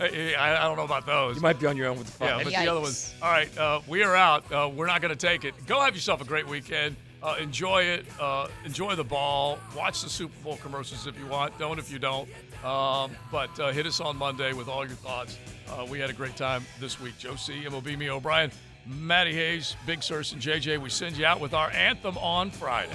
I, 0.00 0.56
I 0.58 0.62
don't 0.64 0.76
know 0.76 0.84
about 0.84 1.06
those. 1.06 1.36
you 1.36 1.42
might 1.42 1.58
be 1.60 1.66
on 1.66 1.76
your 1.76 1.88
own 1.88 1.98
with 1.98 2.18
the 2.18 2.24
Yeah, 2.24 2.36
five. 2.36 2.44
but 2.44 2.52
the 2.52 2.68
other 2.68 2.80
ones. 2.80 3.14
All 3.22 3.30
right, 3.30 3.58
uh, 3.58 3.80
we 3.88 4.02
are 4.02 4.14
out. 4.16 4.50
Uh, 4.52 4.68
we're 4.74 4.86
not 4.86 5.00
going 5.00 5.16
to 5.16 5.26
take 5.26 5.44
it. 5.44 5.54
Go 5.66 5.80
have 5.80 5.94
yourself 5.94 6.20
a 6.20 6.24
great 6.24 6.46
weekend. 6.48 6.96
Uh, 7.22 7.36
enjoy 7.40 7.82
it. 7.82 8.04
Uh, 8.20 8.48
enjoy 8.66 8.94
the 8.94 9.04
ball. 9.04 9.58
Watch 9.74 10.02
the 10.02 10.10
Super 10.10 10.34
Bowl 10.42 10.56
commercials 10.58 11.06
if 11.06 11.18
you 11.18 11.26
want. 11.26 11.58
Don't 11.58 11.78
if 11.78 11.90
you 11.90 11.98
don't. 11.98 12.28
Um, 12.62 13.12
but 13.32 13.58
uh, 13.58 13.72
hit 13.72 13.86
us 13.86 14.00
on 14.00 14.16
Monday 14.16 14.52
with 14.52 14.68
all 14.68 14.84
your 14.86 14.96
thoughts. 14.96 15.38
Uh, 15.70 15.86
we 15.88 15.98
had 15.98 16.10
a 16.10 16.12
great 16.12 16.36
time 16.36 16.64
this 16.80 17.00
week. 17.00 17.16
Joe 17.18 17.36
C, 17.36 17.66
MOB, 17.70 17.86
me, 17.86 18.10
O'Brien, 18.10 18.50
Matty 18.86 19.32
Hayes, 19.32 19.74
Big 19.86 20.02
Sirs, 20.02 20.32
and 20.34 20.42
JJ. 20.42 20.78
We 20.78 20.90
send 20.90 21.16
you 21.16 21.24
out 21.24 21.40
with 21.40 21.54
our 21.54 21.70
anthem 21.70 22.18
on 22.18 22.50
Friday. 22.50 22.92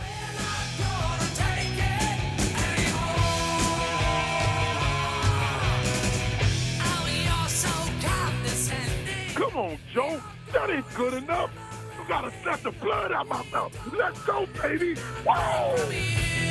On, 9.59 9.77
Joe. 9.93 10.21
That 10.53 10.69
ain't 10.69 10.85
good 10.95 11.13
enough. 11.13 11.51
You 11.97 12.07
gotta 12.07 12.31
set 12.43 12.63
the 12.63 12.71
blood 12.71 13.11
out 13.11 13.27
my 13.27 13.43
mouth. 13.51 13.77
Let's 13.93 14.21
go, 14.23 14.47
baby. 14.61 14.95
Whoa! 15.25 16.48